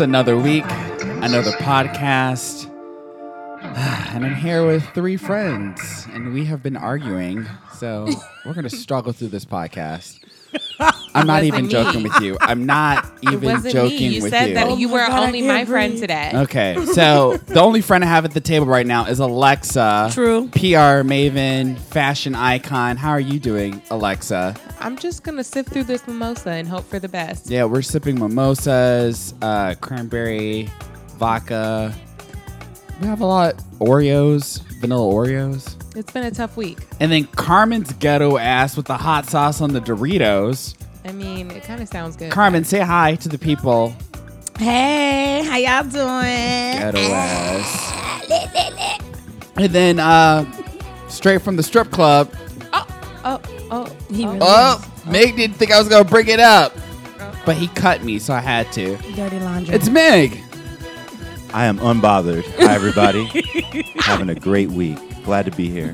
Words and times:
It's 0.00 0.06
another 0.06 0.38
week, 0.38 0.64
another 1.20 1.52
podcast. 1.60 2.68
And 4.14 4.24
I'm 4.24 4.34
here 4.34 4.66
with 4.66 4.82
three 4.94 5.18
friends, 5.18 6.06
and 6.12 6.32
we 6.32 6.46
have 6.46 6.62
been 6.62 6.76
arguing. 6.76 7.46
So 7.74 8.08
we're 8.46 8.54
going 8.54 8.68
to 8.68 8.74
struggle 8.74 9.12
through 9.12 9.28
this 9.28 9.44
podcast. 9.44 10.24
I'm 11.14 11.26
not 11.26 11.44
even 11.44 11.66
me. 11.66 11.70
joking 11.70 12.02
with 12.02 12.18
you. 12.22 12.38
I'm 12.40 12.64
not 12.64 13.06
even 13.22 13.42
wasn't 13.42 13.74
joking 13.74 13.98
me. 13.98 14.08
You 14.16 14.22
with 14.22 14.30
said 14.30 14.48
you. 14.48 14.54
that 14.54 14.68
Oh 14.68 14.76
you 14.78 14.88
my 14.88 14.94
were 14.94 15.06
God, 15.06 15.26
only 15.26 15.40
can't 15.40 15.52
my 15.52 15.64
friend 15.66 15.98
today. 15.98 16.32
Okay, 16.34 16.82
so 16.94 17.36
the 17.36 17.60
only 17.60 17.82
friend 17.82 18.02
I 18.02 18.06
have 18.06 18.24
at 18.24 18.32
the 18.32 18.40
table 18.40 18.66
right 18.66 18.86
now 18.86 19.04
is 19.04 19.18
Alexa. 19.18 20.08
True. 20.12 20.48
PR 20.48 21.04
maven, 21.04 21.78
fashion 21.78 22.34
icon. 22.34 22.96
How 22.96 23.10
are 23.10 23.20
you 23.20 23.38
doing, 23.38 23.82
Alexa? 23.90 24.56
I'm 24.80 24.96
just 24.96 25.22
gonna 25.24 25.44
sift 25.44 25.70
through 25.70 25.84
this 25.84 26.06
mimosa 26.06 26.50
and 26.50 26.66
hope 26.66 26.84
for 26.84 26.98
the 26.98 27.08
best. 27.08 27.50
Yeah, 27.50 27.64
we're 27.64 27.82
sipping 27.82 28.18
mimosas, 28.18 29.34
uh, 29.42 29.74
cranberry, 29.80 30.70
vodka. 31.18 31.94
We 33.00 33.06
have 33.06 33.20
a 33.20 33.26
lot 33.26 33.56
Oreos, 33.78 34.62
vanilla 34.80 35.12
Oreos. 35.12 35.76
It's 35.96 36.12
been 36.12 36.24
a 36.24 36.30
tough 36.30 36.56
week. 36.56 36.78
And 36.98 37.12
then 37.12 37.24
Carmen's 37.26 37.92
ghetto 37.94 38.38
ass 38.38 38.76
with 38.76 38.86
the 38.86 38.96
hot 38.96 39.26
sauce 39.26 39.60
on 39.60 39.72
the 39.72 39.80
Doritos. 39.80 40.74
I 41.04 41.12
mean, 41.12 41.50
it 41.50 41.62
kind 41.64 41.82
of 41.82 41.88
sounds 41.88 42.16
good. 42.16 42.30
Carmen, 42.30 42.64
say 42.64 42.80
hi 42.80 43.16
to 43.16 43.28
the 43.28 43.38
people. 43.38 43.94
Hey, 44.58 45.42
how 45.44 45.56
y'all 45.56 45.82
doing? 45.82 45.92
Ghetto 46.78 46.98
ass. 46.98 47.96
And 49.56 49.72
then 49.74 49.98
uh, 49.98 50.50
straight 51.08 51.42
from 51.42 51.56
the 51.56 51.62
strip 51.62 51.90
club. 51.90 52.32
Oh, 52.72 52.86
oh, 53.26 53.59
oh. 53.70 53.86
He 54.10 54.24
oh. 54.24 54.28
really 54.28 54.38
Oh, 54.42 54.92
Meg 55.06 55.36
didn't 55.36 55.56
think 55.56 55.70
I 55.72 55.78
was 55.78 55.88
gonna 55.88 56.04
bring 56.04 56.28
it 56.28 56.40
up, 56.40 56.74
but 57.44 57.56
he 57.56 57.68
cut 57.68 58.02
me, 58.04 58.18
so 58.18 58.34
I 58.34 58.40
had 58.40 58.70
to. 58.72 58.96
dirty 59.14 59.38
laundry. 59.40 59.74
It's 59.74 59.88
Meg. 59.88 60.40
I 61.52 61.64
am 61.66 61.78
unbothered. 61.78 62.44
Hi, 62.58 62.74
everybody. 62.74 63.24
Having 64.00 64.30
a 64.30 64.34
great 64.36 64.70
week. 64.70 64.98
Glad 65.24 65.44
to 65.46 65.50
be 65.50 65.68
here. 65.68 65.92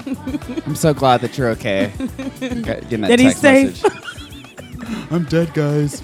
I'm 0.67 0.75
so 0.77 0.93
glad 0.95 1.21
that 1.23 1.37
you're 1.39 1.49
okay. 1.51 1.93
Got- 1.99 2.65
getting 2.89 3.01
that 3.03 3.09
That 3.09 3.19
he's 3.19 3.41
text 3.41 3.83
safe. 3.83 3.83
message. 3.83 4.03
I'm 5.11 5.25
dead, 5.25 5.53
guys. 5.55 6.01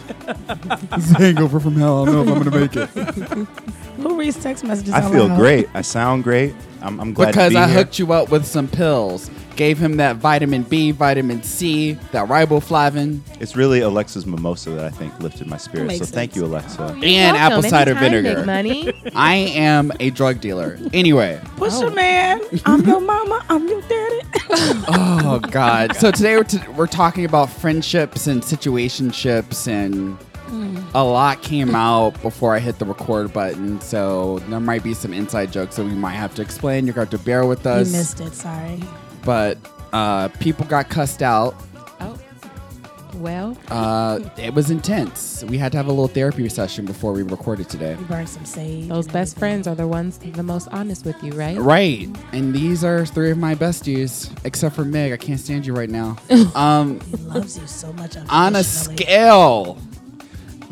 This 0.96 1.04
is 1.06 1.10
a 1.12 1.18
hangover 1.18 1.60
from 1.60 1.76
hell. 1.76 2.02
I 2.02 2.06
don't 2.06 2.26
know 2.26 2.32
if 2.32 2.36
I'm 2.36 2.42
gonna 2.50 2.60
make 2.60 2.76
it. 2.76 3.48
Who 4.02 4.18
reads 4.18 4.42
text 4.42 4.64
messages? 4.64 4.92
I 4.92 5.00
out 5.02 5.12
feel 5.12 5.28
loud? 5.28 5.38
great. 5.38 5.68
I 5.74 5.82
sound 5.82 6.24
great. 6.24 6.54
I'm, 6.80 6.98
I'm 7.00 7.12
glad 7.14 7.28
Because 7.28 7.52
to 7.52 7.58
be 7.58 7.62
I 7.62 7.68
here. 7.68 7.78
hooked 7.78 7.98
you 7.98 8.12
up 8.12 8.30
with 8.30 8.44
some 8.44 8.66
pills. 8.68 9.30
Gave 9.54 9.78
him 9.78 9.98
that 9.98 10.16
vitamin 10.16 10.62
B, 10.62 10.92
vitamin 10.92 11.42
C, 11.42 11.92
that 12.12 12.26
riboflavin, 12.28 13.20
It's 13.38 13.54
really 13.54 13.80
Alexa's 13.80 14.24
mimosa 14.26 14.70
that 14.70 14.84
I 14.86 14.90
think 14.90 15.20
lifted 15.20 15.46
my 15.46 15.58
spirits. 15.58 15.88
Makes 15.88 16.08
So 16.08 16.14
thank 16.14 16.30
sense. 16.32 16.36
you, 16.40 16.46
Alexa. 16.46 16.82
Oh, 16.82 17.02
and 17.02 17.36
apple 17.36 17.62
cider 17.62 17.92
vinegar. 17.94 18.44
Money. 18.46 18.92
I 19.14 19.34
am 19.36 19.92
a 20.00 20.08
drug 20.10 20.40
dealer. 20.40 20.78
Anyway. 20.94 21.38
Push 21.56 21.74
Oh. 21.74 21.88
a 21.88 21.90
man. 21.90 22.40
I'm 22.64 22.80
your 22.86 23.00
mama. 23.12 23.44
I'm 23.48 23.68
your 23.68 23.82
daddy. 23.82 24.20
Oh 24.94 25.38
God. 25.50 25.96
So 25.96 26.10
today 26.10 26.36
we're, 26.36 26.44
t- 26.44 26.58
we're 26.76 26.86
talking 26.86 27.24
about 27.24 27.48
friendships 27.50 28.26
and 28.26 28.42
situationships 28.42 29.68
and 29.68 30.18
a 30.94 31.02
lot 31.04 31.42
came 31.42 31.74
out 31.74 32.20
before 32.22 32.54
I 32.54 32.58
hit 32.58 32.78
the 32.78 32.84
record 32.84 33.32
button. 33.32 33.80
So 33.80 34.38
there 34.48 34.60
might 34.60 34.82
be 34.82 34.94
some 34.94 35.12
inside 35.12 35.50
jokes 35.52 35.76
that 35.76 35.84
we 35.84 35.92
might 35.94 36.12
have 36.12 36.34
to 36.36 36.42
explain. 36.42 36.86
You're 36.86 36.94
going 36.94 37.06
to 37.08 37.16
have 37.16 37.20
to 37.20 37.24
bear 37.26 37.46
with 37.46 37.66
us. 37.66 37.90
you 37.90 37.96
missed 37.96 38.20
it. 38.20 38.34
Sorry. 38.34 38.82
But 39.24 39.58
uh, 39.92 40.28
people 40.40 40.66
got 40.66 40.88
cussed 40.90 41.22
out. 41.22 41.54
Oh. 42.00 42.18
Well, 43.16 43.56
Uh, 43.68 44.20
it 44.38 44.52
was 44.54 44.70
intense. 44.70 45.44
We 45.44 45.58
had 45.58 45.70
to 45.72 45.78
have 45.78 45.86
a 45.86 45.90
little 45.90 46.08
therapy 46.08 46.48
session 46.48 46.86
before 46.86 47.12
we 47.12 47.22
recorded 47.22 47.68
today. 47.68 47.96
You 47.98 48.04
burned 48.06 48.28
some 48.28 48.44
sage. 48.44 48.88
those 48.88 49.04
and 49.04 49.12
best 49.12 49.32
everything. 49.36 49.38
friends 49.38 49.66
are 49.68 49.74
the 49.74 49.86
ones 49.86 50.18
the 50.18 50.42
most 50.42 50.68
honest 50.72 51.04
with 51.04 51.22
you, 51.22 51.32
right? 51.32 51.56
Right. 51.58 52.08
And 52.32 52.54
these 52.54 52.84
are 52.84 53.04
three 53.06 53.30
of 53.30 53.38
my 53.38 53.54
besties, 53.54 54.30
except 54.44 54.74
for 54.74 54.84
Meg. 54.84 55.12
I 55.12 55.18
can't 55.18 55.38
stand 55.38 55.66
you 55.66 55.74
right 55.74 55.90
now. 55.90 56.16
Um, 56.54 57.00
He 57.00 57.16
loves 57.18 57.58
you 57.58 57.66
so 57.66 57.92
much. 57.92 58.16
on 58.28 58.56
a 58.56 58.64
scale. 58.64 59.78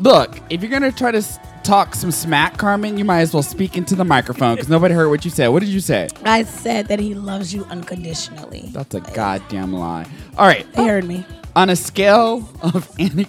Look, 0.01 0.39
if 0.49 0.61
you're 0.61 0.71
gonna 0.71 0.91
try 0.91 1.11
to 1.11 1.19
s- 1.19 1.37
talk 1.63 1.93
some 1.95 2.11
smack, 2.11 2.57
Carmen, 2.57 2.97
you 2.97 3.05
might 3.05 3.21
as 3.21 3.33
well 3.33 3.43
speak 3.43 3.77
into 3.77 3.95
the 3.95 4.03
microphone 4.03 4.55
because 4.55 4.69
nobody 4.69 4.93
heard 4.95 5.09
what 5.09 5.23
you 5.23 5.29
said. 5.31 5.49
What 5.49 5.59
did 5.59 5.69
you 5.69 5.79
say? 5.79 6.09
I 6.25 6.43
said 6.43 6.87
that 6.87 6.99
he 6.99 7.13
loves 7.13 7.53
you 7.53 7.65
unconditionally. 7.65 8.69
That's 8.73 8.95
a 8.95 8.99
goddamn 9.01 9.73
lie. 9.73 10.05
All 10.37 10.47
right, 10.47 10.65
They 10.73 10.85
heard 10.85 11.05
me. 11.05 11.23
on 11.55 11.69
a 11.69 11.75
scale 11.75 12.49
of 12.63 12.89
Annie, 12.99 13.27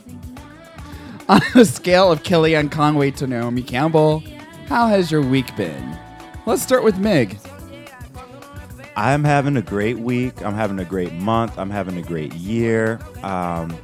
on 1.29 1.43
a 1.55 1.65
scale 1.67 2.11
of 2.11 2.23
Kellyanne 2.23 2.71
Conway 2.71 3.11
to 3.13 3.27
Naomi 3.27 3.63
Campbell, 3.63 4.23
how 4.67 4.87
has 4.89 5.11
your 5.11 5.21
week 5.23 5.55
been? 5.57 5.99
Let's 6.47 6.63
start 6.63 6.85
with 6.85 6.97
Meg. 6.99 7.39
I'm 8.97 9.25
having 9.25 9.57
a 9.57 9.63
great 9.63 9.99
week. 9.99 10.43
I'm 10.45 10.55
having 10.55 10.79
a 10.79 10.85
great 10.85 11.13
month. 11.15 11.59
I'm 11.59 11.71
having 11.71 11.97
a 11.99 12.03
great 12.03 12.35
year. 12.35 12.99
Um, 13.23 13.77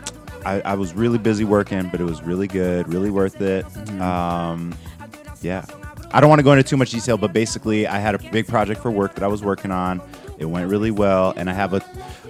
I, 0.45 0.61
I 0.61 0.75
was 0.75 0.95
really 0.95 1.19
busy 1.19 1.45
working, 1.45 1.89
but 1.89 2.01
it 2.01 2.05
was 2.05 2.23
really 2.23 2.47
good, 2.47 2.93
really 2.93 3.11
worth 3.11 3.41
it. 3.41 3.65
Um, 4.01 4.75
yeah. 5.41 5.65
I 6.11 6.21
don't 6.21 6.31
want 6.31 6.39
to 6.39 6.43
go 6.43 6.53
into 6.53 6.63
too 6.63 6.79
much 6.79 6.91
detail, 6.91 7.19
but 7.19 7.33
basically, 7.35 7.87
I 7.87 7.99
had 7.99 8.15
a 8.15 8.19
big 8.31 8.47
project 8.47 8.81
for 8.81 8.91
work 8.91 9.15
that 9.15 9.23
I 9.23 9.27
was 9.27 9.43
working 9.43 9.71
on. 9.71 10.01
It 10.39 10.47
went 10.47 10.71
really 10.71 10.91
well, 10.91 11.35
and 11.37 11.51
I 11.51 11.53
have 11.53 11.75
a, 11.75 11.83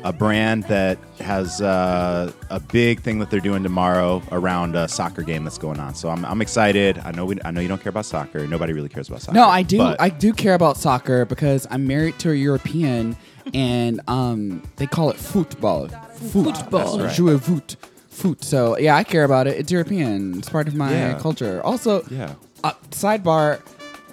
a 0.02 0.12
brand 0.12 0.64
that 0.64 0.98
has 1.20 1.60
uh, 1.60 2.32
a 2.50 2.58
big 2.58 3.02
thing 3.02 3.20
that 3.20 3.30
they're 3.30 3.38
doing 3.38 3.62
tomorrow 3.62 4.20
around 4.32 4.74
a 4.74 4.88
soccer 4.88 5.22
game 5.22 5.44
that's 5.44 5.58
going 5.58 5.78
on. 5.78 5.94
So 5.94 6.08
I'm, 6.08 6.24
I'm 6.24 6.42
excited. 6.42 6.98
I 7.04 7.12
know 7.12 7.26
we, 7.26 7.38
I 7.44 7.52
know 7.52 7.60
you 7.60 7.68
don't 7.68 7.80
care 7.80 7.90
about 7.90 8.06
soccer. 8.06 8.46
Nobody 8.48 8.72
really 8.72 8.88
cares 8.88 9.08
about 9.08 9.22
soccer. 9.22 9.36
No, 9.36 9.46
I 9.46 9.62
do. 9.62 9.80
I 9.80 10.08
do 10.08 10.32
care 10.32 10.54
about 10.54 10.76
soccer 10.76 11.24
because 11.24 11.66
I'm 11.70 11.86
married 11.86 12.18
to 12.20 12.30
a 12.30 12.34
European, 12.34 13.16
and 13.54 14.00
um, 14.08 14.62
they 14.76 14.86
call 14.86 15.10
it 15.10 15.16
football. 15.16 15.86
Football. 15.88 16.96
That's 16.96 17.18
right. 17.18 17.38
Jouer 17.38 17.40
foot. 17.40 17.76
Foot. 18.18 18.42
So 18.44 18.76
yeah, 18.78 18.96
I 18.96 19.04
care 19.04 19.24
about 19.24 19.46
it. 19.46 19.56
It's 19.58 19.70
European. 19.72 20.38
It's 20.38 20.48
part 20.48 20.68
of 20.68 20.74
my 20.74 20.90
Yeah. 20.92 21.18
culture. 21.18 21.60
Also, 21.64 22.02
Yeah. 22.10 22.32
uh, 22.64 22.72
sidebar. 22.90 23.60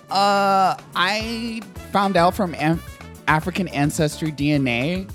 Uh, 0.10 0.76
I 0.96 1.62
found 1.92 2.16
out 2.16 2.36
from 2.36 2.54
Am- 2.56 2.82
African 3.28 3.68
ancestry 3.70 4.32
DNA 4.32 5.08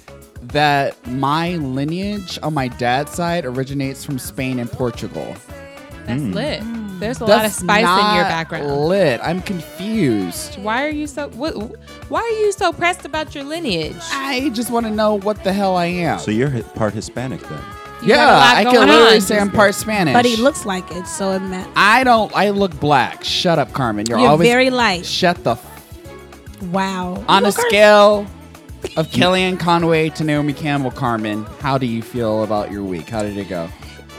that 0.42 0.96
my 1.06 1.56
lineage 1.56 2.38
on 2.42 2.54
my 2.54 2.68
dad's 2.68 3.12
side 3.12 3.44
originates 3.44 4.04
from 4.04 4.18
Spain 4.18 4.58
and 4.58 4.70
Portugal. 4.70 5.34
That's 6.06 6.22
lit. 6.22 6.62
There's 6.98 7.20
a 7.20 7.24
lot 7.24 7.36
of 7.36 7.42
That's 7.42 7.56
spice 7.56 7.78
in 7.78 8.14
your 8.14 8.24
not 8.24 8.28
background. 8.28 8.86
Lit. 8.88 9.20
I'm 9.22 9.40
confused. 9.42 10.58
Why 10.60 10.84
are 10.84 10.88
you 10.90 11.06
so? 11.06 11.28
What, 11.28 11.52
why 12.10 12.20
are 12.20 12.44
you 12.44 12.52
so 12.52 12.72
pressed 12.72 13.04
about 13.06 13.34
your 13.34 13.44
lineage? 13.44 13.96
I 14.12 14.50
just 14.50 14.70
want 14.70 14.86
to 14.86 14.92
know 14.92 15.14
what 15.18 15.42
the 15.44 15.52
hell 15.52 15.76
I 15.76 15.86
am. 15.86 16.18
So 16.18 16.30
you're 16.30 16.50
hi- 16.50 16.62
part 16.62 16.92
Hispanic 16.94 17.40
then? 17.48 17.60
You 18.02 18.08
yeah, 18.08 18.16
got 18.16 18.28
a 18.28 18.32
lot 18.38 18.56
I 18.56 18.64
can 18.64 18.88
literally 18.88 19.14
on. 19.16 19.20
say 19.20 19.38
I'm 19.38 19.50
part 19.50 19.74
Spanish. 19.74 20.14
But 20.14 20.24
he 20.24 20.36
looks 20.36 20.64
like 20.64 20.90
it, 20.92 21.06
so 21.06 21.32
it 21.32 21.40
meant 21.40 21.68
I 21.76 22.02
don't. 22.04 22.34
I 22.34 22.50
look 22.50 22.78
black. 22.80 23.22
Shut 23.24 23.58
up, 23.58 23.72
Carmen. 23.72 24.06
You're, 24.06 24.18
you're 24.18 24.28
always 24.30 24.48
very 24.48 24.70
light. 24.70 25.04
Shut 25.06 25.42
the. 25.44 25.52
F- 25.52 25.66
Wow. 26.72 27.24
on 27.26 27.42
You 27.42 27.48
a 27.48 27.52
scale 27.52 28.26
of 28.96 29.06
Kellyanne 29.08 29.58
Conway 29.58 30.10
to 30.10 30.24
Naomi 30.24 30.52
Campbell, 30.52 30.90
Carmen, 30.90 31.44
how 31.60 31.78
do 31.78 31.86
you 31.86 32.02
feel 32.02 32.44
about 32.44 32.70
your 32.70 32.82
week? 32.82 33.08
How 33.08 33.22
did 33.22 33.36
it 33.38 33.48
go? 33.48 33.68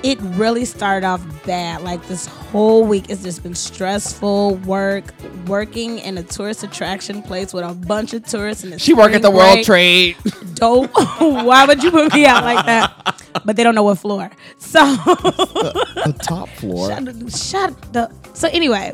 It 0.03 0.19
really 0.21 0.65
started 0.65 1.05
off 1.05 1.21
bad. 1.45 1.81
Like 1.81 2.05
this 2.07 2.25
whole 2.25 2.85
week 2.85 3.07
has 3.09 3.23
just 3.23 3.43
been 3.43 3.55
stressful. 3.55 4.55
Work, 4.57 5.05
working 5.47 5.99
in 5.99 6.17
a 6.17 6.23
tourist 6.23 6.63
attraction 6.63 7.21
place 7.21 7.53
with 7.53 7.63
a 7.63 7.73
bunch 7.73 8.13
of 8.13 8.25
tourists. 8.25 8.63
And 8.63 8.79
She 8.81 8.93
work 8.93 9.13
at 9.13 9.21
the 9.21 9.31
World 9.31 9.63
Trade. 9.63 10.17
Dope. 10.53 10.91
Why 11.19 11.65
would 11.65 11.83
you 11.83 11.91
put 11.91 12.13
me 12.13 12.25
out 12.25 12.43
like 12.43 12.65
that? 12.65 13.21
But 13.45 13.55
they 13.55 13.63
don't 13.63 13.75
know 13.75 13.83
what 13.83 13.99
floor. 13.99 14.29
So 14.57 14.79
the 14.79 16.15
top 16.23 16.49
floor. 16.49 16.89
shut, 17.29 17.31
shut 17.31 17.93
the. 17.93 18.11
So 18.33 18.47
anyway, 18.49 18.93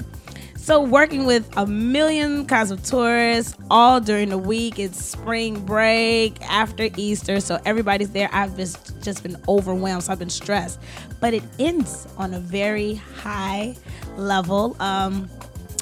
so 0.68 0.82
working 0.82 1.26
with 1.26 1.50
a 1.56 1.66
million 1.66 2.46
kinds 2.46 2.72
of 2.72 2.84
tourists 2.84 3.56
all 3.72 4.02
during 4.02 4.28
the 4.28 4.38
week. 4.38 4.80
It's 4.80 5.02
spring 5.02 5.62
break 5.64 6.42
after 6.42 6.90
Easter, 6.98 7.40
so 7.40 7.58
everybody's 7.66 8.10
there. 8.10 8.30
I've 8.34 8.58
just 8.58 9.02
just 9.02 9.24
been 9.24 9.38
overwhelmed, 9.48 10.04
so 10.04 10.12
I've 10.12 10.20
been 10.20 10.30
stressed. 10.30 10.78
But 11.22 11.34
it 11.34 11.44
ends 11.58 12.06
on 12.18 12.34
a 12.34 12.42
very 12.42 12.96
high 12.96 13.78
level. 14.18 14.76
Um, 14.82 15.30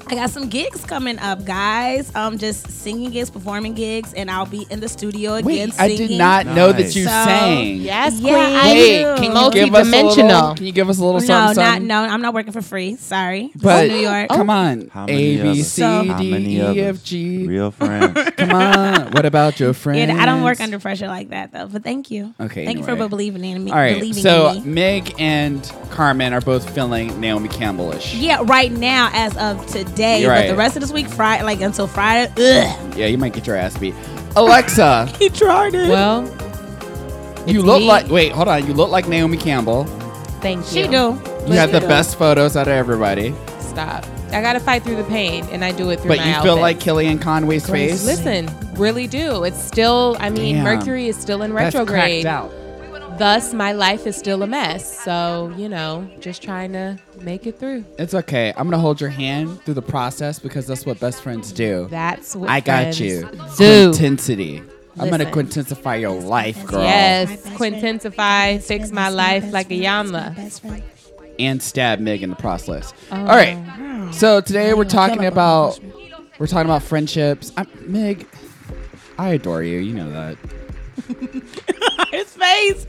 I 0.07 0.13
got 0.13 0.29
some 0.29 0.49
gigs 0.49 0.85
coming 0.85 1.17
up, 1.17 1.45
guys. 1.45 2.13
Um, 2.15 2.37
just 2.37 2.69
singing 2.69 3.09
gigs, 3.09 3.31
performing 3.31 3.73
gigs, 3.73 4.13
and 4.13 4.29
I'll 4.29 4.45
be 4.45 4.67
in 4.69 4.79
the 4.79 4.87
studio 4.87 5.33
again. 5.33 5.45
Wait, 5.69 5.79
I 5.79 5.87
did 5.87 5.97
singing. 5.97 6.17
not 6.19 6.45
know 6.45 6.71
that 6.71 6.95
you 6.95 7.05
So- 7.05 7.09
sang. 7.09 7.77
Yes, 7.77 8.19
Yeah, 8.19 8.33
queen. 8.33 8.55
I 8.55 8.67
Wait, 8.73 9.01
do. 9.01 9.15
can 9.15 9.23
you 9.35 9.51
give 9.51 9.73
us 9.73 9.87
a 9.87 9.89
little? 9.91 10.03
Multi-dimensional. 10.13 10.55
Can 10.55 10.65
you 10.67 10.71
give 10.73 10.89
us 10.89 10.99
a 10.99 11.03
little 11.03 11.21
No, 11.21 11.25
something? 11.53 11.63
not 11.63 11.81
no. 11.81 12.01
I'm 12.13 12.21
not 12.21 12.35
working 12.35 12.53
for 12.53 12.61
free. 12.61 12.97
Sorry, 12.97 13.49
But 13.55 13.87
New 13.89 13.95
York. 13.97 14.29
come 14.29 14.51
on, 14.51 14.89
How 14.93 15.07
A 15.09 15.39
others? 15.41 15.57
C 15.57 15.81
So- 15.81 16.03
How 16.03 16.19
D 16.19 16.29
many 16.31 16.57
E 16.57 16.61
others? 16.61 16.77
F 16.99 17.03
G. 17.03 17.47
Real 17.47 17.71
friends. 17.79 18.17
Come 18.37 18.51
on, 18.51 19.11
what 19.11 19.25
about 19.25 19.59
your 19.59 19.73
friends? 19.73 19.95
Yeah, 20.15 20.21
I 20.21 20.25
don't 20.27 20.43
work 20.43 20.61
under 20.61 20.77
pressure 20.77 21.07
like 21.07 21.29
that 21.29 21.51
though. 21.51 21.65
But 21.67 21.83
thank 21.83 22.11
you. 22.11 22.35
Okay, 22.39 22.63
Thank 22.65 22.77
you 22.77 22.83
for 22.83 22.95
believing 22.95 23.43
in 23.43 23.63
me. 23.63 23.71
All 23.71 23.77
right, 23.77 23.95
believing 23.95 24.21
so 24.21 24.53
me. 24.53 24.59
Meg 24.65 25.15
and 25.17 25.63
Carmen 25.89 26.31
are 26.33 26.41
both 26.41 26.69
feeling 26.69 27.19
Naomi 27.19 27.49
Campbellish. 27.49 28.13
Yeah, 28.13 28.41
right 28.43 28.71
now 28.71 29.09
as 29.13 29.35
of 29.37 29.65
today, 29.67 29.94
You're 29.97 30.29
but 30.31 30.35
right. 30.39 30.47
the 30.49 30.55
rest 30.55 30.75
of 30.75 30.81
this 30.81 30.91
week, 30.91 31.07
Friday, 31.07 31.43
like 31.43 31.61
until 31.61 31.87
Friday. 31.87 32.31
Ugh. 32.31 32.97
Yeah, 32.97 33.07
you 33.07 33.17
might 33.17 33.33
get 33.33 33.45
your 33.47 33.55
ass 33.55 33.77
beat. 33.77 33.95
Alexa, 34.35 35.05
He 35.19 35.29
tried 35.29 35.73
it. 35.73 35.89
Well, 35.89 36.23
you 37.47 37.61
look 37.61 37.79
me. 37.79 37.87
like 37.87 38.07
wait, 38.09 38.31
hold 38.31 38.47
on. 38.47 38.65
You 38.65 38.73
look 38.73 38.89
like 38.89 39.07
Naomi 39.07 39.37
Campbell. 39.37 39.85
Thank 40.41 40.65
you. 40.73 40.83
she 40.83 40.87
do. 40.87 41.19
You 41.47 41.53
have 41.53 41.71
the 41.71 41.79
best 41.81 42.17
photos 42.17 42.55
out 42.57 42.67
of 42.67 42.73
everybody, 42.73 43.33
Stop. 43.59 44.05
I 44.31 44.41
got 44.41 44.53
to 44.53 44.59
fight 44.59 44.83
through 44.83 44.95
the 44.97 45.03
pain, 45.05 45.45
and 45.51 45.63
I 45.63 45.71
do 45.71 45.89
it 45.91 45.99
through 45.99 46.09
but 46.09 46.17
my 46.17 46.25
you 46.27 46.41
feel 46.41 46.57
outfits. 46.57 46.61
like 46.61 46.79
Kellyanne 46.79 47.21
Conway's 47.21 47.69
face. 47.69 48.03
Listen, 48.05 48.49
really 48.73 49.07
do. 49.07 49.43
It's 49.43 49.61
still, 49.61 50.17
I 50.19 50.29
mean, 50.29 50.55
Damn. 50.55 50.63
Mercury 50.63 51.07
is 51.07 51.15
still 51.15 51.41
in 51.43 51.53
That's 51.53 51.75
retrograde. 51.75 52.23
cracked 52.25 52.25
out. 52.25 52.51
Thus, 53.17 53.53
my 53.53 53.71
life 53.71 54.05
is 54.05 54.15
still 54.15 54.43
a 54.43 54.47
mess. 54.47 55.03
So, 55.03 55.53
you 55.55 55.69
know, 55.69 56.09
just 56.19 56.41
trying 56.43 56.73
to 56.73 56.99
make 57.21 57.47
it 57.47 57.59
through. 57.59 57.85
It's 57.97 58.13
okay. 58.13 58.53
I'm 58.57 58.69
gonna 58.69 58.77
hold 58.77 58.99
your 58.99 59.09
hand 59.09 59.61
through 59.63 59.75
the 59.75 59.81
process 59.81 60.39
because 60.39 60.67
that's 60.67 60.85
what 60.85 60.99
best 60.99 61.21
friends 61.21 61.51
do. 61.51 61.87
That's 61.89 62.35
what 62.35 62.49
I 62.49 62.59
got 62.59 62.81
friends 62.81 62.99
you. 62.99 63.29
Do. 63.57 63.91
Quintensity. 63.91 64.61
I'm 64.97 65.09
gonna 65.09 65.25
Listen. 65.25 65.65
quintensify 65.65 65.99
your 65.99 66.19
life, 66.19 66.65
girl. 66.65 66.81
Yes, 66.81 67.45
quintensify, 67.49 68.61
fix 68.61 68.91
my 68.91 69.09
life 69.09 69.51
like 69.51 69.67
a 69.67 69.79
yamla. 69.79 70.35
Best 70.35 70.61
friend. 70.61 70.83
And 71.37 71.61
stab 71.61 71.99
Meg 71.99 72.23
in 72.23 72.29
the 72.29 72.35
process. 72.37 72.93
Oh. 73.11 73.19
All 73.19 73.25
right. 73.25 74.13
So 74.13 74.39
today 74.39 74.73
we're 74.73 74.85
talking 74.85 75.25
about 75.25 75.79
we're 76.39 76.47
talking 76.47 76.69
about 76.69 76.83
friendships. 76.83 77.51
I'm, 77.57 77.67
Meg, 77.85 78.27
I 79.17 79.29
adore 79.29 79.63
you. 79.63 79.79
You 79.79 79.93
know 79.93 80.11
that. 80.11 80.37
His 82.45 82.85
face. 82.85 82.87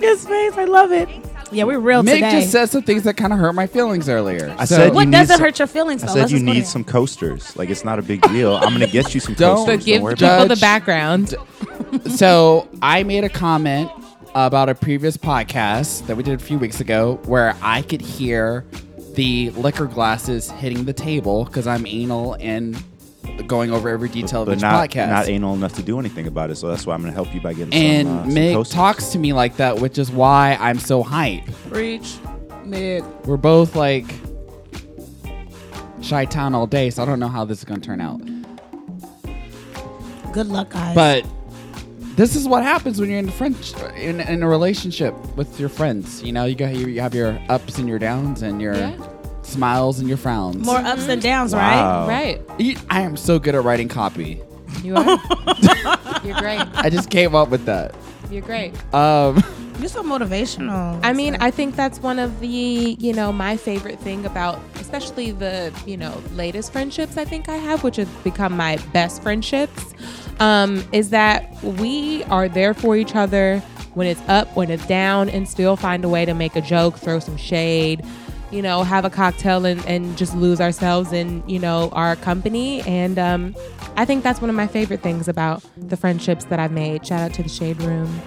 His 0.00 0.26
face. 0.26 0.52
I 0.56 0.64
love 0.64 0.92
it. 0.92 1.08
Yeah, 1.52 1.64
we're 1.64 1.80
real 1.80 2.02
Meg 2.04 2.14
today. 2.14 2.30
just 2.40 2.52
said 2.52 2.66
some 2.70 2.82
things 2.82 3.02
that 3.02 3.16
kind 3.16 3.32
of 3.32 3.38
hurt 3.40 3.54
my 3.54 3.66
feelings 3.66 4.08
earlier. 4.08 4.54
I 4.56 4.64
So- 4.66 4.76
said 4.76 4.94
what 4.94 5.06
need 5.06 5.12
doesn't 5.12 5.36
some- 5.36 5.44
hurt 5.44 5.58
your 5.58 5.66
feelings 5.66 6.04
I 6.04 6.06
though? 6.06 6.12
said 6.12 6.18
Let's 6.20 6.32
you 6.32 6.38
just 6.38 6.46
put 6.46 6.54
need 6.54 6.62
it- 6.62 6.66
some 6.68 6.84
coasters. 6.84 7.56
Like 7.56 7.70
it's 7.70 7.84
not 7.84 7.98
a 7.98 8.02
big 8.02 8.22
deal. 8.30 8.54
I'm 8.56 8.72
gonna 8.72 8.86
get 8.86 9.14
you 9.14 9.20
some 9.20 9.34
Don't- 9.34 9.56
coasters. 9.56 9.78
But 9.78 9.84
give 9.84 10.02
worry 10.02 10.14
people 10.14 10.28
about 10.28 10.44
it. 10.44 10.48
the 10.48 10.54
Judge- 10.54 10.60
background. 10.60 11.34
so 12.14 12.68
I 12.82 13.02
made 13.02 13.24
a 13.24 13.28
comment 13.28 13.90
about 14.36 14.68
a 14.68 14.76
previous 14.76 15.16
podcast 15.16 16.06
that 16.06 16.16
we 16.16 16.22
did 16.22 16.40
a 16.40 16.44
few 16.44 16.56
weeks 16.58 16.80
ago 16.80 17.18
where 17.26 17.56
I 17.62 17.82
could 17.82 18.00
hear 18.00 18.64
the 19.16 19.50
liquor 19.56 19.86
glasses 19.86 20.50
hitting 20.52 20.84
the 20.84 20.92
table 20.92 21.44
because 21.46 21.66
I'm 21.66 21.84
anal 21.84 22.36
and 22.38 22.80
going 23.46 23.70
over 23.72 23.88
every 23.88 24.08
detail 24.08 24.44
but 24.44 24.52
of 24.52 24.58
each 24.58 24.62
not 24.62 24.88
podcast. 24.90 25.08
not 25.08 25.28
anal 25.28 25.54
enough 25.54 25.74
to 25.74 25.82
do 25.82 25.98
anything 25.98 26.26
about 26.26 26.50
it. 26.50 26.56
So 26.56 26.68
that's 26.68 26.86
why 26.86 26.94
I'm 26.94 27.00
gonna 27.00 27.12
help 27.12 27.34
you 27.34 27.40
by 27.40 27.52
getting 27.54 27.72
and 27.74 28.06
some. 28.08 28.18
Uh, 28.18 28.24
some 28.24 28.34
Meg 28.34 28.54
coasters. 28.54 28.74
talks 28.74 29.08
to 29.08 29.18
me 29.18 29.32
like 29.32 29.56
that, 29.56 29.78
which 29.80 29.98
is 29.98 30.10
why 30.10 30.56
I'm 30.60 30.78
so 30.78 31.02
hype. 31.02 31.42
Reach, 31.70 32.16
Mid. 32.64 33.04
We're 33.26 33.36
both 33.36 33.74
like 33.76 34.06
Chi-Town 36.06 36.54
all 36.54 36.66
day, 36.66 36.90
so 36.90 37.02
I 37.02 37.06
don't 37.06 37.20
know 37.20 37.28
how 37.28 37.44
this 37.44 37.58
is 37.58 37.64
gonna 37.64 37.80
turn 37.80 38.00
out. 38.00 38.20
Good 40.32 40.46
luck, 40.46 40.70
guys. 40.70 40.94
But 40.94 41.26
this 42.16 42.36
is 42.36 42.46
what 42.46 42.62
happens 42.62 43.00
when 43.00 43.10
you're 43.10 43.18
in 43.18 43.28
a 43.28 43.32
friend 43.32 43.56
in, 43.96 44.20
in 44.20 44.42
a 44.42 44.48
relationship 44.48 45.14
with 45.36 45.58
your 45.58 45.68
friends. 45.68 46.22
You 46.22 46.32
know, 46.32 46.44
you 46.44 46.54
got 46.54 46.74
you 46.74 47.00
have 47.00 47.14
your 47.14 47.38
ups 47.48 47.78
and 47.78 47.88
your 47.88 47.98
downs 47.98 48.42
and 48.42 48.60
your 48.60 48.74
Yeah. 48.74 48.96
Smiles 49.50 49.98
and 49.98 50.08
your 50.08 50.16
frowns. 50.18 50.64
more 50.64 50.78
ups 50.78 51.08
and 51.08 51.20
downs, 51.20 51.54
right? 51.54 51.76
Wow. 51.76 52.08
Right. 52.08 52.40
You- 52.58 52.76
I 52.88 53.02
am 53.02 53.16
so 53.16 53.38
good 53.38 53.54
at 53.54 53.62
writing 53.64 53.88
copy. 53.88 54.40
You 54.82 54.96
are. 54.96 55.04
You're 56.24 56.38
great. 56.38 56.60
I 56.74 56.88
just 56.90 57.10
came 57.10 57.34
up 57.34 57.48
with 57.48 57.64
that. 57.66 57.94
You're 58.30 58.42
great. 58.42 58.72
Um, 58.94 59.42
You're 59.80 59.88
so 59.88 60.02
motivational. 60.02 61.00
I 61.02 61.12
mean, 61.12 61.36
I 61.40 61.50
think 61.50 61.74
that's 61.74 61.98
one 62.00 62.18
of 62.18 62.38
the, 62.40 62.48
you 62.48 63.12
know, 63.12 63.32
my 63.32 63.56
favorite 63.56 63.98
thing 63.98 64.24
about, 64.26 64.60
especially 64.76 65.32
the, 65.32 65.72
you 65.86 65.96
know, 65.96 66.22
latest 66.34 66.72
friendships 66.72 67.16
I 67.16 67.24
think 67.24 67.48
I 67.48 67.56
have, 67.56 67.82
which 67.82 67.96
have 67.96 68.24
become 68.24 68.56
my 68.56 68.76
best 68.92 69.22
friendships, 69.22 69.94
um, 70.38 70.84
is 70.92 71.10
that 71.10 71.60
we 71.64 72.22
are 72.24 72.48
there 72.48 72.74
for 72.74 72.94
each 72.96 73.16
other 73.16 73.58
when 73.94 74.06
it's 74.06 74.20
up, 74.28 74.54
when 74.54 74.70
it's 74.70 74.86
down, 74.86 75.28
and 75.30 75.48
still 75.48 75.74
find 75.76 76.04
a 76.04 76.08
way 76.08 76.24
to 76.24 76.34
make 76.34 76.54
a 76.54 76.60
joke, 76.60 76.96
throw 76.96 77.18
some 77.18 77.36
shade, 77.36 78.04
you 78.50 78.62
know, 78.62 78.82
have 78.82 79.04
a 79.04 79.10
cocktail 79.10 79.64
and, 79.64 79.84
and 79.86 80.16
just 80.18 80.34
lose 80.34 80.60
ourselves 80.60 81.12
in, 81.12 81.42
you 81.48 81.58
know, 81.58 81.88
our 81.92 82.16
company. 82.16 82.80
And 82.82 83.18
um, 83.18 83.54
I 83.96 84.04
think 84.04 84.22
that's 84.24 84.40
one 84.40 84.50
of 84.50 84.56
my 84.56 84.66
favorite 84.66 85.02
things 85.02 85.28
about 85.28 85.62
the 85.76 85.96
friendships 85.96 86.44
that 86.46 86.58
I've 86.58 86.72
made. 86.72 87.06
Shout 87.06 87.20
out 87.20 87.34
to 87.34 87.42
the 87.42 87.48
Shade 87.48 87.80
Room. 87.82 88.20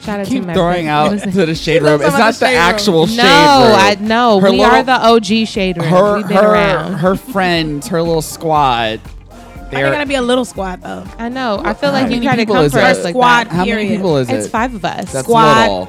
Shout 0.00 0.20
out 0.20 0.26
keep 0.26 0.42
to 0.42 0.46
my 0.48 0.54
throwing 0.54 0.86
out 0.88 1.18
to 1.18 1.46
the 1.46 1.54
shade 1.54 1.80
room. 1.80 1.98
talking 2.00 2.06
It's 2.08 2.18
not 2.18 2.34
the 2.34 2.40
the 2.40 2.46
room. 2.46 2.56
actual 2.56 3.06
shade 3.06 3.16
No, 3.18 3.22
room. 3.24 3.78
I 3.80 3.96
no. 4.00 4.38
Her 4.40 4.50
we 4.50 4.58
little- 4.58 4.74
are 4.74 4.82
the 4.82 4.92
OG 5.06 5.46
shade 5.46 5.78
room. 5.78 5.86
her 5.86 6.16
We've 6.16 6.28
been 6.28 6.36
her 6.36 6.46
around. 6.52 6.92
her 6.94 7.16
friends, 7.16 7.88
her 7.88 8.02
little 8.02 8.20
squad. 8.20 9.00
I 9.30 9.66
They're 9.70 9.90
gonna 9.90 10.04
be 10.04 10.16
a 10.16 10.22
little 10.22 10.44
squad 10.44 10.82
though. 10.82 11.04
I 11.18 11.30
know. 11.30 11.60
I 11.64 11.72
feel 11.72 11.90
like 11.90 12.04
you 12.10 12.16
many 12.20 12.26
try 12.26 12.36
to 12.36 12.44
come 12.44 12.64
is 12.66 12.72
for 12.72 12.78
that? 12.80 12.96
us 12.98 13.02
like 13.04 13.12
Squad. 13.14 13.44
that. 13.44 13.48
how 13.48 13.64
many 13.64 13.88
people 13.88 14.18
is 14.18 14.28
it? 14.28 14.34
It's 14.34 14.46
five 14.48 14.74
of 14.74 14.84
us. 14.84 15.10
That's 15.12 15.26
Squad. 15.26 15.60
little. 15.62 15.86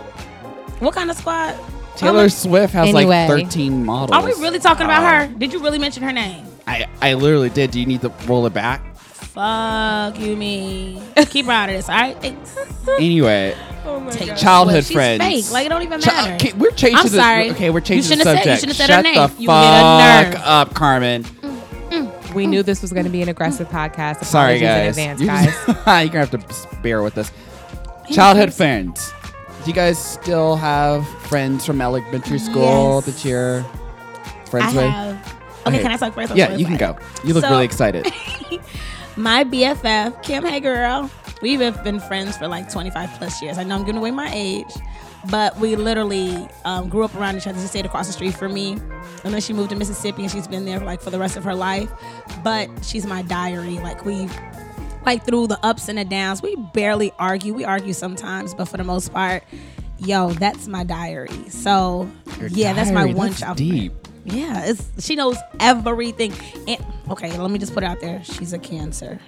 What 0.80 0.96
kind 0.96 1.12
of 1.12 1.18
squad? 1.18 1.54
Taylor 1.98 2.22
How 2.24 2.28
Swift 2.28 2.74
has 2.74 2.90
Anyway. 2.90 3.28
like 3.28 3.30
13 3.30 3.86
models. 3.86 4.12
Are 4.18 4.26
we 4.26 4.34
really 4.42 4.60
talking 4.60 4.86
about 4.86 5.04
her? 5.04 5.34
Did 5.38 5.54
you 5.54 5.60
really 5.60 5.80
mention 5.80 6.04
her 6.04 6.12
name? 6.12 6.46
I, 6.68 6.88
I 7.02 7.14
literally 7.14 7.50
did. 7.50 7.72
Do 7.72 7.80
you 7.80 7.86
need 7.86 8.02
to 8.02 8.10
roll 8.28 8.46
it 8.46 8.54
back? 8.54 8.96
Fuck 8.96 10.20
you, 10.20 10.36
me. 10.36 11.02
Keep 11.30 11.46
her 11.48 11.52
out 11.52 11.70
of 11.70 11.76
this, 11.76 11.90
all 11.90 11.96
right? 11.96 12.20
Thanks. 12.22 12.58
Anyway, 13.00 13.56
oh 13.84 14.08
Take 14.12 14.36
childhood 14.38 14.84
She's 14.86 14.94
friends. 14.96 15.24
fake. 15.24 15.52
Like 15.52 15.66
it 15.66 15.70
don't 15.70 15.82
even 15.82 16.00
Ch- 16.00 16.06
matter. 16.06 16.34
okay, 16.36 16.54
we're 16.54 16.70
changing. 16.70 16.98
I'm 16.98 17.04
the- 17.04 17.10
sorry. 17.10 17.50
okay, 17.52 17.70
we're 17.72 17.80
You 17.80 17.86
changing 17.86 18.20
the 18.20 18.24
shouldn't 18.24 18.28
have 18.28 18.44
said- 18.44 18.46
you 18.46 18.58
subject. 18.58 18.60
shouldn't 18.60 18.78
have 18.78 18.88
said 18.88 18.90
her 18.90 18.96
Shut 18.96 19.04
name. 19.04 19.38
the 19.38 19.42
You 19.42 19.50
hit 19.50 19.58
a 19.58 19.82
fuck 19.82 20.34
nerve. 20.34 20.42
up, 20.46 20.74
Carmen. 20.76 21.26
We 22.36 22.46
knew 22.48 22.62
this 22.64 22.82
was 22.84 22.92
going 22.94 23.06
to 23.06 23.10
be 23.12 23.22
an 23.24 23.30
aggressive 23.30 23.68
podcast. 23.70 24.24
Sorry, 24.26 24.58
Apologies 24.58 24.96
guys. 24.96 24.98
In 24.98 25.10
advance, 25.10 25.20
You're 25.22 25.28
guys. 25.28 25.46
just- 25.46 25.68
You're 25.68 26.26
gonna 26.26 26.40
have 26.40 26.72
to 26.72 26.78
bear 26.84 27.02
with 27.02 27.18
us. 27.18 27.32
Childhood 28.12 28.54
friends. 28.54 29.12
Do 29.66 29.72
you 29.72 29.74
guys 29.76 29.98
still 29.98 30.56
have 30.58 31.08
friends 31.28 31.66
from 31.66 31.82
elementary 31.82 32.38
school 32.38 33.02
Yes. 33.04 33.06
that 33.06 33.26
you're 33.28 33.66
I 33.66 34.46
friends 34.50 34.76
with? 34.76 34.86
have. 34.86 35.16
Okay, 35.66 35.70
Okay. 35.78 35.82
can 35.82 35.92
I 35.92 35.98
talk 35.98 36.14
first? 36.14 36.32
I'm 36.32 36.38
Yeah, 36.38 36.56
you 36.56 36.66
can 36.68 36.78
go. 36.78 36.96
You 37.24 37.34
look 37.34 37.44
So- 37.44 37.50
really 37.50 37.66
excited. 37.66 38.06
My 39.18 39.44
BFF, 39.44 40.22
Kim 40.22 40.46
Hey 40.46 40.60
Girl. 40.60 41.10
We've 41.42 41.60
been 41.84 42.00
friends 42.00 42.38
for 42.38 42.48
like 42.48 42.70
25 42.72 43.10
plus 43.18 43.42
years. 43.42 43.58
I 43.58 43.64
know 43.64 43.76
I'm 43.76 43.82
giving 43.86 43.98
away 43.98 44.12
my 44.12 44.30
age, 44.32 44.72
but 45.32 45.58
we 45.58 45.76
literally 45.76 46.48
um, 46.64 46.88
grew 46.88 47.04
up 47.04 47.16
around 47.16 47.38
each 47.38 47.48
other. 47.48 47.60
She 47.60 47.66
stayed 47.68 47.86
across 47.88 48.06
the 48.08 48.14
street 48.14 48.36
from 48.36 48.54
me. 48.54 48.74
And 49.24 49.34
then 49.34 49.42
she 49.42 49.52
moved 49.54 49.72
to 49.72 49.76
Mississippi 49.76 50.22
and 50.24 50.32
she's 50.32 50.48
been 50.48 50.66
there 50.66 50.80
like 50.80 51.02
for 51.02 51.10
the 51.10 51.18
rest 51.20 51.38
of 51.38 51.44
her 51.44 51.56
life. 51.56 51.90
But 52.44 52.70
she's 52.84 53.06
my 53.08 53.24
diary. 53.24 53.80
Like 53.80 54.06
we 54.06 54.30
like 55.06 55.26
through 55.26 55.48
the 55.48 55.60
ups 55.66 55.88
and 55.90 55.98
the 55.98 56.06
downs. 56.06 56.42
We 56.42 56.56
barely 56.74 57.12
argue. 57.20 57.54
We 57.54 57.64
argue 57.66 57.94
sometimes, 57.94 58.54
but 58.54 58.66
for 58.66 58.78
the 58.78 58.84
most 58.84 59.14
part, 59.14 59.44
yo, 60.00 60.32
that's 60.32 60.68
my 60.68 60.84
diary. 60.84 61.30
So 61.50 62.10
Your 62.40 62.48
yeah, 62.50 62.74
that's 62.74 62.92
my 62.92 63.06
one 63.14 63.30
that's 63.30 63.40
child. 63.42 63.58
deep. 63.58 63.94
Yeah, 64.28 64.66
it's 64.66 65.06
she 65.06 65.16
knows 65.16 65.38
everything. 65.60 66.34
And 66.68 66.84
okay, 67.12 67.38
let 67.38 67.52
me 67.52 67.60
just 67.60 67.74
put 67.74 67.84
it 67.84 67.86
out 67.88 68.00
there. 68.02 68.24
She's 68.24 68.54
a 68.54 68.60
cancer. 68.60 69.20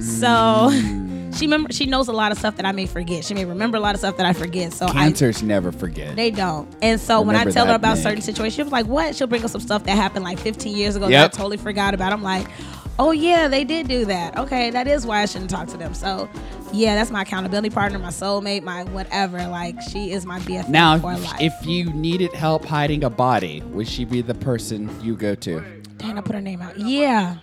So 0.00 0.68
she 1.34 1.46
remember 1.46 1.72
she 1.72 1.86
knows 1.86 2.08
a 2.08 2.12
lot 2.12 2.30
of 2.30 2.38
stuff 2.38 2.56
that 2.56 2.66
I 2.66 2.72
may 2.72 2.86
forget. 2.86 3.24
She 3.24 3.32
may 3.34 3.46
remember 3.46 3.78
a 3.78 3.80
lot 3.80 3.94
of 3.94 4.00
stuff 4.00 4.16
that 4.18 4.26
I 4.26 4.32
forget. 4.34 4.72
So 4.74 4.86
I 4.86 4.92
Cancers 4.92 5.42
never 5.42 5.72
forget. 5.72 6.14
they 6.14 6.30
don't. 6.30 6.68
And 6.82 7.00
so 7.00 7.20
when 7.22 7.36
I 7.36 7.44
tell 7.44 7.66
her 7.66 7.74
about 7.74 7.94
Meg. 7.96 8.02
certain 8.02 8.20
situations, 8.22 8.54
she'll 8.54 8.64
be 8.66 8.70
like, 8.70 8.86
What? 8.86 9.16
She'll 9.16 9.26
bring 9.26 9.42
up 9.44 9.50
some 9.50 9.60
stuff 9.62 9.84
that 9.84 9.96
happened 9.96 10.24
like 10.24 10.38
15 10.38 10.76
years 10.76 10.94
ago 10.94 11.08
Yep. 11.08 11.32
that 11.32 11.34
I 11.34 11.36
totally 11.38 11.56
forgot 11.56 11.94
about. 11.94 12.12
I'm 12.12 12.22
like, 12.22 12.46
Oh 13.00 13.12
yeah, 13.12 13.46
they 13.48 13.64
did 13.64 13.86
do 13.88 14.04
that. 14.06 14.36
Okay, 14.36 14.70
that 14.70 14.88
is 14.88 15.06
why 15.06 15.22
I 15.22 15.26
shouldn't 15.26 15.50
talk 15.50 15.68
to 15.68 15.76
them. 15.76 15.94
So 15.94 16.28
yeah, 16.72 16.94
that's 16.96 17.10
my 17.10 17.22
accountability 17.22 17.70
partner, 17.70 17.98
my 17.98 18.08
soulmate, 18.08 18.62
my 18.62 18.84
whatever. 18.84 19.38
Like 19.46 19.80
she 19.82 20.10
is 20.10 20.26
my 20.26 20.40
BFF 20.40 20.68
Now, 20.68 20.98
for 20.98 21.14
if- 21.40 21.66
you 21.66 21.92
needed 21.92 22.32
help 22.32 22.64
hiding 22.64 23.04
a 23.04 23.10
body, 23.10 23.62
would 23.68 23.86
she 23.88 24.04
be 24.04 24.20
the 24.20 24.34
person 24.34 24.90
you 25.02 25.14
go 25.16 25.34
to? 25.36 25.60
Dang, 25.98 26.18
I 26.18 26.20
put 26.20 26.34
her 26.34 26.40
name 26.40 26.60
out. 26.60 26.78
Yeah. 26.78 27.36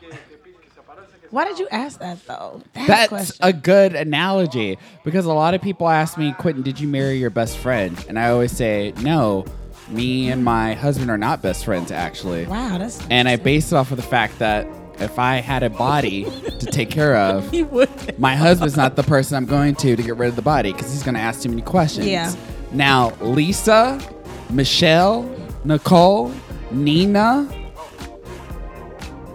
Why 1.32 1.44
did 1.46 1.60
you 1.60 1.68
ask 1.70 2.00
that 2.00 2.26
though? 2.28 2.62
That 2.74 2.88
That's 2.88 3.10
question. 3.10 3.36
a 3.42 3.52
good 3.52 3.96
analogy 3.96 4.78
because 5.04 5.26
a 5.26 5.34
lot 5.34 5.54
of 5.54 5.62
people 5.62 5.90
ask 5.90 6.18
me, 6.18 6.34
Quentin, 6.38 6.64
did 6.64 6.80
you 6.80 6.88
marry 6.88 7.16
your 7.18 7.30
best 7.30 7.58
friend? 7.58 7.98
And 8.08 8.18
I 8.20 8.30
always 8.30 8.52
say, 8.52 8.94
no, 9.02 9.46
Me 9.90 10.30
and 10.32 10.44
my 10.44 10.74
husband 10.74 11.12
are 11.12 11.18
not 11.18 11.42
best 11.44 11.64
friends, 11.66 11.92
actually. 11.92 12.46
Wow, 12.48 12.78
that's 12.80 13.06
And 13.10 13.28
I 13.30 13.36
base 13.36 13.72
it 13.72 13.76
off 13.76 13.92
of 13.92 13.98
the 13.98 14.04
fact 14.04 14.40
that 14.40 14.66
if 15.00 15.20
I 15.20 15.36
had 15.38 15.64
a 15.64 15.70
body 15.70 16.26
to 16.60 16.66
take 16.66 16.90
care 16.90 17.16
of, 17.16 17.50
he 17.52 17.64
would. 17.64 18.20
my 18.20 18.36
husband's 18.36 18.78
not 18.78 18.96
the 18.96 19.04
person 19.04 19.38
I'm 19.38 19.46
going 19.46 19.76
to 19.76 19.96
to 19.96 20.04
get 20.04 20.18
rid 20.18 20.30
of 20.30 20.36
the 20.36 20.42
body 20.42 20.74
because 20.74 20.92
he's 20.92 21.04
going 21.04 21.16
to 21.16 21.22
ask 21.22 21.42
too 21.42 21.50
many 21.50 21.62
questions. 21.62 22.08
Yeah. 22.08 22.34
Now, 22.72 23.14
Lisa, 23.22 24.00
Michelle, 24.50 25.24
Nicole, 25.64 26.34
Nina, 26.72 27.50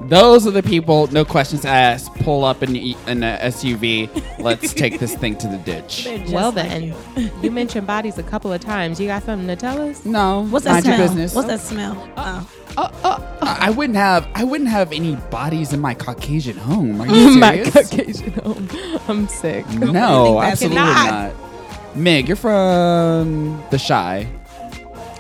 those 0.03 0.47
are 0.47 0.51
the 0.51 0.63
people, 0.63 1.07
no 1.09 1.25
questions 1.25 1.65
asked, 1.65 2.13
pull 2.17 2.45
up 2.45 2.63
in, 2.63 2.73
the- 2.73 2.97
in 3.07 3.21
the 3.21 3.39
SUV. 3.43 4.09
Let's 4.39 4.73
take 4.83 4.99
this 4.99 5.15
thing 5.15 5.37
to 5.39 5.47
the 5.49 5.59
ditch. 5.59 6.09
well 6.31 6.51
then, 6.53 6.95
you. 7.43 7.51
mentioned 7.51 7.87
bodies 7.87 8.19
a 8.19 8.23
couple 8.23 8.53
of 8.53 8.61
times. 8.61 8.99
You 8.99 9.07
got 9.09 9.23
something 9.23 9.47
to 9.49 9.57
tell 9.57 9.81
us? 9.81 10.05
No, 10.05 10.47
What's 10.47 10.65
that 10.65 10.73
mind 10.73 10.85
smell? 10.85 10.99
your 10.99 11.07
business. 11.09 11.35
What's 11.35 11.49
that 11.49 11.61
smell? 11.61 12.11
Uh, 12.17 12.45
oh. 12.77 13.37
I 13.43 13.59
I 13.67 13.71
wouldn't 13.71 13.97
have. 13.97 14.27
I 14.35 14.45
wouldn't 14.45 14.71
have 14.71 14.93
any 14.93 15.17
bodies 15.31 15.73
in 15.73 15.81
my 15.81 15.93
Caucasian 15.95 16.57
home. 16.57 17.01
Are 17.01 17.07
you 17.07 17.31
My 17.39 17.63
serious? 17.63 17.91
Caucasian 17.91 18.33
home. 18.33 18.69
I'm 19.09 19.29
sick. 19.29 19.69
No, 19.71 20.41
absolutely 20.41 20.77
not. 20.77 21.35
not. 21.35 21.97
Mig, 21.97 22.29
you're 22.29 22.37
from 22.37 23.63
the 23.71 23.79
Shy. 23.79 24.27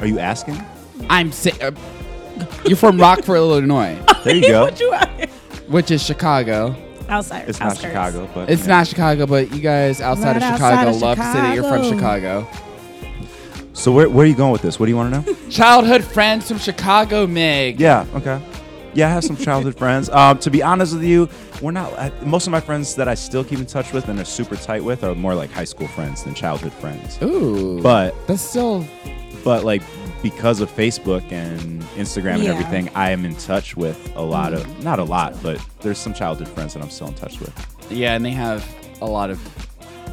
Are 0.00 0.06
you 0.06 0.18
asking? 0.18 0.62
I'm 1.10 1.32
si- 1.32 1.60
uh, 1.60 1.72
You're 2.66 2.76
from 2.76 2.98
Rockford, 3.00 3.36
Illinois, 3.36 3.98
There 4.24 4.34
you 4.36 4.42
go. 4.48 4.64
What 4.64 4.80
you 4.80 4.90
are? 4.90 5.06
which 5.68 5.90
is 5.90 6.02
Chicago. 6.04 6.74
Outside. 7.08 7.48
It's 7.48 7.58
not 7.58 7.70
outskirts. 7.70 7.92
Chicago, 7.92 8.28
but 8.34 8.50
It's 8.50 8.62
yeah. 8.62 8.68
not 8.68 8.86
Chicago, 8.86 9.26
but 9.26 9.52
you 9.52 9.60
guys 9.60 10.00
outside 10.00 10.28
Right 10.28 10.36
of 10.36 10.42
outside 10.42 10.70
Chicago 10.70 10.90
of 10.90 11.02
love 11.02 11.16
to 11.18 11.24
say 11.24 11.32
that 11.40 11.54
you're 11.54 11.64
from 11.64 11.82
Chicago. 11.84 12.46
Chicago. 12.50 12.66
So 13.72 13.92
where, 13.92 14.08
where 14.08 14.24
are 14.24 14.28
you 14.28 14.34
going 14.34 14.52
with 14.52 14.62
this? 14.62 14.78
What 14.78 14.86
do 14.86 14.90
you 14.90 14.96
want 14.96 15.14
to 15.26 15.32
know? 15.32 15.38
Childhood 15.50 16.04
friends 16.04 16.48
from 16.48 16.58
Chicago, 16.58 17.26
Mig. 17.26 17.80
yeah. 17.80 18.04
Okay. 18.14 18.40
Yeah, 18.92 19.06
I 19.06 19.10
have 19.10 19.24
some 19.24 19.36
childhood 19.36 19.76
friends. 19.78 20.10
Um, 20.10 20.38
to 20.38 20.50
be 20.50 20.62
honest 20.62 20.94
with 20.94 21.04
you, 21.04 21.28
we're 21.62 21.70
not. 21.70 21.92
I, 21.96 22.10
most 22.24 22.46
of 22.48 22.50
my 22.50 22.60
friends 22.60 22.96
that 22.96 23.06
I 23.08 23.14
still 23.14 23.44
keep 23.44 23.60
in 23.60 23.66
touch 23.66 23.92
with 23.92 24.08
and 24.08 24.18
are 24.18 24.24
super 24.24 24.56
tight 24.56 24.82
with 24.82 25.04
are 25.04 25.14
more 25.14 25.34
like 25.34 25.50
high 25.52 25.64
school 25.64 25.86
friends 25.88 26.24
than 26.24 26.34
childhood 26.34 26.72
friends. 26.74 27.16
Ooh, 27.22 27.80
But 27.80 28.14
that's 28.26 28.42
still 28.42 28.84
but 29.44 29.64
like 29.64 29.82
because 30.22 30.60
of 30.60 30.70
Facebook 30.70 31.30
and 31.32 31.82
Instagram 31.96 32.34
and 32.34 32.42
Yeah. 32.44 32.50
everything, 32.52 32.90
I 32.94 33.10
am 33.10 33.24
in 33.24 33.34
touch 33.36 33.76
with 33.76 34.12
a 34.16 34.22
lot 34.22 34.52
of 34.52 34.82
not 34.84 34.98
a 34.98 35.04
lot, 35.04 35.40
but 35.42 35.60
there's 35.80 35.98
some 35.98 36.12
childhood 36.14 36.48
friends 36.48 36.74
that 36.74 36.82
I'm 36.82 36.90
still 36.90 37.08
in 37.08 37.14
touch 37.14 37.40
with. 37.40 37.52
yeah, 37.90 38.14
and 38.14 38.24
they 38.24 38.30
have 38.30 38.64
a 39.00 39.06
lot 39.06 39.30
of 39.30 39.38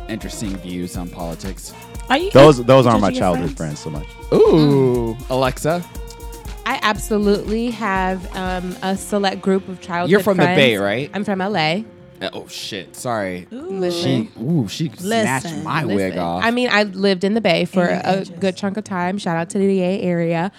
interesting 0.10 0.56
views 0.58 0.96
on 0.98 1.10
politics. 1.10 1.74
Are 2.10 2.18
you? 2.18 2.32
Those 2.32 2.64
those 2.64 2.86
aren't 2.86 3.02
my 3.02 3.12
childhood 3.12 3.56
friends 3.58 3.80
so 3.80 3.90
much. 3.90 4.08
Ooh, 4.34 5.18
Alexa, 5.30 5.84
I 6.66 6.80
absolutely 6.82 7.70
have 7.72 8.34
um, 8.36 8.76
a 8.82 8.96
select 8.96 9.42
group 9.42 9.68
of 9.68 9.82
childhood 9.82 10.10
friends. 10.10 10.12
You're 10.12 10.20
from 10.22 10.38
the. 10.38 10.44
Bay, 10.46 10.78
right? 10.78 11.10
I'm 11.14 11.24
from 11.26 11.40
LA. 11.40 11.82
Uh, 12.22 12.30
oh 12.34 12.48
shit, 12.48 12.96
sorry. 12.96 13.48
Listen. 13.52 14.28
She, 14.34 14.42
ooh, 14.42 14.68
she 14.68 14.90
snatched 14.90 15.46
Listen, 15.46 15.64
my 15.64 15.86
wig 15.86 16.18
off. 16.18 16.44
I 16.44 16.52
mean, 16.52 16.70
I 16.72 16.84
lived 16.84 17.24
in 17.24 17.34
the 17.36 17.42
Bay 17.42 17.66
for 17.66 17.86
a 17.86 17.96
edges. 18.06 18.30
good 18.32 18.58
chunk 18.58 18.78
of 18.78 18.84
time. 18.84 19.18
Shout 19.18 19.38
out 19.38 19.50
to 19.52 19.58
the 19.60 19.68
Bay 19.68 20.02
area. 20.02 20.52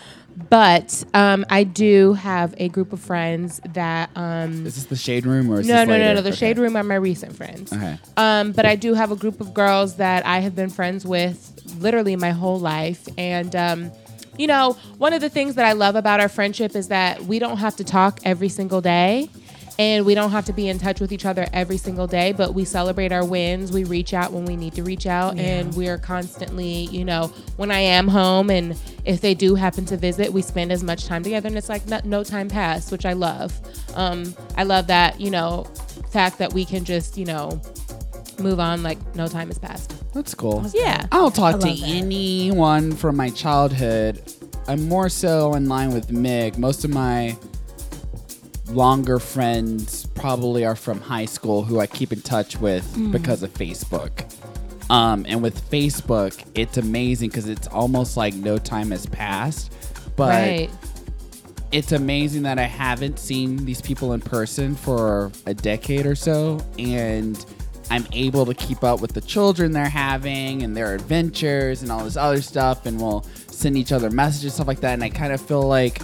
But 0.51 1.03
um, 1.15 1.45
I 1.51 1.65
do 1.65 2.13
have 2.13 2.55
a 2.59 2.69
group 2.69 2.93
of 2.93 3.01
friends 3.01 3.61
that. 3.75 4.11
Um, 4.15 4.65
is 4.67 4.77
this 4.77 4.85
the 4.85 4.95
shade 4.95 5.27
room 5.27 5.51
or 5.51 5.61
is 5.61 5.67
no, 5.67 5.79
this 5.81 5.89
no, 5.89 5.95
no, 5.95 5.99
later? 6.05 6.15
no. 6.15 6.21
The 6.23 6.29
Okay. 6.29 6.37
Shade 6.37 6.59
Room 6.59 6.77
are 6.77 6.85
my 6.85 6.95
recent 6.95 7.35
friends. 7.35 7.73
Okay. 7.73 7.99
Um, 8.17 8.53
but 8.53 8.65
I 8.65 8.77
do 8.77 8.95
have 8.95 9.11
a 9.11 9.17
group 9.17 9.41
of 9.41 9.53
girls 9.53 9.97
that 9.97 10.25
I 10.25 10.39
have 10.39 10.55
been 10.55 10.71
friends 10.71 11.05
with 11.05 11.61
literally 11.81 12.15
my 12.15 12.31
whole 12.31 12.61
life. 12.61 13.09
And, 13.19 13.57
um, 13.57 13.91
you 14.39 14.47
know, 14.47 14.75
one 14.99 15.13
of 15.13 15.21
the 15.21 15.29
things 15.29 15.57
that 15.57 15.65
I 15.65 15.73
love 15.73 15.97
about 15.97 16.21
our 16.21 16.29
friendship 16.29 16.77
is 16.77 16.87
that 16.87 17.25
we 17.25 17.41
don't 17.41 17.57
have 17.57 17.75
to 17.77 17.83
talk 17.85 18.21
every 18.25 18.49
single 18.49 18.81
day. 18.81 19.31
And 19.79 20.05
we 20.05 20.17
don't 20.17 20.33
have 20.33 20.45
to 20.47 20.53
be 20.53 20.69
in 20.69 20.81
touch 20.81 21.01
with 21.01 21.13
each 21.13 21.25
other 21.25 21.47
every 21.53 21.77
single 21.77 22.09
day, 22.09 22.33
but 22.33 22.53
we 22.53 22.65
celebrate 22.65 23.13
our 23.13 23.25
wins. 23.25 23.71
We 23.71 23.85
reach 23.85 24.13
out 24.13 24.33
when 24.33 24.45
we 24.45 24.57
need 24.57 24.75
to 24.75 24.83
reach 24.83 25.07
out, 25.07 25.39
and 25.39 25.73
we 25.77 25.89
are 25.89 25.99
constantly, 25.99 26.87
you 26.87 27.05
know, 27.05 27.29
when 27.57 27.71
I 27.71 27.79
am 27.79 28.09
home 28.09 28.51
and 28.51 28.77
if 29.05 29.21
they 29.21 29.35
do 29.35 29.55
happen 29.55 29.85
to 29.87 29.97
visit, 29.97 30.33
we 30.33 30.43
spend 30.43 30.73
as 30.73 30.83
much 30.83 31.07
time 31.07 31.23
together, 31.23 31.47
and 31.47 31.57
it's 31.57 31.69
like 31.69 31.87
no, 31.87 32.01
no 32.05 32.25
time 32.25 32.49
passed, 32.49 32.91
which 32.91 33.07
I 33.07 33.13
love. 33.13 33.57
Um, 33.95 34.35
I 34.57 34.65
love 34.65 34.89
that, 34.89 35.21
you 35.21 35.31
know, 35.31 35.63
fact 36.11 36.39
that 36.39 36.53
we 36.53 36.65
can 36.65 36.85
just, 36.85 37.17
you 37.17 37.25
know, 37.25 37.63
move 38.41 38.61
on 38.61 38.83
like 38.83 38.99
no 39.15 39.29
time 39.29 39.47
has 39.49 39.59
passed. 39.59 39.95
That's 40.13 40.35
cool. 40.35 40.65
Yeah. 40.75 41.07
I 41.13 41.17
don't 41.17 41.35
talk 41.35 41.61
to 41.61 41.67
that. 41.67 41.83
anyone 41.85 42.93
from 42.93 43.17
my 43.17 43.31
childhood. 43.31 44.23
I'm 44.67 44.89
more 44.89 45.09
so 45.09 45.55
in 45.55 45.69
line 45.69 45.93
with 45.93 46.11
Mig. 46.11 46.59
Most 46.59 46.85
of 46.85 46.91
my 46.91 47.37
longer 48.71 49.19
friends 49.19 50.07
probably 50.15 50.65
are 50.65 50.77
from 50.77 51.01
high 51.01 51.25
school 51.25 51.63
who 51.65 51.81
I 51.81 51.87
keep 51.87 52.13
in 52.13 52.21
touch 52.23 52.59
with 52.61 52.85
Mm. 52.97 53.13
because 53.13 53.43
of 53.43 53.53
Facebook. 53.55 54.25
Um, 54.91 55.27
and 55.29 55.43
with 55.43 55.71
Facebook, 55.71 56.43
it's 56.55 56.77
amazing 56.79 57.29
because 57.29 57.49
it's 57.49 57.67
almost 57.69 58.17
like 58.17 58.35
no 58.35 58.57
time 58.59 58.91
has 58.91 59.07
passed. 59.07 59.73
But 60.17 60.29
right. 60.31 60.71
it's 61.73 61.93
amazing 61.93 62.43
that 62.45 62.59
I 62.59 62.63
haven't 62.65 63.19
seen 63.19 63.65
these 63.65 63.81
people 63.83 64.13
in 64.15 64.21
person 64.21 64.75
for 64.75 65.31
a 65.47 65.55
decade 65.55 66.07
or 66.07 66.15
so, 66.15 66.61
and 66.79 67.45
I'm 67.91 68.07
able 68.13 68.45
to 68.47 68.55
keep 68.55 68.83
up 68.83 69.01
with 69.01 69.13
the 69.13 69.21
children 69.21 69.73
they're 69.73 69.89
having 69.89 70.63
and 70.63 70.77
their 70.77 70.95
adventures 70.95 71.83
and 71.83 71.93
all 71.93 72.05
this 72.05 72.17
other 72.17 72.43
stuff, 72.43 72.85
and 72.87 73.01
we'll 73.01 73.25
send 73.51 73.77
each 73.77 73.93
other 73.93 74.11
messages, 74.11 74.55
stuff 74.55 74.67
like 74.67 74.81
that. 74.81 74.95
And 74.95 75.05
I 75.05 75.11
kind 75.11 75.33
of 75.33 75.41
feel 75.41 75.63
like 75.63 76.01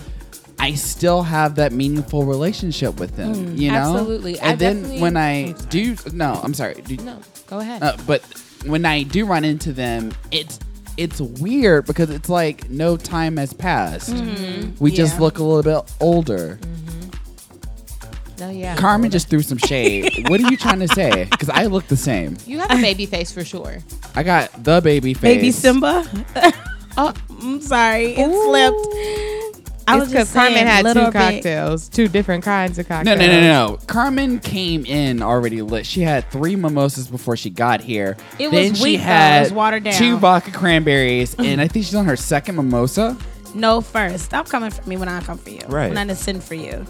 I 0.65 0.73
still 0.77 1.23
have 1.23 1.57
that 1.57 1.73
meaningful 1.73 2.25
relationship 2.25 2.99
with 2.99 3.17
them, 3.17 3.35
mm, 3.35 3.59
you 3.59 3.71
know? 3.71 3.77
absolutely. 3.77 4.41
I 4.41 4.53
And 4.53 4.59
then 4.59 4.99
when 4.99 5.15
I 5.15 5.51
oh, 5.53 5.67
do, 5.69 5.95
no, 6.15 6.41
I'm 6.43 6.55
sorry. 6.55 6.77
Do, 6.77 6.97
No, 6.97 7.19
go 7.47 7.59
ahead. 7.59 7.83
uh, 7.83 7.99
but 8.07 8.23
when 8.65 8.87
I 8.87 9.03
do 9.03 9.27
run 9.27 9.45
into 9.45 9.75
them, 9.75 10.13
it's 10.31 10.59
it's 10.97 11.21
weird 11.21 11.85
because 11.85 12.09
it's 12.09 12.31
like 12.31 12.71
no 12.71 12.97
time 12.97 13.37
has 13.37 13.53
passed. 13.53 14.11
Mm-hmm. 14.11 14.83
We 14.83 14.91
just 14.91 15.21
look 15.21 15.39
a 15.39 15.45
little 15.45 15.63
bit 15.83 15.93
older. 16.01 16.59
no, 18.39 18.49
yeah. 18.49 18.75
Carmen 18.77 19.11
just 19.11 19.29
threw 19.29 19.43
some 19.43 19.59
shade. 19.59 20.25
what 20.31 20.41
are 20.41 20.51
you 20.51 20.57
trying 20.57 20.81
to 20.81 20.89
say? 20.89 21.25
Because 21.31 21.51
I 21.51 21.67
look 21.67 21.89
the 21.89 21.97
same. 21.97 22.39
you 22.47 22.59
have 22.61 22.71
a 22.71 22.81
baby 22.81 23.05
face 23.05 23.31
for 23.31 23.45
sure. 23.45 23.81
I 24.15 24.23
got 24.23 24.65
the 24.65 24.81
baby 24.81 25.13
face. 25.13 25.37
Baby 25.37 25.51
Simba. 25.51 26.07
oh, 26.97 27.13
I'm 27.43 27.61
sorry. 27.61 28.15
It 28.17 28.33
slipped. 28.47 29.34
I 29.87 29.97
was 29.97 30.05
it's 30.05 30.13
because 30.13 30.33
Carmen 30.33 30.55
saying, 30.55 30.67
had 30.67 30.79
two 30.83 30.85
little 30.89 31.05
bit- 31.07 31.13
cocktails, 31.13 31.89
two 31.89 32.09
different 32.09 32.45
kinds 32.45 32.79
of 32.79 32.89
cocktails. 32.89 33.19
no, 33.19 33.27
no, 33.27 33.33
no, 33.33 33.41
no. 33.41 33.79
Carmen 33.87 34.39
came 34.39 34.85
in 34.87 35.23
already 35.23 35.63
lit. 35.63 35.85
She 35.87 36.01
had 36.01 36.31
three 36.31 36.57
mimosas 36.57 37.09
before 37.09 37.37
she 37.37 37.51
got 37.51 37.81
here. 37.81 38.17
It 38.39 38.51
then 38.51 38.71
was 38.71 38.79
she 38.79 38.85
weak, 38.85 39.01
though. 39.01 39.07
It 39.07 39.41
was 39.41 39.53
watered 39.53 39.85
down. 39.85 39.95
two 39.95 40.17
vodka 40.17 40.51
cranberries, 40.53 41.35
and 41.39 41.61
I 41.61 41.69
think 41.69 41.85
she's 41.85 41.95
on 41.95 42.07
her 42.07 42.17
second 42.17 42.57
mimosa. 42.57 43.17
No, 43.55 43.81
first. 43.81 44.25
Stop 44.25 44.49
coming 44.49 44.71
for 44.71 44.89
me 44.89 44.97
when 44.97 45.09
I 45.09 45.21
come 45.21 45.39
for 45.39 45.51
you. 45.51 45.61
Right. 45.69 45.89
When 45.89 45.99
I 45.99 46.05
just 46.07 46.23
send 46.25 46.43
for 46.43 46.55
you. 46.55 46.85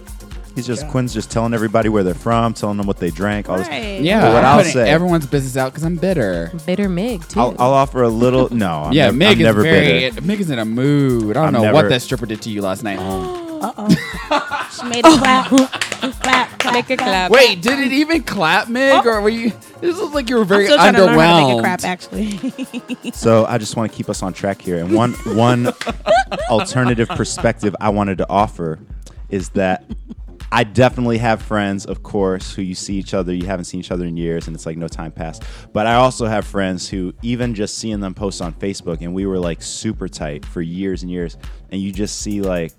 He's 0.54 0.66
just 0.66 0.86
Quinn's 0.88 1.12
just 1.12 1.30
telling 1.30 1.52
everybody 1.54 1.88
where 1.88 2.02
they're 2.04 2.14
from, 2.14 2.54
telling 2.54 2.76
them 2.76 2.86
what 2.86 2.98
they 2.98 3.10
drank. 3.10 3.48
All 3.48 3.56
this. 3.58 3.66
Right. 3.68 4.00
Yeah, 4.00 4.20
But 4.20 4.32
what 4.34 4.44
I'm 4.44 4.44
I'll 4.44 4.56
putting 4.58 4.72
say- 4.72 4.88
everyone's 4.90 5.26
business 5.26 5.56
out 5.56 5.72
because 5.72 5.84
I'm 5.84 5.96
bitter. 5.96 6.52
Bitter 6.64 6.88
Mig 6.88 7.26
too. 7.28 7.40
I'll, 7.40 7.56
I'll 7.58 7.72
offer 7.72 8.02
a 8.02 8.08
little. 8.08 8.48
No, 8.54 8.84
I'm 8.84 8.92
yeah, 8.92 9.06
nev- 9.06 9.14
Mig 9.16 9.28
I'm 9.28 9.40
is 9.40 9.44
never 9.44 9.62
very. 9.62 9.86
bitter. 10.10 10.20
Mig 10.22 10.40
is 10.40 10.50
in 10.50 10.58
a 10.58 10.64
mood. 10.64 11.30
I 11.36 11.40
don't 11.40 11.46
I'm 11.46 11.52
know 11.54 11.62
never- 11.62 11.74
what 11.74 11.88
that 11.88 12.02
stripper 12.02 12.26
did 12.26 12.40
to 12.42 12.50
you 12.50 12.62
last 12.62 12.82
night. 12.84 12.98
Uh 13.64 13.72
oh. 13.78 14.68
she 14.76 14.86
made 14.90 15.06
a 15.06 15.16
clap. 15.16 15.46
clap. 16.20 16.58
Clap. 16.58 16.72
Make 16.74 16.90
a 16.90 16.96
clap. 16.98 17.30
Wait, 17.30 17.62
did 17.62 17.78
it 17.78 17.92
even 17.92 18.22
clap, 18.22 18.68
Mig, 18.68 19.06
or 19.06 19.22
were 19.22 19.30
you? 19.30 19.52
This 19.80 19.96
looks 19.96 20.12
like 20.14 20.28
you 20.28 20.36
were 20.36 20.42
I'm 20.42 20.48
very 20.48 20.66
still 20.66 20.76
trying 20.76 20.92
to 20.94 21.06
learn 21.06 21.18
how 21.18 21.40
to 21.40 21.46
make 21.46 21.54
a 21.54 21.56
underwhelmed. 21.56 21.60
crap, 21.62 21.84
actually. 21.84 23.10
So 23.14 23.46
I 23.46 23.56
just 23.56 23.74
want 23.76 23.90
to 23.90 23.96
keep 23.96 24.10
us 24.10 24.22
on 24.22 24.34
track 24.34 24.60
here. 24.60 24.76
And 24.84 24.92
one 24.94 25.12
one 25.34 25.68
alternative 26.50 27.08
perspective 27.08 27.74
I 27.80 27.88
wanted 27.88 28.18
to 28.18 28.28
offer 28.28 28.78
is 29.30 29.48
that 29.50 29.84
I 30.54 30.62
definitely 30.62 31.18
have 31.18 31.42
friends, 31.42 31.84
of 31.84 32.04
course, 32.04 32.54
who 32.54 32.62
you 32.62 32.76
see 32.76 32.94
each 32.94 33.12
other, 33.12 33.34
you 33.34 33.44
haven't 33.44 33.64
seen 33.64 33.80
each 33.80 33.90
other 33.90 34.04
in 34.04 34.16
years, 34.16 34.46
and 34.46 34.54
it's 34.54 34.66
like 34.66 34.76
no 34.76 34.86
time 34.86 35.10
passed. 35.10 35.42
But 35.72 35.88
I 35.88 35.94
also 35.94 36.26
have 36.26 36.46
friends 36.46 36.88
who, 36.88 37.12
even 37.22 37.56
just 37.56 37.76
seeing 37.76 37.98
them 37.98 38.14
post 38.14 38.40
on 38.40 38.52
Facebook, 38.52 39.00
and 39.00 39.12
we 39.12 39.26
were 39.26 39.40
like 39.40 39.60
super 39.60 40.06
tight 40.06 40.44
for 40.44 40.62
years 40.62 41.02
and 41.02 41.10
years, 41.10 41.38
and 41.72 41.82
you 41.82 41.90
just 41.90 42.20
see 42.20 42.40
like, 42.40 42.72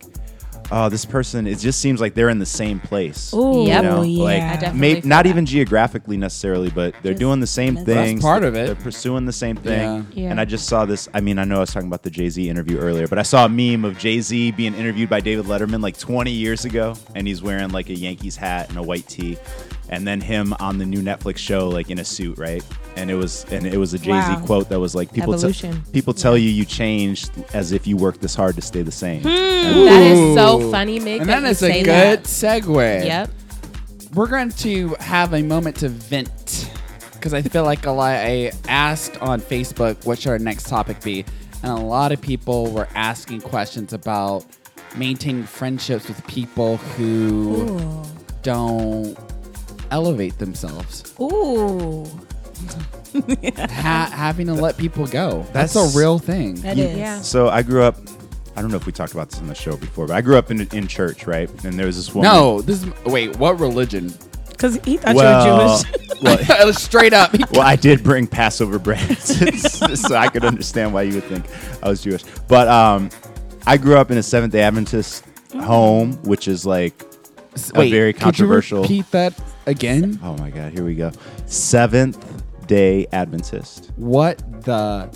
oh, 0.71 0.89
this 0.89 1.05
person, 1.05 1.47
it 1.47 1.59
just 1.59 1.79
seems 1.79 2.01
like 2.01 2.13
they're 2.13 2.29
in 2.29 2.39
the 2.39 2.45
same 2.45 2.79
place. 2.79 3.33
Ooh, 3.33 3.65
Yep. 3.65 3.83
You 3.83 3.89
know, 3.89 4.01
yeah. 4.01 4.23
like 4.23 4.41
I 4.41 4.53
definitely 4.53 4.79
may, 4.79 5.01
feel 5.01 5.09
not 5.09 5.23
that. 5.23 5.29
even 5.29 5.45
geographically 5.45 6.17
necessarily, 6.17 6.69
but 6.69 6.93
they're 7.03 7.13
Just 7.13 7.19
doing 7.19 7.39
the 7.39 7.47
same 7.47 7.75
mental. 7.75 7.93
That's 7.93 8.07
things. 8.09 8.21
part 8.21 8.43
of 8.43 8.55
it. 8.55 8.65
They're 8.67 8.75
pursuing 8.75 9.25
the 9.25 9.33
same 9.33 9.55
thing. 9.55 10.07
Yeah. 10.11 10.23
Yeah. 10.23 10.31
And 10.31 10.39
I 10.39 10.45
just 10.45 10.67
saw 10.67 10.85
this. 10.85 11.07
I 11.13 11.21
mean, 11.21 11.37
I 11.39 11.43
know 11.43 11.57
I 11.57 11.59
was 11.59 11.71
talking 11.73 11.87
about 11.87 12.03
the 12.03 12.09
Jay 12.09 12.29
Z 12.29 12.49
interview 12.49 12.77
earlier, 12.79 13.07
but 13.07 13.19
I 13.19 13.23
saw 13.23 13.45
a 13.45 13.49
meme 13.49 13.85
of 13.85 13.97
Jay 13.97 14.19
Z 14.21 14.51
being 14.51 14.73
interviewed 14.75 15.09
by 15.09 15.19
David 15.19 15.45
Letterman 15.45 15.81
like 15.81 15.97
20 15.97 16.31
years 16.31 16.65
ago, 16.65 16.95
and 17.15 17.27
he's 17.27 17.41
wearing 17.41 17.69
like 17.69 17.89
a 17.89 17.95
Yankees 17.95 18.35
hat 18.35 18.69
and 18.69 18.77
a 18.77 18.83
white 18.83 19.07
tee. 19.07 19.37
And 19.89 20.07
then 20.07 20.19
him 20.21 20.53
on 20.59 20.77
the 20.77 20.85
new 20.85 21.01
Netflix 21.01 21.37
show 21.37 21.69
like 21.69 21.89
in 21.89 21.99
a 21.99 22.05
suit, 22.05 22.37
right? 22.37 22.63
And 22.95 23.11
it 23.11 23.15
was 23.15 23.45
and 23.51 23.65
it 23.67 23.77
was 23.77 23.93
a 23.93 23.97
Jay 23.99 24.05
Z 24.05 24.09
Wow. 24.11 24.43
quote 24.45 24.69
that 24.69 24.79
was 24.79 24.95
like 24.95 25.11
people 25.13 25.33
te- 25.33 25.39
Evolution. 25.39 25.83
people 25.93 26.13
tell 26.13 26.37
you 26.37 26.49
you 26.49 26.65
changed 26.65 27.31
as 27.53 27.71
if 27.71 27.85
you 27.85 27.97
worked 27.97 28.21
this 28.21 28.35
hard 28.35 28.55
to 28.55 28.61
stay 28.61 28.81
the 28.81 28.91
same. 28.91 29.21
Hmm. 29.21 29.27
That 29.27 30.01
is 30.01 30.35
so 30.35 30.61
Ooh. 30.61 30.71
funny, 30.71 30.99
Mick. 30.99 31.19
And 31.21 31.29
that 31.29 31.41
that 31.41 31.43
you 31.43 31.49
is 31.49 31.61
a 31.63 31.67
say 31.67 31.83
good 31.83 32.19
that. 32.19 32.23
segue. 32.23 33.05
Yep. 33.05 33.29
We're 34.13 34.27
going 34.27 34.49
to 34.51 34.95
have 34.99 35.33
a 35.33 35.41
moment 35.43 35.75
to 35.77 35.89
vent 35.89 36.71
because 37.13 37.33
I 37.33 37.41
feel 37.41 37.63
like 37.63 37.85
a 37.85 37.91
lot. 37.91 38.15
I 38.15 38.51
asked 38.67 39.17
on 39.21 39.41
Facebook 39.41 40.05
what 40.05 40.19
should 40.19 40.29
our 40.29 40.39
next 40.39 40.67
topic 40.69 41.01
be, 41.03 41.25
and 41.63 41.71
a 41.71 41.75
lot 41.75 42.11
of 42.13 42.21
people 42.21 42.71
were 42.71 42.87
asking 42.95 43.41
questions 43.41 43.91
about 43.91 44.45
maintaining 44.95 45.43
friendships 45.43 46.07
with 46.07 46.25
people 46.27 46.77
who 46.77 48.03
don't 48.41 49.17
elevate 49.91 50.37
themselves. 50.37 51.13
Ooh, 51.19 52.05
ha- 53.69 54.09
having 54.13 54.47
to 54.47 54.53
let 54.53 54.77
people 54.77 55.07
go. 55.07 55.45
That's, 55.53 55.73
That's- 55.73 55.95
a 55.95 55.97
real 55.97 56.19
thing. 56.19 56.55
that 56.61 56.77
You- 56.77 56.85
is. 56.85 56.97
Yeah. 56.97 57.21
So 57.21 57.49
I 57.49 57.61
grew 57.61 57.83
up. 57.83 57.97
I 58.57 58.61
don't 58.61 58.71
know 58.71 58.77
if 58.77 58.85
we 58.85 58.93
talked 58.93 59.11
about 59.13 59.29
this 59.29 59.39
in 59.41 59.47
the 59.47 59.55
show 59.55 59.75
before, 59.75 60.07
but 60.07 60.15
I 60.15 60.21
grew 60.21 60.37
up 60.37 60.49
in 60.49 60.61
in 60.73 60.87
church, 60.87 61.27
right? 61.27 61.49
And 61.65 61.77
there 61.77 61.85
was 61.87 61.97
this 61.97 62.15
woman. 62.15 62.31
No, 62.31 62.61
this 62.61 62.83
is 62.83 63.05
wait. 63.05 63.35
What 63.37 63.59
religion? 63.59 64.13
Because 64.49 64.77
he 64.85 64.95
thought 64.95 65.15
well, 65.15 65.45
you 65.45 65.51
were 65.51 65.77
Jewish. 65.83 66.21
well, 66.59 66.73
Straight 66.73 67.11
up. 67.11 67.35
well, 67.51 67.61
I 67.63 67.75
did 67.75 68.01
bring 68.01 68.27
Passover 68.27 68.79
bread, 68.79 69.17
so 69.17 70.15
I 70.15 70.29
could 70.29 70.45
understand 70.45 70.93
why 70.93 71.01
you 71.01 71.15
would 71.15 71.25
think 71.25 71.45
I 71.83 71.89
was 71.89 72.01
Jewish. 72.01 72.23
But 72.47 72.69
um, 72.69 73.09
I 73.67 73.75
grew 73.75 73.97
up 73.97 74.09
in 74.11 74.17
a 74.17 74.23
Seventh 74.23 74.53
Day 74.53 74.61
Adventist 74.61 75.25
home, 75.59 76.13
which 76.23 76.47
is 76.47 76.65
like 76.65 77.03
a 77.75 77.89
very 77.89 78.13
controversial. 78.13 78.83
Could 78.83 78.91
you 78.91 78.97
repeat 78.99 79.11
that 79.11 79.33
again? 79.65 80.19
Oh 80.23 80.37
my 80.37 80.49
God, 80.49 80.73
here 80.73 80.85
we 80.85 80.95
go. 80.95 81.11
Seventh 81.45 82.43
Day 82.67 83.07
Adventist. 83.11 83.91
What 83.95 84.39
the 84.63 85.09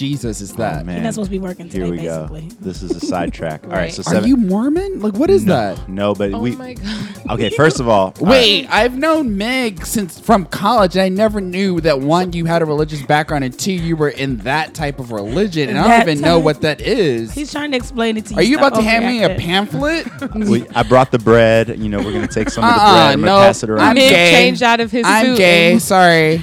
Jesus 0.00 0.40
is 0.40 0.54
that? 0.54 0.80
Oh, 0.80 0.84
man. 0.84 1.02
You're 1.02 1.12
supposed 1.12 1.26
to 1.26 1.30
be 1.30 1.38
working 1.38 1.68
today, 1.68 1.84
Here 1.84 1.90
we 1.90 1.98
basically. 1.98 2.40
go. 2.42 2.56
This 2.60 2.82
is 2.82 2.90
a 2.92 3.00
sidetrack. 3.00 3.64
All 3.64 3.70
right, 3.70 3.76
Right. 3.80 3.92
so 3.92 4.00
Are 4.00 4.14
seven. 4.14 4.28
you 4.30 4.36
Mormon? 4.38 5.00
Like, 5.02 5.12
what 5.12 5.28
is 5.28 5.44
no, 5.44 5.52
that? 5.74 5.88
No, 5.90 6.14
but 6.14 6.30
we 6.30 6.34
Oh 6.34 6.40
we. 6.40 6.56
my 6.56 6.72
god. 6.72 7.06
Okay, 7.32 7.50
first 7.50 7.80
of 7.80 7.88
all, 7.88 8.14
Wait, 8.20 8.66
I've 8.70 8.96
known 8.96 9.36
Meg 9.36 9.84
since 9.84 10.18
from 10.18 10.46
college. 10.46 10.96
And 10.96 11.02
I 11.02 11.10
never 11.10 11.38
knew 11.42 11.82
that 11.82 12.00
one, 12.00 12.32
you 12.32 12.46
had 12.46 12.62
a 12.62 12.64
religious 12.64 13.02
background, 13.02 13.44
and 13.44 13.56
two, 13.58 13.72
you 13.74 13.94
were 13.94 14.08
in 14.08 14.38
that 14.38 14.72
type 14.72 14.98
of 15.00 15.12
religion. 15.12 15.68
And 15.68 15.78
I 15.78 15.86
don't 15.98 16.08
even 16.08 16.20
know 16.22 16.36
type. 16.36 16.44
what 16.44 16.60
that 16.62 16.80
is. 16.80 17.32
He's 17.34 17.52
trying 17.52 17.70
to 17.72 17.76
explain 17.76 18.16
it 18.16 18.24
to 18.26 18.34
you. 18.34 18.40
Are 18.40 18.42
you 18.42 18.54
Stop 18.56 18.68
about 18.68 18.78
to 18.78 18.82
hand 18.88 19.04
me 19.04 19.22
a 19.22 19.28
overreacting. 19.28 19.38
pamphlet? 19.38 20.34
we, 20.48 20.66
I 20.70 20.82
brought 20.82 21.10
the 21.10 21.18
bread. 21.18 21.78
You 21.78 21.90
know, 21.90 21.98
we're 21.98 22.12
gonna 22.14 22.26
take 22.26 22.48
some 22.48 22.64
of 22.64 22.70
the 22.74 22.80
Uh-uh, 22.80 22.92
bread. 22.94 23.12
I'm 23.12 23.20
gonna 23.20 23.46
pass 23.46 23.62
it 23.62 23.68
around. 23.68 23.80
I'm 23.86 23.96
Mick 23.96 24.08
gay. 24.08 24.30
changed 24.32 24.62
out 24.62 24.80
of 24.80 24.90
his 24.90 25.04
I'm 25.06 25.26
suit 25.26 25.36
gay. 25.38 25.72
and- 25.72 25.82
Sorry. 25.82 26.40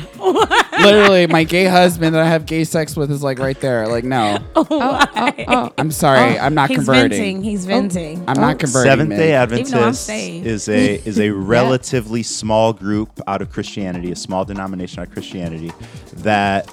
Literally, 0.79 1.25
my 1.27 1.43
gay 1.43 1.65
husband 1.65 2.13
that 2.13 2.21
I 2.21 2.27
have 2.27 2.45
gay 2.45 2.63
sex 2.63 2.95
with 2.95 3.09
is 3.11 3.23
like 3.23 3.39
right 3.47 3.59
there. 3.61 3.87
Like, 3.87 4.03
no, 4.03 4.37
Oh, 4.55 4.67
oh, 4.69 5.33
oh. 5.47 5.73
I'm 5.77 5.91
sorry. 5.91 6.37
I'm 6.37 6.53
not 6.53 6.69
He's 6.69 6.79
converting. 6.79 7.09
venting. 7.09 7.43
He's 7.43 7.65
venting. 7.65 8.23
I'm 8.27 8.39
not 8.39 8.59
converting. 8.59 8.91
Seventh 8.91 9.09
Day 9.11 9.31
Meg. 9.31 9.51
Even 9.59 9.71
though 9.71 9.77
I'm 9.77 9.83
Adventist 9.85 10.05
saved. 10.05 10.45
is 10.45 10.67
a 10.69 10.95
is 11.07 11.19
a 11.19 11.29
relatively 11.57 12.23
small 12.23 12.73
group 12.73 13.19
out 13.27 13.41
of 13.41 13.49
Christianity, 13.51 14.11
a 14.11 14.15
small 14.15 14.43
denomination 14.45 14.99
out 14.99 15.07
of 15.07 15.13
Christianity 15.13 15.71
that 16.17 16.71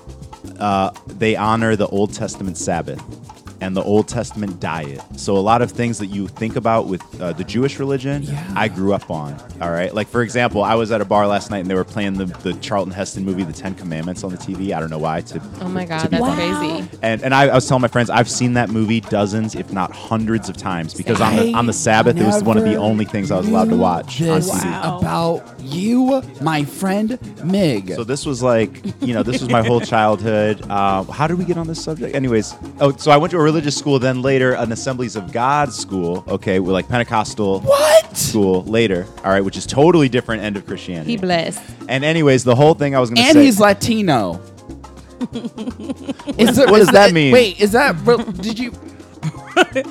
uh, 0.59 0.91
they 1.07 1.37
honor 1.37 1.77
the 1.77 1.87
Old 1.89 2.13
Testament 2.13 2.59
Sabbath 2.59 3.01
and 3.61 3.77
the 3.77 3.83
Old 3.83 4.09
Testament 4.09 4.61
diet. 4.61 5.01
So 5.17 5.37
a 5.37 5.39
lot 5.39 5.63
of 5.63 5.71
things 5.71 5.99
that 5.99 6.07
you 6.07 6.29
think 6.29 6.57
about 6.57 6.87
with 6.87 7.03
uh, 7.21 7.33
the 7.33 7.45
Jewish 7.45 7.79
religion, 7.79 8.23
Yeah. 8.25 8.53
I 8.57 8.69
grew 8.69 8.93
up 8.93 9.11
on. 9.11 9.35
All 9.61 9.71
right, 9.71 9.93
like 9.95 10.09
for 10.09 10.23
example, 10.23 10.63
I 10.63 10.75
was 10.75 10.91
at 10.93 11.01
a 11.01 11.05
bar 11.05 11.27
last 11.27 11.51
night 11.51 11.59
and 11.59 11.71
they 11.71 11.75
were 11.75 11.85
playing 11.85 12.15
the, 12.15 12.27
the 12.27 12.55
Charlton 12.55 12.93
Heston 12.93 13.25
movie, 13.25 13.45
The 13.45 13.53
Ten 13.53 13.75
Commandments, 13.75 14.25
on 14.25 14.31
the 14.33 14.37
TV. 14.39 14.73
I 14.77 14.81
don't 14.81 14.91
know 14.91 14.99
why. 14.99 15.21
To 15.23 15.41
Oh 15.61 15.69
my 15.69 15.85
god, 15.85 16.03
be 16.11 16.17
that's 16.17 16.23
Wow. 16.23 16.35
crazy. 16.35 16.89
and 17.03 17.23
and 17.23 17.35
I, 17.35 17.49
I 17.49 17.55
was 17.55 17.67
telling 17.69 17.83
my 17.83 17.89
friends 17.89 18.11
I've 18.11 18.31
seen 18.31 18.55
that 18.55 18.69
movie 18.71 19.01
dozens, 19.01 19.55
if 19.55 19.73
not 19.73 19.93
hundreds 19.93 20.49
of 20.49 20.57
times, 20.57 20.95
because 20.95 21.21
on 21.21 21.37
the 21.37 21.53
on 21.55 21.67
the 21.67 21.73
Sabbath 21.73 22.17
it 22.17 22.25
was 22.25 22.43
one 22.43 22.57
of 22.59 22.65
the 22.65 22.77
only 22.77 23.05
things 23.05 23.31
I 23.31 23.37
was 23.39 23.49
allowed 23.49 23.65
to 23.67 23.71
knew 23.73 23.79
watch 23.79 24.21
on 24.23 24.41
TV. 24.41 24.65
Wow. 24.83 24.99
about 25.01 25.61
you, 25.61 26.23
my 26.41 26.65
friend 26.65 27.19
Mig. 27.45 27.93
So 27.95 28.05
this 28.05 28.27
was 28.27 28.43
like, 28.43 28.83
you 29.01 29.15
know, 29.15 29.23
this 29.23 29.41
was 29.41 29.51
my 29.51 29.63
whole 29.63 29.81
childhood. 29.95 30.63
Uh, 30.69 31.05
how 31.05 31.27
did 31.27 31.39
we 31.39 31.45
get 31.45 31.57
on 31.59 31.67
this 31.67 31.83
subject? 31.83 32.15
Anyways, 32.15 32.55
oh, 32.81 32.93
so 32.97 33.11
I 33.11 33.17
went 33.17 33.31
to 33.33 33.39
a 33.39 33.43
religious 33.45 33.77
school, 33.77 33.99
then 33.99 34.23
later 34.23 34.55
an 34.55 34.73
Assemblies 34.73 35.17
of 35.17 35.33
God 35.33 35.73
school. 35.73 36.25
Okay, 36.27 36.59
with 36.59 36.73
like 36.73 36.89
Pentecostal 36.89 37.61
what? 37.61 38.17
school 38.17 38.65
later. 38.65 39.07
All 39.19 39.31
right, 39.31 39.41
which 39.43 39.57
is 39.57 39.67
totally 39.67 40.09
different 40.09 40.43
end 40.43 40.57
of 40.57 40.67
Christianity. 40.67 41.13
He 41.13 41.17
blessed. 41.17 41.63
And 41.89 42.05
anyways, 42.05 42.45
the 42.45 42.57
whole 42.57 42.75
thing 42.75 42.97
I 42.97 43.01
was 43.01 43.11
going 43.11 43.17
to 43.17 43.23
say. 43.23 43.29
And 43.29 43.37
say. 43.37 43.45
he's 43.45 43.61
Latino. 43.61 44.41
Is 46.37 46.59
it- 46.59 46.71
what 46.71 46.81
is 46.81 46.89
does 46.89 46.95
that 46.95 47.13
mean? 47.13 47.33
Wait, 47.33 47.59
is 47.61 47.73
that 47.73 47.97
real- 48.05 48.19
did 48.33 48.59
you? 48.59 48.73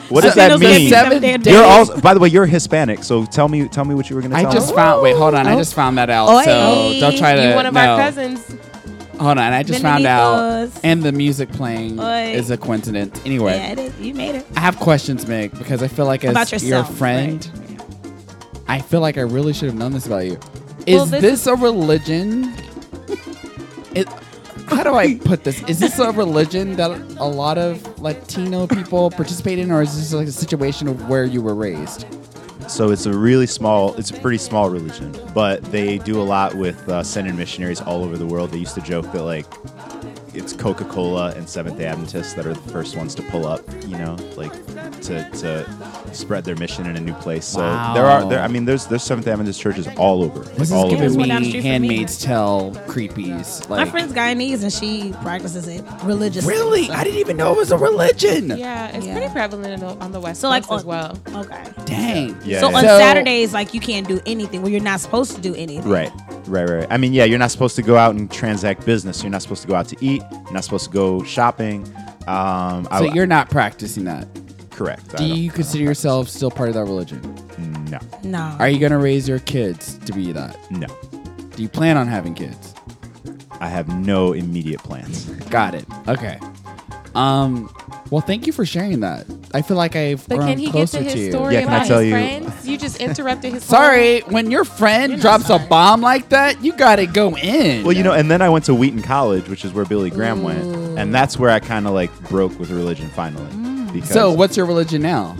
what 0.10 0.22
does 0.22 0.36
that 0.36 0.52
Latinos 0.52 0.60
mean? 0.60 0.82
get 0.82 0.89
Seven 0.89 1.22
Seventh 1.22 1.44
days. 1.44 1.54
You're 1.54 1.63
also, 1.63 2.00
by 2.02 2.13
the 2.13 2.20
way, 2.20 2.28
you're 2.28 2.46
Hispanic. 2.46 3.04
So 3.04 3.26
tell 3.26 3.48
me, 3.48 3.68
tell 3.68 3.86
me 3.86 3.96
what 3.96 4.10
you 4.10 4.16
were 4.16 4.22
going 4.22 4.32
to 4.32 4.38
I 4.38 4.44
tell 4.44 4.52
just 4.52 4.70
me. 4.70 4.76
found. 4.76 5.02
Wait, 5.02 5.16
hold 5.16 5.34
on. 5.34 5.48
I 5.48 5.54
oh. 5.54 5.58
just 5.58 5.74
found 5.74 5.98
that 5.98 6.10
out. 6.10 6.44
So 6.44 6.52
Oi. 6.52 7.00
don't 7.00 7.18
try 7.18 7.36
to. 7.36 7.50
you 7.50 7.56
one 7.56 7.66
of 7.66 7.74
no. 7.74 7.80
our 7.80 7.98
cousins. 7.98 8.58
Hold 9.24 9.38
on. 9.38 9.54
I 9.54 9.64
just 9.64 9.82
found 9.82 10.06
out. 10.06 10.36
Bienvenidos. 10.70 10.80
And 10.84 11.02
the 11.02 11.12
music 11.14 11.50
playing 11.54 11.98
Oi. 12.00 12.34
is 12.34 12.52
a 12.52 12.58
coincidence. 12.58 13.22
Anyway, 13.26 13.56
Yeah, 13.56 13.72
it 13.72 13.80
is. 13.80 14.00
You 14.00 14.14
made 14.14 14.36
it. 14.36 14.46
I 14.58 14.60
have 14.60 14.78
questions, 14.80 15.26
Meg, 15.28 15.58
because 15.58 15.82
I 15.82 15.88
feel 15.88 16.06
like 16.06 16.26
as 16.26 16.32
About 16.32 16.52
your 16.52 16.60
yourself, 16.60 16.98
friend, 16.98 17.50
right. 17.70 17.82
I 18.68 18.82
feel 18.82 19.00
like 19.00 19.18
I 19.18 19.22
really 19.22 19.54
should 19.54 19.68
have 19.70 19.78
known 19.78 19.94
this 19.94 20.06
about 20.08 20.26
you. 20.26 20.38
Is 20.86 20.96
Well, 20.98 21.06
this, 21.06 21.22
this 21.22 21.48
a 21.48 21.56
religion? 21.56 22.54
It, 23.96 24.10
how 24.68 24.84
do 24.84 24.96
I 24.96 25.16
put 25.20 25.44
this? 25.46 25.64
Is 25.70 25.80
this 25.80 26.00
a 26.00 26.12
religion 26.12 26.76
that 26.76 26.92
a 27.18 27.28
lot 27.28 27.58
of 27.58 28.00
Latino 28.02 28.68
people 28.68 29.10
participate 29.10 29.58
in, 29.60 29.72
or 29.72 29.82
is 29.84 29.96
this 29.96 30.12
like 30.14 30.28
a 30.28 30.32
situation 30.32 30.88
of 30.90 31.08
where 31.08 31.24
you 31.24 31.42
were 31.42 31.56
raised? 31.56 32.06
So 32.67 32.91
it's 32.91 33.06
a 33.06 33.13
really 33.13 33.47
small, 33.47 33.93
it's 33.95 34.10
a 34.12 34.19
pretty 34.19 34.38
small 34.38 34.69
religion, 34.69 35.15
but 35.34 35.63
they 35.65 35.97
do 35.99 36.19
a 36.21 36.23
lot 36.23 36.56
with 36.56 36.88
uh, 36.89 37.04
sending 37.04 37.36
missionaries 37.36 37.82
all 37.82 38.04
over 38.04 38.17
the 38.17 38.26
world. 38.26 38.52
They 38.52 38.58
used 38.60 38.76
to 38.76 38.82
joke 38.82 39.12
that 39.12 39.23
like 39.23 39.45
it's 40.34 40.54
Coca 40.54 40.86
Cola 40.86 41.32
and 41.36 41.48
Seventh 41.48 41.78
Day 41.78 41.86
Adventists 41.86 42.34
that 42.34 42.46
are 42.46 42.54
the 42.54 42.72
first 42.72 42.96
ones 42.96 43.13
to 43.15 43.22
pull 43.24 43.46
up, 43.46 43.62
you 43.86 43.98
know, 43.98 44.15
like 44.36 44.52
to, 45.02 45.30
to 45.32 46.13
spread 46.13 46.43
their 46.46 46.56
mission 46.56 46.86
in 46.88 46.96
a 46.96 47.00
new 47.02 47.13
place. 47.15 47.46
So 47.46 47.60
Wow. 47.60 47.93
there 47.93 48.06
are, 48.06 48.28
there, 48.30 48.39
I 48.41 48.48
mean, 48.48 48.65
there's 48.65 48.86
there's 48.88 49.04
Seventh 49.04 49.26
Day 49.26 49.32
Adventist 49.32 49.60
churches 49.62 49.88
all 49.98 50.24
over, 50.24 50.39
like 50.41 50.56
This 50.56 50.72
all 50.72 50.88
is 50.88 50.93
over. 50.93 51.04
giving 51.04 51.17
one 51.19 51.28
down 51.30 51.41
the 51.41 51.46
me 51.46 51.50
street 51.50 51.62
from 51.62 51.63
me. 51.63 51.88
Handmaid's 51.88 52.22
Tale 52.24 52.72
creepies. 52.88 53.69
Like, 53.69 53.86
My 53.86 53.91
friend's 53.91 54.13
Guyanese 54.13 54.63
and 54.63 54.72
she 54.74 55.13
practices 55.22 55.67
it 55.67 55.84
religiously. 56.04 56.54
really? 56.54 56.88
so- 56.88 56.93
I 56.93 57.04
didn't 57.04 57.19
even 57.19 57.38
know 57.38 57.52
it 57.54 57.58
was 57.58 57.72
a 57.72 57.78
religion. 57.78 58.50
Yeah, 58.58 58.88
it's 58.96 59.06
Yeah. 59.06 59.13
pretty 59.17 59.32
prevalent 59.32 59.84
on 59.84 59.98
the- 59.98 60.04
on 60.04 60.12
the 60.12 60.19
West 60.19 60.41
So, 60.41 60.50
like, 60.50 60.63
Coast 60.67 60.82
as 60.82 60.84
on- 60.84 60.88
well. 60.88 61.41
Okay. 61.43 61.63
Dang. 61.86 62.38
Yeah. 62.46 62.60
So 62.62 62.69
yeah. 62.69 62.76
on 62.78 62.82
So- 62.84 62.98
Saturdays, 63.00 63.54
like 63.54 63.74
you 63.74 63.80
can't 63.80 64.08
do 64.08 64.19
anything. 64.26 64.62
Well, 64.62 64.72
you're 64.72 64.82
not 64.82 65.00
supposed 65.00 65.36
to 65.36 65.41
do 65.41 65.54
anything. 65.56 65.89
Right, 65.89 66.12
right, 66.48 66.67
right. 66.69 66.88
I 66.89 66.98
mean, 66.98 67.13
yeah, 67.13 67.26
you're 67.26 67.39
not 67.39 67.52
supposed 67.52 67.76
to 67.76 67.82
go 67.82 67.98
out 67.98 68.15
and 68.15 68.32
transact 68.32 68.86
business. 68.86 69.22
You're 69.24 69.32
not 69.32 69.41
supposed 69.41 69.62
to 69.63 69.67
go 69.67 69.76
out 69.76 69.88
to 69.89 69.98
eat. 70.00 70.23
You're 70.32 70.54
not 70.54 70.64
supposed 70.64 70.86
to 70.86 70.92
go 70.92 71.24
shopping. 71.24 71.84
Um, 72.28 72.86
So 72.86 72.90
I, 72.92 73.14
you're 73.14 73.26
not 73.28 73.50
practicing 73.50 74.06
that. 74.06 74.28
correct. 74.72 75.16
Do 75.18 75.26
you 75.26 75.52
consider 75.52 75.84
yourself 75.84 76.30
still 76.30 76.52
part 76.52 76.70
of 76.70 76.76
that 76.76 76.86
religion? 76.86 77.22
No, 77.90 78.00
No. 78.24 78.56
Are 78.60 78.68
you 78.70 78.80
going 78.80 78.92
to 78.92 78.98
raise 78.98 79.28
your 79.28 79.40
kids 79.40 79.98
to 80.00 80.14
be 80.14 80.32
that? 80.32 80.58
no. 80.72 80.88
Do 81.56 81.62
you 81.62 81.70
plan 81.70 81.98
on 81.98 82.08
having 82.08 82.34
kids? 82.34 82.74
I 83.60 83.68
have 83.68 83.88
no 84.00 84.34
immediate 84.34 84.82
plans. 84.82 85.26
Got 85.52 85.76
it. 85.76 85.86
Okay. 86.08 86.40
Um. 87.15 87.73
Well, 88.10 88.21
thank 88.21 88.45
you 88.45 88.54
for 88.54 88.65
sharing 88.65 88.99
that. 88.99 89.26
I 89.54 89.62
feel 89.63 89.78
like 89.78 89.95
I've 89.95 90.28
But 90.28 90.36
grown 90.38 90.49
can 90.49 90.58
he 90.60 90.65
get 90.65 90.71
closer 90.71 90.97
to 90.99 91.04
his 91.04 91.15
you. 91.15 91.32
story 91.32 91.54
Yeah, 91.56 91.62
can 91.62 91.69
I 91.73 91.76
about 91.78 91.88
tell 91.88 91.99
his 91.99 92.08
you- 92.08 92.13
friends? 92.13 92.67
You 92.67 92.78
just 92.78 92.97
interrupted 93.02 93.54
his. 93.54 93.63
Sorry, 93.78 94.19
when 94.21 94.52
your 94.52 94.65
friend 94.65 95.13
You're 95.13 95.21
drops 95.21 95.49
a 95.49 95.58
bomb 95.60 96.02
like 96.02 96.30
that, 96.30 96.63
you 96.63 96.73
got 96.73 96.97
to 96.97 97.06
go 97.08 97.36
in. 97.38 97.84
Well, 97.84 97.93
you 97.95 98.04
know, 98.04 98.13
and 98.13 98.30
then 98.30 98.41
I 98.41 98.49
went 98.49 98.65
to 98.65 98.76
Wheaton 98.76 99.02
College, 99.02 99.47
which 99.49 99.65
is 99.65 99.73
where 99.73 99.86
Billy 99.86 100.10
Graham 100.12 100.43
went, 100.43 100.63
and 100.99 101.13
that's 101.13 101.38
where 101.39 101.49
I 101.49 101.60
kind 101.60 101.88
of 101.88 101.93
like 101.93 102.12
broke 102.30 102.58
with 102.60 102.69
religion 102.71 103.10
finally. 103.10 103.91
Because 103.91 104.10
So, 104.10 104.32
what's 104.32 104.58
your 104.58 104.65
religion 104.65 105.02
now? 105.02 105.36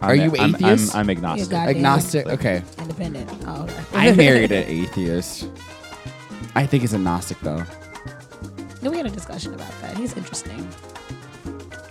I'm 0.00 0.10
are 0.10 0.12
a- 0.12 0.16
you 0.16 0.32
I'm, 0.38 0.54
atheist? 0.54 0.94
I'm, 0.94 1.00
I'm 1.00 1.10
agnostic. 1.10 1.50
You're 1.50 1.60
God- 1.60 1.68
Agnostic. 1.68 2.26
Okay. 2.26 2.62
Independent. 2.78 3.30
Oh, 3.46 3.62
okay. 3.62 3.74
I 3.94 4.12
married 4.12 4.52
an 4.52 4.64
atheist. 4.68 5.48
I 6.54 6.66
think 6.66 6.82
he's 6.82 6.92
a 6.92 6.98
Gnostic 6.98 7.38
though. 7.40 7.62
Then 8.82 8.90
we 8.90 8.98
had 8.98 9.06
a 9.06 9.10
discussion 9.10 9.54
about 9.54 9.72
that. 9.80 9.96
He's 9.96 10.14
interesting. 10.16 10.68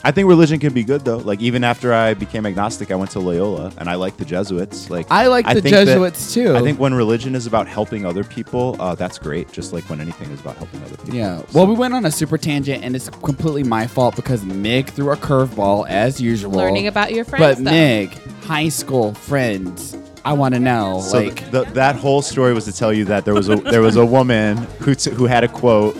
I 0.05 0.11
think 0.11 0.27
religion 0.27 0.59
can 0.59 0.73
be 0.73 0.83
good 0.83 1.05
though. 1.05 1.17
Like 1.17 1.39
even 1.39 1.63
after 1.63 1.93
I 1.93 2.13
became 2.13 2.45
agnostic, 2.45 2.91
I 2.91 2.95
went 2.95 3.11
to 3.11 3.19
Loyola, 3.19 3.71
and 3.77 3.89
I 3.89 3.95
like 3.95 4.17
the 4.17 4.25
Jesuits. 4.25 4.89
Like 4.89 5.07
I 5.09 5.27
like 5.27 5.45
the 5.45 5.61
think 5.61 5.73
that- 5.75 5.85
Jesuits 5.85 6.33
too. 6.33 6.55
I 6.57 6.61
think 6.61 6.77
when 6.79 6.93
religion 6.93 7.35
is 7.35 7.47
about 7.47 7.67
helping 7.69 8.05
other 8.05 8.23
people, 8.25 8.75
uh, 8.79 8.95
that's 8.95 9.17
great. 9.17 9.51
Just 9.53 9.71
like 9.71 9.85
when 9.89 10.01
anything 10.01 10.29
is 10.31 10.41
about 10.41 10.57
helping 10.57 10.81
other 10.83 10.97
people. 10.97 11.15
Yeah. 11.15 11.37
So- 11.37 11.45
Well, 11.53 11.67
we 11.67 11.73
went 11.75 11.93
on 11.93 12.05
a 12.05 12.11
super 12.11 12.37
tangent, 12.37 12.83
and 12.83 12.95
it's 12.97 13.09
completely 13.09 13.63
my 13.63 13.87
fault 13.87 14.15
because 14.17 14.43
Mig 14.43 14.87
threw 14.89 15.11
a 15.11 15.15
curveball 15.17 15.87
as 15.87 16.19
usual. 16.19 16.51
Learning 16.51 16.87
about 16.87 17.13
your 17.13 17.23
But 17.23 17.37
friends. 17.55 17.63
though. 17.63 17.71
Mig, 17.71 18.17
high 18.43 18.67
school 18.69 19.13
friends, 19.13 19.95
I 20.25 20.33
want 20.33 20.53
to 20.53 20.59
know. 20.59 20.99
So 21.01 21.19
like, 21.19 21.49
the, 21.51 21.63
that 21.75 21.95
whole 21.95 22.21
story 22.21 22.53
was 22.53 22.65
to 22.65 22.73
tell 22.73 22.91
you 22.91 23.05
that 23.05 23.23
there 23.23 23.33
was 23.33 23.47
a 23.47 23.55
there 23.55 23.81
was 23.81 23.95
a 23.95 24.05
woman 24.05 24.57
who 24.79 24.95
t- 24.95 25.11
who 25.11 25.25
had 25.27 25.45
a 25.45 25.47
quote. 25.47 25.95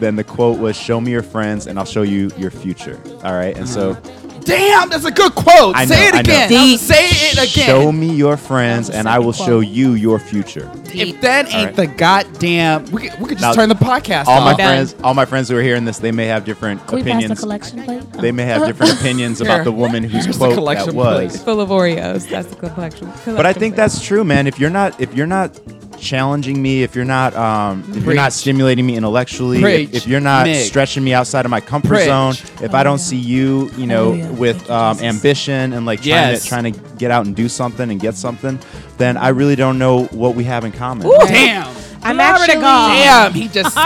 Then 0.00 0.16
the 0.16 0.24
quote 0.24 0.58
was, 0.58 0.76
"Show 0.76 1.00
me 1.00 1.10
your 1.10 1.22
friends, 1.22 1.66
and 1.66 1.78
I'll 1.78 1.84
show 1.84 2.02
you 2.02 2.30
your 2.36 2.50
future." 2.50 3.00
All 3.22 3.32
right, 3.34 3.56
and 3.56 3.68
so 3.68 3.94
mm-hmm. 3.94 4.40
damn, 4.40 4.88
that's 4.90 5.04
a 5.04 5.10
good 5.10 5.34
quote. 5.34 5.74
I 5.76 5.86
Say 5.86 5.94
know, 5.96 6.08
it 6.08 6.14
I 6.14 6.16
know. 6.16 6.20
again. 6.20 6.48
Deep. 6.48 6.80
Say 6.80 7.06
it 7.08 7.32
again. 7.34 7.66
show 7.66 7.92
me 7.92 8.14
your 8.14 8.36
friends, 8.36 8.90
and 8.90 9.08
I 9.08 9.18
will 9.18 9.32
second 9.32 9.46
show 9.46 9.60
you 9.60 9.92
your 9.94 10.18
future. 10.18 10.70
if 10.92 11.20
that 11.22 11.46
ain't 11.52 11.66
right. 11.66 11.76
the 11.76 11.86
goddamn, 11.86 12.84
we 12.90 13.08
could, 13.08 13.20
we 13.20 13.28
could 13.28 13.38
just 13.38 13.42
Now, 13.42 13.52
turn 13.52 13.68
the 13.68 13.74
podcast 13.74 14.26
All 14.26 14.38
off. 14.40 14.44
my 14.44 14.54
done. 14.54 14.74
friends, 14.74 14.96
all 15.02 15.14
my 15.14 15.24
friends 15.24 15.48
who 15.48 15.56
are 15.56 15.62
hearing 15.62 15.84
this, 15.84 15.98
they 15.98 16.12
may 16.12 16.26
have 16.26 16.44
different 16.44 16.86
Can 16.86 16.96
we 16.96 17.02
pass 17.02 17.06
the 17.06 17.16
opinions. 17.18 17.40
collection 17.40 17.82
plate? 17.84 18.12
They 18.14 18.32
may 18.32 18.44
have 18.44 18.58
uh-huh. 18.62 18.66
different 18.66 18.92
opinions 19.00 19.40
about 19.40 19.64
the 19.64 19.72
woman 19.72 20.02
whose 20.02 20.24
Here's 20.24 20.38
the 20.38 20.46
quote 20.46 20.54
collection 20.54 20.88
that 20.88 20.94
was. 20.94 21.32
plate. 21.32 21.44
Full 21.44 21.60
of 21.60 21.68
Oreos. 21.70 22.28
That's 22.28 22.48
the 22.48 22.56
collection. 22.56 23.12
But 23.24 23.46
I 23.46 23.52
think 23.52 23.76
that's 23.76 24.04
true, 24.04 24.24
man. 24.24 24.46
If 24.46 24.58
you're 24.58 24.70
not, 24.70 25.00
if 25.00 25.14
you're 25.14 25.26
not 25.26 25.58
challenging 26.04 26.60
me, 26.62 26.82
if 26.82 26.94
you're 26.94 27.04
not, 27.04 27.34
um, 27.34 27.82
if 27.96 28.04
you're 28.04 28.14
not 28.14 28.32
stimulating 28.32 28.86
me 28.86 28.96
intellectually, 28.96 29.60
Preach. 29.60 29.88
if, 29.88 29.94
if 29.96 30.06
you're 30.06 30.20
not 30.20 30.46
Nick. 30.46 30.64
stretching 30.66 31.02
me 31.02 31.12
outside 31.14 31.44
of 31.44 31.50
my 31.50 31.60
comfort 31.60 31.88
Preach. 31.88 32.04
zone, 32.04 32.34
if 32.62 32.74
I 32.74 32.84
don't 32.84 32.98
see 32.98 33.16
you, 33.16 33.70
you 33.76 33.86
know, 33.86 34.12
Hallelujah. 34.12 34.32
with 34.40 34.68
you, 34.68 34.74
um, 34.74 34.98
ambition 35.00 35.72
and 35.72 35.86
like 35.86 36.02
trying 36.02 36.38
to 36.38 36.46
trying 36.46 36.72
to 36.72 36.78
get 36.96 37.10
out 37.10 37.26
and 37.26 37.34
do 37.34 37.48
something 37.48 37.90
and 37.90 37.98
get 37.98 38.14
something, 38.14 38.58
then 38.98 39.16
I 39.16 39.28
really 39.28 39.56
don't 39.56 39.78
know 39.78 40.04
what 40.06 40.34
we 40.34 40.44
have 40.44 40.64
in 40.64 40.72
common. 40.72 41.08
Damn. 41.26 41.74
I'm 42.04 42.16
Glory 42.16 42.32
to 42.36 42.42
actually. 42.42 42.60
God. 42.60 42.88
Damn, 42.92 43.32
he 43.32 43.48
just 43.48 43.70
spit. 43.70 43.84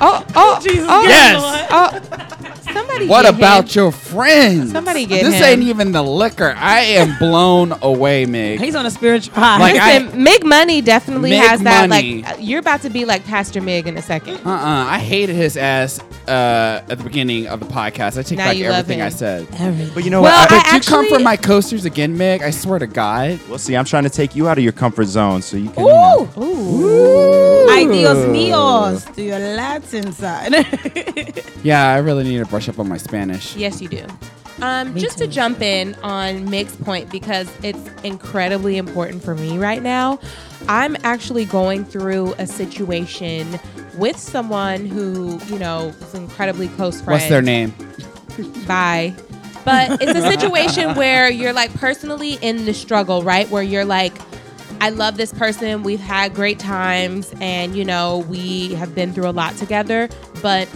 Oh, 0.00 0.24
oh, 0.34 0.60
Jesus. 0.62 0.86
Yes. 0.88 1.68
oh. 1.70 2.24
Somebody. 2.98 3.08
What 3.08 3.26
about 3.34 3.64
him. 3.74 3.82
your 3.82 3.92
friends? 3.92 4.72
Somebody 4.72 5.06
get 5.06 5.24
This 5.24 5.34
him. 5.36 5.44
ain't 5.44 5.62
even 5.62 5.92
the 5.92 6.02
liquor. 6.02 6.54
I 6.56 6.80
am 6.80 7.16
blown 7.18 7.72
away, 7.82 8.26
Mig. 8.26 8.60
He's 8.60 8.74
on 8.74 8.86
a 8.86 8.90
spiritual 8.90 9.34
high. 9.34 9.58
Like, 9.58 9.76
I- 9.80 9.98
Listen, 10.04 10.22
Mig 10.22 10.44
Money 10.44 10.80
definitely 10.82 11.30
Mig 11.30 11.40
has 11.40 11.60
that. 11.62 11.88
Money. 11.88 12.22
Like, 12.22 12.36
you're 12.40 12.60
about 12.60 12.82
to 12.82 12.90
be 12.90 13.04
like 13.04 13.24
Pastor 13.24 13.60
Mig 13.60 13.86
in 13.86 13.96
a 13.96 14.02
second. 14.02 14.36
Uh-uh. 14.44 14.50
I 14.88 14.98
hated 14.98 15.36
his 15.36 15.56
ass 15.56 16.00
uh, 16.26 16.82
at 16.88 16.98
the 16.98 17.04
beginning 17.04 17.46
of 17.46 17.60
the 17.60 17.66
podcast. 17.66 18.18
I 18.18 18.22
take 18.22 18.38
Now 18.38 18.46
back 18.46 18.58
everything. 18.58 19.00
I 19.02 19.08
said. 19.10 19.46
Everything. 19.58 19.94
But 19.94 20.04
you 20.04 20.10
know 20.10 20.22
Well, 20.22 20.38
what? 20.40 20.48
But 20.50 20.66
I 20.66 20.76
you 20.76 20.80
come 20.82 21.04
actually- 21.04 21.18
for 21.18 21.22
my 21.22 21.36
coasters 21.36 21.84
again, 21.84 22.16
Mig. 22.18 22.42
I 22.42 22.50
swear 22.50 22.78
to 22.78 22.86
God. 22.86 23.38
well, 23.48 23.58
see, 23.58 23.76
I'm 23.76 23.84
trying 23.84 24.04
to 24.04 24.10
take 24.10 24.34
you 24.36 24.48
out 24.48 24.58
of 24.58 24.64
your 24.64 24.72
comfort 24.72 25.04
zone 25.06 25.42
so 25.42 25.56
you 25.56 25.70
can. 25.70 25.84
You 25.84 25.92
know, 25.92 26.28
Ooh. 26.38 26.42
Ooh. 26.42 27.68
Ay, 27.70 27.84
Dios 27.86 28.16
míos. 28.28 29.14
To 29.14 29.22
your 29.22 29.38
Latin 29.38 30.12
side. 30.12 30.54
Yeah, 31.64 31.92
I 31.92 31.98
really 31.98 32.22
need 32.22 32.38
to 32.38 32.46
brush 32.46 32.68
up 32.68 32.78
on 32.78 32.87
my 32.88 32.96
Spanish. 32.96 33.56
Yes, 33.56 33.80
you 33.80 33.88
do. 33.88 34.06
Um, 34.60 34.92
Me 34.94 35.00
just 35.00 35.18
too. 35.18 35.26
to 35.26 35.32
jump 35.32 35.60
in 35.60 35.94
on 36.02 36.50
Mig's 36.50 36.74
point 36.76 37.10
because 37.10 37.48
it's 37.62 37.78
incredibly 38.02 38.76
important 38.76 39.22
for 39.22 39.34
me 39.34 39.56
right 39.58 39.82
now. 39.82 40.18
I'm 40.68 40.96
actually 41.04 41.44
going 41.44 41.84
through 41.84 42.34
a 42.38 42.46
situation 42.46 43.60
with 43.96 44.16
someone 44.16 44.86
who, 44.86 45.38
you 45.46 45.58
know, 45.58 45.88
is 46.00 46.14
incredibly 46.14 46.68
close 46.68 47.00
friend. 47.00 47.20
What's 47.20 47.28
their 47.28 47.42
name? 47.42 47.72
Bye. 48.66 49.14
But 49.64 50.02
it's 50.02 50.18
a 50.18 50.22
situation 50.22 50.94
where 50.96 51.30
you're 51.30 51.52
like 51.52 51.72
personally 51.74 52.34
in 52.40 52.64
the 52.64 52.74
struggle, 52.74 53.22
right? 53.22 53.48
Where 53.50 53.62
you're 53.62 53.84
like, 53.84 54.14
I 54.80 54.90
love 54.90 55.16
this 55.16 55.32
person. 55.32 55.82
We've 55.82 56.00
had 56.00 56.34
great 56.34 56.58
times 56.58 57.32
and, 57.40 57.76
you 57.76 57.84
know, 57.84 58.18
we 58.28 58.74
have 58.74 58.94
been 58.94 59.12
through 59.12 59.28
a 59.28 59.30
lot 59.32 59.56
together, 59.56 60.08
but 60.42 60.68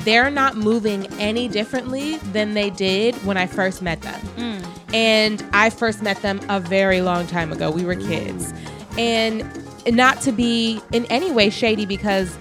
they're 0.00 0.30
not 0.30 0.56
moving 0.56 1.06
any 1.14 1.48
differently 1.48 2.16
than 2.32 2.54
they 2.54 2.70
did 2.70 3.14
when 3.24 3.36
I 3.36 3.46
first 3.46 3.82
met 3.82 4.00
them. 4.02 4.20
Mm. 4.36 4.94
And 4.94 5.44
I 5.52 5.70
first 5.70 6.02
met 6.02 6.22
them 6.22 6.40
a 6.48 6.60
very 6.60 7.00
long 7.02 7.26
time 7.26 7.52
ago. 7.52 7.70
We 7.70 7.84
were 7.84 7.96
kids. 7.96 8.52
And 8.96 9.44
not 9.86 10.20
to 10.22 10.32
be 10.32 10.80
in 10.92 11.04
any 11.06 11.30
way 11.30 11.50
shady 11.50 11.86
because 11.86 12.36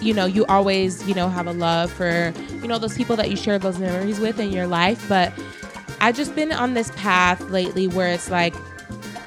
you 0.00 0.14
know, 0.14 0.24
you 0.24 0.46
always, 0.46 1.06
you 1.06 1.14
know, 1.14 1.28
have 1.28 1.46
a 1.46 1.52
love 1.52 1.90
for, 1.90 2.32
you 2.62 2.66
know, 2.66 2.78
those 2.78 2.96
people 2.96 3.16
that 3.16 3.30
you 3.30 3.36
share 3.36 3.58
those 3.58 3.78
memories 3.78 4.18
with 4.18 4.40
in 4.40 4.50
your 4.50 4.66
life. 4.66 5.06
But 5.08 5.32
I've 6.00 6.16
just 6.16 6.34
been 6.34 6.52
on 6.52 6.74
this 6.74 6.90
path 6.96 7.40
lately 7.50 7.86
where 7.86 8.08
it's 8.08 8.30
like, 8.30 8.54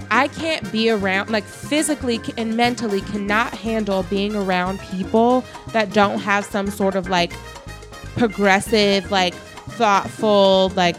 I 0.10 0.28
can't 0.28 0.70
be 0.72 0.90
around, 0.90 1.30
like 1.30 1.44
physically 1.44 2.20
and 2.38 2.58
mentally 2.58 3.02
cannot 3.02 3.54
handle 3.54 4.04
being 4.04 4.36
around 4.36 4.80
people 4.80 5.44
that 5.70 5.94
don't 5.94 6.20
have 6.20 6.46
some 6.46 6.70
sort 6.70 6.96
of 6.96 7.10
like 7.10 7.34
progressive, 8.16 9.10
like 9.12 9.34
thoughtful, 9.34 10.72
like 10.76 10.96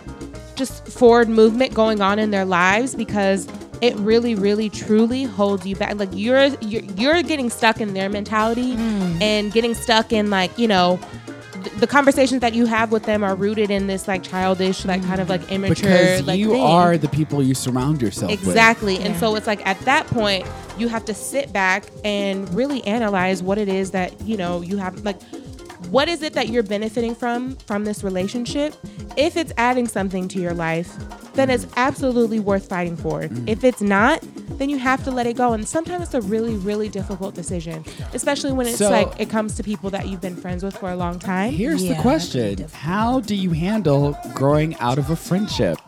just 0.57 0.87
forward 0.89 1.29
movement 1.29 1.75
going 1.75 2.01
on 2.01 2.19
in 2.19 2.31
their 2.31 2.45
lives 2.45 2.95
because 2.95 3.49
it 3.81 3.95
really 3.97 4.37
really 4.37 4.71
truly 4.71 5.25
holds 5.25 5.67
you 5.67 5.75
back 5.75 5.97
like 5.97 6.09
you're 6.13 6.47
you're, 6.61 6.83
you're 6.97 7.23
getting 7.25 7.51
stuck 7.51 7.81
in 7.81 7.93
their 7.93 8.09
mentality 8.09 8.77
mm. 8.77 9.21
and 9.21 9.53
getting 9.53 9.75
stuck 9.75 10.13
in 10.13 10.31
like 10.31 10.57
you 10.57 10.69
know 10.69 10.99
th- 11.55 11.75
the 11.79 11.87
conversations 11.89 12.41
that 12.41 12.55
you 12.55 12.67
have 12.67 12.93
with 12.93 13.03
them 13.03 13.25
are 13.25 13.35
rooted 13.35 13.69
in 13.71 13.89
this 13.89 14.07
like 14.07 14.23
childish 14.23 14.85
like 14.85 15.03
kind 15.03 15.21
of 15.21 15.29
like 15.29 15.41
mm. 15.43 15.51
immature 15.51 15.89
Because 15.91 16.23
like 16.23 16.39
you 16.39 16.53
thing. 16.53 16.63
are 16.63 16.97
the 16.97 17.09
people 17.09 17.43
you 17.43 17.53
surround 17.55 18.01
yourself 18.01 18.31
Exactly. 18.31 18.97
And 18.97 19.15
Yeah. 19.15 19.21
so 19.21 19.35
it's 19.35 19.49
like 19.49 19.67
at 19.67 19.79
that 19.81 20.07
point, 20.07 20.47
you 20.79 20.89
have 20.89 21.05
to 21.07 21.15
sit 21.15 21.53
back 21.53 21.85
and 22.05 22.53
really 22.55 22.85
analyze 22.87 23.43
what 23.43 23.59
it 23.59 23.69
is 23.69 23.91
that, 23.91 24.19
you 24.23 24.37
know, 24.37 24.61
you 24.63 24.77
have 24.79 25.05
like 25.05 25.17
what 25.95 26.09
is 26.09 26.23
it 26.23 26.33
that 26.33 26.49
you're 26.49 26.65
benefiting 26.65 27.15
from 27.15 27.55
from 27.69 27.85
this 27.85 28.03
relationship? 28.03 28.75
If 29.17 29.37
it's 29.37 29.53
adding 29.57 29.87
something 29.87 30.27
to 30.27 30.41
your 30.41 30.53
life, 30.53 30.93
then 31.35 31.51
it's 31.51 31.69
absolutely 31.77 32.41
worth 32.41 32.69
fighting 32.69 32.97
for. 32.97 33.23
Mm. 33.23 33.49
If 33.49 33.63
it's 33.63 33.81
not, 33.81 34.21
then 34.59 34.69
you 34.69 34.79
have 34.79 35.05
to 35.05 35.13
let 35.13 35.29
it 35.29 35.37
go. 35.37 35.53
And 35.53 35.67
sometimes 35.69 36.03
it's 36.07 36.15
a 36.15 36.21
really, 36.23 36.57
really 36.57 36.89
difficult 36.89 37.37
decision, 37.37 37.85
especially 38.13 38.53
when 38.53 38.67
it's 38.67 38.79
So- 38.79 38.91
like 38.91 39.09
it 39.21 39.31
comes 39.31 39.55
to 39.55 39.63
people 39.63 39.89
that 39.91 40.09
you've 40.09 40.21
been 40.21 40.35
friends 40.35 40.65
with 40.65 40.77
for 40.77 40.91
a 40.91 40.97
long 40.97 41.21
time. 41.21 41.53
Here's 41.53 41.85
Yeah, 41.85 41.95
the 41.95 42.03
question. 42.03 42.67
How 42.73 43.21
do 43.21 43.37
you 43.37 43.51
handle 43.51 44.19
growing 44.35 44.77
out 44.81 44.99
of 44.99 45.11
a 45.11 45.17
friendship? 45.17 45.79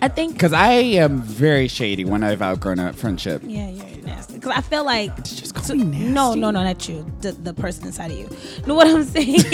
I 0.00 0.08
think. 0.08 0.32
Because 0.34 0.52
I 0.52 0.72
am 0.72 1.22
very 1.22 1.68
shady 1.68 2.04
when 2.04 2.22
I've 2.22 2.40
outgrown 2.42 2.78
a 2.78 2.92
friendship. 2.92 3.42
Yeah, 3.44 3.68
you're 3.68 4.04
nasty. 4.04 4.34
Because 4.34 4.52
I 4.56 4.60
feel 4.60 4.84
like. 4.84 5.14
Just 5.24 5.54
call 5.54 5.64
So- 5.64 5.74
me 5.74 5.84
nasty. 5.84 6.08
no, 6.10 6.34
no, 6.34 6.50
no, 6.50 6.62
not 6.62 6.88
you. 6.88 7.04
The, 7.20 7.32
the 7.32 7.54
person 7.54 7.86
inside 7.86 8.10
of 8.12 8.18
you. 8.18 8.28
No, 8.66 8.74
what 8.74 8.86
I'm 8.86 9.04
saying. 9.04 9.36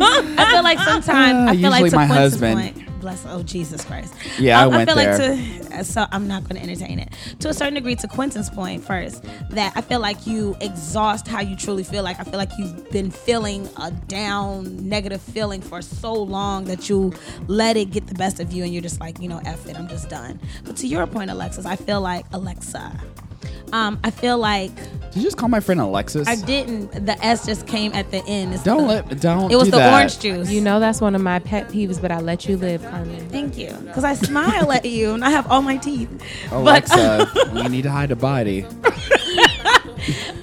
I 0.00 0.48
feel 0.50 0.62
like 0.62 0.78
sometimes. 0.78 1.48
Uh, 1.48 1.52
I 1.52 1.56
feel 1.56 1.70
like 1.70 1.80
Usually 1.82 1.90
to 1.90 1.96
my 1.96 2.06
husband. 2.06 2.74
Point, 2.74 2.87
bless. 3.00 3.24
Oh 3.26 3.42
Jesus 3.42 3.84
Christ. 3.84 4.14
Yeah, 4.38 4.60
I 4.60 4.64
Um, 4.64 4.70
went 4.72 4.88
feel 4.88 4.96
there. 4.96 5.18
like 5.18 5.68
to. 5.68 5.84
So 5.84 6.06
I'm 6.10 6.26
not 6.26 6.42
going 6.44 6.56
to 6.56 6.62
entertain 6.62 6.98
it. 6.98 7.12
To 7.40 7.48
a 7.48 7.54
certain 7.54 7.74
degree, 7.74 7.94
to 7.96 8.08
Quentin's 8.08 8.50
point 8.50 8.84
first, 8.84 9.22
that 9.50 9.72
I 9.76 9.80
feel 9.80 10.00
like 10.00 10.26
you 10.26 10.56
exhaust 10.60 11.28
how 11.28 11.40
you 11.40 11.54
truly 11.56 11.84
feel. 11.84 12.02
Like 12.02 12.18
I 12.18 12.24
feel 12.24 12.38
like 12.38 12.50
you've 12.58 12.90
been 12.90 13.10
feeling 13.10 13.68
a 13.76 13.90
down, 13.90 14.88
negative 14.88 15.20
feeling 15.20 15.60
for 15.60 15.82
so 15.82 16.12
long 16.12 16.64
that 16.64 16.88
you 16.88 17.12
let 17.46 17.76
it 17.76 17.90
get 17.90 18.06
the 18.06 18.14
best 18.14 18.40
of 18.40 18.52
you, 18.52 18.64
and 18.64 18.72
you're 18.72 18.82
just 18.82 19.00
like, 19.00 19.20
you 19.20 19.28
know, 19.28 19.40
F 19.44 19.66
it, 19.66 19.76
I'm 19.78 19.88
just 19.88 20.08
done. 20.08 20.40
But 20.64 20.76
to 20.78 20.86
your 20.86 21.06
point, 21.06 21.30
Alexis, 21.30 21.64
I 21.66 21.76
feel 21.76 22.00
like 22.00 22.24
Alexa. 22.32 22.92
Um, 23.72 23.98
I 24.04 24.10
feel 24.10 24.38
like 24.38 24.74
Did 24.74 25.16
you 25.16 25.22
just 25.22 25.36
call 25.36 25.48
my 25.48 25.60
friend 25.60 25.80
Alexis? 25.80 26.26
I 26.28 26.36
didn't. 26.36 27.06
The 27.06 27.22
S 27.24 27.46
just 27.46 27.66
came 27.66 27.92
at 27.94 28.10
the 28.10 28.24
end. 28.26 28.54
It's 28.54 28.62
Don't 28.62 28.82
the- 28.86 29.02
let. 29.02 29.20
Don't. 29.20 29.50
It 29.52 29.56
was 29.56 29.64
do 29.66 29.72
the 29.72 29.76
that. 29.78 29.92
orange 29.94 30.18
juice. 30.20 30.50
You 30.50 30.60
know 30.60 30.80
that's 30.80 31.00
one 31.00 31.14
of 31.14 31.20
my 31.22 31.38
pet 31.38 31.68
peeves, 31.68 32.00
but 32.00 32.10
I 32.10 32.20
let 32.20 32.48
you 32.48 32.56
live, 32.56 32.82
Carmen. 32.82 33.28
Thank 33.28 33.56
you, 33.58 33.72
because 33.86 34.04
I 34.04 34.14
smile 34.14 34.70
at 34.72 34.84
you 34.84 35.12
and 35.14 35.24
I 35.24 35.30
have 35.30 35.50
all 35.50 35.62
my 35.62 35.76
teeth. 35.76 36.08
Alexa, 36.50 37.30
we 37.54 37.68
need 37.68 37.82
to 37.82 37.90
hide 37.90 38.10
a 38.10 38.16
body. 38.16 38.64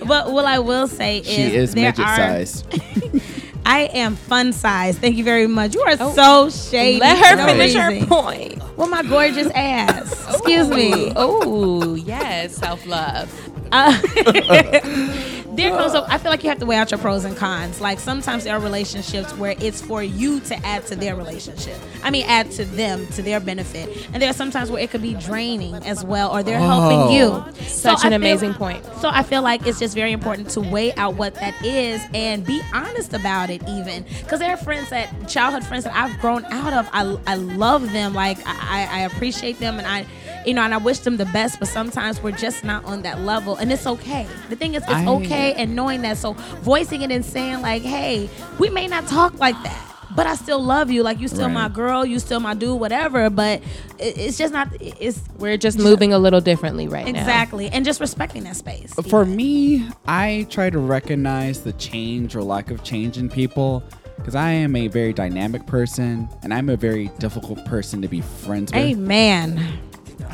But 0.08 0.32
what 0.32 0.46
I 0.46 0.60
will 0.60 0.88
say 0.88 1.20
is, 1.20 1.26
She 1.28 1.56
is 1.56 1.74
there 1.74 1.86
midget 1.86 2.06
are, 2.06 2.16
sized. 2.16 2.66
I 3.66 3.90
am 3.94 4.16
fun 4.16 4.54
size. 4.54 4.98
Thank 4.98 5.18
you 5.18 5.24
very 5.24 5.48
much. 5.48 5.74
You 5.76 5.82
are 5.82 5.96
Oh. 6.00 6.14
so 6.14 6.50
shady. 6.50 7.00
Let 7.00 7.18
her 7.26 7.36
no 7.36 7.46
finish 7.48 7.74
her 7.74 8.06
point. 8.06 8.60
Well, 8.78 8.88
my 8.88 9.04
gorgeous 9.04 9.48
ass. 9.56 10.12
Excuse 10.30 10.70
me. 10.70 11.12
Oh, 11.16 11.96
yes, 11.96 12.56
self 12.56 12.86
love. 12.86 13.32
Uh, 13.72 14.00
there 15.56 15.70
comes 15.72 15.94
a, 15.94 16.06
I 16.12 16.18
feel 16.18 16.32
like 16.32 16.44
you 16.44 16.50
have 16.50 16.60
to 16.60 16.66
weigh 16.66 16.78
out 16.78 16.92
your 16.92 17.00
pros 17.00 17.26
and 17.26 17.36
cons. 17.36 17.80
Like 17.82 18.00
sometimes 18.00 18.44
there 18.44 18.56
are 18.56 18.60
relationships 18.60 19.32
where 19.38 19.56
it's 19.60 19.82
for 19.82 20.04
you 20.04 20.40
to 20.42 20.56
add 20.66 20.86
to 20.88 20.96
their 20.96 21.16
relationship. 21.16 21.78
I 22.04 22.10
mean, 22.12 22.26
add 22.28 22.52
to 22.52 22.66
them 22.66 23.08
to 23.08 23.22
their 23.22 23.40
benefit. 23.40 24.08
And 24.14 24.22
there 24.22 24.30
are 24.30 24.34
sometimes 24.34 24.70
where 24.72 24.82
it 24.82 24.92
could 24.92 25.02
be 25.02 25.14
draining 25.16 25.76
as 25.86 26.04
well, 26.06 26.32
or 26.32 26.44
they're 26.44 26.60
helping 26.60 27.00
Oh. 27.00 27.10
you. 27.12 27.54
So 27.64 27.90
Such 27.96 28.04
an 28.06 28.10
feel- 28.12 28.14
amazing 28.14 28.54
point. 28.54 28.84
So 29.02 29.10
I 29.10 29.24
feel 29.24 29.42
like 29.42 29.66
it's 29.68 29.80
just 29.80 29.96
very 29.96 30.12
important 30.12 30.50
to 30.52 30.62
weigh 30.62 30.94
out 30.96 31.16
what 31.16 31.36
that 31.36 31.56
is 31.64 32.02
and 32.14 32.46
be 32.46 32.62
honest 32.74 33.14
about 33.14 33.50
it, 33.50 33.62
even 33.68 34.06
because 34.22 34.40
there 34.40 34.52
are 34.52 34.58
friends 34.58 34.90
that 34.90 35.28
childhood 35.28 35.64
friends 35.64 35.84
that 35.86 35.96
I've 35.96 36.20
grown 36.20 36.46
out 36.46 36.74
of. 36.74 36.90
I, 36.94 37.18
I 37.28 37.36
love 37.36 37.92
them, 37.92 38.14
like 38.14 38.38
I, 38.46 38.88
I 38.92 39.00
appreciate 39.02 39.60
them, 39.60 39.78
and 39.78 39.88
I, 39.88 40.06
you 40.46 40.54
know, 40.54 40.62
and 40.62 40.74
I 40.74 40.78
wish 40.78 41.00
them 41.00 41.18
the 41.18 41.26
best. 41.26 41.60
But 41.60 41.68
sometimes 41.68 42.22
we're 42.22 42.32
just 42.32 42.64
not 42.64 42.86
on 42.86 43.02
that 43.04 43.22
level, 43.22 43.56
and 43.58 43.72
it's 43.72 43.86
okay. 43.88 44.28
The 44.50 44.56
thing 44.56 44.76
is, 44.76 44.84
it's 44.84 44.92
I- 44.92 45.08
okay, 45.08 45.54
and 45.54 45.76
knowing 45.76 46.02
that, 46.04 46.18
so 46.18 46.34
voicing 46.62 47.02
it 47.02 47.12
and 47.12 47.26
saying 47.26 47.62
like, 47.62 47.82
hey, 47.84 48.30
we 48.60 48.70
may 48.70 48.88
not 48.88 49.08
talk 49.08 49.40
like 49.40 49.62
that. 49.64 49.82
but 50.16 50.26
I 50.26 50.36
still 50.36 50.64
love 50.64 50.90
you. 50.92 51.04
Like 51.04 51.20
you 51.20 51.28
still 51.28 51.48
Right. 51.48 51.54
my 51.54 51.68
girl, 51.68 52.06
you 52.06 52.20
still 52.20 52.40
my 52.40 52.54
dude, 52.54 52.80
whatever. 52.80 53.30
But 53.30 53.60
it, 54.00 54.18
it's 54.18 54.38
just 54.38 54.54
not. 54.54 54.70
It's 54.80 55.20
We're 55.40 55.58
just 55.58 55.78
moving 55.78 56.14
a 56.14 56.18
little 56.20 56.40
differently 56.40 56.88
right 56.88 57.06
now. 57.12 57.20
exactly, 57.20 57.68
and 57.68 57.84
just 57.84 58.00
respecting 58.00 58.44
that 58.46 58.56
space. 58.56 58.98
Uh, 58.98 59.02
for 59.02 59.26
me, 59.26 59.86
I 60.08 60.48
try 60.50 60.70
to 60.70 60.80
recognize 60.80 61.62
the 61.64 61.74
change 61.74 62.34
or 62.34 62.44
lack 62.44 62.72
of 62.72 62.82
change 62.82 63.18
in 63.18 63.28
people 63.30 63.84
because 64.16 64.36
I 64.36 64.52
am 64.52 64.74
a 64.78 64.88
very 64.88 65.12
dynamic 65.12 65.66
person 65.68 66.30
and 66.44 66.54
I'm 66.54 66.70
a 66.70 66.78
very 66.78 67.10
difficult 67.20 67.66
person 67.66 68.02
to 68.02 68.08
be 68.08 68.22
friends 68.22 68.72
with. 68.72 68.82
Amen. 68.82 69.80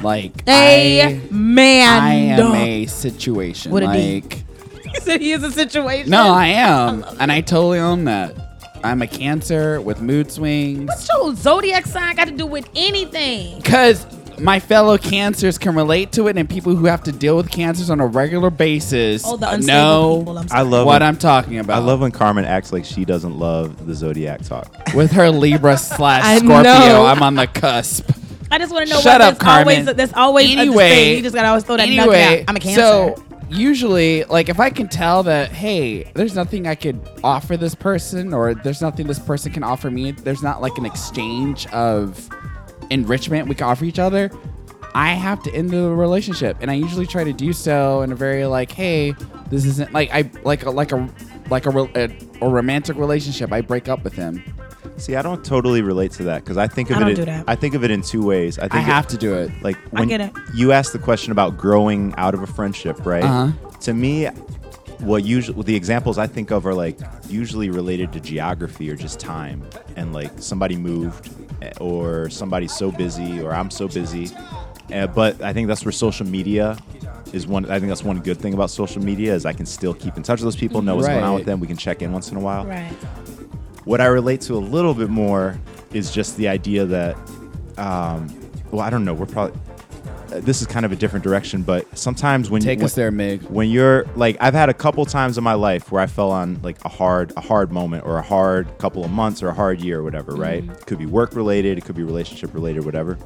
Like, 0.04 0.44
I, 0.48 1.22
man. 1.30 2.02
I 2.04 2.14
am 2.14 2.54
a 2.56 2.86
situation. 2.88 3.72
What 3.72 3.84
a 3.84 3.92
D. 3.94 4.22
like, 4.22 4.44
so 5.02 5.18
he 5.18 5.32
is 5.32 5.44
a 5.44 5.52
situation. 5.52 6.10
no, 6.10 6.34
I 6.34 6.48
am. 6.48 7.04
And 7.20 7.32
I 7.32 7.42
totally 7.42 7.80
own 7.80 8.06
that. 8.06 8.36
I'm 8.84 9.02
a 9.02 9.08
cancer 9.08 9.80
with 9.80 10.02
mood 10.02 10.32
swings. 10.32 10.88
What's 10.88 11.08
your 11.10 11.36
zodiac 11.36 11.86
sign 11.86 12.16
got 12.16 12.26
to 12.28 12.32
do 12.36 12.48
with 12.48 12.68
anything? 12.76 13.58
Because 13.58 14.06
my 14.40 14.60
fellow 14.60 14.98
cancers 14.98 15.60
can 15.60 15.76
relate 15.76 16.12
to 16.14 16.28
it, 16.28 16.36
and 16.38 16.50
people 16.50 16.76
who 16.76 16.86
have 16.86 17.04
to 17.04 17.12
deal 17.12 17.38
with 17.38 17.52
cancers 17.52 17.92
on 17.92 18.00
a 18.00 18.08
regular 18.08 18.50
basis 18.50 19.22
Oh, 19.24 19.38
the 19.38 19.50
unstable 19.52 19.68
know 19.78 20.18
people. 20.20 20.38
I'm 20.40 20.48
I 20.52 20.62
love 20.64 20.88
what 20.88 20.94
when, 21.02 21.04
I'm 21.04 21.18
talking 21.18 21.60
about. 21.60 21.76
I 21.80 21.86
love 21.86 22.02
when 22.02 22.12
Carmen 22.12 22.44
acts 22.44 22.74
like 22.74 22.84
she 22.86 23.06
doesn't 23.06 23.38
love 23.38 23.86
the 23.86 23.94
zodiac 23.94 24.42
talk. 24.42 24.74
with 24.96 25.12
her 25.12 25.30
Libra 25.30 25.78
slash 25.78 26.40
Scorpio. 26.40 26.64
know. 26.64 27.06
I'm 27.06 27.22
on 27.22 27.36
the 27.36 27.46
cusp. 27.48 28.10
I 28.52 28.58
just 28.58 28.72
want 28.74 28.88
to 28.88 28.94
know. 28.94 29.00
Shut 29.00 29.22
what 29.22 29.22
up, 29.22 29.38
there's 29.40 29.48
always 29.50 29.76
Carmen. 29.78 29.98
there's 29.98 30.14
always 30.14 30.56
Anyway, 30.58 30.90
thing. 30.90 31.18
You 31.18 31.24
just 31.24 31.36
gotta 31.36 31.48
always 31.48 31.64
throw 31.64 31.78
that 31.78 31.88
nugget 31.88 32.14
anyway. 32.14 32.46
I'm 32.48 32.56
a 32.56 32.60
cancer. 32.60 32.82
so 32.82 33.24
usually, 33.50 34.24
like, 34.26 34.50
if 34.50 34.60
I 34.60 34.70
can 34.70 34.88
tell 34.88 35.24
that, 35.24 35.52
hey, 35.52 36.04
there's 36.16 36.36
nothing 36.36 36.68
I 36.68 36.76
could 36.76 37.00
offer 37.24 37.58
this 37.58 37.76
person, 37.76 38.34
or 38.34 38.54
there's 38.54 38.82
nothing 38.82 39.08
this 39.08 39.20
person 39.20 39.52
can 39.52 39.64
offer 39.64 39.90
me. 39.90 40.12
There's 40.12 40.44
not 40.44 40.62
like 40.62 40.78
an 40.78 40.86
exchange 40.86 41.66
of 41.68 42.30
enrichment 42.90 43.48
we 43.48 43.56
can 43.56 43.68
offer 43.68 43.86
each 43.86 44.00
other. 44.00 44.30
I 44.94 45.14
have 45.14 45.42
to 45.44 45.54
end 45.54 45.70
the 45.70 45.90
relationship, 45.90 46.58
and 46.60 46.70
I 46.70 46.74
usually 46.74 47.08
try 47.08 47.24
to 47.24 47.32
do 47.34 47.54
so 47.54 48.02
in 48.02 48.12
a 48.12 48.16
very 48.16 48.46
like, 48.46 48.72
hey, 48.72 49.14
this 49.50 49.66
isn't 49.66 49.94
like 49.94 50.10
I 50.12 50.30
like 50.44 50.66
a 50.66 50.70
like 50.72 50.92
a 50.92 51.10
like 51.50 51.66
a, 51.66 51.90
a, 51.96 52.10
a 52.42 52.50
romantic 52.50 52.98
relationship. 52.98 53.52
I 53.54 53.62
break 53.62 53.88
up 53.88 54.04
with 54.04 54.14
him. 54.14 54.44
See, 55.02 55.16
I 55.16 55.24
don't 55.24 55.44
totally 55.44 55.82
relate 55.82 56.12
to 56.14 56.24
that 56.26 56.44
because 56.44 56.58
I 56.58 56.68
think 56.68 56.92
of 56.92 56.98
I 56.98 57.00
it. 57.00 57.02
don't 57.02 57.10
in- 57.12 57.16
do 57.16 57.26
that. 57.26 57.46
I 57.48 57.56
think 57.56 57.74
of 57.74 57.84
it 57.84 57.90
in 57.90 58.02
two 58.04 58.24
ways. 58.24 58.60
I 58.60 58.64
think 58.64 58.76
I 58.76 58.80
it- 58.82 58.84
have 58.84 59.08
to 59.08 59.18
do 59.18 59.34
it. 59.34 59.52
like 59.64 59.76
when 59.90 60.08
get 60.08 60.22
it. 60.22 60.32
you 60.54 60.72
asked 60.74 60.94
the 60.94 61.00
question 61.00 61.32
about 61.32 61.58
growing 61.58 62.14
out 62.18 62.34
of 62.36 62.44
a 62.44 62.48
friendship, 62.48 63.04
right? 63.06 63.24
Uh-huh. 63.24 63.52
To 63.82 63.94
me, 63.96 64.28
what 65.00 65.24
usually 65.26 65.64
the 65.64 65.76
examples 65.76 66.20
I 66.20 66.28
think 66.28 66.52
of 66.52 66.68
are 66.68 66.76
like 66.76 67.00
usually 67.28 67.72
related 67.72 68.14
to 68.14 68.20
geography 68.20 68.92
or 68.92 68.96
just 68.96 69.20
time, 69.20 69.64
and 69.96 70.14
like 70.14 70.32
somebody 70.38 70.78
moved, 70.78 71.30
eh, 71.64 71.72
or 71.80 72.30
somebody's 72.30 72.72
so 72.74 72.92
busy, 72.92 73.42
or 73.42 73.54
I'm 73.54 73.72
so 73.72 73.88
busy. 73.88 74.30
Uh, 74.94 75.08
but 75.08 75.42
I 75.42 75.52
think 75.54 75.68
that's 75.68 75.84
where 75.84 75.92
social 75.92 76.28
media 76.28 76.78
is 77.34 77.48
one. 77.48 77.66
I 77.72 77.80
think 77.80 77.88
that's 77.90 78.04
one 78.04 78.20
good 78.20 78.38
thing 78.38 78.54
about 78.54 78.70
social 78.70 79.02
media 79.02 79.34
is 79.34 79.48
I 79.48 79.54
can 79.54 79.66
still 79.66 79.96
keep 79.96 80.16
in 80.18 80.22
touch 80.22 80.42
with 80.42 80.46
those 80.46 80.56
people, 80.56 80.84
know 80.84 80.96
what's 80.96 81.08
going 81.08 81.24
on 81.24 81.30
Right. 81.32 81.36
with 81.38 81.46
them. 81.46 81.60
We 81.60 81.66
can 81.68 81.78
check 81.78 82.04
in 82.04 82.12
once 82.12 82.30
in 82.30 82.38
a 82.38 82.42
while. 82.42 82.66
right. 82.68 82.92
What 83.86 84.02
I 84.02 84.06
relate 84.06 84.42
to 84.42 84.54
a 84.56 84.60
little 84.60 84.94
bit 84.94 85.10
more 85.10 85.60
is 85.94 86.12
just 86.12 86.38
the 86.38 86.48
idea 86.48 86.86
that, 86.86 87.16
um, 87.78 88.28
well, 88.72 88.82
I 88.82 88.90
don't 88.90 89.04
know. 89.06 89.14
We're 89.14 89.26
probably 89.26 89.60
uh, 90.32 90.40
this 90.40 90.62
is 90.62 90.68
kind 90.68 90.86
of 90.86 90.92
a 90.94 90.96
different 90.96 91.24
direction, 91.24 91.62
but 91.62 91.98
sometimes 91.98 92.50
when 92.50 92.62
Take 92.62 92.80
when, 92.80 92.86
us 92.86 92.96
there, 92.96 93.12
Mig. 93.12 93.42
when 93.44 93.70
you're 93.70 94.06
like 94.16 94.38
I've 94.40 94.54
had 94.54 94.70
a 94.70 94.74
couple 94.74 95.04
times 95.06 95.38
in 95.38 95.44
my 95.44 95.56
life 95.56 95.92
where 95.92 96.02
I 96.02 96.06
fell 96.08 96.32
on 96.32 96.62
like 96.62 96.78
a 96.86 96.90
hard 96.90 97.34
a 97.36 97.42
hard 97.42 97.72
moment 97.74 98.06
or 98.06 98.18
a 98.18 98.22
hard 98.22 98.68
couple 98.78 99.04
of 99.04 99.12
months 99.12 99.44
or 99.44 99.50
a 99.50 99.54
hard 99.54 99.82
year 99.82 100.00
or 100.00 100.04
whatever, 100.04 100.34
right? 100.34 100.64
It 100.64 100.86
could 100.86 101.00
be 101.00 101.06
work 101.06 101.36
related, 101.36 101.78
it 101.78 101.84
could 101.84 101.96
be 101.98 102.04
relationship 102.04 102.54
related, 102.54 102.86
whatever. 102.86 103.18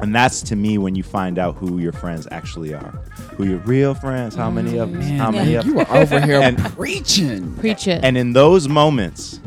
And 0.00 0.14
that's 0.14 0.40
to 0.42 0.56
me 0.56 0.78
when 0.78 0.94
you 0.94 1.02
find 1.02 1.38
out 1.38 1.56
who 1.56 1.78
your 1.78 1.92
friends 1.92 2.26
actually 2.30 2.72
are, 2.74 2.90
who 3.36 3.44
your 3.46 3.58
real 3.60 3.94
friends, 3.94 4.34
how 4.34 4.50
many 4.50 4.78
of 4.78 4.92
them, 4.92 5.00
how 5.02 5.30
many 5.30 5.50
Man, 5.52 5.58
of 5.60 5.66
you 5.66 5.74
them. 5.74 5.86
were 5.90 5.96
over 5.98 6.20
here 6.20 6.40
And- 6.40 6.58
preaching. 6.58 7.54
Preach 7.56 7.88
it. 7.88 8.02
And 8.04 8.16
in 8.16 8.32
those 8.32 8.68
moments, 8.68 9.40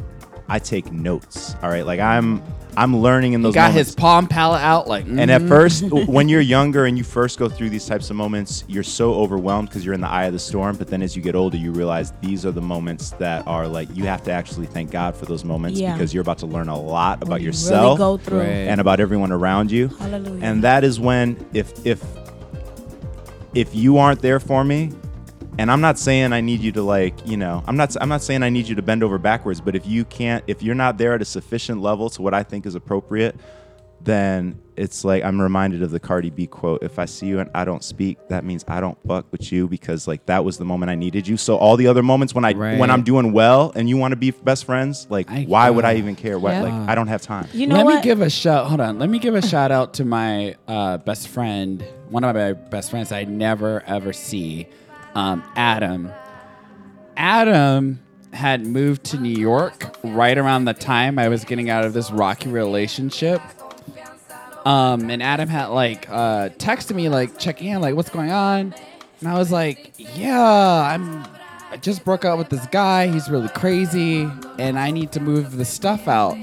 I 0.50 0.60
take 0.60 0.92
notes. 0.92 1.56
All 1.62 1.70
right, 1.70 1.86
like 1.86 2.00
I'm 2.00 2.44
I'm 2.78 2.96
learning 2.98 3.34
in 3.34 3.42
those. 3.42 3.54
He 3.54 3.56
got 3.56 3.70
moments. 3.72 3.90
his 3.90 3.96
Palm 3.96 4.28
Pilot 4.28 4.60
out 4.60 4.88
like. 4.88 5.06
And 5.06 5.30
at 5.32 5.42
mm. 5.42 5.48
first, 5.48 5.84
when 6.08 6.30
you're 6.30 6.42
younger 6.42 6.86
and 6.86 6.98
you 6.98 7.04
first 7.04 7.38
go 7.38 7.50
through 7.50 7.70
these 7.70 7.86
types 7.86 8.10
of 8.10 8.16
moments, 8.16 8.64
you're 8.68 8.84
so 8.84 9.14
overwhelmed 9.16 9.70
because 9.70 9.84
you're 9.84 9.94
in 9.94 10.02
the 10.02 10.08
eye 10.08 10.26
of 10.26 10.34
the 10.34 10.40
storm. 10.40 10.76
But 10.78 10.88
then 10.88 11.02
as 11.02 11.16
you 11.16 11.22
get 11.22 11.36
older, 11.36 11.58
you 11.58 11.72
realize 11.72 12.14
these 12.22 12.46
are 12.46 12.52
the 12.52 12.62
moments 12.62 13.12
that 13.12 13.46
are 13.48 13.68
like 13.68 13.96
you 13.96 14.06
have 14.06 14.24
to 14.24 14.32
actually 14.32 14.68
thank 14.68 14.92
God 14.92 15.16
for 15.16 15.26
those 15.26 15.44
moments 15.44 15.80
Yeah. 15.80 15.94
because 15.94 16.14
you're 16.14 16.22
about 16.22 16.38
to 16.40 16.46
learn 16.46 16.70
a 16.70 16.80
lot 16.80 17.22
about 17.22 17.42
You 17.42 17.48
yourself 17.48 18.00
Really 18.00 18.18
go 18.18 18.18
through. 18.18 18.40
Right. 18.40 18.48
and 18.48 18.80
about 18.80 19.00
everyone 19.00 19.32
around 19.32 19.72
you. 19.72 19.90
Hallelujah. 19.90 20.44
And 20.44 20.64
that 20.64 20.84
is 20.84 21.00
when 21.00 21.46
if 21.54 21.86
if 21.86 22.04
if 23.54 23.74
you 23.76 23.98
aren't 23.98 24.22
there 24.22 24.40
for 24.40 24.64
me, 24.64 24.92
and 25.60 25.70
I'm 25.70 25.82
not 25.82 26.00
saying 26.00 26.32
I 26.34 26.42
need 26.42 26.62
you 26.62 26.72
to 26.72 26.82
like, 26.82 27.28
you 27.28 27.38
know, 27.38 27.64
I'm 27.68 27.76
not 27.78 27.96
I'm 28.02 28.10
not 28.10 28.22
saying 28.24 28.44
I 28.44 28.50
need 28.50 28.68
you 28.68 28.76
to 28.76 28.82
bend 28.82 29.04
over 29.04 29.18
backwards, 29.18 29.60
but 29.62 29.76
if 29.76 29.86
you 29.86 30.06
can't 30.06 30.44
if 30.48 30.64
you're 30.64 30.74
not 30.76 30.98
there 30.98 31.14
at 31.14 31.22
a 31.22 31.26
sufficient 31.26 31.82
level 31.82 32.10
to 32.12 32.22
what 32.22 32.34
I 32.34 32.44
think 32.44 32.66
is 32.66 32.76
appropriate, 32.76 33.36
then 34.02 34.58
it's 34.78 35.04
like 35.04 35.24
I'm 35.26 35.42
reminded 35.42 35.84
of 35.84 35.92
the 35.92 36.00
Cardi 36.00 36.30
B 36.30 36.48
quote, 36.48 36.82
if 36.84 36.98
I 37.00 37.04
see 37.06 37.26
you 37.28 37.40
and 37.42 37.50
I 37.54 37.66
don't 37.66 37.84
speak, 37.84 38.18
that 38.30 38.46
means 38.46 38.64
I 38.70 38.80
don't 38.80 38.98
fuck 39.06 39.30
with 39.34 39.52
you 39.52 39.68
because 39.68 40.08
like 40.08 40.26
that 40.28 40.46
was 40.46 40.58
the 40.58 40.64
moment 40.64 40.90
I 40.90 40.96
needed 40.96 41.28
you. 41.28 41.36
So 41.36 41.58
all 41.58 41.76
the 41.76 41.88
other 41.88 42.02
moments 42.04 42.34
when 42.34 42.46
I 42.46 42.54
Right. 42.54 42.80
when 42.80 42.90
I'm 42.90 43.04
doing 43.04 43.34
well 43.34 43.74
and 43.76 43.90
you 43.90 43.98
want 43.98 44.14
to 44.14 44.16
be 44.16 44.32
best 44.32 44.64
friends, 44.64 45.08
like 45.10 45.30
I- 45.30 45.44
why 45.44 45.70
would 45.70 45.84
I 45.84 45.96
even 45.96 46.16
care 46.16 46.40
what 46.40 46.52
Yeah. 46.54 46.62
like 46.62 46.74
I 46.90 46.96
don't 46.96 47.08
have 47.08 47.22
time. 47.22 47.48
you 47.54 47.68
know 47.68 47.76
Let 47.76 47.86
what? 47.86 47.96
me 47.96 48.02
give 48.02 48.22
a 48.22 48.30
shout. 48.30 48.68
Hold 48.68 48.80
on. 48.80 48.98
Let 49.00 49.10
me 49.10 49.20
give 49.20 49.36
a 49.36 49.42
shout 49.54 49.72
out 49.72 49.96
to 49.96 50.06
my 50.06 50.56
uh, 50.70 50.98
best 51.00 51.28
friend, 51.28 51.84
one 52.10 52.24
of 52.24 52.34
my 52.34 52.54
best 52.54 52.92
friends 52.92 53.12
I 53.12 53.26
never 53.26 53.84
ever 53.86 54.14
see, 54.14 54.68
um, 55.20 55.44
Adam. 55.56 56.12
Adam 57.18 58.00
had 58.32 58.66
moved 58.66 59.04
to 59.04 59.18
New 59.18 59.36
York 59.36 59.98
right 60.04 60.38
around 60.38 60.66
the 60.66 60.74
time 60.74 61.20
I 61.20 61.28
was 61.28 61.44
getting 61.44 61.70
out 61.70 61.84
of 61.84 61.94
this 61.94 62.10
rocky 62.10 62.50
relationship. 62.50 63.42
Um, 64.66 65.10
and 65.10 65.22
Adam 65.22 65.50
had 65.50 65.68
like 65.68 66.10
uh, 66.10 66.50
texted 66.58 66.96
me 66.96 67.10
like 67.10 67.38
checking 67.38 67.68
in, 67.68 67.82
like 67.82 67.96
what's 67.96 68.10
going 68.10 68.32
on, 68.32 68.74
and 69.20 69.30
I 69.30 69.38
was 69.38 69.52
like, 69.52 69.94
yeah, 69.98 70.42
I'm. 70.94 71.26
I 71.72 71.78
just 71.78 72.04
broke 72.04 72.26
up 72.26 72.40
with 72.40 72.50
this 72.50 72.66
guy. 72.68 73.08
He's 73.08 73.30
really 73.30 73.50
crazy, 73.50 74.28
and 74.58 74.80
I 74.80 74.90
need 74.90 75.12
to 75.12 75.20
move 75.20 75.56
the 75.56 75.66
stuff 75.66 76.08
out. 76.08 76.36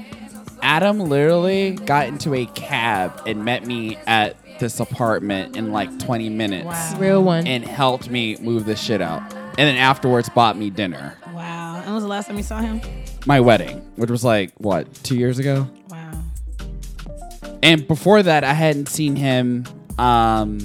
Adam 0.61 0.99
literally 0.99 1.71
got 1.71 2.07
into 2.07 2.33
a 2.33 2.45
cab 2.45 3.23
and 3.25 3.43
met 3.43 3.65
me 3.65 3.97
at 4.07 4.37
this 4.59 4.79
apartment 4.79 5.55
in 5.57 5.71
like 5.71 5.97
20 5.99 6.29
minutes 6.29 6.65
Wow. 6.65 6.97
Real 6.99 7.23
one. 7.23 7.45
and 7.47 7.63
helped 7.65 8.09
me 8.09 8.35
move 8.37 8.65
the 8.65 8.75
shit 8.75 9.01
out. 9.01 9.21
And 9.31 9.67
then 9.67 9.77
afterwards 9.77 10.29
bought 10.29 10.57
me 10.57 10.69
dinner. 10.69 11.17
wow. 11.33 11.81
And 11.85 11.93
was 11.93 12.03
the 12.03 12.09
last 12.09 12.27
time 12.27 12.37
you 12.37 12.43
saw 12.43 12.59
him? 12.59 12.81
My 13.25 13.39
wedding, 13.39 13.77
which 13.95 14.09
was 14.09 14.23
like 14.23 14.51
what, 14.57 14.93
2 15.03 15.15
years 15.15 15.39
ago? 15.39 15.67
Wow. 15.89 16.11
And 17.63 17.87
before 17.87 18.21
that 18.23 18.43
I 18.43 18.53
hadn't 18.53 18.87
seen 18.89 19.15
him 19.15 19.65
um 19.97 20.59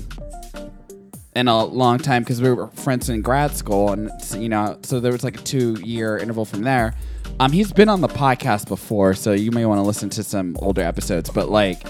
in 1.35 1.48
a 1.48 1.64
long 1.64 1.96
time 1.98 2.22
because 2.22 2.42
we 2.42 2.50
were 2.52 2.66
friends 2.68 3.09
in 3.09 3.22
grad 3.22 3.57
school 3.57 3.90
and 3.92 4.11
you 4.37 4.48
know, 4.50 4.78
so 4.83 5.00
there 5.00 5.12
was 5.12 5.24
like 5.24 5.40
a 5.40 5.42
2 5.42 5.81
year 5.83 6.18
interval 6.18 6.44
from 6.44 6.62
there. 6.62 6.94
Um 7.40 7.50
he's 7.52 7.72
been 7.72 7.88
on 7.88 8.02
the 8.02 8.09
podcast 8.09 8.68
before, 8.68 9.14
so 9.14 9.33
you 9.33 9.50
may 9.50 9.64
want 9.64 9.78
to 9.78 9.83
listen 9.83 10.11
to 10.11 10.22
some 10.22 10.57
older 10.61 10.83
episodes, 10.83 11.31
but 11.31 11.48
like 11.48 11.83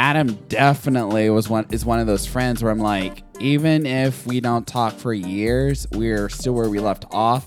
Adam 0.00 0.32
definitely 0.48 1.28
was 1.28 1.50
one 1.50 1.66
is 1.70 1.84
one 1.84 1.98
of 1.98 2.06
those 2.06 2.24
friends 2.24 2.62
where 2.62 2.72
I'm 2.72 2.78
like, 2.78 3.22
even 3.38 3.84
if 3.84 4.26
we 4.26 4.40
don't 4.40 4.66
talk 4.66 4.94
for 4.94 5.12
years, 5.12 5.86
we're 5.92 6.30
still 6.30 6.54
where 6.54 6.70
we 6.70 6.80
left 6.80 7.04
off. 7.10 7.46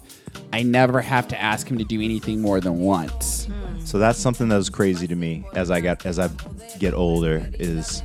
I 0.52 0.62
never 0.62 1.02
have 1.02 1.28
to 1.30 1.42
ask 1.42 1.68
him 1.68 1.80
to 1.80 1.84
do 1.84 2.00
anything 2.00 2.42
more 2.42 2.60
than 2.60 2.78
once. 2.78 3.46
Hmm. 3.46 3.80
So 3.84 3.98
that's 3.98 4.20
something 4.20 4.50
that 4.50 4.58
was 4.58 4.70
crazy 4.70 5.08
to 5.08 5.16
me 5.16 5.44
as 5.56 5.72
I 5.72 5.82
got 5.82 6.06
as 6.06 6.20
I 6.20 6.30
get 6.78 6.94
older 6.94 7.50
is 7.54 8.04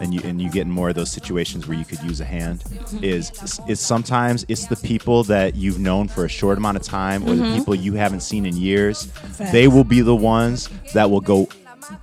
and 0.00 0.14
you 0.14 0.20
and 0.24 0.40
you 0.40 0.50
get 0.50 0.62
in 0.62 0.70
more 0.70 0.88
of 0.88 0.94
those 0.94 1.10
situations 1.12 1.66
where 1.66 1.76
you 1.76 1.84
could 1.84 2.02
use 2.02 2.22
a 2.22 2.24
hand 2.24 2.64
is 3.02 3.60
is 3.68 3.80
sometimes 3.80 4.46
it's 4.48 4.66
the 4.66 4.76
people 4.76 5.24
that 5.24 5.56
you've 5.56 5.78
known 5.78 6.08
for 6.08 6.24
a 6.24 6.28
short 6.28 6.56
amount 6.56 6.78
of 6.78 6.82
time 6.82 7.22
or 7.24 7.34
the 7.34 7.42
mm-hmm. 7.42 7.54
people 7.54 7.74
you 7.74 7.92
haven't 7.92 8.20
seen 8.20 8.46
in 8.46 8.56
years 8.56 9.12
they 9.52 9.68
will 9.68 9.84
be 9.84 10.00
the 10.00 10.16
ones 10.16 10.70
that 10.94 11.10
will 11.10 11.20
go 11.20 11.48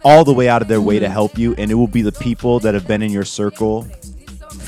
all 0.03 0.23
the 0.23 0.33
way 0.33 0.47
out 0.49 0.61
of 0.61 0.67
their 0.67 0.81
way 0.81 0.99
to 0.99 1.09
help 1.09 1.37
you 1.37 1.53
and 1.57 1.71
it 1.71 1.75
will 1.75 1.87
be 1.87 2.01
the 2.01 2.11
people 2.11 2.59
that 2.59 2.73
have 2.73 2.87
been 2.87 3.01
in 3.01 3.11
your 3.11 3.25
circle 3.25 3.87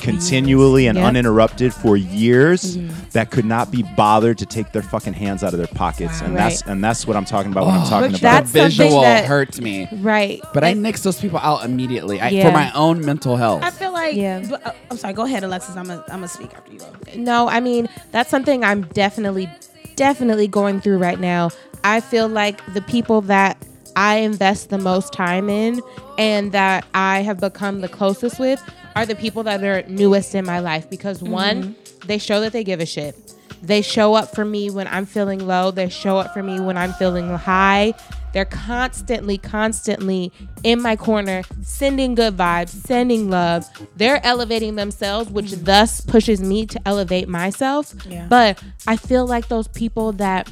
continually 0.01 0.87
and 0.87 0.97
Yep. 0.97 1.07
uninterrupted 1.07 1.73
for 1.73 1.97
years 1.97 2.77
that 3.11 3.31
could 3.31 3.45
not 3.45 3.71
be 3.71 3.83
bothered 3.97 4.37
to 4.37 4.45
take 4.45 4.71
their 4.71 4.81
fucking 4.81 5.13
hands 5.13 5.43
out 5.43 5.53
of 5.53 5.57
their 5.57 5.67
pockets 5.67 6.21
and 6.21 6.35
that's 6.35 6.61
and 6.63 6.83
that's 6.83 7.05
what 7.07 7.15
I'm 7.17 7.25
talking 7.25 7.51
about 7.51 7.65
when 7.65 7.75
I'm 7.75 7.81
Oh, 7.85 7.89
talking 7.89 8.09
about 8.09 8.21
that's 8.21 8.51
the 8.51 8.63
visual 8.63 8.89
something 8.91 9.01
that- 9.03 9.25
hurts 9.25 9.59
me. 9.59 9.87
right. 9.99 10.41
But 10.53 10.63
I 10.63 10.69
And- 10.69 10.81
nix 10.83 11.01
those 11.03 11.19
people 11.19 11.39
out 11.39 11.65
immediately 11.65 12.19
I, 12.21 12.29
Yeah. 12.29 12.47
for 12.47 12.51
my 12.53 12.71
own 12.73 13.03
mental 13.05 13.35
health. 13.35 13.61
I 13.63 13.71
feel 13.71 13.91
like. 13.91 14.15
Yeah. 14.15 14.41
but, 14.49 14.65
uh, 14.65 14.71
I'm 14.91 14.97
sorry. 14.97 15.13
Go 15.13 15.23
ahead, 15.23 15.43
Alexis. 15.43 15.75
I'm 15.75 15.85
gonna 15.87 16.03
I'm 16.07 16.15
gonna 16.17 16.27
speak 16.27 16.51
after 16.55 16.71
you. 16.71 16.79
Go. 16.79 16.85
No, 17.15 17.47
I 17.49 17.59
mean 17.59 17.89
that's 18.11 18.29
something 18.29 18.63
I'm 18.63 18.83
definitely 18.93 19.49
definitely 19.95 20.47
going 20.47 20.79
through 20.81 20.97
right 20.97 21.19
now. 21.19 21.49
I 21.83 21.99
feel 22.01 22.27
like 22.27 22.61
the 22.73 22.81
people 22.81 23.21
that 23.21 23.57
I 23.99 24.19
invest 24.19 24.69
the 24.69 24.77
most 24.77 25.11
time 25.11 25.49
in 25.49 25.81
and 26.17 26.53
that 26.53 26.85
I 26.93 27.19
have 27.19 27.41
become 27.41 27.81
the 27.81 27.89
closest 27.89 28.39
with 28.39 28.63
are 28.95 29.05
the 29.05 29.13
people 29.13 29.43
that 29.43 29.61
are 29.61 29.83
newest 29.89 30.35
in 30.35 30.45
my 30.45 30.59
life 30.59 30.89
because 30.89 31.21
mm-hmm. 31.21 31.33
one, 31.33 31.75
they 32.05 32.17
show 32.17 32.39
that 32.39 32.53
they 32.53 32.63
give 32.63 32.79
a 32.79 32.85
shit. 32.85 33.35
They 33.61 33.81
show 33.81 34.13
up 34.13 34.33
for 34.33 34.45
me 34.45 34.69
when 34.69 34.87
I'm 34.87 35.05
feeling 35.05 35.45
low. 35.45 35.71
They 35.71 35.89
show 35.89 36.17
up 36.17 36.33
for 36.33 36.41
me 36.41 36.61
when 36.61 36.77
I'm 36.77 36.93
feeling 36.93 37.27
high. 37.27 37.93
They're 38.33 38.45
constantly, 38.45 39.37
constantly 39.37 40.31
in 40.63 40.81
my 40.81 40.95
corner, 40.95 41.43
sending 41.61 42.15
good 42.15 42.37
vibes, 42.37 42.69
sending 42.69 43.29
love. 43.29 43.65
They're 43.95 44.25
elevating 44.25 44.75
themselves, 44.75 45.29
which 45.29 45.51
thus 45.51 46.01
pushes 46.01 46.41
me 46.41 46.65
to 46.67 46.79
elevate 46.85 47.27
myself. 47.27 47.93
Yeah. 48.07 48.27
But 48.29 48.61
I 48.87 48.95
feel 48.95 49.25
like 49.25 49.47
those 49.47 49.67
people 49.67 50.13
that 50.13 50.49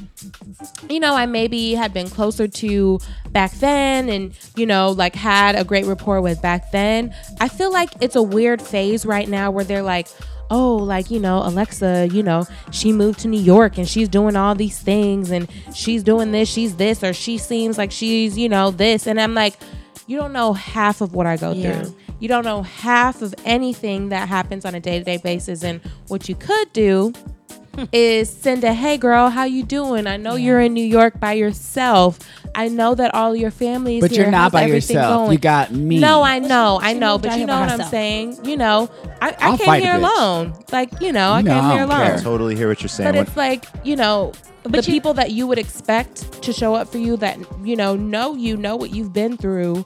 you 0.88 1.00
know, 1.00 1.14
I 1.14 1.26
maybe 1.26 1.74
had 1.74 1.92
been 1.92 2.08
closer 2.08 2.48
to 2.48 2.98
back 3.30 3.52
then 3.52 4.08
and, 4.08 4.36
you 4.56 4.66
know, 4.66 4.90
like 4.90 5.14
had 5.14 5.54
a 5.54 5.64
great 5.64 5.84
rapport 5.84 6.20
with 6.20 6.40
back 6.42 6.70
then. 6.70 7.14
I 7.40 7.48
feel 7.48 7.72
like 7.72 7.90
it's 8.00 8.16
a 8.16 8.22
weird 8.22 8.60
phase 8.62 9.04
right 9.04 9.28
now 9.28 9.50
where 9.50 9.64
they're 9.64 9.82
like, 9.82 10.08
oh, 10.50 10.76
like, 10.76 11.10
you 11.10 11.20
know, 11.20 11.38
Alexa, 11.44 12.08
you 12.12 12.22
know, 12.22 12.44
she 12.70 12.92
moved 12.92 13.18
to 13.20 13.28
New 13.28 13.40
York 13.40 13.78
and 13.78 13.88
she's 13.88 14.08
doing 14.08 14.36
all 14.36 14.54
these 14.54 14.78
things 14.78 15.30
and 15.30 15.48
she's 15.74 16.02
doing 16.02 16.32
this, 16.32 16.48
she's 16.48 16.76
this, 16.76 17.02
or 17.04 17.12
she 17.12 17.38
seems 17.38 17.76
like 17.78 17.92
she's, 17.92 18.36
you 18.38 18.48
know, 18.48 18.70
this. 18.70 19.06
And 19.06 19.20
I'm 19.20 19.34
like, 19.34 19.54
you 20.06 20.16
don't 20.16 20.32
know 20.32 20.54
half 20.54 21.00
of 21.00 21.14
what 21.14 21.26
I 21.26 21.36
go 21.36 21.52
Yeah. 21.52 21.82
through. 21.82 21.94
You 22.20 22.28
don't 22.28 22.44
know 22.44 22.62
half 22.62 23.22
of 23.22 23.34
anything 23.44 24.08
that 24.08 24.28
happens 24.28 24.64
on 24.64 24.74
a 24.74 24.80
day 24.80 24.98
to 24.98 25.04
day 25.04 25.18
basis. 25.18 25.62
And 25.62 25.80
what 26.08 26.28
you 26.28 26.34
could 26.34 26.72
do 26.72 27.12
is 27.92 28.28
send 28.28 28.64
a 28.64 28.72
hey 28.74 28.96
girl 28.96 29.28
how 29.30 29.44
you 29.44 29.62
doing 29.62 30.08
i 30.08 30.16
know 30.16 30.34
you're 30.34 30.58
in 30.60 30.74
new 30.74 30.84
york 30.84 31.20
by 31.20 31.32
yourself 31.32 32.18
i 32.58 32.68
know 32.68 32.94
that 32.94 33.14
all 33.14 33.34
your 33.36 33.50
family 33.50 33.96
is 33.98 34.00
But 34.02 34.10
here. 34.10 34.22
you're 34.22 34.30
not 34.30 34.52
by 34.52 34.64
everything 34.64 34.96
yourself. 34.96 35.18
going? 35.26 35.32
You 35.32 35.38
got 35.38 35.70
me. 35.72 35.98
no 35.98 36.22
i 36.22 36.38
know 36.38 36.78
i 36.82 36.92
know 36.92 37.16
but 37.18 37.38
you 37.38 37.46
know 37.46 37.54
by 37.54 37.60
what 37.66 37.80
i'm 37.80 37.88
saying 37.88 38.44
you 38.44 38.56
know 38.56 38.90
i, 39.22 39.28
I 39.38 39.56
came 39.56 39.80
here 39.82 39.94
alone 39.94 40.54
like 40.72 40.90
you 41.00 41.12
know 41.12 41.30
i 41.32 41.42
No, 41.42 41.52
came 41.54 41.64
I 41.64 41.70
here 41.72 41.86
don't 41.86 41.90
care. 41.90 42.12
alone 42.14 42.22
Totally 42.22 42.56
hear 42.56 42.68
what 42.68 42.80
you're 42.82 42.88
saying. 42.88 43.08
but 43.08 43.14
When- 43.16 43.26
it's 43.26 43.36
like 43.36 43.64
you 43.84 43.96
know 43.96 44.32
the 44.64 44.78
you- 44.78 44.82
people 44.82 45.14
that 45.14 45.30
you 45.30 45.46
would 45.46 45.58
expect 45.58 46.42
to 46.42 46.52
show 46.52 46.74
up 46.74 46.88
for 46.92 46.98
you 46.98 47.16
that 47.18 47.38
you 47.64 47.76
know 47.76 47.96
know 47.96 48.34
you 48.34 48.56
know 48.56 48.76
what 48.76 48.90
you've 48.94 49.12
been 49.12 49.36
through 49.36 49.84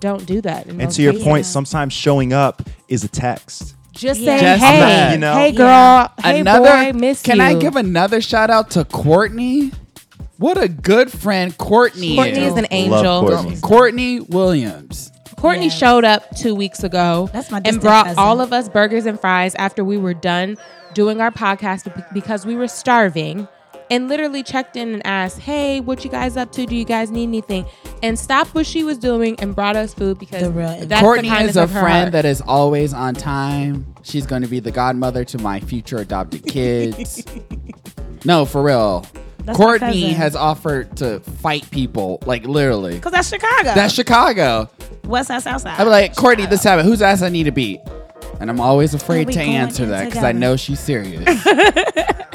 don't 0.00 0.24
do 0.26 0.40
that 0.40 0.66
in 0.66 0.80
and 0.80 0.90
to 0.92 1.02
your 1.02 1.12
cases. 1.12 1.24
point, 1.26 1.46
sometimes 1.46 1.92
showing 1.92 2.32
up 2.32 2.62
is 2.88 3.02
a 3.04 3.08
text. 3.08 3.74
just 3.92 4.20
Yeah. 4.20 4.36
say 4.38 4.40
Just 4.40 4.64
hey 4.64 4.78
that. 4.80 5.12
You 5.12 5.18
know? 5.18 5.34
hey 5.34 5.50
Yeah. 5.50 5.56
girl 5.56 6.12
hey 6.22 6.40
another. 6.40 6.92
boy 6.92 6.98
miss 6.98 7.20
can 7.22 7.36
you 7.38 7.42
I 7.42 7.54
give 7.54 7.74
another 7.76 8.20
shout 8.20 8.48
out 8.50 8.70
to 8.70 8.84
Courtney? 8.84 9.72
What 10.38 10.56
a 10.62 10.68
good 10.68 11.10
friend 11.10 11.56
Courtney, 11.58 12.14
Courtney 12.14 12.40
is 12.44 12.52
an 12.52 12.58
Love 12.62 12.66
angel 12.70 13.20
Courtney. 13.28 13.56
Courtney 13.60 14.20
Williams. 14.20 15.10
Courtney 15.36 15.64
Yes. 15.66 15.78
showed 15.78 16.04
up 16.04 16.36
two 16.36 16.54
weeks 16.54 16.82
ago 16.84 17.28
That's 17.32 17.50
my 17.50 17.58
and 17.58 17.64
distant 17.64 17.82
brought 17.82 18.06
cousin. 18.06 18.18
all 18.22 18.40
of 18.40 18.52
us 18.52 18.68
burgers 18.68 19.06
and 19.06 19.20
fries 19.20 19.54
after 19.56 19.84
we 19.84 19.96
were 19.96 20.14
done 20.14 20.56
doing 20.94 21.20
our 21.20 21.30
podcast 21.30 21.84
be- 21.94 22.02
because 22.12 22.44
we 22.46 22.54
were 22.56 22.68
starving 22.68 23.46
and 23.90 24.08
literally 24.08 24.42
checked 24.42 24.76
in 24.76 24.92
and 24.94 25.04
asked, 25.06 25.38
Hey, 25.40 25.80
what 25.80 26.04
you 26.04 26.10
guys 26.10 26.36
up 26.36 26.52
to? 26.52 26.66
Do 26.66 26.76
you 26.76 26.84
guys 26.84 27.10
need 27.10 27.24
anything? 27.24 27.64
And 28.02 28.16
stopped 28.18 28.54
what 28.54 28.66
she 28.66 28.84
was 28.84 28.98
doing 28.98 29.38
and 29.40 29.54
brought 29.56 29.74
us 29.76 29.92
food 29.94 30.18
because 30.18 30.42
The 30.42 30.50
real- 30.50 30.86
that's 30.86 31.00
Courtney 31.00 31.28
the 31.28 31.34
kindness 31.34 31.50
is 31.52 31.56
a 31.56 31.62
of 31.64 31.70
her 31.72 31.80
friend 31.80 31.98
heart. 32.00 32.12
that 32.12 32.24
is 32.24 32.40
always 32.42 32.92
on 32.94 33.14
time. 33.14 33.86
She's 34.02 34.26
going 34.26 34.42
to 34.42 34.48
be 34.48 34.60
the 34.60 34.70
godmother 34.72 35.24
to 35.24 35.38
my 35.38 35.58
future 35.60 35.98
adopted 35.98 36.46
kids. 36.46 37.24
no, 38.24 38.44
for 38.44 38.62
real. 38.62 39.04
That's 39.48 39.56
Courtney 39.56 40.12
has 40.12 40.36
offered 40.36 40.94
to 40.98 41.20
fight 41.20 41.70
people, 41.70 42.18
like 42.26 42.44
literally. 42.44 42.96
Because 42.96 43.12
that's 43.12 43.28
Chicago. 43.30 43.74
That's 43.74 43.94
Chicago. 43.94 44.68
West 45.04 45.28
Side, 45.28 45.42
South 45.42 45.62
Side. 45.62 45.80
I'm 45.80 45.88
like, 45.88 46.14
Courtney, 46.14 46.44
this 46.44 46.62
happened. 46.62 46.86
Whose 46.86 47.00
ass 47.00 47.22
I 47.22 47.30
need 47.30 47.44
to 47.44 47.50
beat? 47.50 47.80
And 48.40 48.50
I'm 48.50 48.60
always 48.60 48.92
afraid 48.92 49.28
to 49.32 49.40
answer 49.40 49.86
that 49.86 50.04
because 50.04 50.22
I 50.22 50.32
know 50.32 50.56
she's 50.56 50.80
serious. 50.80 51.24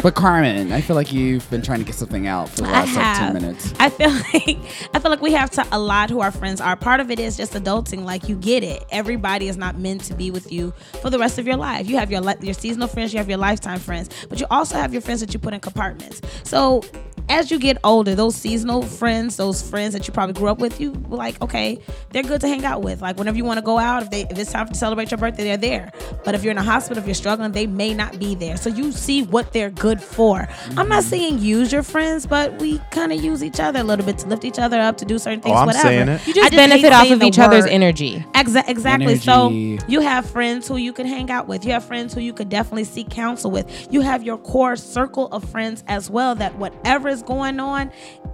but 0.03 0.15
Carmen, 0.15 0.73
I 0.73 0.81
feel 0.81 0.97
like 0.97 1.13
you've 1.13 1.49
been 1.49 1.61
trying 1.61 1.79
to 1.79 1.85
get 1.85 1.95
something 1.95 2.27
out 2.27 2.49
for 2.49 2.57
the 2.57 2.63
last 2.63 2.93
like 2.93 3.33
two 3.33 3.39
minutes. 3.39 3.73
I 3.79 3.89
feel 3.89 4.09
like 4.33 4.57
I 4.93 4.99
feel 4.99 5.09
like 5.09 5.21
we 5.21 5.31
have 5.31 5.49
to 5.51 5.65
allot 5.71 6.09
who 6.09 6.19
our 6.19 6.29
friends 6.29 6.59
are. 6.59 6.75
Part 6.75 6.99
of 6.99 7.09
it 7.09 7.21
is 7.21 7.37
just 7.37 7.53
adulting. 7.53 8.03
Like 8.03 8.27
you 8.27 8.35
get 8.35 8.65
it. 8.65 8.83
Everybody 8.91 9.47
is 9.47 9.55
not 9.55 9.79
meant 9.79 10.03
to 10.03 10.13
be 10.13 10.29
with 10.29 10.51
you 10.51 10.73
for 11.01 11.09
the 11.09 11.17
rest 11.17 11.39
of 11.39 11.47
your 11.47 11.55
life. 11.55 11.87
You 11.87 11.97
have 11.97 12.11
your 12.11 12.21
your 12.41 12.53
seasonal 12.53 12.89
friends, 12.89 13.13
you 13.13 13.17
have 13.17 13.29
your 13.29 13.37
lifetime 13.37 13.79
friends, 13.79 14.09
but 14.27 14.41
you 14.41 14.45
also 14.51 14.75
have 14.75 14.91
your 14.91 15.01
friends 15.01 15.21
that 15.21 15.33
you 15.33 15.39
put 15.39 15.53
in 15.53 15.61
compartments. 15.61 16.21
So 16.43 16.83
as 17.29 17.51
you 17.51 17.59
get 17.59 17.77
older, 17.83 18.15
those 18.15 18.36
seasonal 18.36 18.83
friends, 18.83 19.38
those 19.38 19.62
friends 19.67 19.93
that 19.93 20.07
you 20.07 20.13
probably 20.13 20.33
grew 20.33 20.49
up 20.49 20.59
with, 20.59 20.79
you 20.79 20.91
were 20.91 21.17
like, 21.17 21.41
okay, 21.41 21.79
they're 22.12 22.23
good 22.23 22.41
to 22.41 22.47
hang 22.47 22.65
out 22.65 22.81
with. 22.81 23.01
Like 23.01 23.17
whenever 23.17 23.38
you 23.38 23.45
want 23.45 23.57
to 23.57 23.65
go 23.65 23.77
out, 23.77 24.03
if 24.03 24.09
they 24.12 24.21
if 24.29 24.38
it's 24.38 24.51
time 24.51 24.67
to 24.67 24.75
celebrate 24.75 25.12
your 25.12 25.17
birthday, 25.17 25.43
they're 25.43 25.57
there. 25.57 25.91
But 26.25 26.36
if 26.36 26.43
you're 26.43 26.51
in 26.51 26.57
a 26.57 26.63
hospital, 26.63 27.01
if 27.01 27.07
you're 27.07 27.15
struggling, 27.15 27.51
they 27.51 27.67
may 27.67 27.93
not 27.93 28.19
be 28.19 28.36
there. 28.36 28.57
So 28.57 28.69
you 28.69 28.91
see 28.91 29.23
what 29.23 29.53
they're 29.53 29.69
good 29.69 30.01
for. 30.01 30.47
I'm 30.77 30.88
not 30.89 31.03
mm-hmm. 31.03 31.09
saying 31.09 31.39
use 31.39 31.71
your 31.71 31.83
friends, 31.83 32.25
but 32.25 32.59
we 32.59 32.79
kind 32.91 33.12
of 33.13 33.23
use 33.23 33.43
each 33.43 33.59
other 33.59 33.79
a 33.79 33.83
little 33.83 34.05
bit 34.05 34.17
to 34.19 34.27
lift 34.27 34.43
each 34.45 34.59
other 34.59 34.79
up, 34.79 34.97
to 34.97 35.05
do 35.05 35.17
certain 35.17 35.41
things, 35.41 35.53
Oh, 35.55 35.59
I'm 35.59 35.67
whatever. 35.67 35.88
saying 35.88 36.09
it. 36.09 36.27
you 36.27 36.31
I 36.31 36.36
just 36.36 36.51
hate 36.51 36.57
benefit 36.57 36.93
off 36.93 37.09
of 37.09 37.19
the 37.19 37.25
each 37.25 37.39
other's 37.39 37.63
word. 37.63 37.71
energy. 37.71 38.25
Exa- 38.33 38.67
exactly. 38.67 39.17
So 39.17 39.49
you 39.49 40.01
have 40.01 40.29
friends 40.29 40.67
who 40.67 40.77
you 40.77 40.93
can 40.93 41.05
hang 41.05 41.31
out 41.31 41.47
with. 41.47 41.65
You 41.65 41.71
have 41.71 41.86
friends 41.86 42.13
who 42.13 42.19
you 42.19 42.33
could 42.33 42.49
definitely 42.49 42.83
seek 42.83 43.09
counsel 43.09 43.51
with. 43.51 43.88
You 43.91 44.01
have 44.01 44.23
your 44.23 44.38
core 44.38 44.75
circle 44.75 45.27
of 45.27 45.43
friends 45.49 45.83
as 45.88 46.09
well. 46.09 46.36
That 46.36 46.57
whatever 46.57 47.12
is 47.13 47.23
going 47.23 47.60
on, 47.60 47.91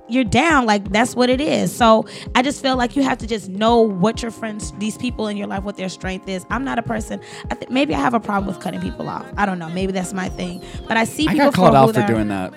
you're 0.08 0.24
down. 0.24 0.66
Like 0.66 0.90
that's 0.92 1.16
what 1.16 1.30
it 1.30 1.40
is. 1.40 1.76
So 1.76 2.08
I 2.34 2.42
just 2.42 2.62
feel 2.62 2.76
like 2.76 2.96
you 2.96 3.04
have 3.04 3.20
to 3.20 3.28
just 3.28 3.50
know 3.50 3.82
what 3.82 4.22
your 4.22 4.32
friends, 4.32 4.72
these 4.80 4.98
people 4.98 5.28
in 5.28 5.38
your 5.38 5.48
life, 5.48 5.64
what 5.64 5.78
their 5.78 5.90
strength 5.90 6.28
is. 6.28 6.46
I'm 6.50 6.64
not 6.64 6.80
a 6.80 6.84
person. 6.84 7.22
I 7.52 7.56
think 7.56 7.70
maybe 7.70 7.94
I 7.94 8.00
have 8.00 8.16
a 8.16 8.20
problem 8.20 8.48
with 8.48 8.64
cutting 8.64 8.82
people 8.82 9.08
off. 9.08 9.26
I 9.38 9.46
don't 9.46 9.60
know. 9.60 9.70
Maybe 9.70 9.92
that's 9.92 10.14
my 10.14 10.30
thing. 10.30 10.64
But 10.88 10.98
I 10.98 11.04
see 11.04 11.28
I 11.28 11.34
people 11.34 11.52
got 11.52 11.54
called 11.54 11.76
out 11.76 11.94
for 11.94 12.08
doing 12.08 12.30
that. 12.30 12.54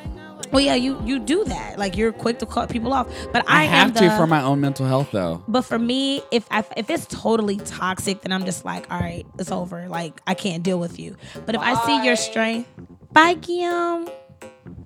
Well, 0.53 0.61
yeah, 0.61 0.75
you 0.75 1.01
you 1.05 1.19
do 1.19 1.45
that. 1.45 1.79
Like 1.79 1.97
you're 1.97 2.13
quick 2.13 2.39
to 2.41 2.47
cut 2.47 2.69
people 2.69 2.93
off. 2.93 3.09
But 3.33 3.49
I, 3.49 3.63
I, 3.63 3.65
am 3.65 3.71
have 3.71 3.95
to 3.95 4.05
the- 4.05 4.17
for 4.17 4.27
my 4.27 4.43
own 4.43 4.61
mental 4.61 4.87
health, 4.87 5.11
though. 5.11 5.43
but 5.49 5.63
for 5.63 5.79
me, 5.79 6.23
if 6.31 6.47
I, 6.51 6.63
if 6.77 6.91
it's 6.91 7.07
totally 7.07 7.57
toxic, 7.57 8.21
then 8.21 8.33
I'm 8.33 8.45
just 8.45 8.65
like, 8.65 8.91
all 8.93 9.01
right, 9.01 9.27
it's 9.39 9.51
over. 9.51 9.89
Like 9.89 10.21
I 10.27 10.35
can't 10.35 10.63
deal 10.63 10.79
with 10.79 11.01
you. 11.01 11.17
But 11.47 11.55
if 11.55 11.61
I 11.63 11.87
see 11.87 12.05
your 12.05 12.17
strength, 12.17 12.69
bye, 13.13 13.35
Guillaume. 13.35 14.09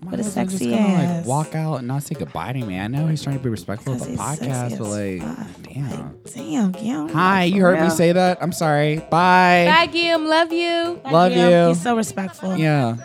My 0.05 0.13
What 0.13 0.21
a 0.21 0.25
sexy 0.25 0.59
just 0.59 0.71
gonna, 0.71 0.77
ass. 0.77 1.17
like 1.19 1.27
walk 1.27 1.55
out 1.55 1.77
and 1.79 1.89
not 1.89 2.03
say 2.05 2.15
goodbye 2.15 2.53
to 2.53 2.61
me. 2.65 2.79
I 2.79 2.87
know 2.87 3.07
he's 3.09 3.23
trying 3.23 3.37
to 3.39 3.43
be 3.43 3.49
respectful 3.51 3.95
of 3.95 4.01
the 4.01 4.07
podcast, 4.17 4.79
but 4.79 4.87
like, 4.89 5.65
damn. 5.75 6.17
Damn, 6.33 6.73
Guillaume. 6.73 7.09
Hi, 7.11 7.45
you 7.45 7.61
heard 7.63 7.81
me 7.81 7.91
say 7.91 8.13
that. 8.13 8.39
I'm 8.41 8.53
sorry. 8.53 8.97
Bye. 9.11 9.67
Bye, 9.69 9.87
Gim. 9.93 10.27
Love 10.27 10.53
you. 10.53 11.01
Bye, 11.03 11.11
Love 11.11 11.33
Guillaume. 11.33 11.63
you. 11.63 11.69
He's 11.75 11.83
so 11.83 11.97
respectful. 11.97 12.57
Yeah. 12.57 12.97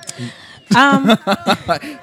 Um, 0.76 1.18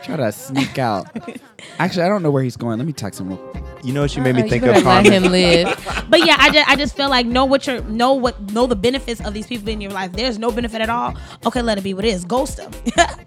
Try 0.03 0.17
to 0.17 0.33
sneak 0.33 0.79
out. 0.79 1.07
Actually, 1.79 2.05
I 2.05 2.09
don't 2.09 2.23
know 2.23 2.31
where 2.31 2.43
he's 2.43 2.57
going. 2.57 2.79
Let 2.79 2.87
me 2.87 2.93
text 2.93 3.21
him 3.21 3.29
real 3.29 3.37
quick. 3.39 3.65
You 3.83 3.93
know 3.93 4.03
what 4.03 4.15
you 4.17 4.23
made 4.23 4.31
Uh, 4.31 4.39
me 4.39 4.43
you 4.45 4.49
think 4.51 4.63
better 4.65 4.79
of, 4.79 4.85
let 4.85 5.05
Carmen? 5.05 5.13
him 5.25 5.33
live. 5.33 6.05
but 6.11 6.25
yeah, 6.27 6.37
I 6.39 6.51
just 6.51 6.69
I 6.69 6.77
just 6.77 6.97
feel 6.97 7.09
like 7.09 7.27
know 7.27 7.45
what 7.45 7.67
your 7.67 7.81
know 7.83 8.15
what 8.15 8.41
know 8.53 8.67
the 8.67 8.75
benefits 8.77 9.21
of 9.25 9.35
these 9.35 9.47
people 9.47 9.69
in 9.69 9.81
your 9.81 9.93
life. 9.93 10.13
There's 10.13 10.39
no 10.39 10.51
benefit 10.51 10.81
at 10.81 10.89
all. 10.91 11.15
Okay, 11.47 11.63
let 11.63 11.79
it 11.79 11.83
be 11.85 11.95
what 11.95 12.05
it 12.05 12.09
is. 12.09 12.25
Ghost 12.25 12.57
them. 12.59 12.71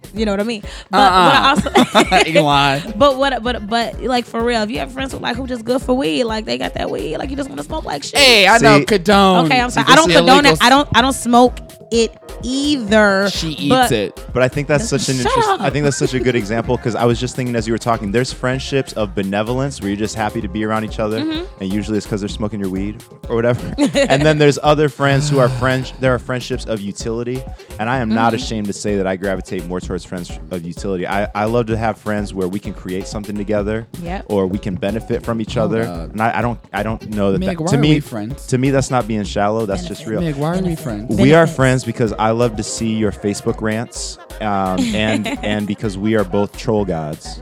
you 0.14 0.26
know 0.26 0.32
what 0.34 0.40
I 0.40 0.44
mean? 0.44 0.62
But 0.90 1.12
what 1.12 1.12
I 1.12 1.52
Uh-uh. 1.52 2.20
also 2.26 2.40
Elon. 2.40 2.94
But 2.98 3.18
what? 3.18 3.44
But 3.44 3.68
but 3.68 4.02
like 4.02 4.26
for 4.26 4.44
real, 4.44 4.62
if 4.64 4.72
you 4.72 4.80
have 4.80 4.92
friends 4.92 5.14
who 5.14 5.20
like 5.20 5.36
who 5.38 5.48
just 5.48 5.64
good 5.66 5.82
for 5.82 5.94
weed, 5.94 6.24
like 6.26 6.46
they 6.46 6.58
got 6.58 6.74
that 6.76 6.90
weed, 6.90 7.18
like 7.18 7.30
you 7.30 7.36
just 7.38 7.50
want 7.50 7.60
to 7.60 7.66
smoke 7.66 7.86
like 7.86 8.04
shit. 8.04 8.18
Hey, 8.20 8.48
I 8.48 8.58
know 8.58 8.80
See- 8.80 8.86
condone. 8.86 9.46
okay, 9.46 9.60
I'm 9.62 9.70
sorry. 9.70 9.84
It's 9.84 9.92
I 9.92 9.96
don't 9.96 10.08
the 10.10 10.16
condone 10.16 10.46
illegal 10.46 10.54
it. 10.54 10.64
I 10.64 10.70
don't. 10.70 10.90
I 10.96 11.02
don't 11.02 11.14
smoke 11.14 11.58
it 11.94 12.18
either. 12.44 13.30
She 13.30 13.50
eats 13.50 13.70
but- 13.70 13.92
it. 13.92 14.28
But 14.34 14.44
I 14.44 14.48
think 14.48 14.68
that's 14.68 14.88
such 14.88 15.10
an 15.10 15.16
Shut 15.18 15.26
interest. 15.28 15.50
up. 15.50 15.62
I 15.62 15.70
think 15.70 15.84
that's 15.84 15.98
such 15.98 16.14
a 16.14 16.20
good 16.20 16.36
example 16.36 16.78
because 16.78 16.96
I 16.96 17.06
was 17.06 17.20
just 17.20 17.36
thinking 17.36 17.56
as 17.56 17.68
you 17.68 17.74
were 17.74 17.78
talking. 17.78 18.12
There's 18.22 18.32
friendships 18.32 18.94
of 18.94 19.16
benevolence 19.16 19.82
where 19.82 19.90
you're 19.90 19.98
just 19.98 20.14
happy 20.14 20.42
to 20.42 20.48
be 20.48 20.64
around 20.64 20.84
each 20.84 21.00
other, 21.00 21.22
Mm-hmm. 21.22 21.64
and 21.64 21.74
usually 21.74 21.98
it's 21.98 22.06
because 22.06 22.22
they're 22.22 22.30
smoking 22.30 22.60
your 22.60 22.70
weed 22.70 23.04
or 23.28 23.36
whatever. 23.36 23.74
and 23.80 24.22
then 24.22 24.38
there's 24.38 24.60
other 24.62 24.90
friends 24.90 25.28
who 25.28 25.40
are 25.40 25.50
friends. 25.50 25.92
There 26.00 26.14
are 26.14 26.20
friendships 26.20 26.68
of 26.68 26.82
utility, 26.82 27.42
and 27.80 27.90
I 27.90 27.98
am 27.98 28.10
not 28.10 28.34
Mm-hmm. 28.34 28.44
ashamed 28.44 28.68
to 28.68 28.74
say 28.74 28.96
that 28.98 29.08
I 29.08 29.16
gravitate 29.16 29.66
more 29.66 29.82
towards 29.82 30.06
friends 30.06 30.30
of 30.52 30.62
utility. 30.62 31.08
I, 31.08 31.32
I 31.34 31.46
love 31.46 31.66
to 31.66 31.76
have 31.78 31.98
friends 31.98 32.32
where 32.32 32.48
we 32.48 32.60
can 32.60 32.76
create 32.76 33.08
something 33.08 33.36
together, 33.36 33.88
Yep. 34.04 34.26
or 34.30 34.46
we 34.46 34.60
can 34.60 34.76
benefit 34.76 35.26
from 35.26 35.42
each 35.42 35.58
other. 35.58 35.86
God. 35.86 36.12
And 36.12 36.22
I, 36.22 36.38
I 36.38 36.42
don't 36.44 36.60
I 36.72 36.84
don't 36.84 37.02
know 37.10 37.32
that, 37.32 37.40
Meg, 37.40 37.58
that 37.58 37.64
why 37.64 37.72
to 37.72 37.78
are 37.78 37.80
me 37.80 37.94
we 37.96 38.00
friends? 38.02 38.46
to 38.48 38.60
me 38.60 38.70
that's 38.70 38.92
not 38.92 39.08
being 39.08 39.24
shallow. 39.24 39.66
That's 39.66 39.88
just 39.88 40.06
real. 40.06 40.22
Meg, 40.22 40.36
why 40.36 40.60
are 40.60 40.62
we 40.62 40.76
friends? 40.76 41.18
We 41.20 41.34
are 41.34 41.48
friends 41.48 41.84
because 41.84 42.14
I 42.14 42.30
love 42.30 42.56
to 42.58 42.64
see 42.64 42.94
your 42.94 43.12
Facebook 43.12 43.62
rants, 43.62 44.20
um, 44.42 44.78
and 44.94 45.26
and 45.44 45.66
because 45.66 45.98
we 45.98 46.14
are 46.14 46.24
both 46.24 46.56
troll 46.56 46.86
gods. 46.86 47.42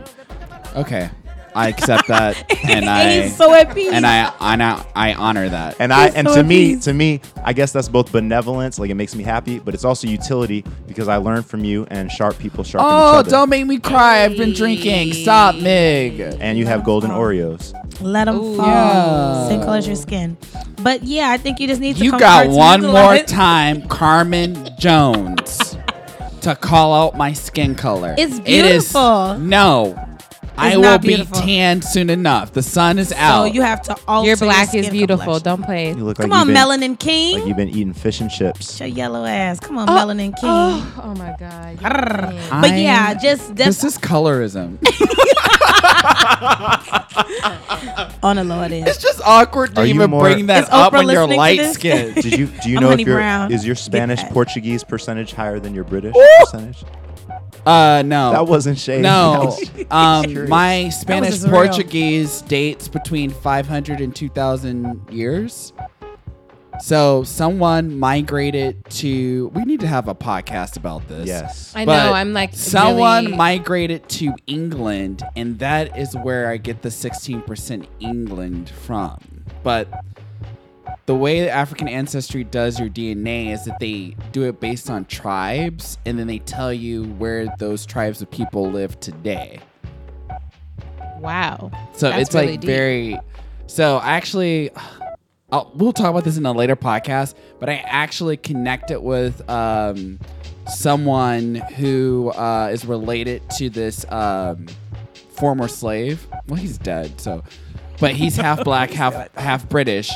Okay. 0.81 1.09
I 1.55 1.67
accept 1.69 2.07
that, 2.09 2.45
and 2.69 2.85
I 2.87 3.23
He's 3.23 3.35
so 3.35 3.51
at 3.55 3.73
peace. 3.73 3.91
and 3.91 4.05
I 4.05 4.31
and 4.39 4.61
I, 4.61 4.85
I 4.95 5.13
honor 5.15 5.49
that. 5.49 5.77
And 5.79 5.91
I 5.91 6.05
He's 6.05 6.13
and 6.15 6.27
so 6.27 6.35
to 6.35 6.39
at 6.41 6.45
me, 6.45 6.75
peace. 6.75 6.83
to 6.85 6.93
me, 6.93 7.21
I 7.43 7.53
guess 7.53 7.71
that's 7.71 7.89
both 7.89 8.11
benevolence, 8.11 8.77
like 8.77 8.91
it 8.91 8.93
makes 8.93 9.15
me 9.15 9.23
happy, 9.23 9.57
but 9.57 9.73
it's 9.73 9.83
also 9.83 10.07
utility 10.07 10.63
because 10.87 11.07
I 11.07 11.17
learn 11.17 11.41
from 11.41 11.63
you 11.65 11.87
and 11.89 12.11
sharp 12.11 12.37
people 12.37 12.63
sharpen 12.63 12.85
each 12.87 12.91
oh, 12.93 13.17
other. 13.19 13.31
don't 13.31 13.49
make 13.49 13.65
me 13.65 13.79
cry! 13.79 14.23
I've 14.25 14.37
been 14.37 14.53
drinking. 14.53 15.13
Stop, 15.13 15.55
Mig. 15.55 16.19
and 16.19 16.55
you 16.59 16.67
have 16.67 16.83
golden 16.83 17.09
Oreos. 17.09 17.73
Let 17.99 18.25
them 18.25 18.55
fall. 18.55 18.67
Yeah. 18.67 19.47
Same 19.49 19.61
color 19.61 19.77
as 19.77 19.87
your 19.87 19.95
skin. 19.95 20.37
But 20.83 21.01
yeah, 21.03 21.31
I 21.31 21.37
think 21.37 21.59
you 21.59 21.67
just 21.67 21.81
need 21.81 21.95
to. 21.97 22.05
You 22.05 22.11
got 22.17 22.47
one 22.47 22.81
more 22.83 22.93
compartmentalize- 22.93 23.25
time, 23.25 23.87
Carmen 23.87 24.69
Jones, 24.77 25.75
to 26.41 26.55
call 26.55 26.93
out 26.93 27.17
my 27.17 27.33
skin 27.33 27.73
color. 27.73 28.13
It's 28.19 28.37
It 28.37 28.47
is- 28.47 28.83
beautiful. 28.93 29.39
no. 29.39 30.05
I 30.59 30.77
will 30.77 30.97
be 30.99 31.07
beautiful. 31.09 31.41
tan 31.41 31.81
soon 31.81 32.09
enough. 32.09 32.53
The 32.53 32.61
sun 32.63 32.99
is 32.99 33.11
out. 33.13 33.47
So 33.47 33.53
you 33.53 33.61
have 33.61 33.81
to 33.83 33.95
alter 34.07 34.27
Your 34.27 34.37
black 34.37 34.69
skin 34.69 34.83
is 34.83 34.89
beautiful. 34.89 35.39
complexion. 35.39 35.43
Don't 35.43 35.63
play. 35.63 35.87
You 35.89 35.95
look 36.03 36.17
Come 36.17 36.29
like 36.29 36.41
on, 36.41 36.47
you've 36.47 36.55
been, 36.55 36.93
melanin 36.95 36.99
king. 36.99 37.39
like 37.39 37.47
you've 37.47 37.57
been 37.57 37.69
eating 37.69 37.93
fish 37.93 38.21
and 38.21 38.29
chips. 38.29 38.79
Your 38.79 38.89
yellow 38.89 39.25
ass. 39.25 39.59
Come 39.59 39.77
on, 39.77 39.89
oh, 39.89 39.93
melanin 39.93 40.35
king. 40.39 40.43
Oh, 40.43 41.01
oh 41.03 41.15
my 41.15 41.35
God. 41.39 41.79
But 41.81 42.71
I- 42.71 42.75
yeah, 42.77 43.13
just 43.13 43.55
this 43.55 43.79
def- 43.81 43.87
is 43.87 43.97
colorism. 43.97 44.77
on 48.23 48.35
the 48.35 48.43
low 48.43 48.61
it 48.63 48.71
is. 48.71 48.85
it's 48.87 49.01
just 49.01 49.21
awkward 49.23 49.75
to 49.75 49.81
Are 49.81 49.85
even 49.85 50.09
more- 50.09 50.23
bring 50.23 50.47
that 50.47 50.71
up 50.71 50.93
Oprah 50.93 51.05
when 51.05 51.09
you're 51.09 51.27
light 51.27 51.59
this? 51.59 51.73
skinned. 51.75 52.15
Did 52.15 52.37
you 52.37 52.47
do 52.47 52.69
you 52.69 52.77
I'm 52.77 52.83
know 52.83 52.91
if 52.91 52.99
your 52.99 53.17
Brown. 53.17 53.51
is 53.51 53.65
your 53.65 53.75
Spanish. 53.75 54.21
Portuguese 54.25 54.83
percentage 54.83 55.33
higher 55.33 55.59
than 55.59 55.73
your 55.73 55.83
British 55.83 56.15
Ooh. 56.15 56.27
percentage? 56.41 56.83
Uh, 57.65 58.01
no. 58.05 58.31
That 58.31 58.47
wasn't 58.47 58.77
shade. 58.79 59.01
No, 59.01 59.57
um, 59.91 60.47
my 60.49 60.89
Spanish. 60.89 61.43
Portuguese 61.43 62.41
dates 62.43 62.87
between 62.87 63.29
500 63.29 63.99
and 64.01 64.15
2,000 64.15 65.09
years. 65.11 65.73
So 66.81 67.23
someone 67.25 67.99
migrated 67.99 68.85
to. 68.91 69.49
We 69.49 69.63
need 69.65 69.81
to 69.81 69.87
have 69.87 70.07
a 70.07 70.15
podcast 70.15 70.77
about 70.77 71.05
this. 71.09 71.27
yes. 71.27 71.73
I 71.75 71.83
But 71.83 72.05
know. 72.05 72.13
I'm 72.13 72.31
like 72.31 72.53
someone 72.53 73.25
really- 73.25 73.37
migrated 73.37 74.07
to 74.09 74.33
England, 74.47 75.23
and 75.35 75.59
that 75.59 75.97
is 75.97 76.15
where 76.15 76.49
I 76.49 76.55
get 76.55 76.81
the 76.81 76.87
16% 76.89 77.85
England 77.99 78.69
from. 78.69 79.19
But 79.61 79.89
the 81.09 81.15
way 81.15 81.39
that 81.39 81.49
African 81.49 81.87
ancestry 81.87 82.43
does 82.43 82.79
your 82.79 82.87
DNA 82.87 83.51
is 83.51 83.65
that 83.65 83.79
they 83.79 84.15
do 84.31 84.43
it 84.43 84.59
based 84.59 84.91
on 84.91 85.05
tribes, 85.05 85.97
and 86.05 86.19
then 86.19 86.27
they 86.27 86.37
tell 86.37 86.71
you 86.71 87.05
where 87.13 87.47
those 87.57 87.83
tribes 87.83 88.21
of 88.21 88.29
people 88.29 88.69
live 88.69 88.99
today. 88.99 89.59
Wow. 91.17 91.71
So 91.93 92.11
That's 92.11 92.21
it's 92.21 92.35
like 92.35 92.49
deep. 92.49 92.63
very. 92.63 93.19
So 93.65 93.97
I 93.97 94.17
actually, 94.17 94.69
I'll, 95.51 95.71
we'll 95.73 95.93
talk 95.93 96.11
about 96.11 96.25
this 96.25 96.37
in 96.37 96.45
a 96.45 96.51
later 96.51 96.75
podcast. 96.75 97.33
But 97.59 97.69
I 97.69 97.77
actually 97.87 98.37
connected 98.37 99.01
with 99.01 99.49
um, 99.49 100.19
someone 100.67 101.55
who 101.55 102.29
uh, 102.35 102.69
is 102.71 102.85
related 102.85 103.49
to 103.57 103.71
this 103.71 104.05
um, 104.11 104.67
former 105.31 105.67
slave. 105.67 106.27
Well, 106.47 106.57
he's 106.57 106.77
dead. 106.77 107.19
So, 107.19 107.43
but 107.99 108.11
he's 108.11 108.35
half 108.35 108.63
black, 108.63 108.91
half 108.91 109.35
half 109.35 109.67
British. 109.67 110.11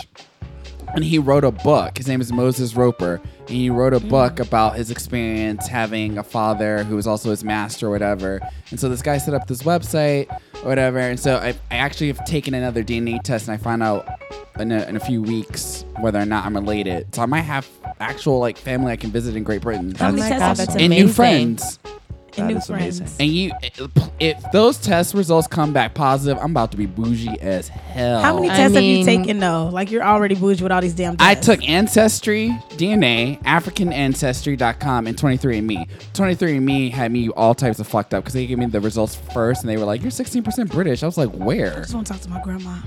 And 0.93 1.03
he 1.03 1.17
wrote 1.17 1.43
a 1.43 1.51
book. 1.51 1.97
His 1.97 2.07
name 2.07 2.21
is 2.21 2.31
Moses 2.31 2.75
Roper. 2.75 3.19
And 3.39 3.49
he 3.49 3.69
wrote 3.69 3.93
a 3.93 3.99
hmm. 3.99 4.09
book 4.09 4.39
about 4.39 4.75
his 4.75 4.91
experience 4.91 5.67
having 5.67 6.17
a 6.17 6.23
father 6.23 6.83
who 6.83 6.95
was 6.95 7.07
also 7.07 7.31
his 7.31 7.43
master 7.43 7.87
or 7.87 7.89
whatever. 7.89 8.39
And 8.69 8.79
so 8.79 8.89
this 8.89 9.01
guy 9.01 9.17
set 9.17 9.33
up 9.33 9.47
this 9.47 9.63
website 9.63 10.31
or 10.63 10.69
whatever. 10.69 10.99
And 10.99 11.19
so 11.19 11.37
I, 11.37 11.55
I 11.71 11.77
actually 11.77 12.07
have 12.07 12.23
taken 12.25 12.53
another 12.53 12.83
DNA 12.83 13.21
test 13.23 13.47
and 13.47 13.55
I 13.55 13.57
find 13.57 13.81
out 13.81 14.07
in 14.59 14.71
a, 14.71 14.83
in 14.83 14.95
a 14.95 14.99
few 14.99 15.21
weeks 15.21 15.83
whether 15.99 16.19
or 16.19 16.25
not 16.25 16.45
I'm 16.45 16.55
related. 16.55 17.13
So 17.15 17.21
I 17.21 17.25
might 17.25 17.41
have 17.41 17.67
actual 17.99 18.39
like 18.39 18.57
family 18.57 18.91
I 18.91 18.95
can 18.95 19.11
visit 19.11 19.35
in 19.35 19.43
Great 19.43 19.61
Britain. 19.61 19.95
How 19.95 20.11
many 20.11 20.21
my 20.21 20.29
tests 20.29 20.41
God, 20.41 20.57
that's 20.57 20.75
you 20.75 20.85
and 20.85 20.91
taken? 20.91 21.07
new 21.07 21.11
friends. 21.11 21.79
And 22.37 22.49
That 22.49 22.53
new 22.53 22.57
is 22.59 22.69
amazing. 22.69 23.05
friends. 23.07 23.19
And 23.19 23.29
you, 23.29 23.51
if 24.19 24.51
those 24.51 24.77
test 24.77 25.13
results 25.13 25.47
come 25.47 25.71
back 25.73 25.93
positive, 25.93 26.37
I'm 26.41 26.51
about 26.51 26.71
to 26.71 26.77
be 26.77 26.85
bougie 26.85 27.39
as 27.41 27.67
hell. 27.67 28.21
How 28.21 28.35
many 28.35 28.49
I 28.49 28.55
tests 28.55 28.75
have 28.75 28.83
you 28.83 29.03
taken 29.05 29.39
though? 29.39 29.69
Like 29.71 29.91
you're 29.91 30.03
already 30.03 30.35
bougie 30.35 30.63
with 30.63 30.71
all 30.71 30.81
these 30.81 30.93
damn 30.93 31.17
Tests. 31.17 31.49
I 31.49 31.55
took 31.55 31.67
Ancestry, 31.67 32.49
DNA, 32.71 33.41
AfricanAncestry.com, 33.43 35.07
and 35.07 35.17
23andMe. 35.17 35.87
23andMe 36.13 36.91
had 36.91 37.11
me 37.11 37.29
all 37.29 37.53
types 37.55 37.79
of 37.79 37.87
fucked 37.87 38.13
up 38.13 38.23
because 38.23 38.33
they 38.33 38.45
gave 38.47 38.57
me 38.57 38.65
the 38.65 38.81
results 38.81 39.15
first 39.33 39.61
and 39.61 39.69
they 39.69 39.77
were 39.77 39.85
like, 39.85 40.01
You're 40.01 40.11
16% 40.11 40.71
British. 40.71 41.03
I 41.03 41.05
was 41.05 41.17
like, 41.17 41.29
"Where?" 41.29 41.73
I 41.73 41.79
just 41.81 41.93
want 41.93 42.07
to 42.07 42.13
talk 42.13 42.21
to 42.21 42.29
my 42.29 42.41
grandma. 42.41 42.77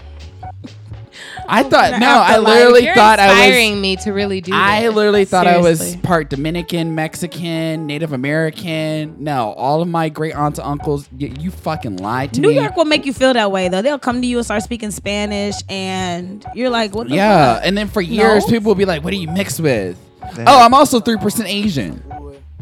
I 1.49 1.62
thought, 1.62 1.99
no, 2.01 2.07
I 2.09 2.39
literally 2.39 2.84
You're 2.84 2.95
thought 2.95 3.18
I 3.18 3.26
inspiring 3.45 3.72
was. 3.74 3.80
me 3.82 3.97
to 3.97 4.12
really 4.12 4.41
do. 4.41 4.53
I 4.55 4.82
this. 4.82 4.95
literally 4.95 5.24
thought 5.24 5.47
I 5.47 5.59
was 5.59 5.97
part 5.97 6.30
Dominican, 6.30 6.95
Mexican, 6.95 7.87
Native 7.87 8.12
American. 8.12 9.16
No, 9.22 9.53
all 9.53 9.82
of 9.82 9.89
my 9.89 10.09
great 10.09 10.34
aunts 10.34 10.59
and 10.59 10.66
uncles, 10.68 11.09
y- 11.12 11.32
you 11.39 11.51
fucking 11.51 11.97
lied 11.99 12.32
to 12.34 12.41
me. 12.41 12.49
New 12.49 12.55
me. 12.55 12.61
York 12.61 12.76
will 12.76 12.84
make 12.84 13.07
you 13.07 13.12
feel 13.12 13.34
that 13.34 13.51
way 13.53 13.68
though. 13.68 13.82
They'll 13.82 13.99
come 13.99 14.20
to 14.20 14.26
you 14.26 14.39
and 14.39 14.45
start 14.45 14.62
speaking 14.62 14.91
Spanish, 14.91 15.55
and 15.68 16.45
you're 16.55 16.70
like, 16.70 16.95
"What 16.95 17.09
the 17.09 17.14
Yeah, 17.16 17.55
fuck?" 17.55 17.62
and 17.66 17.76
then 17.76 17.89
for 17.89 18.01
years, 18.01 18.45
No. 18.47 18.51
people 18.51 18.70
will 18.70 18.74
be 18.76 18.84
like, 18.84 19.05
"What 19.05 19.12
are 19.12 19.16
you 19.16 19.28
mixed 19.28 19.61
with?" 19.61 19.97
They 20.34 20.45
Oh, 20.47 20.61
I'm 20.61 20.74
also 20.74 20.99
three 21.01 21.18
percent 21.18 21.49
Asian. 21.49 22.03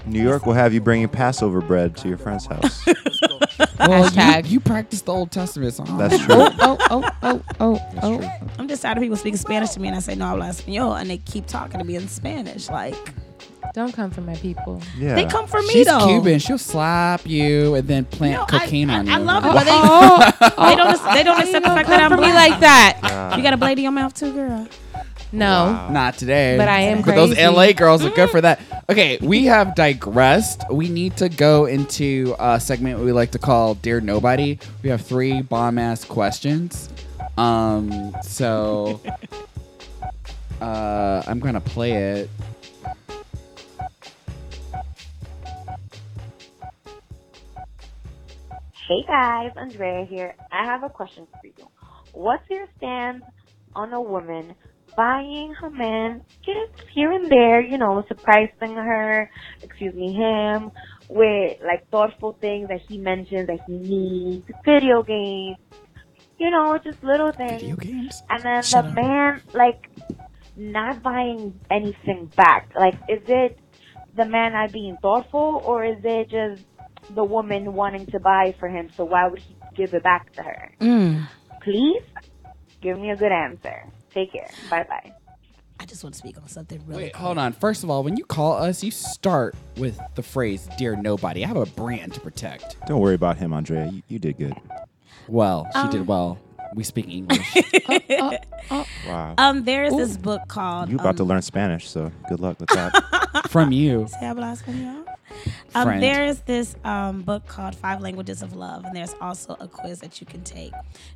New 0.06 0.22
York 0.22 0.46
will 0.46 0.52
have 0.54 0.72
you 0.74 0.80
bringing 0.80 1.08
Passover 1.08 1.60
bread 1.60 1.96
to 1.98 2.08
your 2.08 2.18
friend's 2.18 2.46
house. 2.46 2.84
Well, 3.78 4.08
Hashtag. 4.08 4.44
you, 4.46 4.52
you 4.52 4.60
practice 4.60 5.02
the 5.02 5.12
Old 5.12 5.30
Testament, 5.30 5.74
so 5.74 5.82
That's 5.84 6.16
true. 6.18 6.34
Oh, 6.38 6.50
oh, 6.60 6.76
oh, 6.90 7.10
oh, 7.22 7.42
oh 7.60 7.74
That's 7.92 8.06
oh. 8.06 8.18
true. 8.18 8.28
I'm 8.58 8.68
just 8.68 8.82
tired 8.82 8.96
of 8.96 9.02
people 9.02 9.16
speaking 9.16 9.36
Spanish 9.36 9.70
to 9.70 9.80
me, 9.80 9.88
and 9.88 9.96
I 9.96 10.00
say 10.00 10.14
no 10.14 10.26
habla 10.26 10.46
español, 10.46 10.98
and 10.98 11.10
they 11.10 11.18
keep 11.18 11.46
talking 11.46 11.78
to 11.78 11.84
me 11.84 11.96
in 11.96 12.08
Spanish. 12.08 12.68
Like 12.70 12.94
Don't 13.74 13.92
come 13.92 14.10
for 14.10 14.22
my 14.22 14.36
people. 14.36 14.80
Yeah. 14.96 15.14
they 15.16 15.26
come 15.26 15.46
for 15.46 15.60
me 15.60 15.68
She's 15.68 15.86
though. 15.86 16.06
Cuban. 16.06 16.38
She'll 16.38 16.56
slap 16.58 17.26
you 17.26 17.74
and 17.74 17.86
then 17.86 18.04
plant 18.06 18.34
No, 18.34 18.42
I- 18.58 18.60
cocaine 18.64 18.90
I- 18.90 18.98
on 19.00 19.06
you. 19.06 19.12
I 19.12 19.16
love 19.18 19.44
oh, 19.44 19.48
it, 19.48 19.50
Oh, 19.50 19.54
but 19.54 19.64
they- 19.64 19.70
oh, 20.56 20.66
They 20.68 20.76
don't. 20.76 21.00
Oh. 21.00 21.14
They 21.14 21.22
don't 21.24 21.40
accept 21.40 21.64
the 21.64 21.70
fact 21.70 21.88
that 21.88 22.00
I'm 22.02 22.10
come 22.10 22.20
me 22.20 22.30
black. 22.30 22.50
like 22.50 22.60
that. 22.60 23.34
You 23.36 23.42
got 23.42 23.52
a 23.54 23.56
blade 23.58 23.78
in 23.78 23.82
your 23.84 23.92
mouth 23.92 24.14
too, 24.14 24.32
girl. 24.32 24.66
No. 25.34 25.64
Wow. 25.64 25.90
Not 25.90 26.16
today. 26.16 26.56
But 26.56 26.68
I 26.68 26.80
am 26.82 27.02
But 27.02 27.16
those 27.16 27.34
crazy. 27.34 27.48
LA 27.48 27.72
girls 27.72 28.04
are 28.04 28.10
good 28.10 28.30
for 28.30 28.40
that. 28.40 28.60
Okay, 28.88 29.18
we 29.20 29.46
have 29.46 29.74
digressed. 29.74 30.62
We 30.70 30.88
need 30.88 31.16
to 31.16 31.28
go 31.28 31.66
into 31.66 32.36
a 32.38 32.60
segment 32.60 33.00
we 33.00 33.10
like 33.10 33.32
to 33.32 33.40
call 33.40 33.74
Dear 33.74 34.00
Nobody. 34.00 34.60
We 34.84 34.90
have 34.90 35.02
three 35.02 35.42
bomb 35.42 35.76
ass 35.78 36.04
questions. 36.04 36.88
Um, 37.36 38.14
so 38.22 39.00
uh, 40.60 41.22
I'm 41.26 41.40
gonna 41.40 41.60
play 41.60 41.92
it. 41.92 42.30
Hey 48.86 49.02
guys, 49.08 49.50
Andrea 49.56 50.04
here. 50.04 50.36
I 50.52 50.64
have 50.64 50.84
a 50.84 50.90
question 50.90 51.26
for 51.40 51.46
you. 51.46 51.68
What's 52.12 52.48
your 52.48 52.68
stance 52.76 53.24
on 53.74 53.92
a 53.92 54.00
woman 54.00 54.54
buying 54.96 55.54
her 55.54 55.70
man 55.70 56.22
gifts 56.44 56.82
here 56.92 57.12
and 57.12 57.30
there, 57.30 57.60
you 57.60 57.78
know, 57.78 58.04
surprising 58.08 58.74
her, 58.74 59.30
excuse 59.62 59.94
me, 59.94 60.12
him, 60.12 60.70
with 61.08 61.58
like 61.64 61.88
thoughtful 61.90 62.36
things 62.40 62.68
that 62.68 62.80
he 62.88 62.98
mentions 62.98 63.46
that 63.48 63.60
he 63.66 63.72
needs, 63.72 64.50
video 64.64 65.02
games, 65.02 65.56
you 66.38 66.50
know, 66.50 66.78
just 66.78 67.02
little 67.02 67.32
things. 67.32 67.62
Video 67.62 67.76
games? 67.76 68.22
And 68.30 68.42
then 68.42 68.62
Shut 68.62 68.84
the 68.84 68.90
up. 68.90 68.94
man, 68.96 69.42
like, 69.52 69.88
not 70.56 71.02
buying 71.02 71.58
anything 71.70 72.26
back. 72.36 72.70
Like, 72.76 72.94
is 73.08 73.22
it 73.28 73.58
the 74.16 74.24
man 74.24 74.52
not 74.52 74.72
being 74.72 74.96
thoughtful, 75.02 75.62
or 75.64 75.84
is 75.84 75.98
it 76.04 76.30
just 76.30 76.62
the 77.14 77.24
woman 77.24 77.74
wanting 77.74 78.06
to 78.06 78.20
buy 78.20 78.54
for 78.58 78.68
him? 78.68 78.90
So 78.96 79.04
why 79.04 79.28
would 79.28 79.40
he 79.40 79.56
give 79.74 79.94
it 79.94 80.02
back 80.02 80.32
to 80.34 80.42
her? 80.42 80.72
Mm. 80.80 81.26
Please 81.62 82.02
give 82.80 82.98
me 82.98 83.10
a 83.10 83.16
good 83.16 83.32
answer. 83.32 83.86
Take 84.14 84.32
care. 84.32 84.48
Bye 84.70 84.84
bye. 84.88 85.12
I 85.80 85.86
just 85.86 86.04
want 86.04 86.14
to 86.14 86.18
speak 86.18 86.38
on 86.40 86.46
something 86.48 86.80
really. 86.86 87.04
Wait, 87.04 87.16
hold 87.16 87.36
on. 87.36 87.52
First 87.52 87.82
of 87.82 87.90
all, 87.90 88.04
when 88.04 88.16
you 88.16 88.24
call 88.24 88.52
us, 88.54 88.82
you 88.84 88.90
start 88.92 89.54
with 89.76 89.98
the 90.14 90.22
phrase 90.22 90.68
"Dear 90.78 90.94
Nobody." 90.96 91.44
I 91.44 91.48
have 91.48 91.56
a 91.56 91.66
brand 91.66 92.14
to 92.14 92.20
protect. 92.20 92.76
Don't 92.86 93.00
worry 93.00 93.16
about 93.16 93.36
him, 93.38 93.52
Andrea. 93.52 93.90
You, 93.92 94.02
you 94.08 94.18
did 94.20 94.38
good. 94.38 94.54
Well, 95.28 95.66
she 95.72 95.78
Um, 95.80 95.90
did 95.90 96.06
well. 96.06 96.38
We 96.74 96.84
speak 96.84 97.08
English. 97.08 97.54
Wow. 99.06 99.34
Um, 99.36 99.64
there 99.64 99.84
is 99.84 99.94
this 99.94 100.16
book 100.16 100.40
called. 100.48 100.88
you 100.88 100.96
about 100.96 101.18
to 101.18 101.22
um, 101.22 101.28
learn 101.28 101.42
Spanish, 101.42 101.86
so 101.88 102.10
good 102.30 102.40
luck 102.40 102.58
with 102.58 102.70
that. 102.70 103.46
From 103.50 103.72
you. 103.72 104.06
¿Se 104.08 104.24
habla 104.24 104.52
español? 104.56 105.04
Um, 105.74 106.00
there 106.00 106.24
is 106.24 106.40
this 106.42 106.76
um, 106.84 107.22
book 107.22 107.46
called 107.46 107.74
Five 107.74 108.00
Languages 108.00 108.42
of 108.42 108.54
Love, 108.54 108.84
and 108.84 108.96
there's 108.96 109.14
also 109.20 109.56
a 109.58 109.66
quiz 109.66 110.00
that 110.00 110.20
you 110.20 110.26
can 110.26 110.42
take. 110.44 110.72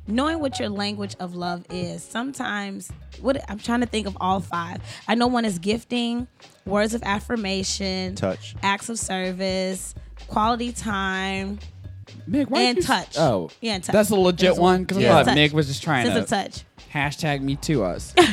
Knowing 0.07 0.39
what 0.39 0.59
your 0.59 0.69
language 0.69 1.15
of 1.19 1.33
love 1.35 1.65
is, 1.69 2.03
sometimes 2.03 2.91
what 3.21 3.41
I'm 3.49 3.57
trying 3.59 3.79
to 3.81 3.85
think 3.85 4.05
of 4.07 4.17
all 4.19 4.39
five. 4.41 4.81
I 5.07 5.15
know 5.15 5.27
one 5.27 5.45
is 5.45 5.59
gifting, 5.59 6.27
words 6.65 6.93
of 6.93 7.03
affirmation, 7.03 8.15
Touch. 8.15 8.55
acts 8.61 8.89
of 8.89 8.99
service, 8.99 9.95
quality 10.27 10.71
time, 10.71 11.59
Mig, 12.27 12.49
why 12.49 12.61
and 12.61 12.75
did 12.77 12.87
you 12.87 12.93
s- 12.93 13.05
touch. 13.05 13.17
Oh, 13.17 13.49
Yeah, 13.61 13.75
and 13.75 13.83
touch. 13.83 13.93
that's 13.93 14.09
a 14.09 14.15
legit 14.15 14.39
There's 14.39 14.59
one 14.59 14.83
because 14.83 14.97
Yeah. 14.97 15.11
I 15.11 15.17
thought 15.19 15.25
Touch. 15.27 15.35
Mig 15.35 15.53
was 15.53 15.67
just 15.67 15.83
trying 15.83 16.05
Sense 16.05 16.29
to 16.29 16.35
of 16.37 16.43
touch. 16.53 16.63
hashtag 16.93 17.41
me 17.41 17.55
to 17.57 17.83
us. 17.83 18.13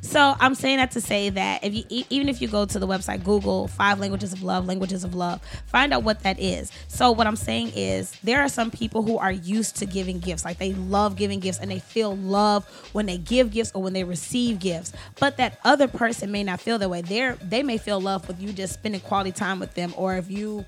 So 0.00 0.34
I'm 0.40 0.54
saying 0.54 0.78
that 0.78 0.92
to 0.92 1.00
say 1.02 1.28
that 1.30 1.64
if 1.64 1.74
you 1.74 2.04
even 2.08 2.28
if 2.30 2.40
you 2.40 2.48
go 2.48 2.64
to 2.64 2.78
the 2.78 2.86
website 2.86 3.24
Google 3.24 3.68
five 3.68 3.98
languages 4.00 4.32
of 4.32 4.42
love, 4.42 4.64
languages 4.64 5.04
of 5.04 5.14
love, 5.14 5.42
find 5.66 5.92
out 5.92 6.02
what 6.02 6.20
that 6.22 6.38
is. 6.40 6.72
So 6.86 7.10
what 7.12 7.26
I'm 7.26 7.36
saying 7.36 7.72
is 7.74 8.12
there 8.22 8.40
are 8.40 8.48
some 8.48 8.70
people 8.70 9.02
who 9.02 9.18
are 9.18 9.32
used 9.32 9.76
to 9.76 9.86
giving 9.86 10.18
gifts, 10.20 10.44
like 10.46 10.58
they 10.58 10.72
love 10.72 11.16
giving 11.16 11.40
gifts 11.40 11.58
and 11.58 11.70
they 11.70 11.80
feel 11.80 12.16
love 12.16 12.64
when 12.92 13.04
they 13.06 13.18
give 13.18 13.50
gifts 13.50 13.72
or 13.74 13.82
when 13.82 13.92
they 13.92 14.04
receive 14.04 14.60
gifts. 14.60 14.92
But 15.20 15.36
that 15.36 15.58
other 15.64 15.88
person 15.88 16.32
may 16.32 16.44
not 16.44 16.60
feel 16.60 16.78
that 16.78 16.88
way. 16.88 17.02
They 17.02 17.22
are 17.22 17.34
they 17.42 17.62
may 17.62 17.76
feel 17.76 18.00
love 18.00 18.26
with 18.28 18.40
you 18.40 18.52
just 18.52 18.74
spending 18.74 19.00
quality 19.02 19.32
time 19.32 19.58
with 19.60 19.74
them, 19.74 19.92
or 19.96 20.16
if 20.16 20.30
you 20.30 20.64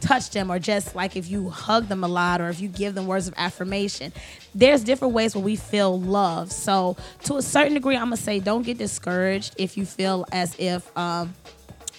touch 0.00 0.30
them 0.30 0.50
or 0.50 0.58
just 0.58 0.94
like 0.94 1.16
if 1.16 1.30
you 1.30 1.50
hug 1.50 1.88
them 1.88 2.04
a 2.04 2.08
lot 2.08 2.40
or 2.40 2.48
if 2.48 2.60
you 2.60 2.68
give 2.68 2.94
them 2.94 3.06
words 3.06 3.28
of 3.28 3.34
affirmation. 3.36 4.12
There's 4.54 4.84
different 4.84 5.14
ways 5.14 5.34
where 5.34 5.44
we 5.44 5.56
feel 5.56 6.00
love. 6.00 6.52
So 6.52 6.96
to 7.24 7.36
a 7.36 7.42
certain 7.42 7.74
degree 7.74 7.96
i'm 7.96 8.06
gonna 8.06 8.16
say 8.16 8.40
don't 8.40 8.62
get 8.62 8.78
discouraged 8.78 9.54
if 9.58 9.76
you 9.76 9.86
feel 9.86 10.26
as 10.32 10.54
if 10.58 10.96
um, 10.96 11.34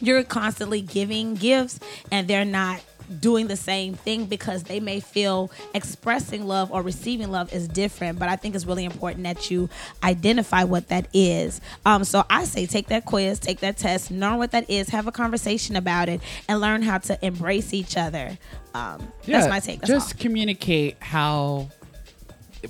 you're 0.01 0.23
constantly 0.23 0.81
giving 0.81 1.35
gifts 1.35 1.79
and 2.11 2.27
they're 2.27 2.45
not 2.45 2.81
doing 3.20 3.47
the 3.47 3.56
same 3.56 3.93
thing 3.93 4.26
because 4.26 4.64
they 4.64 4.80
may 4.80 4.99
feel 4.99 5.51
expressing 5.74 6.45
love 6.47 6.72
or 6.72 6.82
receiving 6.82 7.30
love 7.32 7.51
is 7.53 7.68
different 7.68 8.18
but 8.20 8.28
i 8.30 8.36
think 8.36 8.56
it's 8.56 8.66
really 8.66 8.86
important 8.86 9.24
that 9.24 9.49
you 9.51 9.70
identify 10.03 10.64
what 10.64 10.88
that 10.88 11.08
is 11.14 11.62
um, 11.86 12.03
so 12.03 12.24
i 12.30 12.43
say 12.43 12.66
take 12.66 12.88
that 12.88 13.06
quiz 13.06 13.39
take 13.39 13.60
that 13.60 13.78
test 13.78 14.12
learn 14.12 14.38
what 14.38 14.51
that 14.51 14.70
is 14.70 14.89
have 14.89 15.08
a 15.08 15.12
conversation 15.12 15.76
about 15.76 16.10
it 16.10 16.20
and 16.47 16.60
learn 16.60 16.82
how 16.82 16.97
to 16.97 17.18
embrace 17.26 17.74
each 17.74 17.97
other 17.97 18.38
um, 18.74 19.08
that's 19.26 19.47
my 19.47 19.60
take 19.60 19.80
that's 19.80 19.89
just 19.89 20.16
all. 20.16 20.22
communicate 20.22 20.97
how. 21.01 21.70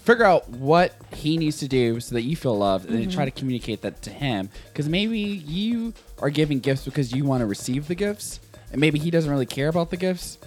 Figure 0.02 0.26
out 0.26 0.50
what 0.50 0.94
he 1.14 1.38
needs 1.38 1.58
to 1.60 1.70
do 1.70 2.02
so 2.02 2.16
that 2.16 2.24
you 2.24 2.36
feel 2.36 2.58
loved, 2.58 2.86
and 2.90 3.00
then 3.00 3.10
try 3.10 3.24
to 3.24 3.32
Mm-hmm. 3.32 3.40
communicate 3.40 3.82
that 3.84 4.02
to 4.02 4.10
him. 4.10 4.50
Because 4.68 4.90
maybe 4.90 5.20
you 5.20 5.94
are 6.20 6.30
giving 6.30 6.60
gifts 6.60 6.84
because 6.84 7.14
you 7.14 7.24
want 7.24 7.40
to 7.42 7.46
receive 7.46 7.88
the 7.88 7.96
gifts, 7.96 8.42
and 8.76 8.82
maybe 8.82 9.00
he 9.00 9.10
doesn't 9.10 9.32
really 9.32 9.46
care 9.46 9.70
about 9.70 9.90
the 9.90 9.96
gifts. 9.96 10.38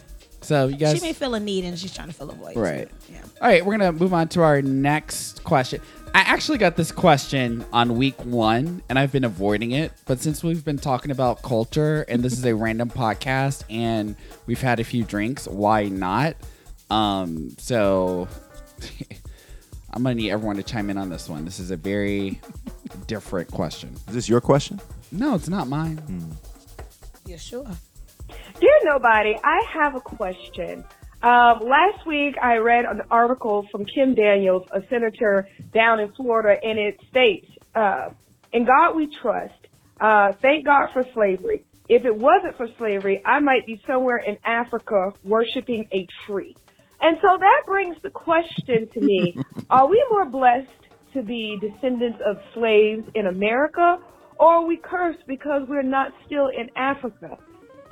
So 0.43 0.69
you 0.69 0.77
guys, 0.77 0.99
she 0.99 1.01
may 1.03 1.15
feel 1.15 1.33
a 1.33 1.41
need 1.41 1.65
and 1.65 1.79
she's 1.79 1.95
trying 1.95 2.09
to 2.09 2.13
fill 2.15 2.29
a 2.31 2.35
void 2.35 2.57
Right. 2.57 2.87
yeah 3.11 3.23
All 3.41 3.49
right, 3.49 3.65
we're 3.65 3.79
gonna 3.79 3.91
move 3.91 4.13
on 4.13 4.29
to 4.29 4.43
our 4.43 4.61
next 4.61 5.43
question. 5.45 5.81
I 6.15 6.21
actually 6.21 6.59
got 6.59 6.77
this 6.77 6.93
question 6.93 7.65
on 7.73 7.97
week 7.97 8.23
one, 8.27 8.83
and 8.91 8.99
I've 8.99 9.13
been 9.13 9.25
avoiding 9.25 9.71
it. 9.73 9.93
But 10.05 10.21
since 10.21 10.45
we've 10.45 10.63
been 10.63 10.77
talking 10.77 11.11
about 11.11 11.41
culture, 11.43 12.05
and 12.07 12.23
this 12.23 12.35
is 12.35 12.45
a 12.45 12.55
random 12.55 12.91
podcast, 12.91 13.65
and 13.71 14.15
we've 14.45 14.61
had 14.61 14.79
a 14.79 14.85
few 14.85 15.05
drinks, 15.05 15.49
why 15.49 15.85
not? 15.89 16.37
Um, 16.91 17.57
so 17.57 18.29
I'm 19.95 20.03
gonna 20.03 20.17
need 20.17 20.31
everyone 20.33 20.57
to 20.57 20.63
chime 20.63 20.91
in 20.91 20.99
on 20.99 21.09
this 21.09 21.31
one. 21.31 21.47
This 21.47 21.59
is 21.59 21.71
a 21.71 21.77
very 21.79 22.43
different 23.07 23.51
question. 23.51 23.95
Is 24.09 24.15
this 24.15 24.29
your 24.29 24.43
question? 24.43 24.81
No, 25.11 25.35
it's 25.35 25.49
not 25.49 25.67
mine. 25.67 26.37
yeah 27.25 27.39
sure 27.39 27.67
Dear 28.61 28.79
Nobody, 28.85 29.37
I 29.43 29.61
have 29.73 29.95
a 29.95 30.01
question. 30.01 30.85
Um, 31.23 31.61
last 31.63 32.07
week, 32.07 32.37
I 32.41 32.57
read 32.57 32.85
an 32.85 33.03
article 33.11 33.67
from 33.73 33.85
Kim 33.85 34.15
Daniels, 34.15 34.67
a 34.73 34.81
senator 34.89 35.49
down 35.75 35.99
in 36.01 36.13
Florida, 36.13 36.61
and 36.63 36.79
it 36.79 36.97
states, 37.11 37.47
uh, 37.75 38.11
"In 38.53 38.65
God 38.65 38.95
we 38.95 39.09
trust. 39.21 39.67
Uh, 40.01 40.33
thank 40.43 40.65
God 40.65 40.91
for 40.93 41.05
slavery. 41.15 41.65
If 41.89 42.05
it 42.05 42.15
wasn't 42.15 42.57
for 42.57 42.69
slavery, 42.79 43.21
I 43.25 43.41
might 43.41 43.67
be 43.67 43.81
somewhere 43.87 44.19
in 44.19 44.39
Africa 44.45 45.13
worshiping 45.25 45.89
a 45.93 46.07
tree." 46.27 46.55
And 47.01 47.19
so 47.21 47.37
that 47.37 47.63
brings 47.67 47.97
the 48.03 48.11
question 48.11 48.89
to 48.95 49.01
me: 49.01 49.37
Are 49.71 49.89
we 49.89 50.05
more 50.11 50.25
blessed 50.25 50.69
to 51.15 51.23
be 51.23 51.59
descendants 51.61 52.21
of 52.25 52.37
slaves 52.55 53.09
in 53.15 53.27
America, 53.27 53.99
or 54.39 54.49
are 54.55 54.67
we 54.67 54.77
cursed 54.77 55.27
because 55.27 55.67
we're 55.69 55.83
not 55.83 56.13
still 56.27 56.49
in 56.49 56.71
Africa? 56.77 57.39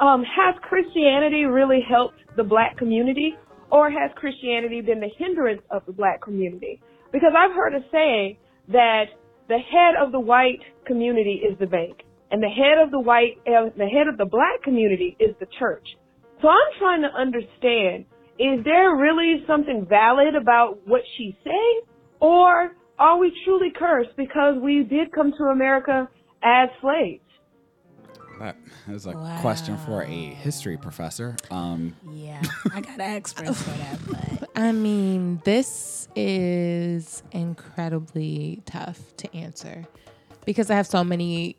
Um, 0.00 0.22
has 0.24 0.54
Christianity 0.62 1.44
really 1.44 1.80
helped 1.88 2.18
the 2.36 2.44
black 2.44 2.76
community 2.76 3.34
or 3.70 3.90
has 3.90 4.10
Christianity 4.14 4.80
been 4.80 5.00
the 5.00 5.10
hindrance 5.18 5.62
of 5.70 5.82
the 5.86 5.92
black 5.92 6.22
community? 6.22 6.80
Because 7.12 7.32
I've 7.36 7.54
heard 7.54 7.74
a 7.74 7.80
saying 7.90 8.36
that 8.68 9.04
the 9.48 9.58
head 9.58 9.94
of 10.00 10.12
the 10.12 10.20
white 10.20 10.60
community 10.86 11.42
is 11.48 11.58
the 11.58 11.66
bank 11.66 12.02
and 12.30 12.42
the 12.42 12.48
head 12.48 12.82
of 12.82 12.90
the 12.90 13.00
white, 13.00 13.38
uh, 13.46 13.70
the 13.76 13.86
head 13.86 14.08
of 14.08 14.18
the 14.18 14.26
black 14.26 14.62
community 14.62 15.16
is 15.20 15.34
the 15.40 15.46
church. 15.58 15.86
So 16.42 16.48
I'm 16.48 16.78
trying 16.78 17.02
to 17.02 17.08
understand, 17.08 18.04
is 18.38 18.64
there 18.64 18.96
really 18.96 19.44
something 19.46 19.86
valid 19.88 20.34
about 20.34 20.86
what 20.86 21.02
she's 21.16 21.34
saying 21.44 21.80
or 22.20 22.72
are 22.98 23.18
we 23.18 23.32
truly 23.44 23.72
cursed 23.76 24.16
because 24.16 24.54
we 24.60 24.82
did 24.82 25.12
come 25.12 25.32
to 25.38 25.44
America 25.44 26.08
as 26.42 26.68
slaves? 26.80 27.22
That 28.38 28.56
that 28.86 28.94
is 28.94 29.06
a 29.06 29.12
question 29.40 29.76
for 29.78 30.02
a 30.02 30.06
history 30.34 30.76
professor. 30.76 31.36
Um, 31.50 31.94
yeah 32.12 32.42
i 32.72 32.80
got 32.80 32.94
an 32.94 33.00
expert 33.00 33.54
for 33.54 33.70
that 33.70 34.40
but 34.40 34.50
I 34.56 34.72
mean, 34.72 35.42
this 35.44 36.08
is 36.16 37.22
incredibly 37.30 38.62
tough 38.64 38.98
to 39.18 39.36
answer 39.36 39.86
because 40.46 40.70
I 40.70 40.76
have 40.76 40.86
so 40.86 41.04
many 41.04 41.58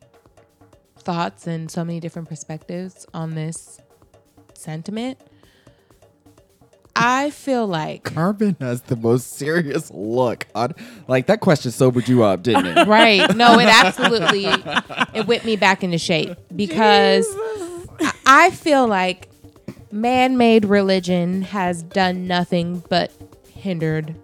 thoughts 0.98 1.46
and 1.46 1.70
so 1.70 1.84
many 1.84 2.00
different 2.00 2.28
perspectives 2.28 3.06
on 3.14 3.36
this 3.36 3.80
sentiment. 4.54 5.20
I 7.00 7.30
feel 7.30 7.66
like 7.66 8.04
Carmen 8.04 8.56
has 8.60 8.82
the 8.82 8.96
most 8.96 9.34
serious 9.34 9.90
look 9.92 10.46
on. 10.54 10.74
Like 11.06 11.26
that 11.26 11.40
question 11.40 11.70
sobered 11.70 12.08
you 12.08 12.22
up, 12.24 12.42
didn't 12.42 12.66
it? 12.66 12.86
right. 12.88 13.34
No, 13.36 13.58
it 13.58 13.66
absolutely 13.68 14.46
it 15.14 15.26
whipped 15.26 15.44
me 15.44 15.56
back 15.56 15.82
into 15.84 15.98
shape 15.98 16.30
because 16.54 17.26
I- 18.00 18.12
I 18.26 18.50
feel 18.50 18.86
like 18.86 19.28
man-made 19.90 20.64
religion 20.66 21.42
has 21.42 21.82
done 21.82 22.26
nothing 22.26 22.82
but 22.88 23.10
hindered 23.50 24.14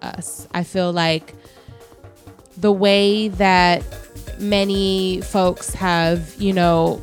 us. 0.00 0.46
I 0.52 0.62
feel 0.62 0.92
like 0.92 1.34
the 2.56 2.72
way 2.72 3.28
that 3.28 3.82
many 4.38 5.20
folks 5.22 5.74
have, 5.74 6.34
you 6.38 6.52
know, 6.52 7.02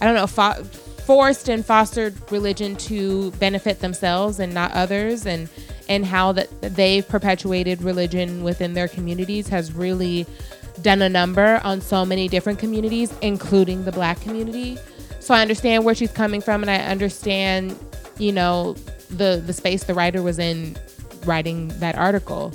I 0.00 0.04
don't 0.04 0.14
know, 0.14 0.26
fo- 0.28 0.62
forced 1.08 1.48
and 1.48 1.64
fostered 1.64 2.14
religion 2.30 2.76
to 2.76 3.30
benefit 3.32 3.80
themselves 3.80 4.38
and 4.38 4.52
not 4.52 4.70
others, 4.72 5.24
and 5.24 5.48
and 5.88 6.04
how 6.04 6.32
that 6.32 6.50
they've 6.60 7.08
perpetuated 7.08 7.80
religion 7.80 8.44
within 8.44 8.74
their 8.74 8.88
communities 8.88 9.48
has 9.48 9.72
really 9.72 10.26
done 10.82 11.00
a 11.00 11.08
number 11.08 11.62
on 11.64 11.80
so 11.80 12.04
many 12.04 12.28
different 12.28 12.58
communities, 12.58 13.10
including 13.22 13.86
the 13.86 13.90
Black 13.90 14.20
community. 14.20 14.76
So 15.18 15.32
I 15.32 15.40
understand 15.40 15.82
where 15.82 15.94
she's 15.94 16.12
coming 16.12 16.42
from, 16.42 16.62
and 16.62 16.70
I 16.70 16.76
understand, 16.76 17.74
you 18.18 18.32
know, 18.32 18.74
the 19.08 19.42
the 19.46 19.54
space 19.54 19.84
the 19.84 19.94
writer 19.94 20.22
was 20.22 20.38
in 20.38 20.76
writing 21.24 21.68
that 21.78 21.96
article. 21.96 22.52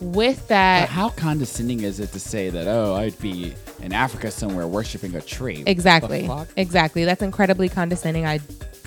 With 0.00 0.38
But 0.40 0.48
that, 0.48 0.88
how 0.88 1.08
condescending 1.10 1.82
is 1.82 2.00
it 2.00 2.12
to 2.12 2.20
say 2.20 2.50
that? 2.50 2.66
Oh, 2.66 2.94
I'd 2.94 3.18
be 3.20 3.54
in 3.82 3.92
Africa 3.92 4.30
somewhere 4.30 4.66
worshiping 4.66 5.14
a 5.14 5.20
tree. 5.20 5.62
Exactly, 5.66 6.28
exactly. 6.56 7.04
That's 7.04 7.22
incredibly 7.22 7.68
condescending. 7.68 8.26
I 8.26 8.40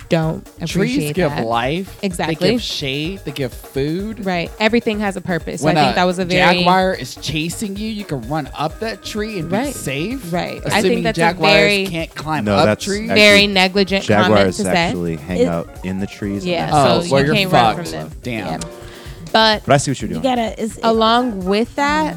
don't 0.08 0.42
Trees 0.66 1.12
give 1.12 1.30
that. 1.30 1.44
life. 1.46 1.98
Exactly. 2.02 2.34
They 2.36 2.52
give 2.52 2.62
shade. 2.62 3.20
They 3.26 3.30
give 3.30 3.52
food. 3.52 4.24
Right. 4.24 4.50
Everything 4.58 5.00
has 5.00 5.16
a 5.16 5.20
purpose. 5.20 5.60
So 5.60 5.66
When 5.66 5.76
I 5.76 5.84
think 5.84 5.96
that 5.96 6.04
was 6.04 6.18
a 6.18 6.24
very 6.24 6.58
jaguar 6.60 6.94
is 6.94 7.14
chasing 7.16 7.76
you, 7.76 7.90
you 7.90 8.04
can 8.06 8.22
run 8.26 8.48
up 8.56 8.80
that 8.80 9.04
tree 9.04 9.38
and 9.38 9.50
be 9.50 9.70
safe. 9.72 10.32
Right. 10.32 10.62
I 10.64 10.78
Assuming 10.78 10.82
think 10.82 11.02
that's 11.04 11.18
a 11.18 11.20
jaguars 11.20 11.52
very- 11.52 11.86
can't 11.88 12.14
climb 12.14 12.44
No, 12.46 12.54
up 12.54 12.64
that's 12.64 12.84
trees. 12.86 13.10
actually- 13.10 13.20
very 13.20 13.46
negligent 13.48 14.06
comment 14.06 14.28
Jaguars 14.28 14.56
to 14.56 14.62
say. 14.62 14.70
actually 14.76 15.16
hang 15.16 15.38
It- 15.40 15.46
out 15.48 15.68
in 15.84 16.00
the 16.00 16.06
trees. 16.06 16.42
and 16.42 16.52
Yeah. 16.52 16.66
that's- 16.70 16.86
Oh, 16.86 17.02
so 17.02 17.12
well, 17.12 17.20
you 17.20 17.26
you're 17.26 17.34
can't 17.36 17.52
run 17.52 17.76
fucked. 17.76 17.88
from 17.88 17.98
them. 17.98 18.10
Damn. 18.22 18.46
Yeah. 18.62 18.68
But 19.32 19.64
But 19.66 19.74
I 19.74 19.76
see 19.76 19.90
what 19.90 20.00
you're 20.00 20.08
doing. 20.08 20.22
you 20.22 20.28
gotta 20.28 20.62
it's, 20.62 20.78
along 20.82 21.44
with 21.44 21.74
that, 21.76 22.16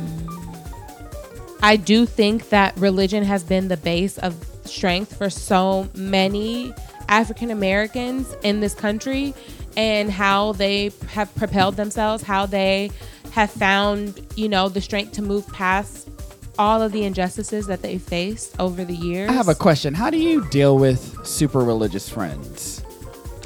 I 1.62 1.76
do 1.76 2.05
think 2.05 2.49
that 2.49 2.78
religion 2.78 3.24
has 3.24 3.43
been 3.43 3.68
the 3.68 3.78
base 3.78 4.18
of 4.18 4.36
strength 4.66 5.18
for 5.18 5.30
so 5.30 5.89
many 5.95 6.74
African 7.07 7.51
Americans 7.51 8.34
in 8.43 8.62
this 8.62 8.74
country 8.74 9.34
and 9.78 10.09
how 10.09 10.53
they 10.53 10.91
have 11.09 11.34
propelled 11.36 11.76
themselves, 11.76 12.24
how 12.24 12.45
they 12.45 12.91
have 13.32 13.51
found, 13.51 14.26
you 14.36 14.49
know, 14.49 14.70
the 14.70 14.82
strength 14.82 15.14
to 15.14 15.22
move 15.22 15.47
past 15.49 16.09
all 16.59 16.82
of 16.82 16.91
the 16.91 17.03
injustices 17.03 17.68
that 17.68 17.82
they 17.82 17.97
faced 17.97 18.59
over 18.59 18.84
the 18.84 18.95
years. 18.95 19.30
I 19.30 19.34
have 19.34 19.47
a 19.47 19.55
question. 19.55 19.93
How 19.93 20.09
do 20.09 20.18
you 20.18 20.45
deal 20.49 20.78
with 20.78 21.26
super 21.26 21.59
religious 21.59 22.09
friends? 22.09 22.81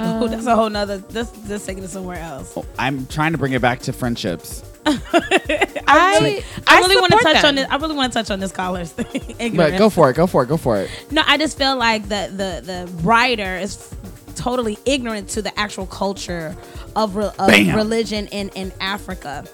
Oh, 0.00 0.24
um, 0.24 0.30
that's 0.30 0.46
a 0.46 0.54
whole 0.54 0.70
nother 0.70 0.98
this 0.98 1.30
this 1.46 1.64
taking 1.66 1.84
it 1.84 1.90
somewhere 1.90 2.18
else 2.18 2.52
Oh, 2.56 2.64
I'm 2.78 3.06
trying 3.06 3.32
to 3.32 3.38
bring 3.38 3.52
it 3.52 3.62
back 3.62 3.80
to 3.80 3.92
friendships. 3.92 4.62
I, 4.86 6.42
I 6.66 6.78
really 6.78 6.96
want 6.96 7.12
to 7.12 7.18
support 7.18 7.34
touch 7.34 7.44
on 7.44 7.54
this. 7.56 7.66
I 7.68 7.76
really 7.76 7.94
want 7.96 8.12
to 8.12 8.18
touch 8.18 8.30
on 8.30 8.40
this 8.40 8.52
caller's 8.52 8.92
thing. 8.92 9.56
But 9.56 9.78
go 9.78 9.90
for 9.90 10.10
it. 10.10 10.16
Go 10.16 10.26
for 10.26 10.42
it. 10.44 10.46
Go 10.48 10.56
for 10.56 10.78
it. 10.80 10.90
No, 11.10 11.22
I 11.26 11.38
just 11.38 11.58
feel 11.58 11.76
like 11.76 12.02
the 12.04 12.30
the 12.30 12.62
the 12.64 12.92
writer 13.02 13.56
is 13.56 13.76
f- 13.92 14.34
totally 14.36 14.78
ignorant 14.84 15.28
to 15.30 15.42
the 15.42 15.56
actual 15.58 15.86
culture 15.86 16.56
of, 16.94 17.16
re- 17.16 17.30
of 17.38 17.48
religion 17.74 18.26
in 18.28 18.48
in 18.50 18.72
Africa. 18.80 19.44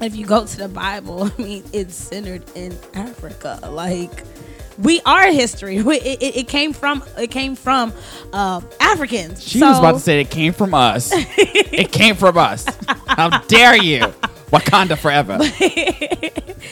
If 0.00 0.16
you 0.16 0.24
go 0.24 0.46
to 0.46 0.56
the 0.56 0.68
Bible, 0.68 1.24
I 1.38 1.42
mean, 1.42 1.64
it's 1.72 1.94
centered 1.94 2.44
in 2.54 2.76
Africa. 2.94 3.58
Like 3.70 4.24
we 4.82 5.00
are 5.06 5.30
history. 5.32 5.82
We, 5.90 5.96
it, 6.00 6.22
it- 6.22 6.36
it 6.36 6.48
came 6.48 6.72
from 6.72 7.02
it 7.18 7.30
came 7.30 7.56
from 7.56 7.92
uh, 8.32 8.60
Africans. 8.80 9.42
She 9.42 9.60
was 9.60 9.78
about 9.78 9.92
to 9.94 10.00
say 10.00 10.20
it 10.20 10.30
came 10.30 10.52
from 10.52 10.74
us. 10.74 11.10
it 11.14 11.90
came 11.92 12.14
from 12.14 12.36
us. 12.38 12.66
How 13.06 13.40
dare 13.42 13.76
you? 13.76 14.00
Wakanda 14.52 14.98
forever. 14.98 15.38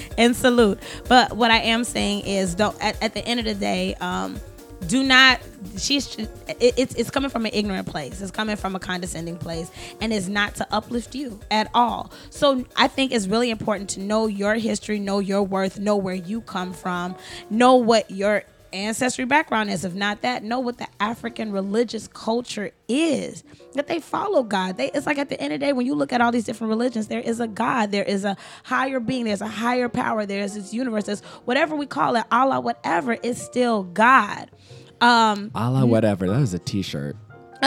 and 0.18 0.34
salute. 0.34 0.78
But 1.09 1.36
what 1.36 1.50
I 1.50 1.59
am 1.59 1.84
saying 1.84 2.26
is, 2.26 2.54
don't 2.54 2.76
at, 2.82 3.00
at 3.02 3.14
the 3.14 3.24
end 3.24 3.40
of 3.40 3.46
the 3.46 3.54
day, 3.54 3.94
um, 4.00 4.40
do 4.86 5.02
not. 5.02 5.40
She's 5.76 6.16
it's 6.60 6.94
it's 6.94 7.10
coming 7.10 7.30
from 7.30 7.46
an 7.46 7.52
ignorant 7.52 7.86
place. 7.86 8.20
It's 8.20 8.30
coming 8.30 8.56
from 8.56 8.76
a 8.76 8.78
condescending 8.78 9.36
place, 9.36 9.70
and 10.00 10.12
it's 10.12 10.28
not 10.28 10.54
to 10.56 10.66
uplift 10.70 11.14
you 11.14 11.40
at 11.50 11.70
all. 11.74 12.12
So 12.30 12.64
I 12.76 12.88
think 12.88 13.12
it's 13.12 13.26
really 13.26 13.50
important 13.50 13.90
to 13.90 14.00
know 14.00 14.26
your 14.26 14.54
history, 14.54 14.98
know 14.98 15.18
your 15.18 15.42
worth, 15.42 15.78
know 15.78 15.96
where 15.96 16.14
you 16.14 16.40
come 16.42 16.72
from, 16.72 17.16
know 17.50 17.74
what 17.76 18.10
your 18.10 18.44
ancestry 18.72 19.24
background 19.24 19.70
is. 19.70 19.84
If 19.84 19.94
not 19.94 20.22
that, 20.22 20.42
know 20.42 20.60
what 20.60 20.78
the 20.78 20.86
African 21.00 21.52
religious 21.52 22.08
culture 22.08 22.70
is. 22.88 23.44
That 23.74 23.86
they 23.86 24.00
follow 24.00 24.42
God. 24.42 24.76
They 24.76 24.90
it's 24.90 25.06
like 25.06 25.18
at 25.18 25.28
the 25.28 25.40
end 25.40 25.52
of 25.52 25.60
the 25.60 25.66
day, 25.66 25.72
when 25.72 25.86
you 25.86 25.94
look 25.94 26.12
at 26.12 26.20
all 26.20 26.32
these 26.32 26.44
different 26.44 26.70
religions, 26.70 27.08
there 27.08 27.20
is 27.20 27.40
a 27.40 27.48
God, 27.48 27.90
there 27.90 28.04
is 28.04 28.24
a 28.24 28.36
higher 28.64 29.00
being, 29.00 29.24
there's 29.24 29.42
a 29.42 29.48
higher 29.48 29.88
power, 29.88 30.26
there's 30.26 30.54
this 30.54 30.72
universe, 30.72 31.04
there's 31.04 31.20
whatever 31.44 31.76
we 31.76 31.86
call 31.86 32.16
it, 32.16 32.24
Allah, 32.30 32.60
whatever, 32.60 33.14
is 33.14 33.40
still 33.40 33.84
God. 33.84 34.50
Um, 35.00 35.50
Allah, 35.54 35.86
whatever. 35.86 36.26
That 36.26 36.40
was 36.40 36.54
a 36.54 36.58
T-shirt. 36.58 37.16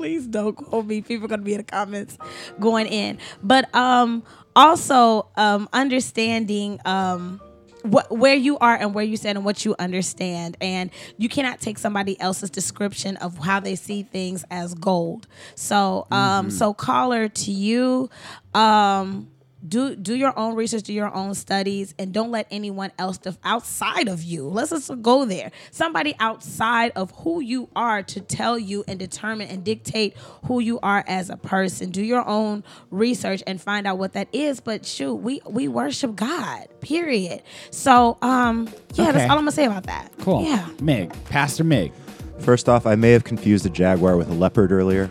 please 0.00 0.26
don't 0.26 0.56
quote 0.56 0.86
me. 0.86 1.02
People 1.02 1.26
are 1.26 1.28
gonna 1.28 1.42
be 1.42 1.52
in 1.52 1.58
the 1.58 1.64
comments 1.64 2.16
going 2.58 2.86
in. 2.86 3.18
But 3.42 3.72
um 3.74 4.22
also 4.56 5.28
um 5.36 5.68
understanding 5.74 6.80
um 6.86 7.38
what 7.82 8.10
where 8.10 8.34
you 8.34 8.58
are 8.58 8.74
and 8.74 8.94
where 8.94 9.04
you 9.04 9.16
stand 9.16 9.38
and 9.38 9.44
what 9.44 9.64
you 9.64 9.74
understand. 9.78 10.56
And 10.60 10.90
you 11.18 11.28
cannot 11.28 11.60
take 11.60 11.78
somebody 11.78 12.20
else's 12.20 12.50
description 12.50 13.16
of 13.18 13.38
how 13.38 13.60
they 13.60 13.76
see 13.76 14.02
things 14.02 14.44
as 14.50 14.74
gold. 14.74 15.26
So 15.54 16.06
um 16.10 16.50
so 16.50 16.74
caller 16.74 17.28
to 17.28 17.50
you 17.50 18.10
um 18.54 19.28
do 19.66 19.94
do 19.94 20.14
your 20.14 20.36
own 20.38 20.54
research 20.54 20.84
do 20.84 20.92
your 20.92 21.14
own 21.14 21.34
studies 21.34 21.94
and 21.98 22.12
don't 22.14 22.30
let 22.30 22.46
anyone 22.50 22.90
else 22.98 23.18
def- 23.18 23.36
outside 23.44 24.08
of 24.08 24.22
you 24.22 24.44
let's 24.48 24.70
just 24.70 24.90
go 25.02 25.24
there 25.26 25.50
somebody 25.70 26.14
outside 26.18 26.92
of 26.96 27.10
who 27.18 27.40
you 27.40 27.68
are 27.76 28.02
to 28.02 28.20
tell 28.20 28.58
you 28.58 28.82
and 28.88 28.98
determine 28.98 29.48
and 29.48 29.62
dictate 29.62 30.16
who 30.46 30.60
you 30.60 30.80
are 30.82 31.04
as 31.06 31.28
a 31.28 31.36
person 31.36 31.90
do 31.90 32.02
your 32.02 32.26
own 32.26 32.64
research 32.90 33.42
and 33.46 33.60
find 33.60 33.86
out 33.86 33.98
what 33.98 34.14
that 34.14 34.28
is 34.32 34.60
but 34.60 34.86
shoot 34.86 35.14
we 35.16 35.42
we 35.46 35.68
worship 35.68 36.16
god 36.16 36.66
period 36.80 37.42
so 37.70 38.16
um 38.22 38.66
yeah 38.94 39.04
Okay. 39.10 39.12
that's 39.12 39.24
all 39.30 39.36
i'm 39.36 39.42
gonna 39.42 39.52
say 39.52 39.66
about 39.66 39.82
that 39.84 40.10
Cool. 40.20 40.42
yeah 40.44 40.68
Mig, 40.80 41.12
Pastor 41.26 41.64
Mig. 41.64 41.92
First 42.38 42.70
off, 42.70 42.86
I 42.86 42.94
may 42.94 43.10
have 43.10 43.24
confused 43.24 43.66
a 43.66 43.68
jaguar 43.68 44.16
with 44.16 44.30
a 44.30 44.32
leopard 44.32 44.72
earlier. 44.72 45.10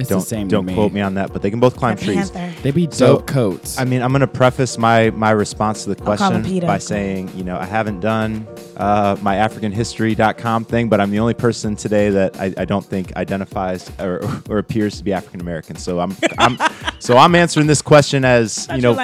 It's 0.00 0.08
Don't 0.10 0.20
the 0.20 0.26
same. 0.26 0.48
don't 0.48 0.64
to 0.64 0.72
me. 0.72 0.74
quote 0.74 0.92
me 0.92 1.00
on 1.00 1.14
that, 1.14 1.32
but 1.32 1.42
they 1.42 1.50
can 1.50 1.60
both 1.60 1.76
climb 1.76 1.96
A 1.96 2.00
trees. 2.00 2.30
panther. 2.30 2.62
They 2.62 2.70
be 2.70 2.88
So, 2.90 3.16
dope 3.16 3.26
coats. 3.26 3.78
I 3.78 3.84
mean, 3.84 4.02
I'm 4.02 4.10
going 4.10 4.20
to 4.20 4.26
preface 4.26 4.78
my 4.78 5.10
my 5.10 5.30
response 5.30 5.84
to 5.84 5.94
the 5.94 6.02
I'll 6.04 6.16
call 6.16 6.30
him 6.32 6.40
question 6.42 6.52
Peter. 6.54 6.66
by 6.66 6.78
saying, 6.78 7.30
you 7.36 7.44
know, 7.44 7.56
I 7.58 7.64
haven't 7.66 8.00
done 8.00 8.46
uh, 8.76 9.16
my 9.22 9.36
AfricanHistory.com 9.36 10.64
thing, 10.64 10.88
but 10.88 11.00
I'm 11.00 11.10
the 11.10 11.18
only 11.20 11.34
person 11.34 11.76
today 11.76 12.10
that 12.10 12.38
I, 12.40 12.54
I 12.56 12.64
don't 12.64 12.84
think 12.84 13.14
identifies 13.16 13.90
or, 13.98 14.20
or 14.48 14.58
appears 14.58 14.96
to 14.98 15.04
be 15.04 15.12
African 15.12 15.40
American. 15.40 15.76
So 15.76 16.00
I'm, 16.00 16.16
I'm 16.38 16.58
so 16.98 17.16
I'm 17.16 17.34
answering 17.34 17.66
this 17.66 17.82
question 17.82 18.24
as 18.24 18.68
you 18.74 18.80
know, 18.80 18.96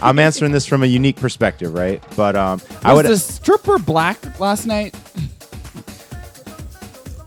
I'm 0.00 0.18
answering 0.18 0.52
this 0.52 0.66
from 0.66 0.82
a 0.82 0.86
unique 0.86 1.16
perspective, 1.16 1.74
right? 1.74 2.02
But 2.16 2.36
um, 2.36 2.60
I 2.82 2.92
was 2.92 3.04
would 3.04 3.12
the 3.12 3.18
stripper 3.18 3.78
black 3.78 4.38
last 4.40 4.66
night? 4.66 4.94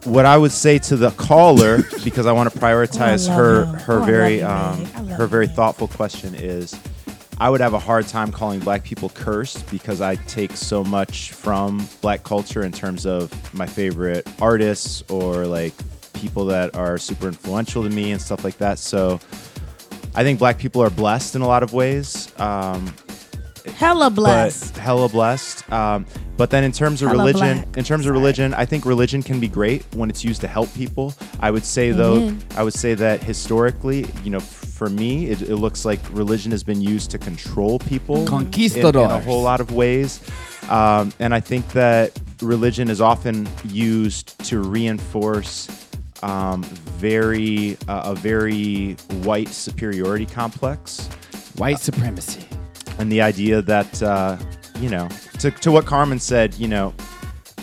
What 0.10 0.26
I 0.26 0.38
would 0.38 0.52
say 0.52 0.80
to 0.80 0.98
the 0.98 1.12
caller, 1.12 1.80
because 2.04 2.26
I 2.26 2.32
want 2.32 2.52
to 2.52 2.60
prioritize 2.60 3.28
love 3.28 3.38
her 3.38 3.66
her 3.80 4.00
Oh, 4.00 4.04
very 4.04 4.42
um, 4.42 4.84
Meg. 4.84 4.96
I 4.96 5.02
love 5.02 5.18
her 5.18 5.28
very 5.28 5.48
thoughtful 5.48 5.88
question 5.88 6.36
is, 6.36 6.78
I 7.42 7.50
would 7.50 7.62
have 7.62 7.74
a 7.74 7.80
hard 7.80 8.08
time 8.08 8.32
calling 8.32 8.60
black 8.60 8.84
people 8.84 9.10
cursed 9.10 9.70
because 9.72 10.02
I 10.02 10.16
take 10.16 10.52
so 10.52 10.84
much 10.84 11.32
from 11.32 11.88
black 12.02 12.24
culture 12.24 12.64
in 12.64 12.72
terms 12.74 13.06
of 13.06 13.32
my 13.54 13.66
favorite 13.66 14.28
artists 14.42 15.04
or 15.10 15.46
like 15.46 15.74
people 16.14 16.46
that 16.48 16.76
are 16.76 16.98
super 16.98 17.28
influential 17.28 17.84
to 17.84 17.90
me 17.90 18.12
and 18.12 18.22
stuff 18.22 18.44
like 18.44 18.58
that. 18.58 18.78
So 18.78 19.22
I 20.16 20.24
think 20.24 20.40
black 20.40 20.58
people 20.58 20.84
are 20.84 20.90
blessed 20.90 21.36
in 21.36 21.42
a 21.42 21.48
lot 21.48 21.64
of 21.64 21.72
ways. 21.74 22.34
Um, 22.40 22.94
hella 23.74 24.10
blessed 24.10 24.74
but 24.74 24.82
hella 24.82 25.10
blessed. 25.10 25.72
Um, 25.72 26.06
but 26.38 26.50
then 26.50 26.64
in 26.64 26.72
terms 26.72 27.02
of 27.02 27.10
Hella 27.10 27.26
religion, 27.26 27.64
black. 27.64 27.78
in 27.78 27.84
terms 27.84 28.06
of 28.06 28.14
religion, 28.14 28.54
I 28.54 28.66
think 28.66 28.86
religion 28.86 29.22
can 29.22 29.40
be 29.42 29.50
great 29.50 29.84
when 29.94 30.10
it's 30.10 30.24
used 30.24 30.40
to 30.42 30.48
help 30.48 30.74
people. 30.74 31.14
I 31.42 31.52
would 31.52 31.66
say 31.66 31.92
though, 31.92 32.16
Amen. 32.16 32.42
I 32.56 32.64
would 32.64 32.74
say 32.74 32.94
that 32.94 33.22
historically, 33.22 34.06
you 34.24 34.30
know, 34.30 34.40
for 34.40 34.90
me, 34.90 35.28
it, 35.28 35.42
it 35.42 35.58
looks 35.58 35.84
like 35.84 36.00
religion 36.12 36.52
has 36.52 36.64
been 36.64 36.80
used 36.80 37.12
to 37.12 37.18
control 37.18 37.80
people 37.80 38.24
in, 38.76 38.86
in 39.06 39.12
a 39.12 39.20
whole 39.20 39.42
lot 39.42 39.60
of 39.60 39.74
ways. 39.74 40.22
Um, 40.70 41.12
and 41.20 41.34
I 41.34 41.42
think 41.42 41.68
that 41.74 42.18
religion 42.42 42.90
is 42.90 43.02
often 43.02 43.50
used 43.66 44.40
to 44.46 44.62
reinforce 44.62 45.68
um, 46.24 46.64
very 46.64 47.78
uh, 47.90 48.12
a 48.12 48.16
very 48.16 48.94
white 49.24 49.50
superiority 49.50 50.26
complex 50.26 51.10
White 51.60 51.80
supremacy. 51.80 52.46
And 53.00 53.12
the 53.12 53.22
idea 53.22 53.62
that 53.64 54.04
uh, 54.04 54.38
you 54.80 54.90
know 54.90 55.08
to, 55.40 55.52
to 55.52 55.72
what 55.72 55.86
Carmen 55.86 56.20
said, 56.20 56.54
you 56.56 56.68
know, 56.68 56.94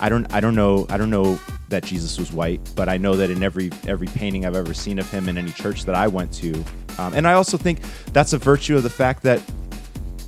I 0.00 0.08
don't 0.08 0.30
I 0.32 0.40
don't 0.40 0.54
know 0.54 0.86
I 0.88 0.96
don't 0.96 1.10
know 1.10 1.38
that 1.68 1.84
Jesus 1.84 2.18
was 2.18 2.32
white, 2.32 2.60
but 2.76 2.88
I 2.88 2.96
know 2.96 3.14
that 3.16 3.30
in 3.30 3.42
every 3.42 3.70
every 3.86 4.06
painting 4.08 4.44
I've 4.46 4.56
ever 4.56 4.74
seen 4.74 4.98
of 4.98 5.10
him 5.10 5.28
in 5.28 5.36
any 5.38 5.52
church 5.52 5.84
that 5.84 5.94
I 5.94 6.08
went 6.08 6.32
to, 6.34 6.52
um, 6.98 7.14
and 7.14 7.26
I 7.28 7.34
also 7.34 7.56
think 7.56 7.80
that's 8.12 8.32
a 8.32 8.38
virtue 8.38 8.76
of 8.76 8.82
the 8.82 8.90
fact 8.90 9.22
that 9.24 9.40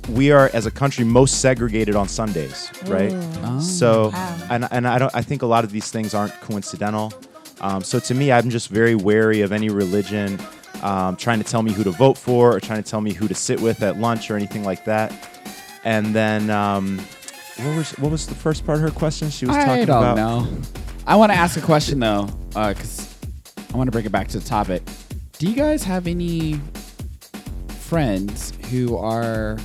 we 0.09 0.31
are 0.31 0.49
as 0.53 0.65
a 0.65 0.71
country 0.71 1.05
most 1.05 1.39
segregated 1.39 1.95
on 1.95 2.07
Sundays, 2.07 2.71
right? 2.87 3.11
So, 3.61 4.09
Wow. 4.09 4.37
and 4.49 4.67
and 4.71 4.87
I 4.87 4.97
don't 4.99 5.13
I 5.15 5.21
think 5.21 5.41
a 5.43 5.45
lot 5.45 5.63
of 5.63 5.71
these 5.71 5.91
things 5.91 6.13
aren't 6.13 6.33
coincidental. 6.41 7.13
Um, 7.61 7.83
so 7.83 7.99
to 7.99 8.13
me, 8.15 8.31
I'm 8.31 8.49
just 8.49 8.69
very 8.69 8.95
wary 8.95 9.41
of 9.41 9.51
any 9.51 9.69
religion 9.69 10.39
um, 10.81 11.15
trying 11.15 11.39
to 11.39 11.45
tell 11.45 11.63
me 11.63 11.71
who 11.71 11.83
to 11.83 11.91
vote 11.91 12.17
for 12.17 12.55
or 12.55 12.59
trying 12.59 12.81
to 12.81 12.89
tell 12.89 13.01
me 13.01 13.13
who 13.13 13.27
to 13.27 13.35
sit 13.35 13.59
with 13.59 13.81
at 13.83 13.97
lunch 13.97 14.29
or 14.29 14.35
anything 14.35 14.63
like 14.63 14.85
that. 14.85 15.13
And 15.83 16.13
then, 16.13 16.49
um, 16.49 16.99
what 17.57 17.75
was 17.75 17.91
what 17.99 18.11
was 18.11 18.27
the 18.27 18.35
first 18.35 18.65
part 18.65 18.77
of 18.77 18.83
her 18.83 18.91
question? 18.91 19.29
She 19.29 19.45
was 19.45 19.55
I 19.55 19.65
talking 19.65 19.85
don't 19.85 20.03
about. 20.03 20.17
know. 20.17 20.47
I 21.05 21.15
want 21.15 21.31
to 21.31 21.37
ask 21.37 21.57
a 21.57 21.61
question 21.61 21.99
though, 21.99 22.25
because 22.49 23.15
I 23.73 23.77
want 23.77 23.87
to 23.87 23.91
bring 23.91 24.05
it 24.05 24.11
back 24.11 24.27
to 24.29 24.39
the 24.39 24.45
topic. 24.45 24.83
Do 25.37 25.47
you 25.47 25.55
guys 25.55 25.83
have 25.83 26.07
any 26.07 26.59
friends 27.79 28.53
who 28.69 28.97
are 28.97 29.57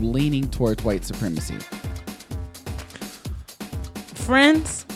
leaning 0.00 0.48
towards 0.50 0.84
white 0.84 1.04
supremacy? 1.04 1.56
friends 4.14 4.86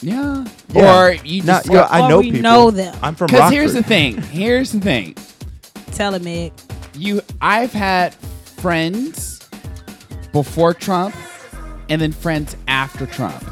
Yeah. 0.00 0.44
Yeah. 0.72 1.04
Or 1.06 1.12
you 1.24 1.42
Not- 1.42 1.64
just 1.64 1.72
yeah, 1.72 1.82
I 1.90 2.00
or 2.02 2.08
know 2.08 2.18
we 2.18 2.24
people. 2.32 2.42
know 2.42 2.70
them. 2.70 2.94
I'm 3.02 3.14
from 3.14 3.26
Because 3.28 3.50
here's 3.52 3.72
the 3.74 3.82
thing. 3.82 4.20
Here's 4.22 4.72
the 4.72 4.80
thing. 4.80 5.14
tell 5.92 6.14
it 6.14 6.22
meg 6.22 6.52
You, 6.96 7.20
I've 7.40 7.72
had 7.72 8.14
friends 8.14 9.40
before 10.32 10.74
Trump, 10.74 11.14
and 11.88 12.00
then 12.00 12.10
friends 12.12 12.56
after 12.66 13.06
Trump. 13.06 13.42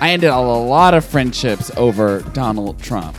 I 0.00 0.10
ended 0.10 0.30
a 0.30 0.38
lot 0.38 0.94
of 0.94 1.04
friendships 1.04 1.70
over 1.76 2.20
Donald 2.32 2.78
Trump. 2.80 3.16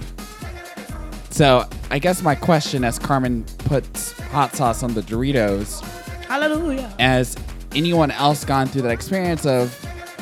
So 1.29 1.67
I 1.91 1.99
guess 1.99 2.21
my 2.23 2.33
question, 2.35 2.83
as 2.83 2.97
Carmen 2.97 3.43
puts 3.59 4.13
hot 4.19 4.55
sauce 4.55 4.81
on 4.83 4.93
the 4.95 5.01
Doritos, 5.01 5.81
hallelujah 6.25 6.91
has 6.99 7.35
anyone 7.75 8.09
else 8.11 8.43
gone 8.45 8.67
through 8.67 8.81
that 8.83 8.91
experience 8.91 9.45
of, 9.45 9.75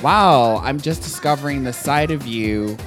wow, 0.05 0.57
I'm 0.57 0.79
just 0.79 1.01
discovering 1.01 1.63
the 1.63 1.73
side 1.73 2.11
of 2.11 2.27
you 2.27 2.77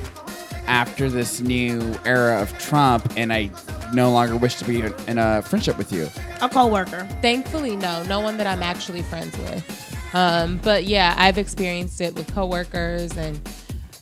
after 0.68 1.10
this 1.10 1.40
new 1.40 1.98
era 2.04 2.40
of 2.40 2.56
Trump, 2.60 3.12
and 3.16 3.32
I 3.32 3.50
no 3.92 4.12
longer 4.12 4.36
wish 4.36 4.54
to 4.54 4.64
be 4.64 4.82
in 5.08 5.18
a 5.18 5.42
friendship 5.42 5.76
with 5.76 5.92
you? 5.92 6.08
a 6.40 6.48
co-worker 6.48 7.08
Thankfully, 7.20 7.74
no, 7.74 8.04
no 8.04 8.20
one 8.20 8.36
that 8.36 8.46
I'm 8.46 8.62
actually 8.62 9.02
friends 9.02 9.36
with. 9.36 10.14
Um, 10.14 10.60
but 10.62 10.84
yeah, 10.84 11.16
I've 11.18 11.38
experienced 11.38 12.00
it 12.00 12.14
with 12.14 12.32
coworkers 12.32 13.16
and, 13.16 13.40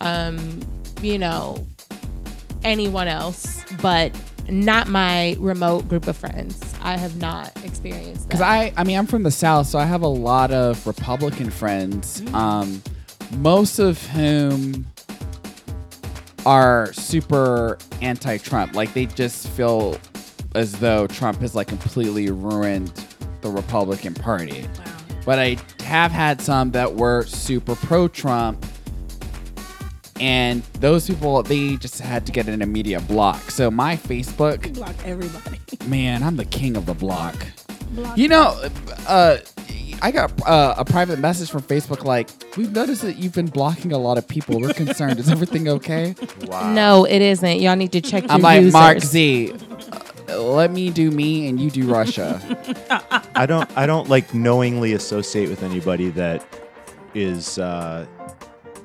um, 0.03 0.61
you 1.01 1.19
know, 1.19 1.67
anyone 2.64 3.09
else, 3.09 3.64
but 3.81 4.14
not 4.51 4.89
my 4.89 5.37
remote 5.39 5.89
group 5.89 6.07
of 6.07 6.19
friends. 6.19 6.61
I 6.83 6.99
have 6.99 7.17
not 7.17 7.51
experienced 7.64 8.25
that. 8.25 8.29
Because 8.29 8.43
I, 8.43 8.75
I 8.77 8.85
mean, 8.85 8.99
I'm 8.99 9.07
from 9.07 9.23
the 9.23 9.31
South, 9.31 9.69
so 9.69 9.79
I 9.79 9.87
have 9.87 10.03
a 10.03 10.07
lot 10.07 10.51
of 10.51 10.87
Republican 10.87 11.49
friends, 11.49 12.23
um, 12.35 12.83
most 13.33 13.79
of 13.79 14.05
whom 14.09 14.87
are 16.45 16.93
super 16.93 17.77
anti-Trump. 18.03 18.74
Like 18.74 18.95
they 18.95 19.07
just 19.07 19.49
feel 19.49 19.99
as 20.55 20.72
though 20.72 21.07
Trump 21.07 21.41
has 21.41 21.55
like 21.55 21.66
completely 21.66 22.31
ruined 22.31 22.93
the 23.41 23.51
Republican 23.51 24.14
Party. 24.14 24.66
But 25.24 25.39
I 25.39 25.57
have 25.83 26.12
had 26.12 26.41
some 26.41 26.70
that 26.70 26.95
were 26.95 27.24
super 27.24 27.74
pro-Trump, 27.74 28.64
and 30.20 30.62
those 30.81 31.09
people 31.09 31.43
they 31.43 31.77
just 31.77 32.01
had 32.01 32.24
to 32.27 32.33
get 32.33 32.47
an 32.47 32.62
immediate 32.62 33.07
block. 33.09 33.51
So 33.51 33.70
my 33.70 33.97
Facebook, 33.97 34.72
Block 34.74 34.95
everybody. 35.05 35.59
man, 35.89 36.22
I'm 36.22 36.37
the 36.37 36.45
king 36.45 36.77
of 36.77 36.87
the 36.87 36.95
block. 36.95 37.35
You 38.14 38.29
know, 38.29 38.68
uh, 39.09 39.39
I 40.03 40.11
got 40.11 40.30
uh, 40.47 40.74
a 40.76 40.84
private 40.84 41.18
message 41.18 41.51
from 41.51 41.62
Facebook 41.62 42.05
like, 42.05 42.28
we've 42.57 42.72
noticed 42.72 43.03
that 43.03 43.16
you've 43.16 43.34
been 43.34 43.47
blocking 43.49 43.92
a 43.92 43.99
lot 43.99 44.18
of 44.18 44.28
people. 44.28 44.61
We're 44.61 44.74
concerned. 44.74 45.18
Is 45.18 45.28
everything 45.28 45.68
okay? 45.68 46.14
Wow. 46.42 46.72
No, 46.72 47.05
it 47.05 47.22
isn't. 47.22 47.61
Y'all 47.61 47.76
need 47.76 47.92
to 47.92 48.01
check 48.01 48.22
your 48.24 48.32
I'm 48.32 48.42
like, 48.42 48.59
users. 48.61 48.72
Mark 48.72 49.01
Z, 49.01 49.55
uh, 50.28 50.40
let 50.40 50.70
me 50.70 50.90
do 50.90 51.11
me 51.11 51.49
and 51.49 51.61
you 51.61 51.70
do 51.70 51.86
Russia. 51.86 52.40
I 53.34 53.47
don't 53.47 53.70
I 53.76 53.86
don't 53.86 54.09
like 54.09 54.34
knowingly 54.34 54.92
associate 54.92 55.49
with 55.49 55.62
anybody 55.62 56.11
that 56.11 56.47
is 57.14 57.59
uh, 57.59 58.07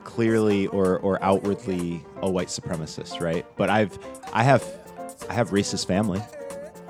clearly 0.03 0.67
or 0.67 0.99
or 0.99 1.21
outwardly 1.23 2.03
a 2.21 2.29
white 2.29 2.47
supremacist, 2.47 3.19
right? 3.21 3.45
But 3.57 3.69
I've 3.69 3.97
I 4.33 4.43
have 4.43 4.65
I 5.29 5.33
have 5.33 5.49
racist 5.49 5.87
family, 5.87 6.21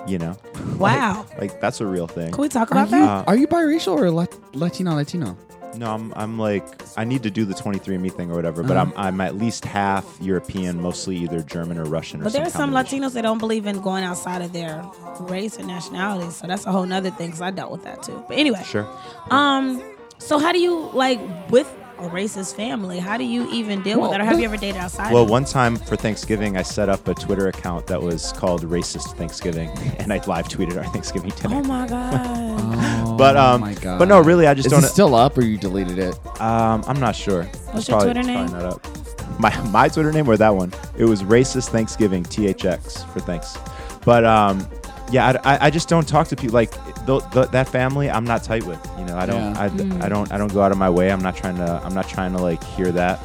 you 0.07 0.17
know. 0.17 0.35
Wow. 0.81 1.25
Like, 1.31 1.39
like 1.39 1.61
that's 1.61 1.79
a 1.79 1.85
real 1.85 2.07
thing. 2.07 2.31
Can 2.31 2.41
we 2.41 2.49
talk 2.49 2.71
Are 2.71 2.73
about 2.83 2.89
you, 2.89 3.05
that? 3.05 3.27
are 3.27 3.35
you 3.35 3.45
biracial 3.47 3.93
or 3.99 4.09
Lat- 4.09 4.35
Latino 4.55 4.95
Latino? 4.95 5.37
No, 5.77 5.93
I'm 5.93 6.11
I'm 6.15 6.39
like 6.39 6.65
I 6.97 7.03
need 7.05 7.21
to 7.23 7.29
do 7.29 7.45
the 7.45 7.53
23andMe 7.53 8.11
thing 8.11 8.31
or 8.31 8.35
whatever, 8.35 8.63
but 8.63 8.77
Uh-huh. 8.77 8.91
I'm 8.97 9.05
I'm 9.15 9.21
at 9.21 9.35
least 9.37 9.63
half 9.63 10.05
European, 10.19 10.81
mostly 10.81 11.17
either 11.17 11.41
German 11.43 11.77
or 11.77 11.83
Russian. 11.85 12.21
Or 12.21 12.23
But 12.25 12.33
there 12.33 12.41
are 12.41 12.49
some 12.49 12.71
combination. 12.71 13.01
Latinos 13.03 13.13
that 13.13 13.21
don't 13.21 13.37
believe 13.37 13.67
in 13.67 13.79
going 13.81 14.03
outside 14.03 14.41
of 14.41 14.53
their 14.53 14.83
race 15.19 15.59
or 15.59 15.63
nationality, 15.63 16.29
so 16.31 16.47
that's 16.47 16.65
a 16.65 16.71
whole 16.71 16.85
nother 16.85 17.11
thing. 17.11 17.27
Because 17.27 17.41
I 17.41 17.51
dealt 17.51 17.71
with 17.71 17.83
that 17.83 18.01
too. 18.01 18.23
But 18.27 18.37
anyway, 18.39 18.63
Sure. 18.65 18.87
um, 19.29 19.81
so 20.17 20.39
how 20.39 20.51
do 20.51 20.59
you 20.59 20.89
like 20.93 21.19
with 21.51 21.71
a 22.01 22.09
racist 22.09 22.55
family? 22.55 22.99
How 22.99 23.17
do 23.17 23.23
you 23.23 23.49
even 23.51 23.81
deal 23.83 24.01
with 24.01 24.11
that, 24.11 24.21
or 24.21 24.23
have 24.25 24.39
you 24.39 24.45
ever 24.49 24.57
dated 24.57 24.77
outside? 24.77 25.13
Well, 25.13 25.23
of 25.23 25.29
one 25.29 25.45
time 25.45 25.75
for 25.75 25.95
Thanksgiving, 25.95 26.57
I 26.57 26.61
set 26.63 26.89
up 26.89 27.07
a 27.07 27.13
Twitter 27.13 27.47
account 27.47 27.87
that 27.87 28.01
was 28.01 28.31
called 28.33 28.63
Racist 28.63 29.15
Thanksgiving, 29.17 29.69
and 29.99 30.11
I 30.11 30.17
live 30.25 30.47
tweeted 30.47 30.77
our 30.77 30.85
Thanksgiving 30.91 31.31
dinner. 31.31 31.55
Oh 31.57 31.63
my 31.63 31.87
god. 31.87 32.71
Oh, 33.03 33.15
But 33.17 33.35
um, 33.37 33.61
my 33.61 33.73
God. 33.75 33.99
but 33.99 34.07
no, 34.07 34.19
really, 34.19 34.47
I 34.47 34.53
just 34.53 34.67
Is 34.67 34.71
don't. 34.71 34.83
it 34.83 34.87
still 34.87 35.15
up 35.15 35.37
or 35.37 35.41
you 35.41 35.57
deleted 35.57 35.97
it? 35.99 36.15
um, 36.41 36.83
I'm 36.87 36.99
not 36.99 37.15
sure. 37.15 37.43
What's 37.43 37.79
It's 37.79 37.89
your 37.89 37.97
probably- 37.99 38.13
Twitter 38.13 38.27
name? 38.27 38.47
probably 38.49 38.63
not 38.63 38.73
up. 38.75 39.39
My 39.39 39.61
my 39.69 39.87
Twitter 39.87 40.11
name 40.11 40.27
or 40.29 40.37
that 40.37 40.53
one? 40.55 40.71
It 40.97 41.05
was 41.05 41.23
Racist 41.23 41.69
Thanksgiving 41.69 42.23
THX 42.23 43.11
for 43.11 43.19
thanks. 43.21 43.57
But 44.05 44.23
um, 44.25 44.59
yeah, 45.11 45.39
I, 45.43 45.55
I, 45.55 45.65
I 45.67 45.69
just 45.69 45.89
don't 45.89 46.07
talk 46.07 46.27
to 46.29 46.35
people 46.35 46.53
like 46.55 46.71
th- 47.05 47.23
th- 47.33 47.49
that 47.49 47.67
family. 47.69 48.09
I'm 48.09 48.23
not 48.25 48.43
tight 48.43 48.63
with. 48.65 48.79
You 48.97 49.05
know, 49.05 49.17
I 49.17 49.25
don't 49.25 49.53
Yeah. 49.55 49.97
I, 50.01 50.05
I 50.05 50.09
don't 50.09 50.31
I 50.31 50.37
don't 50.37 50.53
go 50.53 50.61
out 50.61 50.71
of 50.71 50.77
my 50.77 50.89
way. 50.89 51.11
I'm 51.11 51.21
not 51.21 51.35
trying 51.35 51.55
to 51.57 51.81
I'm 51.83 51.93
not 51.93 52.07
trying 52.09 52.31
to 52.33 52.39
like 52.41 52.63
hear 52.63 52.91
that. 52.93 53.19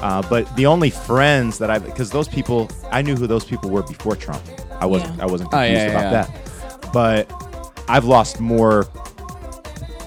Uh, 0.00 0.20
but 0.28 0.54
the 0.56 0.66
only 0.66 0.90
friends 0.90 1.58
that 1.58 1.70
I 1.70 1.78
because 1.78 2.10
those 2.10 2.28
people 2.28 2.70
I 2.90 3.02
knew 3.02 3.14
who 3.16 3.26
those 3.26 3.44
people 3.44 3.70
were 3.70 3.82
before 3.82 4.16
Trump. 4.16 4.42
I 4.80 4.86
wasn't 4.86 5.16
Yeah. 5.16 5.22
I 5.24 5.26
wasn't 5.26 5.48
Oh, 5.52 5.56
confused 5.58 5.80
yeah, 5.82 5.90
about 5.90 6.12
yeah. 6.12 6.24
that. 6.78 6.92
But 6.92 7.84
I've 7.88 8.04
lost 8.04 8.40
more 8.40 8.86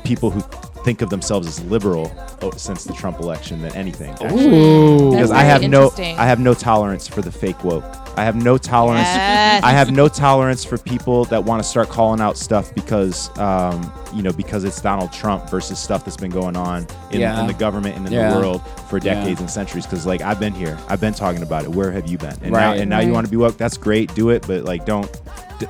people 0.04 0.30
who 0.30 0.42
think 0.86 1.02
of 1.02 1.10
themselves 1.10 1.48
as 1.48 1.62
liberal 1.66 2.12
oh, 2.44 2.52
since 2.52 2.84
the 2.84 2.94
Trump 2.94 3.20
election 3.20 3.60
than 3.62 3.74
anything. 3.74 4.12
actually 4.12 4.46
Ooh. 4.56 5.10
because 5.12 5.32
I 5.32 5.42
have 5.42 5.64
no. 5.64 5.92
I 5.98 6.26
have 6.26 6.40
no 6.40 6.54
tolerance 6.54 7.08
for 7.08 7.22
the 7.24 7.32
fake 7.32 7.64
woke. 7.64 7.84
I 8.18 8.24
have 8.24 8.36
no 8.36 8.58
tolerance. 8.58 9.08
Yes. 9.08 9.64
I 9.64 9.72
have 9.72 9.92
no 9.92 10.08
tolerance 10.08 10.64
for 10.64 10.78
people 10.78 11.26
that 11.26 11.44
want 11.44 11.62
to 11.62 11.68
start 11.68 11.90
calling 11.90 12.22
out 12.22 12.38
stuff 12.38 12.74
because 12.76 13.36
um, 13.40 13.92
you 14.14 14.22
know 14.22 14.32
because 14.32 14.64
it's 14.64 14.80
Donald 14.80 15.12
Trump 15.12 15.50
versus 15.50 15.80
stuff 15.80 16.06
that's 16.06 16.16
been 16.16 16.32
going 16.32 16.56
on 16.56 16.88
in, 17.12 17.20
Yeah. 17.20 17.42
in 17.42 17.48
the 17.48 17.54
government 17.54 17.98
and 17.98 18.06
in 18.06 18.14
Yeah. 18.14 18.30
the 18.32 18.40
world 18.40 18.62
for 18.88 19.00
Yeah. 19.00 19.16
decades 19.16 19.42
and 19.42 19.50
centuries. 19.50 19.86
Because 19.86 20.06
like 20.06 20.22
I've 20.22 20.40
been 20.40 20.54
here, 20.54 20.78
I've 20.88 21.02
been 21.02 21.16
talking 21.16 21.42
about 21.42 21.64
it. 21.66 21.72
Where 21.72 21.92
have 21.92 22.08
you 22.08 22.20
been? 22.20 22.38
And 22.44 22.52
now 22.52 22.70
Right. 22.70 22.80
and 22.80 22.90
now 22.90 23.00
you 23.00 23.12
want 23.12 23.26
to 23.26 23.32
be 23.32 23.38
woke? 23.38 23.58
That's 23.58 23.76
great. 23.76 24.14
Do 24.14 24.30
it, 24.30 24.46
but 24.48 24.64
like 24.64 24.86
don't 24.86 25.10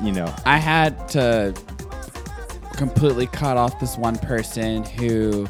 you 0.03 0.11
know? 0.11 0.31
I 0.45 0.57
had 0.57 1.07
to 1.09 1.53
completely 2.75 3.27
cut 3.27 3.57
off 3.57 3.79
this 3.79 3.97
one 3.97 4.17
person 4.17 4.83
who 4.83 5.47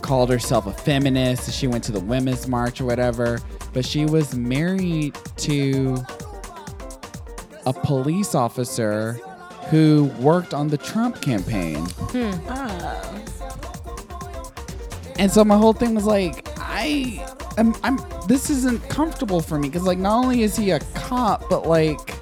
called 0.00 0.30
herself 0.30 0.66
a 0.66 0.72
feminist. 0.72 1.52
She 1.52 1.66
went 1.66 1.84
to 1.84 1.92
the 1.92 2.00
women's 2.00 2.48
march 2.48 2.80
or 2.80 2.84
whatever, 2.84 3.40
but 3.72 3.84
she 3.84 4.04
was 4.04 4.34
married 4.34 5.16
to 5.38 6.04
a 7.66 7.72
police 7.72 8.34
officer 8.34 9.14
who 9.70 10.10
worked 10.18 10.52
on 10.52 10.68
the 10.68 10.76
Trump 10.76 11.20
campaign. 11.22 11.86
Hmm. 11.86 12.32
And 15.18 15.30
so 15.30 15.44
my 15.44 15.56
whole 15.56 15.72
thing 15.72 15.94
was 15.94 16.04
like, 16.04 16.48
I 16.58 17.24
am, 17.56 17.74
I'm. 17.82 17.98
This 18.26 18.50
isn't 18.50 18.88
comfortable 18.88 19.40
for 19.40 19.58
me 19.58 19.68
because 19.68 19.84
like 19.84 19.98
not 19.98 20.24
only 20.24 20.42
is 20.42 20.56
he 20.56 20.70
a 20.70 20.80
cop, 20.94 21.48
but 21.48 21.66
like 21.66 22.21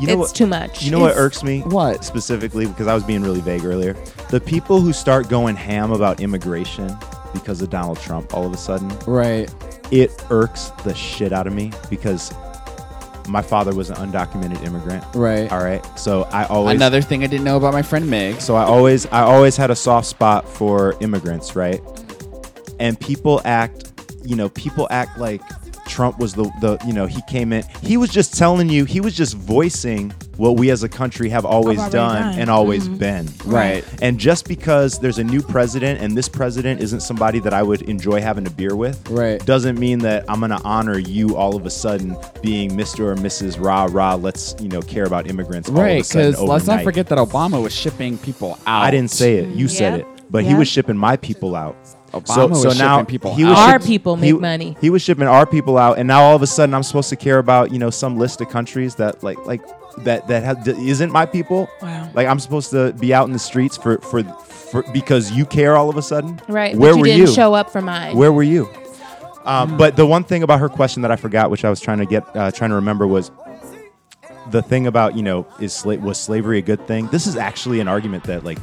You 0.00 0.08
know 0.08 0.12
it's 0.14 0.30
what? 0.30 0.34
too 0.34 0.46
much. 0.46 0.82
You 0.82 0.90
know 0.90 0.98
what 0.98 1.16
irks 1.16 1.42
me? 1.42 1.60
what? 1.60 2.04
specifically? 2.04 2.66
Because 2.66 2.88
I 2.88 2.94
was 2.94 3.04
being 3.04 3.22
really 3.22 3.40
vague 3.40 3.64
earlier. 3.64 3.94
The 4.30 4.40
people 4.40 4.80
who 4.80 4.92
start 4.92 5.28
going 5.28 5.54
ham 5.54 5.92
about 5.92 6.20
immigration 6.20 6.96
because 7.32 7.62
of 7.62 7.70
Donald 7.70 8.00
Trump 8.00 8.34
all 8.34 8.44
of 8.46 8.52
a 8.52 8.56
sudden, 8.56 8.88
right. 9.06 9.52
it 9.90 10.10
irks 10.30 10.70
the 10.84 10.94
shit 10.94 11.32
out 11.32 11.46
of 11.46 11.52
me 11.52 11.72
because 11.90 12.32
my 13.28 13.42
father 13.42 13.74
was 13.74 13.90
an 13.90 13.96
undocumented 13.96 14.64
immigrant. 14.64 15.04
Right. 15.14 15.50
All 15.50 15.62
right. 15.62 15.84
So 15.98 16.24
I 16.24 16.44
always 16.46 16.76
Another 16.76 17.00
thing 17.00 17.22
I 17.24 17.26
didn't 17.26 17.44
know 17.44 17.56
about 17.56 17.72
my 17.72 17.82
friend 17.82 18.08
Meg. 18.08 18.40
so 18.40 18.56
I 18.56 18.64
always 18.64 19.06
I 19.06 19.22
always 19.22 19.56
had 19.56 19.70
a 19.70 19.76
soft 19.76 20.06
spot 20.06 20.48
for 20.48 20.96
immigrants, 21.00 21.56
right? 21.56 21.80
And 22.80 22.98
people 22.98 23.40
act, 23.44 23.92
you 24.24 24.36
know, 24.36 24.48
people 24.48 24.88
act 24.90 25.18
like 25.18 25.42
Trump 25.94 26.18
was 26.18 26.34
the 26.34 26.44
the 26.60 26.76
you 26.86 26.92
know, 26.92 27.06
he 27.06 27.22
came 27.22 27.52
in. 27.52 27.62
He 27.82 27.96
was 27.96 28.10
just 28.10 28.36
telling 28.36 28.68
you, 28.68 28.84
he 28.84 29.00
was 29.00 29.16
just 29.16 29.36
voicing 29.36 30.12
what 30.36 30.56
we 30.56 30.70
as 30.70 30.82
a 30.82 30.88
country 30.88 31.28
have 31.28 31.44
always 31.46 31.78
done, 31.90 31.90
done. 32.22 32.38
and 32.40 32.50
always 32.50 32.88
been. 32.88 33.28
Right. 33.44 33.84
And 34.02 34.18
just 34.18 34.48
because 34.48 34.98
there's 34.98 35.18
a 35.20 35.24
new 35.24 35.40
president 35.40 36.00
and 36.00 36.16
this 36.18 36.28
president 36.28 36.80
isn't 36.82 37.00
somebody 37.00 37.38
that 37.38 37.54
I 37.54 37.62
would 37.62 37.82
enjoy 37.82 38.20
having 38.20 38.44
a 38.44 38.50
beer 38.50 38.74
with, 38.74 39.08
Right. 39.08 39.38
doesn't 39.46 39.78
mean 39.78 40.00
that 40.00 40.24
I'm 40.28 40.40
gonna 40.40 40.60
honor 40.64 40.98
you 40.98 41.36
all 41.36 41.54
of 41.54 41.64
a 41.66 41.70
sudden 41.70 42.16
being 42.42 42.72
Mr. 42.72 43.00
or 43.10 43.14
Mrs. 43.14 43.64
Rah 43.64 43.86
Rah. 43.88 44.16
Let's 44.16 44.56
you 44.60 44.68
know 44.68 44.82
care 44.82 45.04
about 45.04 45.28
immigrants. 45.28 45.68
all 45.68 45.76
of 45.76 45.80
a 45.80 45.84
Right, 45.84 46.02
because 46.02 46.40
let's 46.40 46.66
not 46.66 46.82
forget 46.82 47.06
that 47.10 47.18
Obama 47.18 47.62
was 47.62 47.72
shipping 47.72 48.18
people 48.18 48.58
out. 48.66 48.82
I 48.86 48.90
didn't 48.90 49.12
say 49.12 49.36
it. 49.36 49.54
You 49.54 49.68
said 49.68 49.92
Yeah. 49.92 49.98
it. 50.00 50.06
But 50.30 50.42
he 50.42 50.54
was 50.54 50.66
shipping 50.66 50.96
my 50.96 51.16
people 51.16 51.54
out. 51.54 51.76
Obama 52.14 52.50
was 52.50 52.76
shipping 52.76 53.06
people 53.06 53.32
out. 53.32 53.40
Our 53.58 53.72
ship- 53.80 53.86
people 53.86 54.16
make 54.16 54.26
he- 54.26 54.32
money. 54.38 54.76
He 54.80 54.90
was 54.90 55.02
shipping 55.02 55.26
our 55.26 55.46
people 55.46 55.76
out, 55.78 55.98
and 55.98 56.06
now 56.08 56.22
all 56.22 56.36
of 56.36 56.42
a 56.42 56.46
sudden 56.46 56.74
I'm 56.74 56.82
supposed 56.82 57.08
to 57.10 57.16
care 57.16 57.38
about 57.38 57.72
you 57.72 57.78
know 57.78 57.90
some 57.90 58.16
list 58.18 58.40
of 58.40 58.48
countries 58.48 58.94
that 58.96 59.22
like 59.22 59.38
like 59.46 59.60
that 60.04 60.26
that 60.28 60.42
have, 60.42 60.64
that 60.64 60.76
isn't 60.78 61.12
my 61.12 61.26
people. 61.26 61.68
Wow. 61.82 62.10
Like 62.14 62.26
I'm 62.26 62.38
supposed 62.40 62.70
to 62.70 62.92
be 62.94 63.12
out 63.14 63.26
in 63.26 63.32
the 63.32 63.38
streets 63.38 63.76
for 63.76 63.98
for, 63.98 64.22
for 64.24 64.82
because 64.92 65.30
you 65.32 65.44
care 65.46 65.76
all 65.76 65.88
of 65.90 65.96
a 65.96 66.02
sudden. 66.02 66.40
right. 66.48 66.76
Where 66.76 66.92
but 66.92 66.96
you 66.96 67.00
were 67.00 67.06
didn't 67.06 67.20
you? 67.28 67.34
show 67.34 67.54
up 67.54 67.70
for 67.70 67.80
mine. 67.80 68.16
Where 68.16 68.32
were 68.32 68.42
you? 68.42 68.68
Um, 69.44 69.76
But 69.76 69.94
the 69.96 70.06
one 70.06 70.24
thing 70.24 70.42
about 70.42 70.60
her 70.60 70.70
question 70.70 71.02
that 71.02 71.10
I 71.10 71.16
forgot, 71.16 71.50
which 71.50 71.64
I 71.66 71.70
was 71.70 71.78
trying 71.78 71.98
to 71.98 72.06
get, 72.06 72.24
uh, 72.34 72.50
trying 72.50 72.70
to 72.70 72.76
remember, 72.76 73.06
was 73.06 73.30
the 74.50 74.62
thing 74.62 74.86
about 74.86 75.16
you 75.16 75.22
know 75.22 75.46
is 75.60 75.72
sla- 75.74 76.00
was 76.00 76.18
slavery 76.18 76.58
a 76.58 76.62
good 76.62 76.86
thing? 76.86 77.08
This 77.08 77.26
is 77.26 77.36
actually 77.36 77.80
an 77.80 77.88
argument 77.88 78.24
that 78.24 78.42
like 78.44 78.58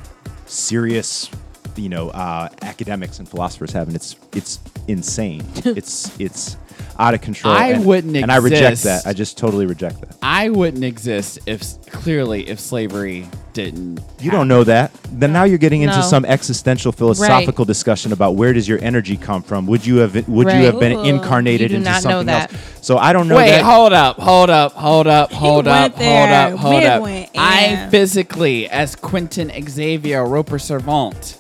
serious, 0.48 1.30
you 1.78 1.90
know, 1.90 2.10
uh, 2.10 2.50
academics 2.62 3.20
and 3.20 3.28
philosophers 3.28 3.72
have, 3.74 3.88
and 3.88 3.96
it's 3.96 4.16
it's 4.34 4.60
insane. 4.88 5.44
it's 5.66 6.18
it's 6.20 6.58
out 7.00 7.14
of 7.14 7.22
control. 7.22 7.54
I 7.54 7.70
and, 7.70 7.86
wouldn't 7.86 8.16
and 8.18 8.32
I 8.32 8.38
reject 8.38 8.72
exist. 8.74 9.04
that. 9.06 9.10
I 9.10 9.14
just 9.14 9.38
totally 9.38 9.66
reject 9.66 10.02
that. 10.02 10.16
I 10.22 10.50
wouldn't 10.50 10.84
exist 10.84 11.40
if 11.46 11.62
clearly 11.88 12.48
if 12.50 12.60
slavery 12.60 13.28
didn't. 13.54 14.00
You 14.20 14.32
don't 14.32 14.48
know 14.48 14.64
that. 14.64 14.92
Then 15.12 15.34
now 15.34 15.44
you're 15.44 15.58
getting 15.58 15.82
into 15.82 15.98
No. 15.98 16.02
some 16.02 16.24
existential 16.26 16.92
philosophical 16.92 17.66
discussion 17.66 18.14
about 18.14 18.36
where 18.36 18.54
does 18.54 18.68
your 18.68 18.80
energy 18.82 19.18
come 19.18 19.44
from? 19.44 19.68
Would 19.68 19.86
you 19.86 19.98
have 19.98 20.28
would 20.28 20.48
Right. 20.48 20.60
you 20.60 20.66
have 20.66 20.80
been 20.80 20.94
Ooh. 20.94 21.04
incarnated 21.04 21.62
You 21.62 21.68
do 21.70 21.76
into 21.78 21.90
not 21.90 22.04
know 22.04 22.10
something 22.12 22.28
that. 22.28 22.52
else? 22.54 22.62
So 22.82 22.98
I 22.98 23.14
don't 23.14 23.28
know 23.28 23.36
Wait, 23.38 23.50
that. 23.50 23.64
hold 23.64 23.94
up, 23.94 24.18
hold 24.18 24.50
up, 24.50 24.74
hold 24.74 25.08
up, 25.08 25.32
hold 25.32 25.68
up, 25.68 25.98
went 25.98 26.04
hold 26.08 26.30
there. 26.30 26.54
up, 26.54 26.60
hold 26.60 26.74
Meg 26.76 26.86
up. 26.86 27.02
went 27.04 27.30
I 27.38 27.66
in. 27.66 27.90
physically, 27.92 28.70
as 28.70 28.96
Quentin 28.96 29.52
Xavier 29.70 30.26
Roper 30.26 30.60
Servant, 30.60 31.38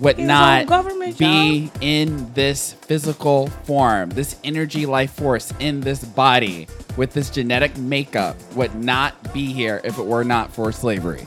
would 0.00 0.16
His 0.18 0.26
not 0.26 0.66
government, 0.66 1.18
be 1.18 1.70
in 1.80 2.32
this 2.34 2.72
physical 2.72 3.48
form, 3.64 4.10
this 4.10 4.36
energy 4.44 4.86
life 4.86 5.12
force 5.12 5.52
in 5.60 5.80
this 5.80 6.04
body 6.04 6.68
with 6.96 7.12
this 7.12 7.30
genetic 7.30 7.76
makeup 7.78 8.36
would 8.54 8.74
not 8.74 9.32
be 9.32 9.52
here 9.52 9.80
if 9.84 9.98
it 9.98 10.04
were 10.04 10.24
not 10.24 10.52
for 10.52 10.72
slavery. 10.72 11.26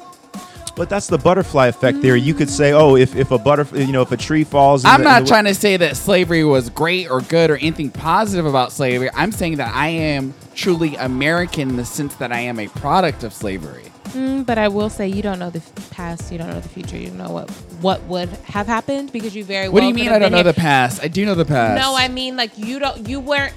But 0.76 0.89
that's 0.89 1.07
the 1.07 1.17
butterfly 1.17 1.67
effect 1.67 1.97
theory. 1.97 2.22
You 2.22 2.34
could 2.34 2.49
say, 2.49 2.72
oh, 2.72 2.95
if, 2.95 3.13
if 3.15 3.32
a 3.32 3.38
butterfly, 3.38 3.80
you 3.82 3.91
know, 3.91 4.01
if 4.01 4.13
a 4.13 4.17
tree 4.17 4.45
falls. 4.45 4.86
I'm 4.86 5.01
the- 5.01 5.09
not 5.09 5.24
the- 5.24 5.28
trying 5.28 5.43
to 5.45 5.53
say 5.53 5.76
that 5.76 5.97
slavery 5.97 6.45
was 6.45 6.70
great 6.70 7.09
or 7.09 7.20
good 7.20 7.49
or 7.51 7.57
anything 7.57 7.89
positive 7.89 8.45
about 8.45 8.72
slavery. 8.72 9.09
I'm 9.13 9.34
saying 9.34 9.57
that 9.57 9.76
I 9.76 9.89
am 9.89 10.34
truly 10.55 10.95
American 10.95 11.70
in 11.70 11.76
the 11.76 11.84
sense 11.84 12.15
that 12.15 12.32
I 12.32 12.39
am 12.41 12.59
a 12.59 12.70
product 12.70 13.24
of 13.26 13.34
slavery. 13.34 13.91
Mm, 14.14 14.45
but 14.45 14.57
I 14.57 14.68
will 14.68 14.89
say 14.89 15.07
you 15.07 15.22
don't 15.22 15.39
know 15.39 15.49
the 15.49 15.60
f- 15.60 15.89
past, 15.91 16.32
you 16.32 16.38
don't 16.38 16.49
know 16.49 16.60
the 16.60 16.70
future, 16.70 16.97
you 16.97 17.07
don't 17.10 17.18
know 17.18 17.32
what 17.32 17.49
what 17.82 18.01
would 18.03 18.30
have 18.45 18.68
happened 18.68 19.12
because 19.12 19.36
you 19.36 19.43
very 19.43 19.68
well. 19.68 19.74
What 19.76 19.82
do 19.82 19.88
you 19.88 19.93
mean 19.93 20.10
I 20.10 20.20
don't 20.20 20.32
know 20.32 20.38
here- 20.38 20.43
the 20.45 20.53
past? 20.53 21.03
I 21.03 21.07
do 21.07 21.26
know 21.26 21.36
the 21.36 21.45
past. 21.45 21.80
No, 21.80 21.95
I 21.95 22.07
mean 22.07 22.36
like 22.36 22.57
you 22.57 22.80
don't. 22.80 23.07
You 23.07 23.20
weren't. 23.20 23.53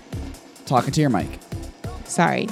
talking 0.66 0.92
to 0.92 1.00
your 1.00 1.11
mic. 1.11 1.28
Sorry, 2.05 2.48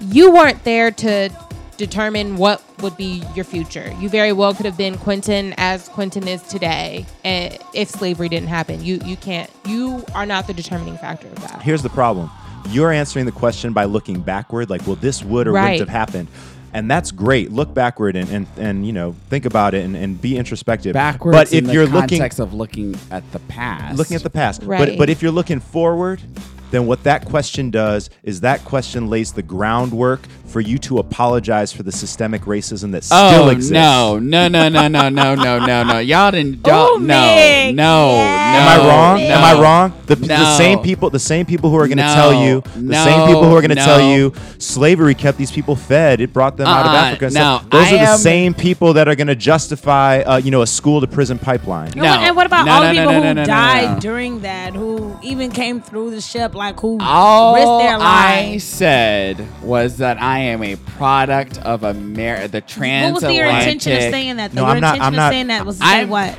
you 0.00 0.32
weren't 0.32 0.62
there 0.64 0.90
to 0.90 1.30
determine 1.78 2.36
what 2.36 2.62
would 2.82 2.96
be 2.98 3.22
your 3.34 3.44
future. 3.44 3.90
You 4.00 4.08
very 4.10 4.32
well 4.32 4.52
could 4.54 4.66
have 4.66 4.76
been 4.76 4.98
Quentin 4.98 5.54
as 5.56 5.88
Quentin 5.88 6.28
is 6.28 6.42
today, 6.42 7.06
eh, 7.24 7.56
if 7.74 7.88
slavery 7.88 8.28
didn't 8.28 8.48
happen. 8.48 8.84
You 8.84 9.00
you 9.04 9.16
can't. 9.16 9.50
You 9.66 10.04
are 10.14 10.26
not 10.26 10.46
the 10.46 10.52
determining 10.54 10.98
factor 10.98 11.28
of 11.28 11.40
that. 11.42 11.62
Here's 11.62 11.82
the 11.82 11.88
problem. 11.88 12.30
You're 12.68 12.92
answering 12.92 13.24
the 13.24 13.32
question 13.32 13.72
by 13.72 13.84
looking 13.86 14.20
backward, 14.20 14.68
like, 14.68 14.86
well, 14.86 14.96
this 14.96 15.24
would 15.24 15.48
or 15.48 15.52
Right. 15.52 15.72
wouldn't 15.72 15.88
have 15.88 16.08
happened. 16.08 16.28
And 16.72 16.90
that's 16.90 17.10
great. 17.10 17.50
Look 17.50 17.74
backward 17.74 18.16
and, 18.16 18.28
and, 18.30 18.46
and 18.56 18.86
you 18.86 18.92
know, 18.92 19.16
think 19.28 19.44
about 19.44 19.74
it 19.74 19.84
and, 19.84 19.96
and 19.96 20.20
be 20.20 20.36
introspective. 20.36 20.92
Backwards 20.92 21.36
But 21.36 21.52
if 21.52 21.66
the 21.66 21.72
you're 21.72 21.86
looking 21.86 22.18
context 22.18 22.38
of 22.38 22.54
looking 22.54 22.96
at 23.10 23.30
the 23.32 23.40
past. 23.40 23.98
looking 23.98 24.16
at 24.16 24.22
the 24.22 24.30
past. 24.30 24.66
But 24.66 24.96
but 24.96 25.10
if 25.10 25.22
you're 25.22 25.32
looking 25.32 25.60
forward, 25.60 26.22
then 26.70 26.86
what 26.86 27.02
that 27.02 27.24
question 27.24 27.70
does 27.70 28.10
is 28.22 28.42
that 28.42 28.64
question 28.64 29.08
lays 29.08 29.32
the 29.32 29.42
groundwork 29.42 30.20
for 30.50 30.60
you 30.60 30.78
to 30.78 30.98
apologize 30.98 31.72
for 31.72 31.82
the 31.82 31.92
systemic 31.92 32.42
racism 32.42 32.92
that 32.92 33.04
still 33.04 33.18
Oh 33.44 33.48
exists. 33.50 33.70
no 33.72 34.18
no 34.18 34.48
no 34.48 34.68
no 34.68 34.88
no 34.88 35.08
no 35.08 35.34
no 35.34 35.58
no 35.64 35.82
no 35.84 35.98
y'all 35.98 36.30
didn't 36.30 36.66
y'all 36.66 36.96
Ooh, 36.96 36.98
no 37.00 37.14
Mick. 37.14 37.74
no 37.74 38.16
Yeah. 38.16 38.50
no 38.52 38.60
Am 38.60 38.68
I 38.68 38.88
wrong? 38.88 39.18
no. 39.20 39.26
Am 39.26 39.44
I 39.44 39.62
wrong? 39.62 39.92
The, 40.06 40.16
the 40.16 40.56
same 40.56 40.80
people, 40.80 41.08
the 41.10 41.20
same 41.20 41.46
people 41.46 41.70
who 41.70 41.76
are 41.76 41.86
going 41.86 41.98
to 41.98 42.02
No. 42.04 42.14
tell 42.14 42.34
you, 42.34 42.62
the 42.74 42.80
No. 42.80 43.04
same 43.04 43.26
people 43.28 43.44
who 43.44 43.54
are 43.54 43.60
going 43.60 43.68
to 43.70 43.76
tell 43.76 44.00
you, 44.00 44.32
slavery 44.58 45.14
kept 45.14 45.38
these 45.38 45.52
people 45.52 45.76
fed. 45.76 46.20
It 46.20 46.32
brought 46.32 46.56
them 46.56 46.66
out 46.66 46.84
of 46.86 46.92
Uh-uh. 46.92 46.96
Africa. 46.98 47.24
and 47.26 47.34
No. 47.34 47.60
those 47.70 47.86
I 47.86 47.94
are 47.94 47.98
the 48.06 48.12
am- 48.12 48.18
same 48.18 48.52
people 48.54 48.94
that 48.94 49.06
are 49.06 49.14
going 49.14 49.28
to 49.28 49.36
justify, 49.36 50.20
uh, 50.22 50.36
you 50.38 50.50
know, 50.50 50.62
a 50.62 50.66
school 50.66 51.00
to 51.00 51.06
prison 51.06 51.38
pipeline. 51.38 51.92
No. 51.94 52.02
And 52.04 52.34
what 52.34 52.44
about 52.46 52.66
No, 52.66 52.72
all 52.72 52.80
no, 52.82 52.88
the 52.88 52.94
no, 52.94 53.00
people 53.02 53.12
no, 53.12 53.20
no, 53.20 53.28
who 53.28 53.34
no, 53.34 53.42
no, 53.42 53.46
died 53.46 53.94
no. 53.94 54.00
during 54.00 54.40
that, 54.40 54.74
who 54.74 55.16
even 55.22 55.52
came 55.52 55.80
through 55.80 56.10
the 56.10 56.20
ship, 56.20 56.56
like 56.56 56.80
who 56.80 56.98
All 57.00 57.54
risked 57.54 57.78
their 57.88 57.98
I 58.00 58.58
said 58.58 59.46
was 59.62 59.98
that 59.98 60.20
I 60.20 60.39
am 60.40 60.62
a 60.62 60.76
product 60.76 61.58
of 61.58 61.84
America, 61.84 62.48
the 62.48 62.60
trans. 62.60 63.12
What 63.14 63.22
was 63.22 63.34
your 63.34 63.46
intention 63.46 63.92
of 63.92 64.00
saying 64.02 64.36
that? 64.36 64.52
No, 64.54 64.62
your 64.62 64.70
I'm 64.70 64.80
not- 64.80 64.94
intention 64.96 65.02
I'm 65.06 65.12
of 65.14 65.16
not- 65.16 65.32
saying 65.32 65.46
that 65.48 65.66
was 65.66 65.78
to 65.78 65.84
say 65.86 65.90
I'm- 66.00 66.08
what? 66.08 66.38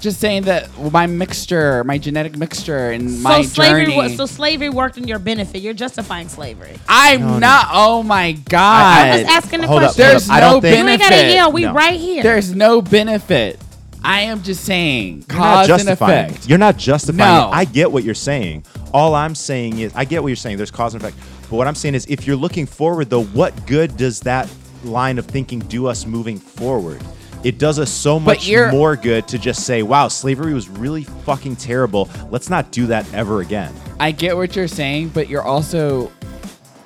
Just 0.00 0.18
saying 0.18 0.42
that 0.44 0.68
my 0.90 1.06
mixture, 1.06 1.84
my 1.84 1.96
genetic 1.96 2.36
mixture, 2.36 2.90
and 2.90 3.22
my 3.22 3.42
so 3.42 3.48
slavery, 3.48 3.84
journey. 3.84 3.96
wa- 3.96 4.08
so 4.08 4.26
slavery 4.26 4.68
worked 4.68 4.98
in 4.98 5.06
your 5.06 5.20
benefit. 5.20 5.62
You're 5.62 5.74
justifying 5.74 6.28
slavery. 6.28 6.72
I'm 6.88 7.20
No, 7.20 7.28
no. 7.34 7.38
not. 7.38 7.68
Oh 7.72 8.02
my 8.02 8.32
god! 8.32 8.82
I- 8.82 9.10
I'm 9.10 9.20
just 9.22 9.36
asking 9.36 9.60
the 9.60 9.68
Hold 9.68 9.84
up, 9.84 9.94
question. 9.94 10.04
hold 10.04 10.12
There's 10.14 10.28
up. 10.28 10.34
I 10.36 10.40
don't 10.40 10.54
no 10.54 10.60
think 10.60 10.72
you 10.76 10.88
ain't 10.88 11.00
benefit. 11.00 11.08
gotta 11.22 11.32
yell. 11.34 11.52
We 11.52 11.62
No. 11.62 11.72
right 11.72 12.00
here. 12.00 12.22
There's 12.24 12.52
no 12.52 12.82
benefit. 12.82 13.60
I 14.02 14.22
am 14.22 14.42
just 14.42 14.64
saying 14.64 15.24
You're 15.30 15.38
not 15.38 15.44
cause 15.54 15.68
and 15.70 15.78
justifying 15.78 16.24
effect. 16.30 16.44
it. 16.46 16.48
You're 16.48 16.58
not 16.58 16.76
justifying 16.76 17.34
No. 17.36 17.48
it. 17.52 17.54
I 17.54 17.64
get 17.64 17.92
what 17.92 18.02
you're 18.02 18.14
saying. 18.16 18.64
All 18.92 19.14
I'm 19.14 19.36
saying 19.36 19.78
is, 19.78 19.92
I 19.94 20.04
get 20.04 20.20
what 20.24 20.30
you're 20.30 20.36
saying. 20.36 20.56
There's 20.56 20.72
cause 20.72 20.94
and 20.94 21.02
effect. 21.04 21.16
But 21.52 21.58
what 21.58 21.68
I'm 21.68 21.74
saying 21.74 21.94
is, 21.94 22.06
if 22.06 22.26
you're 22.26 22.34
looking 22.34 22.64
forward, 22.64 23.10
though, 23.10 23.24
what 23.24 23.66
good 23.66 23.98
does 23.98 24.20
that 24.20 24.48
line 24.84 25.18
of 25.18 25.26
thinking 25.26 25.58
do 25.58 25.86
us 25.86 26.06
moving 26.06 26.38
forward? 26.38 27.02
It 27.44 27.58
does 27.58 27.78
us 27.78 27.90
so 27.90 28.18
much 28.18 28.50
more 28.50 28.96
good 28.96 29.28
to 29.28 29.38
just 29.38 29.66
say, 29.66 29.82
wow, 29.82 30.08
slavery 30.08 30.54
was 30.54 30.70
really 30.70 31.04
fucking 31.04 31.56
terrible. 31.56 32.08
Let's 32.30 32.48
not 32.48 32.70
do 32.70 32.86
that 32.86 33.12
ever 33.12 33.42
again. 33.42 33.74
I 34.00 34.12
get 34.12 34.34
what 34.34 34.56
you're 34.56 34.66
saying, 34.66 35.10
but 35.10 35.28
you're 35.28 35.42
also 35.42 36.10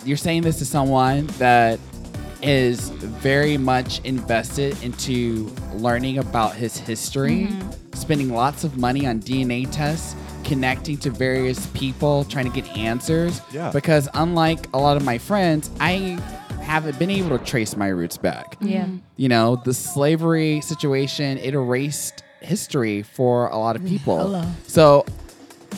you're 0.05 0.17
saying 0.17 0.43
this 0.43 0.59
to 0.59 0.64
someone 0.64 1.29
that 1.39 1.79
is 2.43 2.89
very 2.89 3.57
much 3.57 4.01
invested 4.01 4.83
into 4.83 5.47
learning 5.75 6.19
about 6.19 6.57
his 6.57 6.77
history, 6.77 7.47
mm-hmm. 7.47 7.95
spending 7.95 8.31
lots 8.31 8.64
of 8.64 8.77
money 8.77 9.07
on 9.07 9.21
DNA 9.21 9.71
tests, 9.71 10.17
connecting 10.47 10.97
to 10.97 11.11
various 11.11 11.66
people, 11.68 12.24
trying 12.24 12.51
to 12.51 12.61
get 12.61 12.76
answers. 12.76 13.40
Yeah. 13.53 13.70
Because 13.72 14.09
unlike 14.14 14.68
a 14.72 14.78
lot 14.78 14.97
of 14.97 15.05
my 15.05 15.18
friends, 15.18 15.70
I 15.80 16.20
haven't 16.62 16.99
been 16.99 17.11
able 17.11 17.36
to 17.36 17.44
trace 17.44 17.76
my 17.76 17.88
roots 17.88 18.16
back. 18.16 18.57
Yeah. 18.61 18.86
You 19.16 19.28
know, 19.28 19.57
the 19.57 19.74
slavery 19.74 20.61
situation, 20.61 21.38
it 21.38 21.55
erased 21.55 22.22
history 22.40 23.03
for 23.03 23.49
a 23.49 23.57
lot 23.57 23.74
of 23.74 23.84
people. 23.84 24.18
Hello. 24.18 24.44
So 24.68 25.05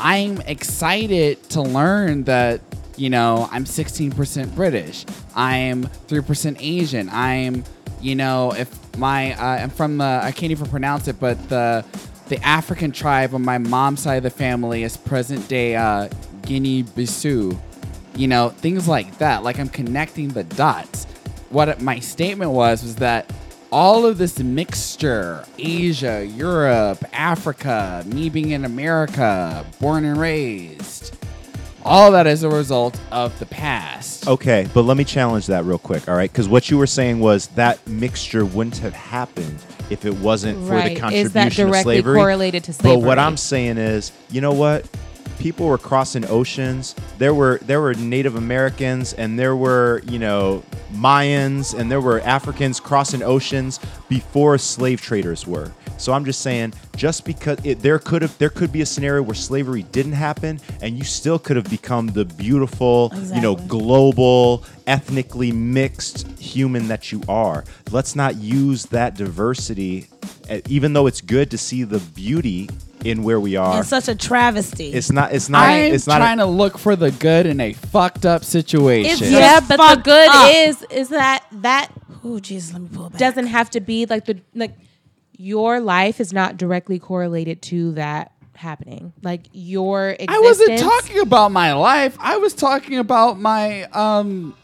I'm 0.00 0.42
excited 0.42 1.48
to 1.50 1.62
learn 1.62 2.24
that, 2.24 2.60
you 2.96 3.08
know, 3.08 3.48
I'm 3.50 3.64
16% 3.64 4.54
British. 4.54 5.06
I'm 5.34 5.84
3% 5.84 6.56
Asian. 6.60 7.08
I'm, 7.08 7.64
you 8.02 8.14
know, 8.14 8.52
if 8.52 8.68
my, 8.98 9.32
uh, 9.32 9.62
I'm 9.62 9.70
from 9.70 9.96
the, 9.98 10.20
I 10.22 10.32
can't 10.32 10.52
even 10.52 10.68
pronounce 10.68 11.08
it, 11.08 11.18
but 11.18 11.48
the, 11.48 11.84
the 12.28 12.42
African 12.44 12.92
tribe 12.92 13.34
on 13.34 13.42
my 13.42 13.58
mom's 13.58 14.00
side 14.00 14.16
of 14.16 14.22
the 14.22 14.30
family 14.30 14.82
is 14.82 14.96
present 14.96 15.48
day 15.48 15.76
uh, 15.76 16.08
Guinea 16.42 16.82
Bissau. 16.82 17.58
You 18.16 18.28
know 18.28 18.50
things 18.50 18.88
like 18.88 19.18
that. 19.18 19.42
Like 19.42 19.58
i'm 19.58 19.68
connecting 19.68 20.28
the 20.28 20.44
dots. 20.44 21.04
What 21.50 21.80
my 21.80 22.00
statement 22.00 22.50
was 22.50 22.82
was 22.82 22.96
that 22.96 23.32
all 23.70 24.06
of 24.06 24.16
this 24.16 24.38
mixture 24.38 25.44
asia 25.58 26.24
europe 26.24 27.04
africa 27.12 28.02
me 28.06 28.30
being 28.30 28.52
in 28.52 28.64
america 28.64 29.62
born 29.78 30.06
and 30.06 30.18
raised 30.18 31.14
all 31.84 32.12
that 32.12 32.26
is 32.26 32.42
a 32.42 32.50
result 32.50 33.00
of 33.10 33.38
the 33.38 33.46
past. 33.46 34.28
Okay, 34.28 34.68
but 34.74 34.82
let 34.82 34.96
me 34.96 35.04
challenge 35.04 35.46
that 35.46 35.64
real 35.64 35.78
quick, 35.78 36.08
all 36.08 36.14
right? 36.14 36.30
Because 36.30 36.48
what 36.48 36.70
you 36.70 36.76
were 36.76 36.86
saying 36.86 37.20
was 37.20 37.46
that 37.48 37.84
mixture 37.86 38.44
wouldn't 38.44 38.76
have 38.78 38.92
happened 38.92 39.58
if 39.91 40.05
it 40.05 40.14
wasn't 40.16 40.59
for 40.66 40.74
Right. 40.74 40.84
the 40.86 40.93
Is 40.95 41.01
contribution 41.01 41.32
that 41.32 41.53
directly 41.53 41.99
of 41.99 42.05
slavery. 42.05 42.16
correlated 42.18 42.64
to 42.64 42.72
slavery. 42.72 43.01
But 43.01 43.07
what? 43.07 43.18
I'm 43.18 43.36
saying 43.36 43.78
is, 43.78 44.12
you 44.30 44.41
know 44.41 44.53
what? 44.53 44.86
People 45.39 45.66
were 45.68 45.78
crossing 45.78 46.24
oceans. 46.28 46.97
There 47.18 47.32
were 47.32 47.61
there 47.64 47.80
were 47.80 47.95
Native 47.95 48.34
Americans 48.34 49.12
and 49.12 49.39
there 49.39 49.55
were 49.55 50.03
you 50.09 50.18
know 50.18 50.64
Mayans 50.93 51.78
and 51.78 51.91
there 51.91 52.01
were 52.01 52.20
Africans 52.22 52.80
crossing 52.80 53.22
oceans 53.22 53.78
before 54.09 54.59
slave 54.59 55.01
traders 55.01 55.47
were. 55.47 55.70
So 55.99 56.12
I'm 56.12 56.24
just 56.24 56.40
saying, 56.40 56.74
just 56.96 57.24
because 57.24 57.59
it, 57.64 57.80
there 57.80 57.99
could 57.99 58.22
have 58.22 58.36
there 58.38 58.51
could 58.51 58.72
be 58.72 58.80
a 58.82 58.86
scenario 58.86 59.22
where 59.22 59.34
slavery 59.34 59.82
didn't 59.82 60.12
happen, 60.12 60.61
and 60.80 60.96
you 60.96 61.05
still 61.05 61.38
could 61.38 61.57
have 61.57 61.68
become 61.68 62.07
the 62.09 62.24
beautiful, 62.24 63.12
you 63.34 63.40
know, 63.40 63.57
global, 63.57 64.64
ethnically 64.86 65.53
mixed 65.53 66.26
human 66.38 66.88
that 66.88 67.11
you 67.12 67.22
are. 67.28 67.64
Let's 67.90 68.14
not 68.16 68.36
use 68.36 68.86
that 68.86 69.16
diversity, 69.16 70.07
uh, 70.51 70.61
even 70.68 70.92
though 70.92 71.07
it's 71.07 71.20
good 71.20 71.51
to 71.51 71.59
see 71.59 71.82
the 71.84 71.99
beauty 71.99 72.68
in 73.05 73.22
where 73.22 73.38
we 73.38 73.55
are. 73.57 73.80
It's 73.80 73.88
such 73.90 74.09
a 74.09 74.14
travesty. 74.14 74.92
It's 74.92 75.12
not. 75.12 75.32
It's 75.32 75.49
not. 75.49 75.68
i'm 75.68 75.92
it's 75.92 76.07
not. 76.07 76.18
trying 76.18 76.38
to 76.38 76.46
look 76.46 76.78
for 76.78 76.96
the 76.96 77.11
good 77.12 77.46
in 77.46 77.61
a 77.61 77.72
fucked 77.72 78.26
up 78.26 78.44
situation 78.44 79.12
It's 79.12 79.20
Yeah, 79.20 79.61
Just 79.61 79.68
but 79.68 79.94
the 79.96 80.01
good 80.03 80.28
up. 80.28 80.53
is 80.55 80.82
is 80.90 81.09
that 81.11 81.44
that 81.53 81.90
oh 82.24 82.38
Jesus, 82.40 82.72
let 82.72 82.82
me 82.82 82.88
pull 82.92 83.07
it 83.07 83.11
back. 83.12 83.18
doesn't 83.20 83.46
have 83.46 83.70
to 83.70 83.80
be 83.80 84.07
like 84.07 84.24
the 84.24 84.40
like 84.55 84.72
your 85.39 85.80
life 85.80 86.20
is 86.20 86.32
not 86.32 86.57
directly 86.59 86.99
correlated 86.99 87.62
to 87.62 87.93
that 87.93 88.32
happening. 88.55 89.12
Like 89.22 89.47
your 89.53 90.11
existence. 90.11 90.36
I 90.36 90.41
wasn't 90.41 90.78
talking 90.80 91.20
about 91.20 91.53
my 91.53 91.72
life. 91.74 92.16
I 92.20 92.36
was 92.39 92.53
talking 92.55 92.99
about 92.99 93.39
my 93.39 93.84
um 93.93 94.55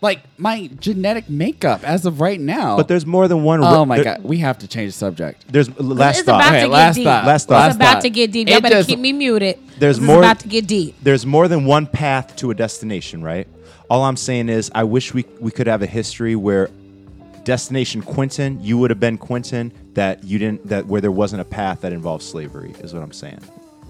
like 0.00 0.20
my 0.38 0.68
genetic 0.80 1.28
makeup 1.30 1.82
as 1.84 2.04
of 2.06 2.20
right 2.20 2.40
now. 2.40 2.76
but 2.76 2.88
there's 2.88 3.06
more 3.06 3.28
than 3.28 3.42
one. 3.42 3.62
Oh 3.62 3.80
re- 3.80 3.86
my 3.86 3.96
there- 3.96 4.04
god, 4.16 4.24
we 4.24 4.38
have 4.38 4.58
to 4.58 4.68
change 4.68 4.92
the 4.92 4.98
subject. 4.98 5.44
There's 5.52 5.68
last 5.78 6.18
it's 6.20 6.26
thought. 6.26 6.40
about 6.40 6.48
Okay, 6.54 6.60
to 6.62 6.66
get 6.66 6.70
last 6.72 6.94
deep. 6.96 7.04
thought. 7.04 7.24
Last 7.26 7.48
thought. 7.48 7.66
It's 7.68 7.76
about 7.76 7.92
thought. 7.94 8.02
to 8.02 8.10
get 8.10 8.32
deep. 8.32 8.48
Y'all 8.48 8.60
better 8.62 8.76
just- 8.76 8.88
keep 8.88 8.98
me 8.98 9.12
muted. 9.12 9.58
There's 9.78 9.98
This 9.98 10.06
more- 10.06 10.16
Is 10.16 10.26
about 10.26 10.40
to 10.40 10.48
get 10.48 10.66
deep. 10.66 10.94
there's 11.02 11.26
more 11.26 11.46
than 11.48 11.64
one 11.66 11.86
path 11.86 12.36
to 12.36 12.50
a 12.50 12.54
destination, 12.54 13.22
right? 13.22 13.46
All 13.90 14.02
I'm 14.04 14.16
saying 14.16 14.48
is, 14.48 14.70
I 14.74 14.84
wish 14.84 15.12
we 15.12 15.26
we 15.40 15.50
could 15.50 15.66
have 15.66 15.82
a 15.82 15.86
history 15.86 16.36
where 16.36 16.70
destination 17.44 18.02
Quentin, 18.02 18.62
you 18.62 18.78
would 18.78 18.90
have 18.90 19.00
been 19.00 19.18
Quentin. 19.18 19.72
That 19.94 20.24
you 20.24 20.38
didn't. 20.38 20.66
That 20.68 20.86
where 20.86 21.00
there 21.00 21.12
wasn't 21.12 21.42
a 21.42 21.44
path 21.44 21.82
that 21.82 21.92
involved 21.92 22.24
slavery 22.24 22.74
is 22.80 22.92
what 22.92 23.02
I'm 23.02 23.12
saying. 23.12 23.40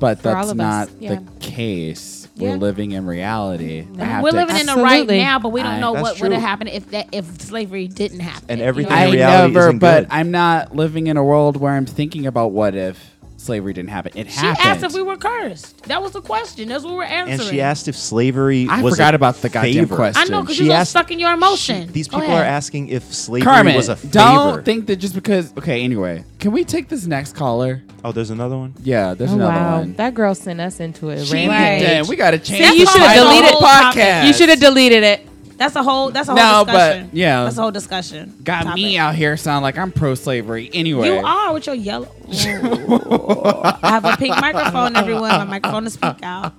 But 0.00 0.18
For 0.20 0.30
all 0.30 0.34
that's 0.34 0.50
of 0.50 0.60
us, 0.60 0.88
not 0.90 1.00
yeah. 1.00 1.14
the 1.14 1.30
case. 1.40 2.28
Yeah. 2.34 2.50
We're 2.50 2.56
living 2.56 2.90
in 2.92 3.06
reality. 3.06 3.86
I 3.98 4.04
have 4.04 4.24
We're 4.24 4.32
to 4.32 4.36
living 4.38 4.56
in 4.56 4.66
the 4.66 4.72
Absolutely. 4.72 5.18
right 5.18 5.22
now, 5.22 5.38
but 5.38 5.50
we 5.50 5.62
don't 5.62 5.74
I- 5.74 5.80
know 5.80 5.92
That's 5.94 6.02
what 6.02 6.20
would 6.20 6.32
have 6.32 6.40
true. 6.40 6.46
happened 6.48 6.70
if 6.70 6.90
that 6.90 7.08
if 7.12 7.40
slavery 7.40 7.86
didn't 7.86 8.20
happen. 8.20 8.44
And 8.48 8.58
you 8.58 8.64
know 8.64 8.68
everything 8.68 8.92
what 8.92 9.02
in 9.04 9.10
mean? 9.12 9.22
I 9.22 9.26
reality 9.28 9.54
never, 9.54 9.66
isn't 9.68 9.78
but 9.78 10.00
good. 10.00 10.08
I'm 10.10 10.30
not 10.32 10.74
living 10.74 11.06
in 11.06 11.16
a 11.16 11.22
world 11.24 11.56
where 11.56 11.72
I'm 11.72 11.86
thinking 11.86 12.26
about 12.26 12.50
what 12.50 12.74
if 12.74 13.13
slavery 13.44 13.72
didn't 13.72 13.90
happen. 13.90 14.12
It 14.14 14.26
happened. 14.26 14.32
She 14.32 14.46
happened. 14.62 14.66
asked 14.84 14.84
if 14.84 14.92
we 14.94 15.02
were 15.02 15.16
cursed. 15.16 15.82
That 15.84 16.02
was 16.02 16.12
the 16.12 16.20
question. 16.20 16.68
That's 16.68 16.82
what 16.84 16.94
we're 16.94 17.04
answering. 17.04 17.40
And 17.40 17.48
she 17.48 17.60
asked 17.60 17.86
if 17.88 17.96
slavery 17.96 18.66
I 18.68 18.82
was 18.82 18.94
forgot 18.94 19.14
a 19.14 19.16
about 19.16 19.36
the 19.36 19.48
goddamn 19.48 19.72
favor. 19.74 19.96
question. 19.96 20.22
I 20.22 20.24
know 20.30 20.40
because 20.42 20.56
She 20.56 20.64
you're 20.64 20.72
so 20.74 20.78
asked- 20.80 20.90
stuck 20.90 21.10
in 21.10 21.18
your 21.18 21.32
emotion. 21.32 21.86
She- 21.86 21.92
these 21.92 22.08
Go 22.08 22.18
people 22.18 22.32
are 22.34 22.40
ahead. 22.40 22.46
asking 22.52 22.88
if 22.88 23.12
slavery 23.14 23.44
Carmen, 23.44 23.76
was 23.76 23.88
a 23.88 23.96
favor. 23.96 24.12
don't 24.12 24.64
think 24.64 24.86
that 24.86 24.96
just 24.96 25.14
because. 25.14 25.52
Okay, 25.56 25.82
anyway, 25.84 26.24
can 26.40 26.52
we 26.52 26.64
take 26.64 26.88
this 26.88 27.06
next 27.06 27.34
caller? 27.36 27.82
oh, 28.04 28.12
there's 28.12 28.30
another 28.30 28.56
one. 28.56 28.74
Yeah, 28.82 29.14
there's 29.14 29.30
Oh, 29.30 29.34
another 29.36 29.52
wow, 29.52 29.78
one. 29.78 29.94
that 29.94 30.14
girl 30.14 30.34
sent 30.34 30.60
us 30.60 30.80
into 30.80 31.10
a 31.10 31.24
She 31.24 31.32
rampage. 31.48 31.86
did. 31.88 32.08
We 32.08 32.16
got 32.16 32.32
to 32.32 32.38
change. 32.38 32.64
See, 32.68 32.78
you 32.80 32.84
the 32.84 32.90
should 32.90 33.00
have 33.00 33.10
title 33.16 33.26
of 33.28 33.34
deleted- 33.36 33.58
the 33.60 33.64
podcast. 33.66 34.26
You 34.26 34.32
should 34.32 34.48
have 34.50 34.60
deleted 34.60 35.02
it. 35.04 35.26
That's 35.56 35.76
a 35.76 35.82
whole. 35.82 36.10
That's 36.10 36.28
a 36.28 36.32
whole 36.34 36.64
No, 36.64 36.64
discussion. 36.64 37.06
but, 37.08 37.14
yeah. 37.16 37.44
that's 37.44 37.56
a 37.58 37.62
whole 37.62 37.70
discussion. 37.70 38.34
Got 38.42 38.64
Topic. 38.64 38.74
me 38.74 38.98
out 38.98 39.14
here 39.14 39.36
sound 39.36 39.62
like 39.62 39.78
I'm 39.78 39.92
pro-slavery. 39.92 40.70
Anyway, 40.72 41.06
You 41.08 41.14
are 41.24 41.52
with 41.54 41.66
your 41.66 41.76
yellow. 41.76 42.08
I 42.30 43.78
have 43.82 44.04
a 44.04 44.16
pink 44.16 44.34
microphone. 44.40 44.96
Everyone, 44.96 45.30
my 45.30 45.44
microphone 45.44 45.84
to 45.84 45.90
speak 45.90 46.22
out. 46.22 46.52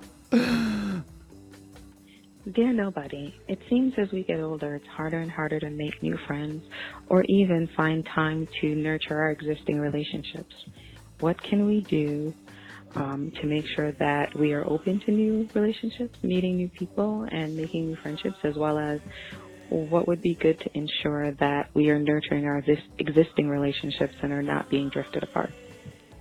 Dear 2.52 2.72
Nobody, 2.72 3.34
it 3.48 3.58
seems 3.68 3.94
as 3.98 4.12
we 4.12 4.22
get 4.22 4.38
older, 4.38 4.76
it's 4.76 4.86
harder 4.86 5.18
and 5.18 5.30
harder 5.30 5.58
to 5.58 5.68
make 5.68 6.00
new 6.00 6.16
friends 6.28 6.62
or 7.08 7.24
even 7.24 7.66
find 7.76 8.06
time 8.06 8.46
to 8.60 8.74
nurture 8.74 9.18
our 9.18 9.30
existing 9.32 9.80
relationships. 9.80 10.54
What 11.18 11.42
can 11.42 11.66
we 11.66 11.80
do 11.80 12.32
um, 12.94 13.32
to 13.40 13.46
make 13.46 13.66
sure 13.66 13.92
that 13.92 14.34
we 14.34 14.52
are 14.52 14.64
open 14.68 15.00
to 15.00 15.10
new 15.10 15.48
relationships, 15.54 16.18
meeting 16.22 16.56
new 16.56 16.68
people, 16.68 17.26
and 17.30 17.56
making 17.56 17.88
new 17.88 17.96
friendships, 17.96 18.36
as 18.42 18.54
well 18.54 18.78
as 18.78 19.00
what 19.68 20.06
would 20.06 20.22
be 20.22 20.34
good 20.34 20.60
to 20.60 20.70
ensure 20.76 21.32
that 21.32 21.68
we 21.74 21.90
are 21.90 21.98
nurturing 21.98 22.46
our 22.46 22.62
exis- 22.62 22.82
existing 22.98 23.48
relationships 23.48 24.14
and 24.22 24.32
are 24.32 24.42
not 24.42 24.70
being 24.70 24.88
drifted 24.88 25.22
apart? 25.22 25.52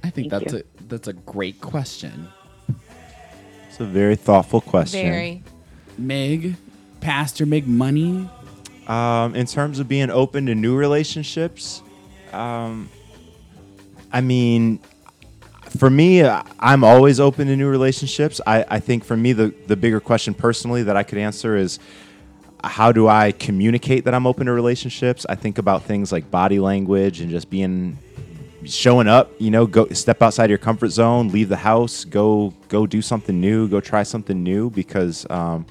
I 0.04 0.10
think 0.10 0.30
Thank 0.30 0.44
that's 0.44 0.54
you. 0.54 0.60
a 0.60 0.84
that's 0.84 1.08
a 1.08 1.14
great 1.14 1.62
question. 1.62 2.28
It's 3.70 3.80
a 3.80 3.86
very 3.86 4.16
thoughtful 4.16 4.62
question. 4.62 5.10
Very. 5.10 5.44
Mig, 5.98 6.56
Pastor 7.02 7.46
Mig 7.46 7.68
Money. 7.68 8.30
Um, 8.88 9.36
in 9.36 9.48
terms 9.48 9.80
of 9.80 9.88
being 9.88 10.12
open 10.12 10.46
to 10.46 10.54
new 10.54 10.76
relationships, 10.76 11.82
um, 12.32 12.88
I 14.14 14.22
mean, 14.22 14.80
for 15.78 15.90
me, 15.90 16.24
I'm 16.24 16.84
always 16.84 17.20
open 17.20 17.48
to 17.48 17.56
new 17.56 17.70
relationships. 17.70 18.40
I, 18.46 18.66
I 18.68 18.80
think 18.80 19.04
for 19.04 19.16
me, 19.18 19.34
the, 19.34 19.54
the 19.68 19.76
bigger 19.76 20.00
question 20.00 20.34
personally 20.34 20.84
that 20.84 20.96
I 20.98 21.04
could 21.04 21.18
answer 21.18 21.56
is 21.56 21.80
how 22.64 22.92
do 22.92 23.08
I 23.08 23.32
communicate 23.32 24.06
that 24.06 24.14
I'm 24.14 24.26
open 24.26 24.48
to 24.48 24.52
relationships? 24.54 25.26
I 25.30 25.36
think 25.36 25.58
about 25.58 25.84
things 25.84 26.12
like 26.12 26.30
body 26.32 26.60
language 26.60 27.22
and 27.22 27.30
just 27.30 27.50
being 27.50 27.98
showing 28.64 29.08
up 29.08 29.32
you 29.38 29.52
know 29.52 29.68
go 29.68 29.88
step 29.90 30.24
outside 30.24 30.50
your 30.50 30.58
comfort 30.58 30.90
zone 30.90 31.28
leave 31.28 31.50
the 31.50 31.56
house 31.56 32.04
go 32.04 32.52
go 32.68 32.88
do 32.88 33.00
something 33.00 33.40
new 33.40 33.68
go 33.68 33.80
try 33.80 34.02
something 34.02 34.42
new 34.42 34.72
because 34.72 35.24
um, 35.30 35.64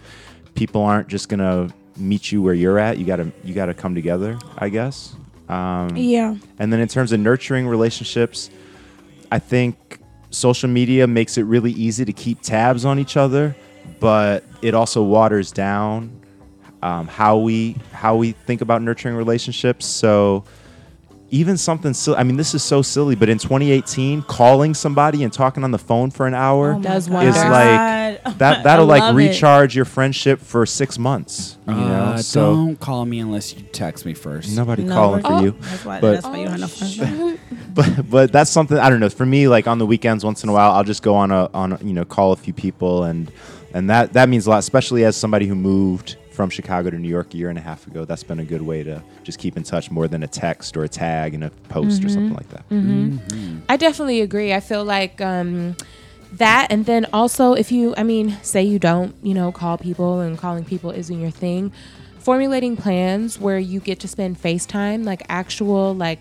people 0.54 0.80
aren't 0.80 1.08
just 1.08 1.28
gonna 1.28 1.68
meet 1.96 2.30
you 2.30 2.40
where 2.40 2.54
you're 2.54 2.78
at 2.78 2.96
you 2.96 3.04
gotta 3.04 3.32
you 3.42 3.52
gotta 3.52 3.74
come 3.74 3.96
together 3.96 4.38
i 4.58 4.68
guess 4.68 5.16
um, 5.48 5.96
Yeah. 5.96 6.36
and 6.60 6.72
then 6.72 6.78
in 6.78 6.86
terms 6.86 7.10
of 7.10 7.18
nurturing 7.18 7.66
relationships 7.66 8.48
i 9.34 9.38
think 9.38 9.98
social 10.30 10.68
media 10.68 11.06
makes 11.06 11.36
it 11.38 11.42
really 11.54 11.72
easy 11.72 12.04
to 12.04 12.12
keep 12.12 12.40
tabs 12.40 12.84
on 12.84 12.98
each 12.98 13.16
other 13.16 13.54
but 14.00 14.44
it 14.62 14.74
also 14.74 15.02
waters 15.02 15.52
down 15.52 15.96
um, 16.82 17.06
how 17.08 17.38
we 17.38 17.76
how 17.92 18.14
we 18.16 18.32
think 18.46 18.60
about 18.60 18.82
nurturing 18.82 19.14
relationships 19.16 19.86
so 19.86 20.44
even 21.30 21.56
something 21.56 21.94
silly. 21.94 22.16
I 22.18 22.22
mean, 22.22 22.36
this 22.36 22.54
is 22.54 22.62
so 22.62 22.80
silly, 22.80 23.16
but 23.16 23.28
in 23.28 23.38
2018, 23.38 24.22
calling 24.22 24.72
somebody 24.72 25.24
and 25.24 25.32
talking 25.32 25.64
on 25.64 25.72
the 25.72 25.78
phone 25.78 26.12
for 26.12 26.28
an 26.28 26.34
hour 26.34 26.78
Does 26.80 27.04
is 27.06 27.10
wonders. 27.10 27.34
like 27.34 28.22
that. 28.38 28.62
That'll 28.62 28.86
like 28.86 29.00
love 29.02 29.14
it. 29.18 29.30
recharge 29.30 29.74
your 29.74 29.86
friendship 29.86 30.38
for 30.40 30.64
six 30.64 30.96
months. 30.96 31.58
You 31.66 31.74
know, 31.74 31.80
Uh, 32.14 32.16
so 32.18 32.54
don't 32.54 32.78
call 32.78 33.04
me 33.04 33.18
unless 33.18 33.52
you 33.52 33.62
text 33.72 34.06
me 34.06 34.14
first. 34.14 34.54
nobody 34.54 34.84
No, 34.84 34.94
calling 34.94 35.22
we're- 35.24 35.38
for 35.38 35.44
you. 35.44 35.50
That's 35.60 35.84
why. 35.84 36.00
But- 36.00 36.12
that's 36.12 36.26
why 36.26 36.36
you 36.38 36.44
don't 36.46 37.33
have 37.82 37.86
no 37.86 37.94
friends. 37.94 37.96
now. 37.96 38.02
but 38.02 38.10
but 38.10 38.32
that's 38.32 38.50
something 38.50 38.78
I 38.78 38.90
don't 38.90 39.00
know. 39.00 39.08
For 39.08 39.26
me, 39.26 39.48
like 39.48 39.66
on 39.66 39.78
the 39.78 39.86
weekends, 39.86 40.24
once 40.24 40.42
in 40.42 40.48
a 40.48 40.52
while, 40.52 40.72
I'll 40.72 40.84
just 40.84 41.02
go 41.02 41.14
on 41.14 41.30
a 41.30 41.50
on 41.54 41.72
a, 41.72 41.78
you 41.82 41.92
know 41.92 42.04
call 42.04 42.32
a 42.32 42.36
few 42.36 42.52
people 42.52 43.04
and 43.04 43.30
and 43.72 43.90
that 43.90 44.12
that 44.12 44.28
means 44.28 44.46
a 44.46 44.50
lot, 44.50 44.58
especially 44.58 45.04
as 45.04 45.16
somebody 45.16 45.46
who 45.46 45.54
moved 45.54 46.16
from 46.30 46.50
Chicago 46.50 46.90
to 46.90 46.98
New 46.98 47.08
York 47.08 47.32
a 47.34 47.36
year 47.36 47.48
and 47.48 47.58
a 47.58 47.60
half 47.60 47.86
ago. 47.86 48.04
That's 48.04 48.24
been 48.24 48.40
a 48.40 48.44
good 48.44 48.62
way 48.62 48.82
to 48.82 49.02
just 49.22 49.38
keep 49.38 49.56
in 49.56 49.62
touch 49.62 49.90
more 49.90 50.08
than 50.08 50.22
a 50.22 50.26
text 50.26 50.76
or 50.76 50.84
a 50.84 50.88
tag 50.88 51.34
and 51.34 51.44
a 51.44 51.50
post 51.68 52.04
or 52.04 52.08
something 52.08 52.26
mm-hmm. 52.26 52.34
like 52.34 52.48
that. 52.50 52.68
Mm-hmm. 52.68 53.16
Mm-hmm. 53.18 53.58
I 53.68 53.76
definitely 53.76 54.20
agree. 54.20 54.52
I 54.52 54.60
feel 54.60 54.84
like 54.84 55.20
um, 55.20 55.76
that, 56.32 56.68
and 56.70 56.86
then 56.86 57.06
also 57.12 57.54
if 57.54 57.70
you, 57.70 57.94
I 57.96 58.02
mean, 58.02 58.36
say 58.42 58.62
you 58.62 58.78
don't, 58.78 59.14
you 59.22 59.34
know, 59.34 59.52
call 59.52 59.78
people 59.78 60.20
and 60.20 60.36
calling 60.36 60.64
people 60.64 60.90
isn't 60.90 61.20
your 61.20 61.30
thing, 61.30 61.72
formulating 62.18 62.76
plans 62.76 63.38
where 63.38 63.58
you 63.58 63.80
get 63.80 64.00
to 64.00 64.08
spend 64.08 64.40
FaceTime, 64.40 65.04
like 65.04 65.22
actual, 65.28 65.94
like 65.94 66.20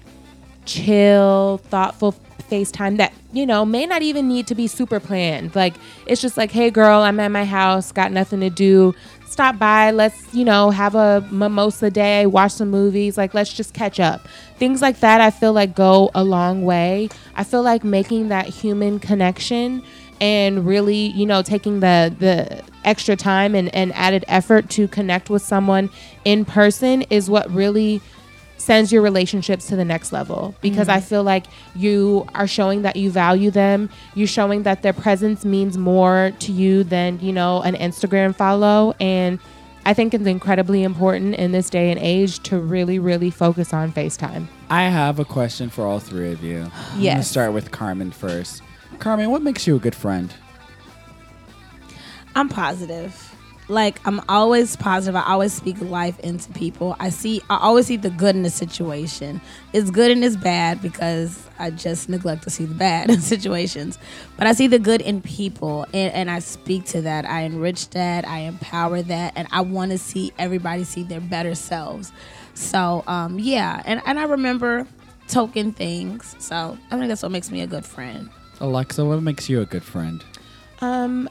chill, 0.65 1.59
thoughtful 1.65 2.15
FaceTime 2.49 2.97
that, 2.97 3.13
you 3.31 3.45
know, 3.45 3.65
may 3.65 3.85
not 3.85 4.01
even 4.01 4.27
need 4.27 4.47
to 4.47 4.55
be 4.55 4.67
super 4.67 4.99
planned. 4.99 5.55
Like, 5.55 5.73
it's 6.05 6.21
just 6.21 6.37
like, 6.37 6.51
hey, 6.51 6.69
girl, 6.69 7.01
I'm 7.01 7.19
at 7.19 7.29
my 7.29 7.45
house, 7.45 7.91
got 7.91 8.11
nothing 8.11 8.41
to 8.41 8.49
do. 8.49 8.93
Stop 9.25 9.57
by. 9.57 9.89
Let's, 9.89 10.33
you 10.33 10.45
know, 10.45 10.69
have 10.69 10.93
a 10.93 11.27
mimosa 11.31 11.89
day, 11.89 12.27
watch 12.27 12.51
some 12.51 12.69
movies. 12.69 13.17
Like, 13.17 13.33
let's 13.33 13.51
just 13.51 13.73
catch 13.73 13.99
up. 13.99 14.27
Things 14.57 14.81
like 14.81 14.99
that, 14.99 15.21
I 15.21 15.31
feel 15.31 15.53
like 15.53 15.73
go 15.75 16.11
a 16.13 16.23
long 16.23 16.63
way. 16.63 17.09
I 17.35 17.43
feel 17.43 17.63
like 17.63 17.83
making 17.83 18.27
that 18.29 18.45
human 18.45 18.99
connection 18.99 19.83
and 20.21 20.65
really, 20.65 21.07
you 21.07 21.25
know, 21.25 21.41
taking 21.41 21.79
the, 21.79 22.15
the 22.19 22.63
extra 22.85 23.15
time 23.15 23.55
and, 23.55 23.73
and 23.73 23.91
added 23.93 24.23
effort 24.27 24.69
to 24.69 24.87
connect 24.87 25.29
with 25.29 25.41
someone 25.41 25.89
in 26.23 26.45
person 26.45 27.01
is 27.03 27.29
what 27.29 27.49
really 27.51 28.01
sends 28.63 28.93
your 28.93 29.01
relationships 29.01 29.67
to 29.67 29.75
the 29.75 29.83
next 29.83 30.13
level 30.13 30.55
because 30.61 30.87
mm. 30.87 30.93
I 30.93 31.01
feel 31.01 31.21
like 31.21 31.45
you 31.75 32.25
are 32.33 32.47
showing 32.47 32.83
that 32.83 32.95
you 32.95 33.11
value 33.11 33.51
them. 33.51 33.89
You're 34.15 34.25
showing 34.25 34.63
that 34.63 34.83
their 34.83 34.93
presence 34.93 35.43
means 35.43 35.77
more 35.77 36.31
to 36.39 36.51
you 36.53 36.85
than, 36.85 37.19
you 37.19 37.33
know, 37.33 37.61
an 37.61 37.75
Instagram 37.75 38.33
follow. 38.33 38.95
And 39.01 39.39
I 39.85 39.93
think 39.93 40.13
it's 40.13 40.25
incredibly 40.25 40.81
important 40.81 41.35
in 41.35 41.51
this 41.51 41.69
day 41.69 41.91
and 41.91 41.99
age 41.99 42.39
to 42.43 42.57
really, 42.57 42.99
really 42.99 43.29
focus 43.29 43.73
on 43.73 43.91
FaceTime. 43.91 44.47
I 44.69 44.83
have 44.83 45.19
a 45.19 45.25
question 45.25 45.69
for 45.69 45.85
all 45.85 45.99
three 45.99 46.31
of 46.31 46.41
you. 46.41 46.61
I'm 46.73 46.89
gonna 46.91 47.01
Yes. 47.01 47.29
start 47.29 47.51
with 47.51 47.71
Carmen 47.71 48.11
first. 48.11 48.61
Carmen, 48.99 49.29
what 49.29 49.41
makes 49.41 49.67
you 49.67 49.75
a 49.75 49.79
good 49.79 49.95
friend? 49.95 50.33
I'm 52.33 52.47
positive. 52.47 53.32
Like 53.69 54.05
I'm 54.05 54.21
always 54.27 54.75
positive. 54.75 55.15
I 55.15 55.23
always 55.31 55.53
speak 55.53 55.79
life 55.81 56.19
into 56.19 56.51
people. 56.51 56.95
I 56.99 57.09
see. 57.09 57.41
I 57.49 57.57
always 57.57 57.87
see 57.87 57.97
the 57.97 58.09
good 58.09 58.35
in 58.35 58.43
the 58.43 58.49
situation. 58.49 59.39
It's 59.71 59.89
good 59.89 60.11
and 60.11 60.23
it's 60.23 60.35
bad 60.35 60.81
because 60.81 61.41
I 61.59 61.69
just 61.71 62.09
neglect 62.09 62.43
to 62.43 62.49
see 62.49 62.65
the 62.65 62.75
bad 62.75 63.09
in 63.09 63.21
situations. 63.21 63.97
But 64.37 64.47
I 64.47 64.53
see 64.53 64.67
the 64.67 64.79
good 64.79 65.01
in 65.01 65.21
people, 65.21 65.83
and, 65.93 66.13
and 66.13 66.31
I 66.31 66.39
speak 66.39 66.85
to 66.87 67.01
that. 67.01 67.25
I 67.25 67.41
enrich 67.41 67.89
that. 67.91 68.27
I 68.27 68.39
empower 68.39 69.01
that, 69.03 69.33
and 69.35 69.47
I 69.51 69.61
want 69.61 69.91
to 69.91 69.97
see 69.97 70.33
everybody 70.37 70.83
see 70.83 71.03
their 71.03 71.21
better 71.21 71.55
selves. 71.55 72.11
So 72.53 73.03
um, 73.07 73.39
yeah, 73.39 73.81
and 73.85 74.01
and 74.05 74.19
I 74.19 74.23
remember 74.23 74.85
token 75.27 75.71
things. 75.71 76.35
So 76.39 76.77
I 76.91 76.97
think 76.97 77.07
that's 77.07 77.23
what 77.23 77.31
makes 77.31 77.49
me 77.49 77.61
a 77.61 77.67
good 77.67 77.85
friend. 77.85 78.29
Alexa, 78.59 79.03
what 79.03 79.21
makes 79.21 79.49
you 79.49 79.61
a 79.61 79.65
good 79.65 79.83
friend? 79.83 80.23
Um, 80.81 81.29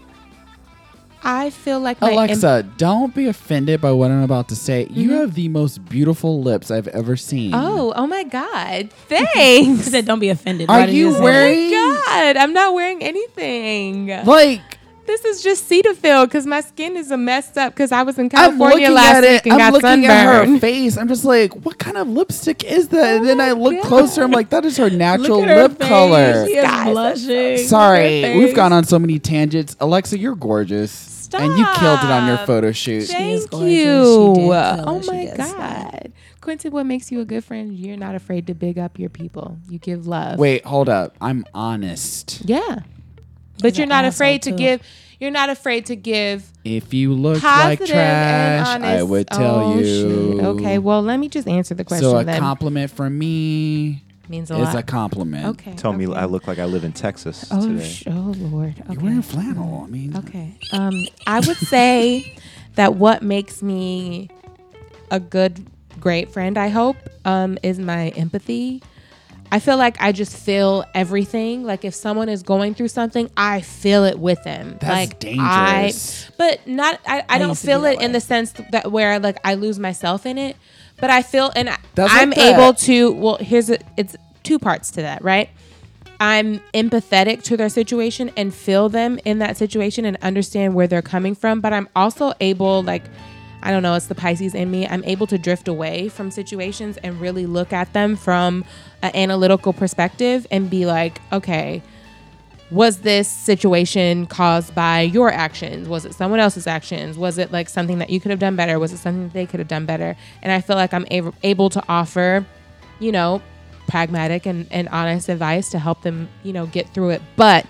I 1.25 1.51
feel 1.51 1.79
like 1.81 2.01
my 2.01 2.11
Alexa, 2.11 2.65
don't 2.77 3.15
be 3.15 3.27
offended 3.29 3.81
by 3.81 3.93
what 3.93 4.11
I'm 4.11 4.23
about 4.23 4.49
to 4.49 4.57
say. 4.57 4.87
You 4.91 5.11
mm-hmm. 5.11 5.19
have 5.19 5.35
the 5.35 5.49
most 5.49 5.85
beautiful 5.85 6.43
lips 6.43 6.71
I've 6.71 6.89
ever 6.89 7.17
seen. 7.17 7.53
oh, 7.55 7.93
oh 7.95 8.07
my 8.07 8.25
God. 8.25 8.91
He 9.09 9.27
Thanks. 9.27 9.85
said, 9.87 10.07
"Don't 10.07 10.19
be 10.19 10.31
offended." 10.31 10.69
Are 10.69 10.81
Why 10.81 10.87
did 10.87 10.95
you 10.95 11.09
oh 11.09 11.13
say 11.13 11.19
that? 11.19 11.23
wearing- 11.23 11.71
God, 11.71 12.37
I'm 12.37 12.53
not 12.53 12.75
wearing 12.75 13.03
anything. 13.03 14.09
like 14.25 14.79
This 15.05 15.25
is 15.25 15.43
just 15.43 15.69
Cetaphil 15.69 16.25
because 16.27 16.47
my 16.47 16.61
skin 16.61 16.97
is 16.97 17.11
a 17.11 17.17
messed 17.17 17.59
up 17.59 17.73
because 17.75 17.91
I 17.93 18.03
was 18.05 18.19
in 18.19 18.29
California 18.29 18.89
looking 18.89 18.95
last 18.95 19.17
at 19.17 19.25
it. 19.25 19.33
week 19.45 19.53
and 19.53 19.53
I'm 19.55 19.59
got 19.59 19.73
looking 19.73 20.07
at 20.07 20.25
her 20.27 20.39
sunburned. 20.43 20.61
face. 20.61 20.97
I'm 20.97 21.09
just 21.09 21.25
like, 21.25 21.53
what 21.65 21.79
kind 21.79 21.97
of 21.97 22.07
lipstick 22.09 22.63
is 22.65 22.89
that? 22.89 23.15
Oh 23.15 23.17
and 23.19 23.27
then 23.27 23.41
oh 23.41 23.45
I 23.45 23.53
look 23.53 23.75
God. 23.75 23.85
closer. 23.85 24.23
I'm 24.23 24.31
like, 24.31 24.51
that 24.51 24.65
is 24.65 24.77
her 24.77 24.91
natural 24.91 25.41
Look 25.41 25.49
at 25.49 25.57
her 25.57 25.63
lip 25.69 25.79
face. 25.79 25.89
color. 25.89 26.47
She 26.47 26.57
is 26.57 26.65
Guys, 26.65 26.93
blushing. 26.93 27.59
Sorry, 27.59 28.21
Look 28.21 28.31
at 28.31 28.33
her 28.35 28.39
we've 28.39 28.55
gone 28.55 28.73
on 28.73 28.85
so 28.85 28.99
many 28.99 29.19
tangents. 29.19 29.77
Alexa, 29.81 30.19
you're 30.19 30.37
gorgeous. 30.37 30.93
Stop. 30.93 31.41
And 31.41 31.59
you 31.59 31.65
killed 31.77 31.99
it 32.01 32.11
on 32.11 32.29
your 32.29 32.39
photo 32.39 32.73
shoot. 32.73 33.07
She 33.09 33.33
is 33.33 33.41
Thank 33.47 33.51
gorgeous. 33.51 33.71
you. 33.71 34.35
She 34.35 34.41
did 34.41 34.47
kill 34.47 34.53
oh 34.53 34.53
it. 34.53 34.85
Oh 34.87 35.13
my 35.13 35.25
did. 35.25 35.37
God. 35.37 36.13
Quentin, 36.41 36.73
what 36.73 36.85
makes 36.87 37.11
you 37.11 37.21
a 37.21 37.25
good 37.25 37.43
friend? 37.45 37.73
You're 37.75 37.97
not 37.97 38.15
afraid 38.15 38.47
to 38.49 38.55
big 38.55 38.79
up 38.79 38.99
your 38.99 39.11
people. 39.11 39.59
You 39.69 39.79
give 39.79 40.07
love. 40.07 40.39
Wait, 40.39 40.65
hold 40.65 40.89
up. 40.89 41.17
I'm 41.21 41.45
honest. 41.55 42.43
Yeah. 42.45 42.81
But 43.63 43.79
you're 43.79 43.87
not 43.87 44.05
afraid 44.05 44.43
to 44.43 44.51
too. 44.51 44.57
give 44.57 44.81
you're 45.21 45.31
not 45.31 45.51
afraid 45.51 45.87
to 45.87 45.95
give 45.95 46.51
If 46.65 46.93
you 46.93 47.15
look 47.15 47.41
like 47.43 47.79
positive 47.79 47.95
and 47.97 48.65
trash, 48.65 48.69
honest. 48.75 48.89
I 48.99 49.03
would 49.05 49.27
tell 49.29 49.55
Oh, 49.61 49.79
you. 49.79 49.85
shoot. 49.85 50.41
Okay, 50.41 50.79
well 50.79 51.01
let 51.03 51.19
me 51.19 51.29
just 51.29 51.47
answer 51.47 51.75
the 51.75 51.85
question 51.85 52.11
So 52.11 52.19
a 52.19 52.25
then. 52.25 52.41
compliment 52.41 52.91
from 52.91 53.17
me 53.19 54.03
Means 54.29 54.51
a 54.51 54.55
is 54.55 54.61
lot. 54.61 54.75
a 54.77 54.83
compliment. 54.83 55.47
okay. 55.47 55.75
Tell 55.75 55.93
me. 55.93 56.13
I 56.13 56.25
look 56.25 56.47
like 56.49 56.59
I 56.59 56.65
live 56.65 56.85
in 56.85 56.93
Texas 56.93 57.47
Oh, 57.53 57.69
today. 57.69 57.85
sh- 57.89 58.05
oh 58.09 58.35
Lord. 58.39 58.75
Okay. 58.81 58.93
You're 58.95 59.03
wearing 59.03 59.23
flannel. 59.23 59.85
I 59.87 59.91
mean, 59.91 60.17
Okay. 60.17 60.55
Um, 60.73 60.95
I 61.27 61.41
would 61.41 61.57
say 61.59 62.37
that 62.77 62.95
what 62.97 63.23
makes 63.23 63.63
me 63.63 64.29
a 65.11 65.21
good, 65.21 65.67
great 66.01 66.33
friend, 66.33 66.57
I 66.59 66.69
hope, 66.69 66.97
um, 67.25 67.59
is 67.63 67.79
my 67.79 68.09
empathy. 68.11 68.83
I 69.53 69.59
feel 69.59 69.77
like 69.77 70.01
I 70.01 70.13
just 70.13 70.35
feel 70.35 70.83
everything. 70.95 71.63
Like 71.63 71.85
if 71.85 71.95
someone 71.95 72.31
is 72.31 72.43
going 72.43 72.73
through 72.73 72.89
something, 72.89 73.31
I 73.37 73.61
feel 73.61 74.05
it 74.05 74.19
with 74.19 74.43
them. 74.45 74.79
That's 74.81 75.11
like 75.11 75.19
dangerous. 75.19 76.31
I, 76.31 76.33
but 76.39 76.67
not. 76.67 76.99
I, 77.07 77.23
I, 77.29 77.37
don't 77.37 77.59
feel 77.59 77.85
it 77.85 78.01
in 78.01 78.13
the 78.13 78.21
sense 78.21 78.55
that 78.71 78.91
where 78.91 79.19
like 79.19 79.37
I 79.45 79.53
lose 79.53 79.79
myself 79.79 80.25
in 80.25 80.39
it. 80.39 80.57
But 80.99 81.11
I 81.11 81.21
feel 81.21 81.53
and 81.55 81.69
I, 81.69 81.77
That's 81.95 82.11
I'm 82.15 82.31
like 82.31 82.39
able 82.39 82.73
to. 82.73 83.13
Well, 83.13 83.37
here's 83.37 83.69
a, 83.69 83.79
it's 83.99 84.17
two 84.43 84.59
parts 84.59 84.91
to 84.93 85.03
that, 85.03 85.23
right? 85.23 85.51
I'm 86.19 86.61
empathetic 86.73 87.43
to 87.45 87.57
their 87.59 87.69
situation 87.69 88.31
and 88.39 88.55
feel 88.55 88.89
them 88.89 89.19
in 89.27 89.41
that 89.41 89.59
situation 89.59 90.07
and 90.07 90.17
understand 90.23 90.75
where 90.75 90.87
they're 90.87 91.03
coming 91.03 91.35
from. 91.35 91.61
But 91.61 91.75
I'm 91.75 91.91
also 91.95 92.33
able, 92.41 92.83
like, 92.83 93.03
I 93.63 93.71
don't 93.71 93.83
know, 93.83 93.95
it's 93.95 94.07
the 94.07 94.15
Pisces 94.15 94.55
in 94.55 94.71
me. 94.71 94.87
I'm 94.87 95.05
able 95.05 95.27
to 95.29 95.39
drift 95.39 95.69
away 95.69 96.09
from 96.09 96.31
situations 96.31 96.97
and 96.99 97.21
really 97.21 97.47
look 97.47 97.73
at 97.73 97.93
them 97.93 98.17
from 98.17 98.65
an 99.03 99.15
analytical 99.15 99.73
perspective 99.73 100.47
and 100.51 100.69
be 100.69 100.85
like, 100.85 101.21
okay, 101.33 101.83
was 102.73 103.01
this 103.01 103.29
situation 103.29 104.27
caused 104.27 104.75
by 104.75 105.03
your 105.03 105.31
actions? 105.31 105.89
Was 105.89 106.05
it 106.07 106.15
someone 106.15 106.41
else's 106.41 106.67
actions? 106.67 107.19
Was 107.19 107.39
it 107.39 107.53
like 107.53 107.69
something 107.69 107.99
that 107.99 108.11
you 108.11 108.19
could 108.19 108.31
have 108.31 108.41
done 108.41 108.57
better? 108.57 108.79
Was 108.79 108.93
it 108.93 108.99
something 108.99 109.25
that 109.25 109.35
they 109.35 109.47
could 109.47 109.61
have 109.61 109.69
done 109.69 109.85
better? 109.85 110.17
And 110.43 110.51
I 110.51 110.61
feel 110.63 110.77
like 110.77 110.95
I'm 110.95 111.07
able, 111.11 111.71
to 111.71 111.83
offer, 111.89 112.47
you 112.99 113.13
know, 113.13 113.43
pragmatic 113.89 114.47
and, 114.47 114.67
and 114.71 114.89
honest 114.89 115.29
advice 115.29 115.71
to 115.71 115.79
help 115.79 116.03
them, 116.03 116.29
you 116.43 116.55
know, 116.55 116.67
get 116.67 116.89
through 116.95 117.11
it. 117.11 117.23
But 117.37 117.67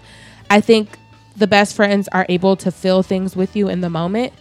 I 0.48 0.60
think 0.60 0.96
the 1.36 1.48
best 1.48 1.74
friends 1.74 2.08
are 2.12 2.24
able 2.28 2.54
to 2.56 2.70
fill 2.70 3.02
things 3.02 3.34
with 3.34 3.56
you 3.56 3.68
in 3.68 3.80
the 3.80 3.90
moment 3.90 4.32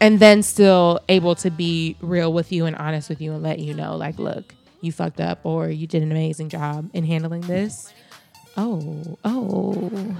and 0.00 0.18
then 0.20 0.42
still 0.42 1.00
able 1.08 1.34
to 1.36 1.50
be 1.50 1.96
real 2.00 2.32
with 2.32 2.52
you 2.52 2.66
and 2.66 2.76
honest 2.76 3.08
with 3.08 3.20
you 3.20 3.32
and 3.32 3.42
let 3.42 3.58
you 3.58 3.74
know, 3.74 3.96
like, 3.96 4.18
look, 4.18 4.54
you 4.80 4.92
fucked 4.92 5.20
up 5.20 5.40
or 5.44 5.68
you 5.68 5.86
did 5.86 6.02
an 6.02 6.10
amazing 6.12 6.48
job 6.48 6.90
in 6.92 7.04
handling 7.04 7.40
this. 7.42 7.92
Oh, 8.56 9.18
oh. 9.24 10.16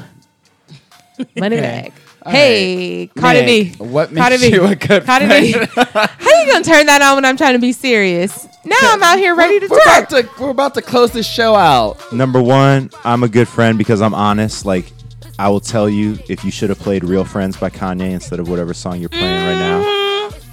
Money 1.36 1.56
bag. 1.60 1.92
Hey, 2.26 3.10
Cardi 3.16 3.40
Meg, 3.44 3.78
B. 3.78 3.84
What 3.84 4.14
Cardi 4.14 4.38
makes 4.38 4.48
B. 4.50 4.54
you 4.54 4.64
a 4.64 4.74
good 4.74 5.04
Cardi 5.04 5.26
friend? 5.26 5.44
B. 5.44 5.52
How 5.76 6.00
are 6.00 6.44
you 6.44 6.52
gonna 6.52 6.64
turn 6.64 6.86
that 6.86 7.02
on 7.02 7.16
when 7.16 7.24
I'm 7.24 7.36
trying 7.36 7.52
to 7.52 7.58
be 7.58 7.72
serious? 7.72 8.48
Now 8.64 8.76
I'm 8.80 9.02
out 9.02 9.18
here 9.18 9.34
ready 9.34 9.60
to 9.60 9.68
We're 9.68 9.76
about 9.82 10.08
talk. 10.08 10.36
to 10.36 10.42
we're 10.42 10.50
about 10.50 10.74
to 10.74 10.82
close 10.82 11.12
this 11.12 11.26
show 11.26 11.54
out. 11.54 12.12
Number 12.12 12.42
one, 12.42 12.90
I'm 13.04 13.22
a 13.22 13.28
good 13.28 13.46
friend 13.46 13.76
because 13.76 14.00
I'm 14.00 14.14
honest. 14.14 14.64
Like, 14.64 14.90
I 15.38 15.48
will 15.48 15.60
tell 15.60 15.88
you 15.88 16.18
if 16.28 16.44
you 16.44 16.50
should 16.50 16.68
have 16.70 16.78
played 16.78 17.04
"Real 17.04 17.24
Friends" 17.24 17.56
by 17.56 17.70
Kanye 17.70 18.10
instead 18.12 18.38
of 18.40 18.48
whatever 18.48 18.72
song 18.74 19.00
you're 19.00 19.08
playing 19.08 19.44
right 19.46 19.58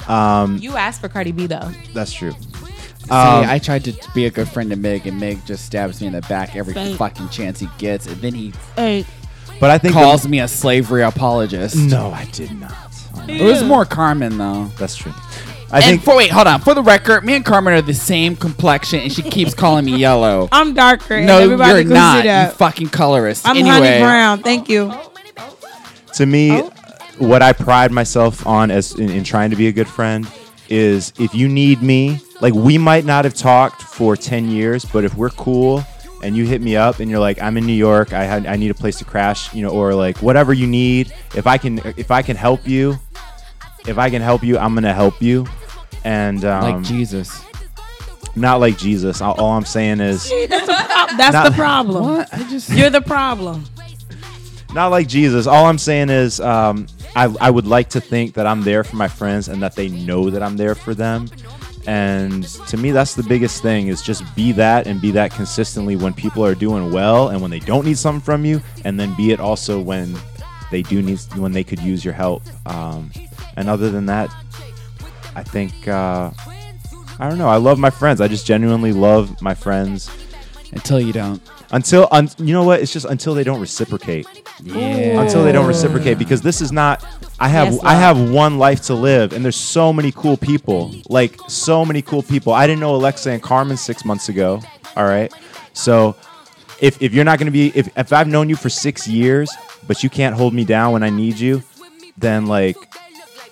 now. 0.08 0.48
You 0.60 0.76
asked 0.78 1.02
for 1.02 1.10
Cardi 1.10 1.32
B 1.32 1.46
though. 1.48 1.72
That's 1.94 2.12
true. 2.12 2.32
See, 2.32 3.10
Um, 3.10 3.46
I 3.50 3.60
tried 3.60 3.84
to 3.86 3.94
be 4.14 4.26
a 4.26 4.30
good 4.32 4.48
friend 4.48 4.70
to 4.70 4.76
Meg, 4.76 5.06
and 5.08 5.20
Meg 5.20 5.46
just 5.46 5.66
stabs 5.66 6.02
me 6.02 6.08
in 6.08 6.14
the 6.14 6.22
back 6.24 6.56
every 6.56 6.74
Thank- 6.74 6.98
fucking 6.98 7.30
chance 7.30 7.60
he 7.60 7.68
gets, 7.78 8.06
and 8.08 8.16
then 8.22 8.34
he 8.34 8.54
Hey, 8.76 9.06
But 9.60 9.70
I 9.70 9.78
think 9.78 9.94
calls 9.94 10.28
me 10.28 10.40
a 10.40 10.48
slavery 10.48 11.04
apologist. 11.04 11.76
no, 11.76 12.12
I 12.12 12.26
did 12.32 12.52
not. 12.60 12.74
Oh, 13.16 13.24
It 13.28 13.42
was 13.44 13.64
more 13.64 13.86
Carmen 13.86 14.38
though. 14.38 14.72
that's 14.78 14.96
true. 14.96 15.14
I 15.72 15.78
and 15.78 15.84
think 15.86 16.04
for 16.04 16.18
wait, 16.18 16.32
hold 16.32 16.48
on. 16.48 16.60
For 16.62 16.74
the 16.74 16.84
record, 16.84 17.24
me 17.24 17.36
and 17.36 17.46
Carmen 17.46 17.74
are 17.74 17.82
the 17.82 17.94
same 17.94 18.36
complexion, 18.36 19.00
and 19.00 19.12
she 19.12 19.22
keeps 19.22 19.54
calling 19.54 19.86
me 19.86 19.96
yellow. 19.98 20.50
I'm 20.52 20.74
darker. 20.74 21.16
and 21.16 21.28
no, 21.28 21.40
everybody 21.40 21.72
you're 21.74 21.84
can 21.84 21.94
not. 21.94 22.14
See 22.14 22.18
You 22.20 22.24
that. 22.34 22.54
fucking 22.56 22.90
colorist. 22.90 23.48
I'm 23.48 23.56
anyway, 23.56 23.70
honey 23.70 24.00
brown. 24.00 24.40
Thank 24.44 24.68
you. 24.70 24.92
to 26.16 26.26
me, 26.26 26.62
Oh. 26.62 26.70
what 27.20 27.42
I 27.42 27.54
pride 27.54 27.92
myself 27.92 28.46
on 28.46 28.70
as 28.72 28.94
in, 29.00 29.10
in 29.10 29.24
trying 29.24 29.50
to 29.52 29.56
be 29.56 29.68
a 29.68 29.72
good 29.72 29.88
friend 29.88 30.28
is 30.68 31.14
if 31.20 31.34
you 31.34 31.48
need 31.48 31.82
me, 31.82 32.20
like 32.42 32.54
we 32.54 32.78
might 32.78 33.06
not 33.06 33.24
have 33.26 33.34
talked 33.34 33.82
for 33.82 34.16
ten 34.18 34.50
years, 34.50 34.84
but 34.86 35.04
if 35.06 35.16
we're 35.16 35.30
cool 35.30 35.84
and 36.24 36.36
you 36.36 36.46
hit 36.46 36.62
me 36.62 36.76
up 36.76 37.00
and 37.00 37.10
you're 37.10 37.20
like, 37.20 37.42
I'm 37.42 37.56
in 37.58 37.66
New 37.66 37.74
York, 37.74 38.12
I 38.14 38.24
had, 38.26 38.46
I 38.46 38.56
need 38.58 38.72
a 38.72 38.76
place 38.76 38.98
to 39.00 39.06
crash, 39.06 39.54
you 39.54 39.64
know, 39.64 39.70
or 39.70 39.94
like 39.96 40.18
whatever 40.18 40.54
you 40.54 40.68
need. 40.68 41.14
If 41.36 41.48
I 41.48 41.58
can, 41.58 41.80
if 41.98 42.12
I 42.12 42.22
can 42.22 42.36
help 42.36 42.68
you, 42.68 42.98
if 43.88 43.98
I 43.98 44.10
can 44.10 44.22
help 44.22 44.44
you, 44.44 44.58
I'm 44.58 44.74
gonna 44.76 44.94
help 44.94 45.22
you. 45.22 45.48
And 46.04 46.44
um, 46.46 46.64
like 46.64 46.84
Jesus. 46.84 47.44
not 48.36 48.60
like 48.60 48.78
Jesus. 48.78 49.22
All, 49.22 49.40
all 49.40 49.52
I'm 49.52 49.66
saying 49.66 50.00
is 50.00 50.30
That's 50.50 51.34
Not- 51.34 51.52
the 51.52 51.56
problem. 51.56 52.04
What? 52.18 52.34
I 52.34 52.44
just 52.50 52.70
You're 52.70 52.90
the 52.90 53.02
problem. 53.02 53.66
not 54.74 54.88
like 54.88 55.08
Jesus. 55.08 55.48
All 55.48 55.66
I'm 55.66 55.78
saying 55.78 56.10
is, 56.10 56.40
um, 56.40 56.88
I, 57.16 57.34
I 57.42 57.50
would 57.52 57.68
like 57.68 57.90
to 57.90 58.02
think 58.02 58.36
that 58.36 58.48
I'm 58.48 58.62
there 58.64 58.84
for 58.86 58.96
my 58.96 59.08
friends 59.10 59.50
and 59.50 59.62
that 59.62 59.76
they 59.76 59.90
know 59.90 60.30
that 60.30 60.42
I'm 60.42 60.56
there 60.58 60.76
for 60.76 60.96
them. 60.96 61.30
And 61.88 62.44
to 62.68 62.78
me, 62.78 62.92
that's 62.92 63.16
the 63.16 63.24
biggest 63.24 63.62
thing 63.62 63.88
is 63.88 64.02
just 64.02 64.24
be 64.36 64.52
that 64.54 64.88
and 64.88 65.02
be 65.02 65.12
that 65.12 65.32
consistently 65.32 65.96
when 65.96 66.14
people 66.14 66.46
are 66.46 66.56
doing 66.56 66.92
well 66.92 67.30
and 67.30 67.42
when 67.42 67.50
they 67.52 67.60
don't 67.60 67.86
need 67.86 67.98
something 67.98 68.22
from 68.22 68.46
you, 68.46 68.62
and 68.86 69.00
then 69.00 69.14
be 69.16 69.32
it 69.32 69.40
also 69.40 69.80
when 69.82 70.16
they 70.70 70.84
do 70.84 71.02
need 71.02 71.20
when 71.36 71.52
they 71.52 71.64
could 71.64 71.80
use 71.80 72.06
your 72.06 72.14
help. 72.14 72.44
Um, 72.68 73.12
and 73.58 73.68
other 73.68 73.90
than 73.90 74.06
that, 74.06 74.30
I 75.36 75.44
think 75.44 75.88
uh, 75.88 76.32
I 77.20 77.30
don't 77.30 77.38
know. 77.38 77.48
I 77.50 77.58
love 77.58 77.80
my 77.80 77.90
friends. 77.90 78.22
I 78.22 78.28
just 78.28 78.46
genuinely 78.46 78.94
love 78.94 79.42
my 79.42 79.54
friends 79.54 80.10
until 80.74 81.00
you 81.00 81.14
don't. 81.14 81.42
until 81.72 82.08
un- 82.12 82.30
you 82.38 82.54
know 82.54 82.64
what? 82.64 82.82
It's 82.82 82.92
just 82.94 83.06
until 83.06 83.34
they 83.34 83.44
don't 83.44 83.60
reciprocate 83.60 84.26
Yeah. 84.62 85.22
until 85.22 85.44
they 85.44 85.52
don't 85.52 85.68
reciprocate 85.68 86.18
because 86.18 86.42
this 86.42 86.62
is 86.62 86.72
not 86.72 87.04
I 87.40 87.48
have 87.50 87.74
Yes, 87.74 87.80
I 87.84 87.96
have 87.96 88.30
one 88.30 88.58
life 88.58 88.82
to 88.84 88.94
live 88.94 89.34
and 89.34 89.44
there's 89.44 89.56
so 89.56 89.92
many 89.92 90.12
cool 90.12 90.38
people 90.38 90.94
like 91.10 91.38
so 91.48 91.84
many 91.86 92.02
cool 92.02 92.24
people 92.24 92.54
I 92.54 92.68
didn't 92.68 92.80
know 92.80 92.96
Alexa 92.96 93.32
and 93.32 93.42
Carmen 93.42 93.76
six 93.78 94.06
months 94.06 94.30
ago 94.30 94.62
all 94.96 95.06
right 95.06 95.34
so 95.74 96.16
if, 96.80 97.02
if 97.02 97.14
you're 97.14 97.26
not 97.26 97.40
gonna 97.40 97.52
be 97.52 97.72
if, 97.76 97.90
if 97.98 98.14
I've 98.14 98.28
known 98.28 98.48
you 98.50 98.56
for 98.56 98.70
six 98.70 99.08
years 99.08 99.52
but 99.88 100.04
you 100.04 100.10
can't 100.10 100.36
hold 100.36 100.54
me 100.54 100.64
down 100.64 100.94
when 100.94 101.04
I 101.04 101.10
need 101.10 101.38
you 101.40 101.64
then 102.18 102.46
like 102.46 102.78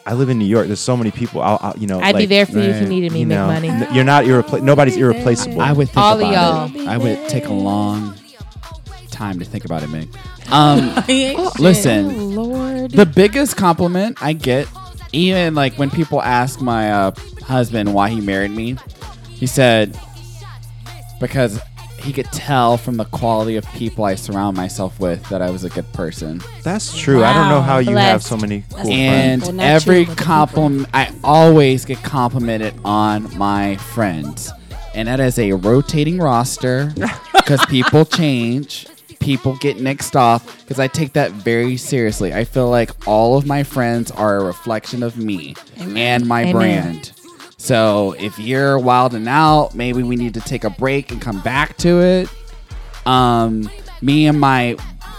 I 0.06 0.14
live 0.14 0.30
in 0.30 0.39
New 0.39 0.45
York 0.45 0.68
there's 0.68 0.80
so 0.80 0.97
many 0.97 1.12
people 1.12 1.41
I'll, 1.41 1.60
I'll 1.62 1.78
you 1.78 1.86
know 1.88 2.00
I'd 2.00 2.16
be 2.16 2.26
there 2.26 2.45
for 2.45 2.54
you 2.60 2.70
if 2.70 2.82
you 2.82 2.88
needed 2.88 3.12
me, 3.12 3.20
you 3.22 3.26
make 3.28 3.38
know, 3.38 3.47
money. 3.47 3.70
n- 3.70 3.88
you're 3.93 4.04
not 4.04 4.26
irrepla- 4.26 4.62
nobody's 4.64 4.97
irreplaceable 4.97 5.62
I 5.62 5.72
would 5.72 5.88
think 5.89 5.97
All 5.97 6.16
of 6.16 6.22
about 6.22 6.70
y'all. 6.72 6.82
it. 6.82 6.88
I 6.88 6.97
would 6.97 7.30
take 7.30 7.45
a 7.45 7.54
long 7.54 8.16
time 9.12 9.38
to 9.39 9.45
think 9.45 9.66
about 9.66 9.84
it, 9.84 9.88
Meg. 9.89 10.10
Um, 10.52 10.93
listen, 11.60 12.36
Lord. 12.36 12.91
the 12.91 13.06
biggest 13.06 13.56
compliment 13.58 14.18
I 14.22 14.34
get, 14.34 14.68
even 15.12 15.54
like 15.56 15.76
when 15.78 15.89
people 15.91 16.22
ask 16.22 16.62
my 16.62 16.91
uh, 16.91 17.12
husband 17.43 17.93
why 17.93 18.10
he 18.10 18.22
married 18.22 18.52
me, 18.52 18.78
he 19.30 19.45
said 19.45 20.00
because 21.20 21.60
he 22.04 22.14
could 22.14 22.26
tell 22.28 22.78
from 22.78 22.97
the 22.97 23.06
quality 23.06 23.56
of 23.56 23.66
people 23.74 24.04
I 24.06 24.16
surround 24.16 24.56
myself 24.58 25.00
with 25.00 25.28
that 25.30 25.41
I 25.41 25.50
was 25.50 25.64
a 25.64 25.70
good 25.70 25.91
person. 25.93 26.41
that's 26.64 26.97
true 26.97 27.24
I 27.24 27.34
don't 27.34 27.50
know 27.50 27.60
Wow. 27.60 27.62
how 27.62 27.78
you 27.80 27.95
have 27.97 28.24
so 28.24 28.38
many 28.38 28.64
cool 28.74 28.84
friends 28.84 29.47
and 29.47 29.60
every 29.62 30.00
you, 30.00 30.06
but 30.06 30.10
the 30.12 30.16
people. 30.16 30.26
compliment 30.26 30.89
I 30.93 31.14
always 31.24 31.86
get 31.86 32.02
complimented 32.04 32.74
on 32.86 33.38
my 33.38 33.76
friends. 33.78 34.52
And 34.95 35.08
that 35.08 35.20
is 35.20 35.38
a 35.38 35.52
rotating 35.54 36.18
roster 36.18 36.91
because 37.34 37.64
people 37.68 38.06
change, 38.06 38.88
people 39.20 39.56
get 39.58 39.78
nixed 39.78 40.16
off 40.16 40.60
because 40.62 40.80
I 40.80 40.88
take 40.88 41.14
that 41.14 41.32
very 41.32 41.78
seriously. 41.78 42.34
I 42.34 42.43
feel 42.43 42.70
like 42.70 42.89
all 43.08 43.38
of 43.38 43.45
my 43.45 43.63
friends 43.63 44.09
are 44.12 44.38
a 44.38 44.43
reflection 44.43 45.04
of 45.04 45.16
me 45.17 45.55
and 45.78 46.26
my 46.28 46.42
Amen. 46.42 46.51
brand. 46.54 47.12
So 47.60 48.16
if 48.18 48.40
you're 48.40 48.80
wilding 48.80 49.28
out, 49.28 49.76
maybe 49.76 50.02
we 50.02 50.16
need 50.16 50.34
to 50.34 50.42
take 50.42 50.64
a 50.64 50.70
break 50.70 51.12
and 51.12 51.22
come 51.22 51.42
back 51.42 51.78
to 51.78 52.02
it. 52.02 52.30
Um, 53.06 53.70
me 54.02 54.28
and 54.28 54.40
my 54.40 54.78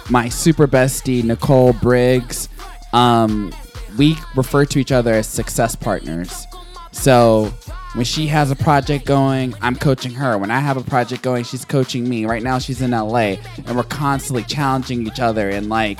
my 0.09 0.29
super 0.31 0.67
bestie 0.67 1.23
Nicole 1.23 1.75
Briggs, 1.75 2.49
um, 2.93 3.55
we 3.99 4.17
refer 4.35 4.65
to 4.65 4.79
each 4.79 4.91
other 4.91 5.13
as 5.13 5.27
success 5.27 5.77
partners. 5.77 6.47
So 6.93 7.53
when 7.95 8.07
she 8.07 8.27
has 8.29 8.51
a 8.51 8.57
project 8.57 9.05
going, 9.05 9.55
I'm 9.61 9.77
coaching 9.77 10.13
her. 10.15 10.39
When 10.39 10.51
I 10.51 10.61
have 10.61 10.79
a 10.79 10.83
project 10.83 11.23
going, 11.23 11.45
she's 11.45 11.65
coaching 11.65 12.09
me. 12.09 12.25
Right 12.25 12.43
now, 12.43 12.59
she's 12.59 12.81
in 12.81 12.93
LA, 12.93 13.37
and 13.67 13.77
we're 13.77 13.83
constantly 13.85 14.45
challenging 14.45 15.07
each 15.07 15.21
other 15.21 15.51
and 15.51 15.69
like 15.69 15.99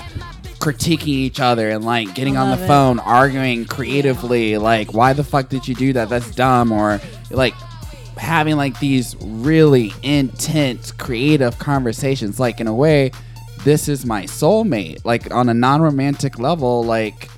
critiquing 0.61 1.09
each 1.09 1.41
other 1.41 1.69
and 1.71 1.85
like 1.85 2.15
getting 2.15 2.37
on 2.37 2.57
the 2.57 2.63
it. 2.63 2.67
phone, 2.69 2.99
arguing 3.01 3.65
creatively. 3.65 4.57
Like, 4.59 4.95
why 4.95 5.13
the 5.15 5.25
fuck 5.25 5.49
did 5.49 5.67
you 5.67 5.75
do 5.75 5.93
that? 5.95 6.09
That's 6.09 6.31
dumb. 6.35 6.71
Or 6.71 7.01
like 7.31 7.55
having 8.17 8.57
like 8.57 8.79
these 8.81 9.17
really 9.21 9.93
intense 10.03 10.93
creative 10.93 11.59
conversations 11.59 12.39
like 12.39 12.61
in 12.61 12.67
a 12.67 12.75
way 12.75 13.11
this 13.65 13.89
is 13.89 14.05
my 14.05 14.25
soulmate 14.25 15.03
like 15.07 15.33
on 15.35 15.49
a 15.49 15.55
non-romantic 15.55 16.39
level 16.39 16.85
like 16.85 17.31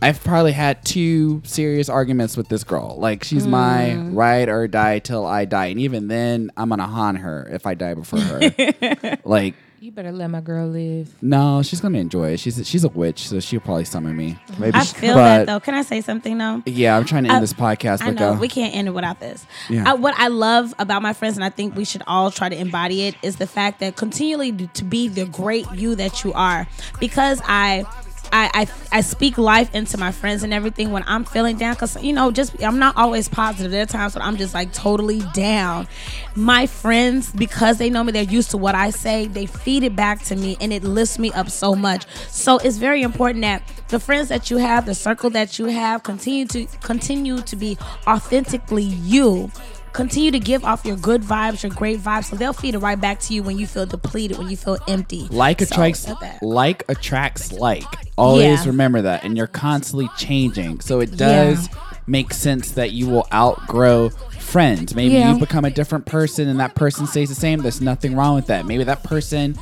I've 0.00 0.22
probably 0.22 0.52
had 0.52 0.84
two 0.84 1.42
serious 1.44 1.88
arguments 1.90 2.34
with 2.36 2.48
this 2.48 2.64
girl. 2.64 2.96
Like 2.98 3.22
she's 3.24 3.46
my 3.46 3.96
Mm. 3.98 4.16
ride 4.16 4.48
or 4.48 4.66
die 4.66 4.98
till 5.00 5.26
I 5.26 5.44
die, 5.44 5.66
and 5.66 5.78
even 5.80 6.08
then, 6.08 6.50
I'm 6.56 6.70
gonna 6.70 6.86
haunt 6.86 7.18
her 7.18 7.46
if 7.52 7.66
I 7.66 7.74
die 7.74 7.92
before 7.92 8.20
her. 8.20 9.18
like, 9.26 9.54
You 9.82 9.90
better 9.90 10.12
let 10.12 10.28
my 10.28 10.42
girl 10.42 10.66
live. 10.68 11.10
no, 11.22 11.62
she's 11.62 11.80
gonna 11.80 11.98
enjoy 11.98 12.32
it. 12.32 12.40
She's 12.40 12.68
she's 12.68 12.84
a 12.84 12.90
witch, 12.90 13.28
so 13.28 13.40
she'll 13.40 13.60
probably 13.60 13.86
summon 13.86 14.14
me. 14.14 14.36
Maybe 14.58 14.74
I 14.76 14.84
she- 14.84 14.94
feel 14.94 15.14
but- 15.14 15.22
that 15.24 15.46
though. 15.46 15.58
Can 15.58 15.72
I 15.74 15.80
say 15.80 16.02
something 16.02 16.36
though? 16.36 16.62
Yeah, 16.66 16.98
I'm 16.98 17.06
trying 17.06 17.24
to 17.24 17.30
end 17.30 17.38
I- 17.38 17.40
this 17.40 17.54
podcast. 17.54 18.02
I 18.02 18.10
know 18.10 18.32
uh, 18.32 18.38
we 18.38 18.46
can't 18.48 18.74
end 18.74 18.88
it 18.88 18.90
without 18.90 19.20
this. 19.20 19.46
Yeah. 19.70 19.84
I, 19.90 19.94
what 19.94 20.14
I 20.18 20.28
love 20.28 20.74
about 20.78 21.00
my 21.00 21.14
friends, 21.14 21.38
and 21.38 21.44
I 21.44 21.48
think 21.48 21.76
we 21.76 21.86
should 21.86 22.02
all 22.06 22.30
try 22.30 22.50
to 22.50 22.56
embody 22.58 23.04
it, 23.04 23.14
is 23.22 23.36
the 23.36 23.46
fact 23.46 23.80
that 23.80 23.96
continually 23.96 24.52
to 24.52 24.84
be 24.84 25.08
the 25.08 25.24
great 25.24 25.64
you 25.72 25.94
that 25.94 26.24
you 26.24 26.34
are. 26.34 26.66
Because 27.00 27.40
I. 27.46 27.86
I, 28.32 28.50
I, 28.92 28.98
I 28.98 29.00
speak 29.00 29.38
life 29.38 29.74
into 29.74 29.98
my 29.98 30.12
friends 30.12 30.42
and 30.42 30.52
everything 30.52 30.92
when 30.92 31.04
I'm 31.06 31.24
feeling 31.24 31.56
down 31.56 31.74
because 31.74 32.00
you 32.02 32.12
know 32.12 32.30
just 32.30 32.62
I'm 32.62 32.78
not 32.78 32.96
always 32.96 33.28
positive. 33.28 33.70
There 33.70 33.82
are 33.82 33.86
times 33.86 34.14
when 34.14 34.22
I'm 34.22 34.36
just 34.36 34.54
like 34.54 34.72
totally 34.72 35.20
down. 35.32 35.88
My 36.34 36.66
friends 36.66 37.32
because 37.32 37.78
they 37.78 37.90
know 37.90 38.04
me, 38.04 38.12
they're 38.12 38.22
used 38.22 38.50
to 38.52 38.56
what 38.56 38.74
I 38.74 38.90
say. 38.90 39.26
They 39.26 39.46
feed 39.46 39.82
it 39.82 39.96
back 39.96 40.22
to 40.24 40.36
me 40.36 40.56
and 40.60 40.72
it 40.72 40.84
lifts 40.84 41.18
me 41.18 41.32
up 41.32 41.50
so 41.50 41.74
much. 41.74 42.06
So 42.28 42.58
it's 42.58 42.76
very 42.76 43.02
important 43.02 43.42
that 43.42 43.62
the 43.88 43.98
friends 44.00 44.28
that 44.28 44.50
you 44.50 44.58
have, 44.58 44.86
the 44.86 44.94
circle 44.94 45.30
that 45.30 45.58
you 45.58 45.66
have, 45.66 46.02
continue 46.02 46.46
to 46.46 46.66
continue 46.80 47.40
to 47.42 47.56
be 47.56 47.76
authentically 48.06 48.84
you. 48.84 49.50
Continue 49.92 50.30
to 50.30 50.38
give 50.38 50.64
off 50.64 50.84
your 50.84 50.96
good 50.96 51.22
vibes, 51.22 51.62
your 51.62 51.72
great 51.72 51.98
vibes, 52.00 52.24
so 52.26 52.36
they'll 52.36 52.52
feed 52.52 52.74
it 52.74 52.78
right 52.78 53.00
back 53.00 53.18
to 53.20 53.34
you 53.34 53.42
when 53.42 53.58
you 53.58 53.66
feel 53.66 53.86
depleted, 53.86 54.38
when 54.38 54.48
you 54.48 54.56
feel 54.56 54.78
empty. 54.86 55.26
like 55.30 55.60
attracts 55.60 56.06
like 56.42 56.84
attracts 56.88 57.52
like. 57.52 57.84
Always 58.16 58.60
Yeah. 58.60 58.66
remember 58.66 59.02
that, 59.02 59.24
and 59.24 59.36
you're 59.36 59.46
constantly 59.46 60.08
changing. 60.16 60.80
So 60.80 61.00
it 61.00 61.16
does 61.16 61.68
make 62.06 62.32
sense 62.32 62.72
that 62.72 62.92
you 62.92 63.08
will 63.08 63.26
outgrow 63.32 64.10
friends. 64.38 64.94
Maybe 64.94 65.14
Yeah. 65.14 65.32
you 65.32 65.38
become 65.38 65.64
a 65.64 65.70
different 65.70 66.06
person, 66.06 66.48
and 66.48 66.60
that 66.60 66.74
person 66.74 67.06
stays 67.06 67.28
the 67.28 67.34
same. 67.34 67.60
There's 67.60 67.80
nothing 67.80 68.14
wrong 68.14 68.34
with 68.36 68.46
that. 68.46 68.66
Maybe 68.66 68.84
that 68.84 69.02
person 69.02 69.56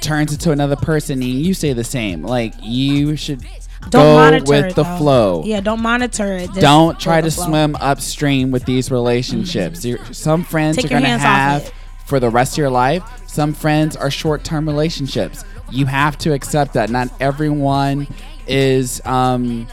turns 0.00 0.32
into 0.32 0.50
another 0.52 0.76
person, 0.76 1.22
and 1.22 1.30
you 1.30 1.54
stay 1.54 1.72
the 1.72 1.84
same. 1.84 2.22
Like 2.24 2.54
you 2.62 3.16
should 3.16 3.44
Don't 3.88 3.92
go 3.92 4.14
monitor 4.14 4.44
with 4.50 4.64
it, 4.66 4.74
the 4.76 4.82
though. 4.84 4.96
flow. 4.98 5.42
Yeah, 5.46 5.60
don't 5.60 5.80
monitor 5.82 6.34
it. 6.34 6.48
Just 6.48 6.60
Don't 6.60 7.00
try 7.00 7.20
to 7.20 7.30
flow. 7.30 7.46
swim 7.46 7.76
upstream 7.76 8.50
with 8.50 8.64
these 8.64 8.90
relationships. 8.90 9.84
You're- 9.84 10.02
Some 10.12 10.44
friends 10.44 10.76
Take 10.76 10.86
are 10.86 10.88
going 10.90 11.02
to 11.02 11.08
have 11.18 11.72
for 12.04 12.20
the 12.20 12.28
rest 12.28 12.54
of 12.54 12.58
your 12.58 12.70
life. 12.70 13.02
Some 13.26 13.54
friends 13.54 13.96
are 13.96 14.10
short 14.10 14.44
term 14.44 14.66
relationships. 14.68 15.44
You 15.70 15.86
have 15.86 16.18
to 16.18 16.32
accept 16.32 16.74
that. 16.74 16.90
Not 16.90 17.08
everyone 17.20 18.06
is 18.46 19.00
um, 19.06 19.66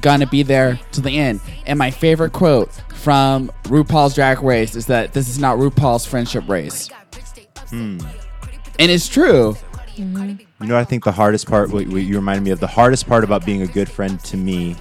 going 0.00 0.20
to 0.20 0.26
be 0.26 0.42
there 0.42 0.80
to 0.92 1.00
the 1.00 1.16
end. 1.18 1.40
And 1.66 1.78
my 1.78 1.90
favorite 1.90 2.32
quote 2.32 2.70
from 2.94 3.50
RuPaul's 3.64 4.14
Drag 4.14 4.42
Race 4.42 4.74
is 4.74 4.86
that 4.86 5.12
this 5.12 5.28
is 5.28 5.38
not 5.38 5.58
RuPaul's 5.58 6.04
friendship 6.06 6.48
race. 6.48 6.88
Hmm. 7.68 7.98
And 8.78 8.90
it's 8.90 9.08
true. 9.08 9.56
You 9.96 10.38
know, 10.60 10.76
I 10.78 10.84
think 10.84 11.04
the 11.04 11.12
hardest 11.12 11.48
part, 11.48 11.70
what, 11.70 11.86
what 11.88 12.02
you 12.02 12.16
reminded 12.16 12.42
me 12.44 12.50
of, 12.50 12.60
the 12.60 12.66
hardest 12.66 13.06
part 13.06 13.24
about 13.24 13.44
being 13.44 13.62
a 13.62 13.66
good 13.66 13.88
friend 13.90 14.18
to 14.24 14.36
me 14.36 14.76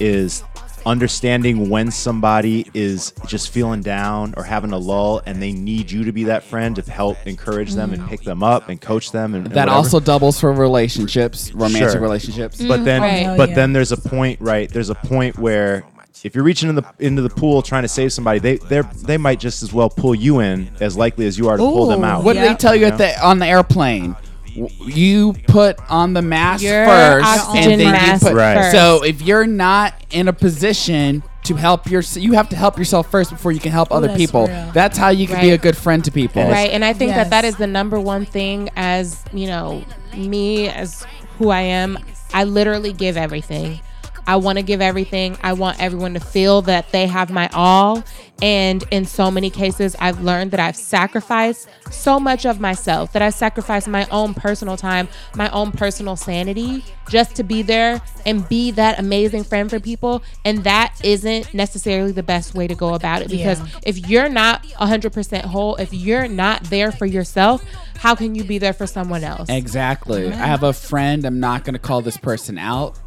is 0.00 0.42
understanding 0.84 1.68
when 1.68 1.90
somebody 1.90 2.64
is 2.72 3.12
just 3.26 3.50
feeling 3.50 3.80
down 3.80 4.32
or 4.36 4.44
having 4.44 4.70
a 4.72 4.78
lull 4.78 5.20
and 5.26 5.42
they 5.42 5.52
need 5.52 5.90
you 5.90 6.04
to 6.04 6.12
be 6.12 6.24
that 6.24 6.44
friend 6.44 6.76
to 6.76 6.90
help 6.90 7.16
encourage 7.26 7.74
them 7.74 7.92
and 7.92 8.06
pick 8.08 8.22
them 8.22 8.42
up 8.44 8.68
and 8.68 8.80
coach 8.80 9.10
them. 9.10 9.34
And, 9.34 9.46
and 9.46 9.54
That 9.54 9.62
whatever. 9.66 9.76
also 9.76 9.98
doubles 10.00 10.38
for 10.38 10.52
relationships, 10.52 11.52
romantic 11.54 11.90
Sure. 11.92 12.00
relationships. 12.00 12.62
But 12.64 12.84
then, 12.84 13.02
Right. 13.02 13.36
but 13.36 13.50
oh, 13.50 13.54
then 13.54 13.72
there's 13.72 13.90
a 13.90 13.96
point, 13.96 14.40
right? 14.40 14.70
There's 14.70 14.90
a 14.90 14.94
point 14.94 15.38
where 15.38 15.84
if 16.22 16.34
you're 16.34 16.44
reaching 16.44 16.68
in 16.68 16.74
the 16.76 16.84
into 16.98 17.20
the 17.22 17.30
pool 17.30 17.62
trying 17.62 17.82
to 17.82 17.88
save 17.88 18.12
somebody, 18.12 18.38
they 18.38 18.56
they 18.56 18.80
they 19.04 19.18
might 19.18 19.38
just 19.38 19.62
as 19.62 19.72
well 19.72 19.90
pull 19.90 20.14
you 20.14 20.40
in 20.40 20.70
as 20.80 20.96
likely 20.96 21.26
as 21.26 21.36
you 21.38 21.48
are 21.48 21.56
to 21.56 21.62
pull 21.62 21.86
them 21.86 22.04
out. 22.04 22.24
What 22.24 22.32
do 22.34 22.38
Yeah. 22.40 22.48
they 22.48 22.54
tell 22.54 22.74
you 22.74 22.82
You 22.86 22.92
at 22.92 22.98
the 22.98 23.24
on 23.26 23.38
the 23.38 23.46
airplane? 23.46 24.16
W- 24.56 24.68
You 24.94 25.32
put 25.48 25.78
on 25.90 26.12
the 26.14 26.22
mask 26.22 26.62
Your 26.62 26.86
first, 26.86 27.26
oxygen 27.26 27.72
and 27.72 27.80
then 27.80 27.92
mask 27.92 28.22
you 28.22 28.28
put. 28.30 28.36
Right. 28.36 28.56
first. 28.56 28.72
So 28.72 29.02
if 29.04 29.22
you're 29.22 29.46
not 29.46 29.94
in 30.10 30.28
a 30.28 30.32
position 30.32 31.22
to 31.44 31.54
help 31.54 31.88
your, 31.88 32.02
you 32.14 32.32
have 32.32 32.48
to 32.48 32.56
help 32.56 32.76
yourself 32.78 33.10
first 33.10 33.30
before 33.30 33.52
you 33.52 33.60
can 33.60 33.70
help 33.70 33.92
other 33.92 34.08
that's 34.08 34.18
people. 34.18 34.46
real. 34.48 34.70
That's 34.72 34.98
how 34.98 35.10
you 35.10 35.26
can 35.28 35.40
be 35.40 35.50
Right. 35.50 35.58
a 35.60 35.62
good 35.62 35.76
friend 35.76 36.04
to 36.04 36.10
people. 36.10 36.42
Right 36.42 36.70
and 36.70 36.84
i 36.84 36.92
think 36.92 37.12
that 37.12 37.30
that 37.30 37.44
Yes. 37.44 37.54
is 37.54 37.58
the 37.58 37.66
number 37.68 38.00
one 38.00 38.24
thing 38.26 38.68
as 38.76 39.22
you 39.32 39.46
know 39.46 39.84
me 40.16 40.68
as 40.68 41.06
who 41.38 41.50
i 41.50 41.60
am 41.60 41.98
i 42.34 42.42
literally 42.44 42.92
give 42.92 43.16
everything 43.16 43.80
i 44.26 44.36
want 44.36 44.58
to 44.58 44.62
give 44.62 44.80
everything 44.80 45.36
i 45.42 45.52
want 45.52 45.80
everyone 45.80 46.14
to 46.14 46.20
feel 46.20 46.62
that 46.62 46.90
they 46.92 47.06
have 47.06 47.30
my 47.30 47.48
all 47.52 48.02
and 48.42 48.84
in 48.90 49.04
so 49.06 49.30
many 49.30 49.48
cases 49.50 49.96
i've 49.98 50.20
learned 50.20 50.50
that 50.50 50.60
i've 50.60 50.76
sacrificed 50.76 51.68
so 51.90 52.20
much 52.20 52.44
of 52.44 52.60
myself 52.60 53.12
that 53.12 53.22
i've 53.22 53.34
sacrificed 53.34 53.88
my 53.88 54.06
own 54.10 54.34
personal 54.34 54.76
time 54.76 55.08
my 55.34 55.48
own 55.50 55.72
personal 55.72 56.16
sanity 56.16 56.84
just 57.08 57.36
to 57.36 57.42
be 57.42 57.62
there 57.62 58.00
and 58.26 58.48
be 58.48 58.70
that 58.72 58.98
amazing 58.98 59.44
friend 59.44 59.70
for 59.70 59.78
people 59.80 60.22
and 60.44 60.64
that 60.64 60.94
isn't 61.04 61.54
necessarily 61.54 62.12
the 62.12 62.22
best 62.22 62.54
way 62.54 62.66
to 62.66 62.74
go 62.74 62.94
about 62.94 63.22
it 63.22 63.30
because 63.30 63.60
Yeah. 63.60 63.66
if 63.84 64.08
you're 64.08 64.28
not 64.28 64.64
100% 64.64 65.42
whole, 65.44 65.76
if 65.76 65.94
you're 65.94 66.26
not 66.26 66.64
there 66.64 66.90
for 66.90 67.06
yourself, 67.06 67.64
how 67.98 68.16
can 68.16 68.34
you 68.34 68.42
be 68.42 68.58
there 68.58 68.72
for 68.72 68.86
someone 68.86 69.22
else? 69.22 69.48
Exactly. 69.48 70.26
I 70.26 70.32
have 70.46 70.64
a 70.64 70.72
friend. 70.72 71.24
I'm 71.24 71.38
not 71.38 71.64
going 71.64 71.74
to 71.74 71.78
call 71.78 72.02
this 72.02 72.16
person 72.16 72.58
out. 72.58 72.98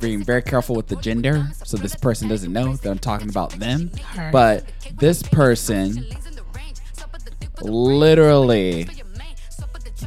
Being 0.00 0.22
very 0.22 0.42
careful 0.42 0.76
with 0.76 0.86
the 0.86 0.96
gender, 0.96 1.48
so 1.64 1.76
this 1.76 1.96
person 1.96 2.28
doesn't 2.28 2.52
know 2.52 2.76
that 2.76 2.88
I'm 2.88 2.98
talking 2.98 3.28
about 3.28 3.50
them. 3.52 3.90
Her. 4.14 4.30
But 4.30 4.64
this 4.96 5.22
person 5.22 6.04
literally 7.60 8.88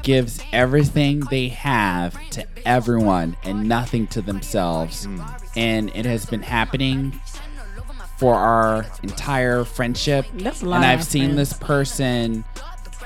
gives 0.04 0.42
everything 0.54 1.20
they 1.30 1.50
have 1.50 2.18
to 2.32 2.46
everyone 2.66 3.36
and 3.44 3.68
nothing 3.68 4.08
to 4.08 4.22
themselves. 4.22 5.06
Hmm. 5.06 5.22
And 5.56 5.90
it 5.96 6.06
has 6.06 6.26
been 6.26 6.42
happening 6.42 7.20
for 8.18 8.36
our 8.36 8.86
entire 9.04 9.64
friendship. 9.64 10.26
That's 10.36 10.62
a 10.62 10.66
lot 10.66 10.78
and 10.78 10.86
I've 10.86 11.04
seen 11.04 11.34
friends. 11.34 11.50
this 11.50 11.54
person 11.54 12.46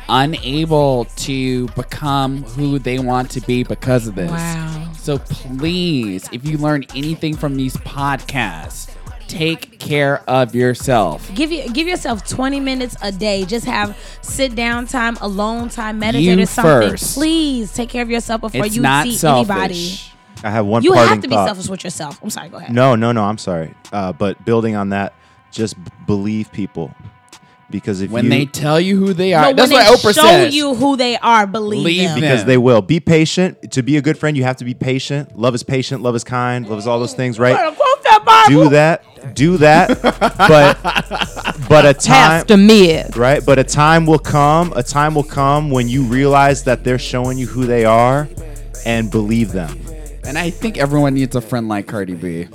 unable 0.09 1.05
to 1.17 1.67
become 1.69 2.43
who 2.43 2.79
they 2.79 2.99
want 2.99 3.31
to 3.31 3.41
be 3.41 3.63
because 3.63 4.07
of 4.07 4.15
this. 4.15 4.29
Wow. 4.31 4.91
So 4.97 5.17
please, 5.19 6.27
if 6.31 6.45
you 6.45 6.57
learn 6.57 6.83
anything 6.95 7.35
from 7.35 7.55
these 7.55 7.75
podcasts, 7.77 8.89
take 9.27 9.79
care 9.79 10.21
of 10.29 10.55
yourself. 10.55 11.29
Give 11.35 11.51
you 11.51 11.69
give 11.71 11.87
yourself 11.87 12.27
20 12.27 12.59
minutes 12.59 12.95
a 13.01 13.11
day. 13.11 13.45
Just 13.45 13.65
have 13.65 13.97
sit 14.21 14.55
down 14.55 14.87
time, 14.87 15.17
alone 15.21 15.69
time, 15.69 15.99
meditate 15.99 16.37
You 16.37 16.43
or 16.43 16.45
something. 16.45 16.89
first. 16.91 17.15
Please 17.15 17.73
take 17.73 17.89
care 17.89 18.01
of 18.03 18.09
yourself 18.09 18.41
before 18.41 18.65
It's 18.65 18.75
you 18.75 18.81
not 18.81 19.05
see 19.05 19.15
selfish. 19.15 19.49
anybody. 19.51 19.99
I 20.43 20.51
have 20.51 20.65
one 20.65 20.83
You 20.83 20.93
have 20.93 21.21
to 21.21 21.27
be 21.27 21.33
thought. 21.35 21.47
selfish 21.47 21.69
with 21.69 21.83
yourself. 21.83 22.19
I'm 22.21 22.29
sorry, 22.29 22.49
go 22.49 22.57
ahead. 22.57 22.71
No, 22.71 22.95
no, 22.95 23.11
no. 23.11 23.23
I'm 23.23 23.37
sorry. 23.37 23.73
Uh, 23.91 24.11
but 24.13 24.43
building 24.45 24.75
on 24.75 24.89
that, 24.89 25.13
just 25.51 25.81
b- 25.83 25.89
believe 26.05 26.51
people, 26.51 26.93
because 27.79 28.01
if 28.01 28.09
When 28.11 28.23
you, 28.25 28.29
they 28.29 28.45
tell 28.45 28.79
you 28.79 28.97
who 28.97 29.13
they 29.13 29.33
are, 29.33 29.45
But 29.45 29.57
that's 29.57 29.71
when 29.71 29.83
what 29.85 30.01
they 30.01 30.09
Oprah 30.09 30.15
show 30.15 30.21
says. 30.21 30.55
you 30.55 30.73
who 30.75 30.95
they 30.95 31.17
are, 31.17 31.45
believe 31.45 31.83
Believe 31.83 32.03
them. 32.03 32.11
them. 32.13 32.21
because 32.21 32.45
they 32.45 32.57
will 32.57 32.81
be 32.81 32.99
patient. 32.99 33.71
To 33.73 33.83
be 33.83 33.97
a 33.97 34.01
good 34.01 34.17
friend, 34.17 34.37
you 34.37 34.43
have 34.43 34.55
to 34.57 34.65
be 34.65 34.73
patient. 34.73 35.37
Love 35.37 35.53
is 35.55 35.63
patient. 35.63 36.01
Love 36.01 36.15
is 36.15 36.23
kind. 36.23 36.67
Love 36.69 36.79
is 36.79 36.87
all 36.87 36.99
those 36.99 37.13
things, 37.13 37.37
right? 37.39 37.55
Quote 37.55 38.03
that 38.03 38.23
Bible. 38.25 38.63
Do 38.63 38.69
that. 38.69 39.03
Do 39.35 39.57
that. 39.57 40.01
but 40.01 41.65
but 41.69 41.85
a 41.85 41.93
time 41.93 42.41
Pastor 42.45 42.57
Myth. 42.57 43.17
right? 43.17 43.43
But 43.45 43.59
a 43.59 43.63
time 43.63 44.05
will 44.05 44.19
come. 44.19 44.71
A 44.75 44.83
time 44.83 45.15
will 45.15 45.23
come 45.23 45.69
when 45.71 45.87
you 45.89 46.03
realize 46.03 46.63
that 46.63 46.83
they're 46.83 46.99
showing 46.99 47.37
you 47.37 47.47
who 47.47 47.65
they 47.65 47.85
are, 47.85 48.29
and 48.85 49.09
believe 49.11 49.51
them. 49.51 49.79
and 50.25 50.37
I 50.37 50.49
think 50.49 50.77
everyone 50.77 51.13
needs 51.15 51.35
a 51.35 51.41
friend 51.41 51.67
like 51.67 51.87
Cardi 51.87 52.13
B. 52.15 52.47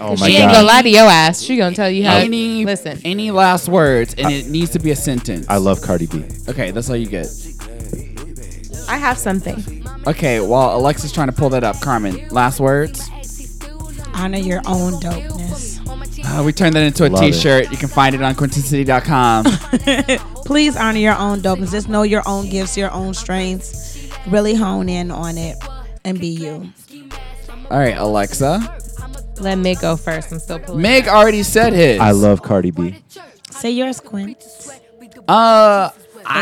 Oh 0.00 0.14
she 0.16 0.20
my 0.20 0.28
ain't 0.28 0.38
god! 0.40 0.52
gonna 0.52 0.66
lie 0.66 0.82
to 0.82 0.88
your 0.90 1.04
ass. 1.06 1.40
She 1.42 1.56
gonna 1.56 1.74
tell 1.74 1.90
you 1.90 2.04
how. 2.04 2.16
Any 2.16 2.64
listen, 2.64 3.00
any 3.04 3.30
last 3.30 3.68
words, 3.68 4.14
and 4.14 4.30
it 4.32 4.46
needs 4.46 4.70
to 4.72 4.78
be 4.78 4.90
a 4.90 4.96
sentence. 4.96 5.46
I 5.48 5.56
love 5.56 5.80
Cardi 5.80 6.06
B. 6.06 6.24
Okay, 6.48 6.70
that's 6.70 6.90
all 6.90 6.96
you 6.96 7.06
get. 7.06 7.26
I 8.88 8.98
have 8.98 9.16
something. 9.18 9.84
Okay, 10.06 10.40
while 10.40 10.76
Alexa's 10.76 11.12
trying 11.12 11.28
to 11.28 11.32
pull 11.32 11.48
that 11.50 11.64
up, 11.64 11.80
Carmen, 11.80 12.28
last 12.28 12.60
words. 12.60 13.08
Honor 14.14 14.38
your 14.38 14.60
own 14.66 14.92
dopeness. 15.00 15.80
Uh, 16.24 16.42
we 16.44 16.52
turned 16.52 16.74
that 16.76 16.82
into 16.82 17.06
a 17.06 17.08
Love 17.08 17.22
it. 17.24 17.32
shirt 17.34 17.70
You 17.70 17.76
can 17.76 17.88
find 17.88 18.14
it 18.14 18.22
on 18.22 18.34
quintincity.com. 18.34 19.44
Please 20.44 20.76
honor 20.76 20.98
your 20.98 21.16
own 21.16 21.40
dopeness. 21.40 21.70
Just 21.72 21.88
know 21.88 22.02
your 22.02 22.22
own 22.26 22.48
gifts, 22.48 22.76
your 22.76 22.90
own 22.92 23.14
strengths. 23.14 24.08
Really 24.26 24.54
hone 24.54 24.88
in 24.88 25.10
on 25.10 25.36
it 25.38 25.56
and 26.04 26.18
be 26.20 26.28
you. 26.28 26.70
all 27.70 27.78
right, 27.78 27.96
Alexa. 27.96 28.78
Let 29.40 29.56
Mig 29.58 29.80
go 29.80 29.96
first. 29.96 30.32
I'm 30.32 30.38
still 30.38 30.58
pulling. 30.58 30.82
Meg 30.82 31.08
already 31.08 31.42
said 31.42 31.72
his. 31.72 32.00
I 32.00 32.12
love 32.12 32.42
Cardi 32.42 32.70
B. 32.70 32.96
Say 33.50 33.70
yours, 33.70 34.00
Quinn. 34.00 34.36
Uh, 35.28 35.90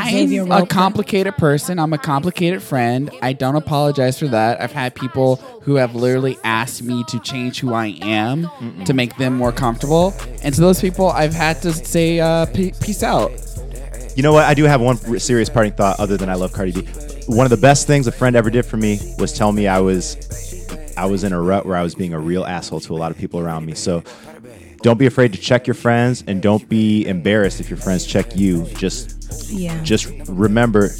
Xavier 0.04 0.42
I'm 0.42 0.52
a 0.52 0.54
Roper. 0.60 0.66
complicated 0.66 1.36
person. 1.36 1.78
I'm 1.78 1.92
a 1.92 1.98
complicated 1.98 2.62
friend. 2.62 3.10
I 3.20 3.32
don't 3.32 3.56
apologize 3.56 4.18
for 4.18 4.28
that. 4.28 4.60
I've 4.60 4.72
had 4.72 4.94
people 4.94 5.36
who 5.62 5.74
have 5.76 5.94
literally 5.94 6.36
asked 6.44 6.82
me 6.82 7.02
to 7.08 7.18
change 7.20 7.58
who 7.60 7.72
I 7.74 7.98
am 8.00 8.48
to 8.84 8.94
make 8.94 9.16
them 9.16 9.34
more 9.36 9.52
comfortable. 9.52 10.14
And 10.42 10.54
to 10.54 10.60
those 10.60 10.80
people, 10.80 11.08
I've 11.10 11.34
had 11.34 11.60
to 11.62 11.72
say, 11.72 12.20
uh, 12.20 12.46
pe- 12.46 12.72
peace 12.80 13.02
out. 13.02 13.32
You 14.14 14.22
know 14.22 14.32
what? 14.32 14.44
I 14.44 14.54
do 14.54 14.64
have 14.64 14.80
one 14.80 14.98
r- 15.08 15.18
serious 15.18 15.48
parting 15.48 15.72
thought 15.72 15.98
other 15.98 16.16
than 16.16 16.28
I 16.28 16.34
love 16.34 16.52
Cardi 16.52 16.72
B. 16.72 16.82
One 17.26 17.46
of 17.46 17.50
the 17.50 17.56
best 17.56 17.86
things 17.86 18.06
a 18.06 18.12
friend 18.12 18.36
ever 18.36 18.50
did 18.50 18.64
for 18.66 18.76
me 18.76 19.00
was 19.18 19.32
tell 19.32 19.50
me 19.52 19.66
I 19.66 19.80
was 19.80 20.14
I 20.96 21.06
was 21.06 21.24
in 21.24 21.32
a 21.32 21.40
rut 21.40 21.66
where 21.66 21.76
I 21.76 21.82
was 21.82 21.94
being 21.94 22.12
a 22.14 22.18
real 22.18 22.44
asshole 22.44 22.80
to 22.80 22.94
a 22.94 22.98
lot 22.98 23.10
of 23.10 23.18
people 23.18 23.40
around 23.40 23.66
me. 23.66 23.74
So 23.74 24.02
don't 24.82 24.98
be 24.98 25.06
afraid 25.06 25.32
to 25.32 25.38
check 25.38 25.66
your 25.66 25.74
friends 25.74 26.24
and 26.26 26.42
don't 26.42 26.68
be 26.68 27.06
embarrassed 27.06 27.60
if 27.60 27.70
your 27.70 27.76
friends 27.78 28.04
check 28.06 28.36
you. 28.36 28.66
Just 28.74 29.50
Yeah. 29.50 29.80
just 29.82 30.06
remember 30.28 30.90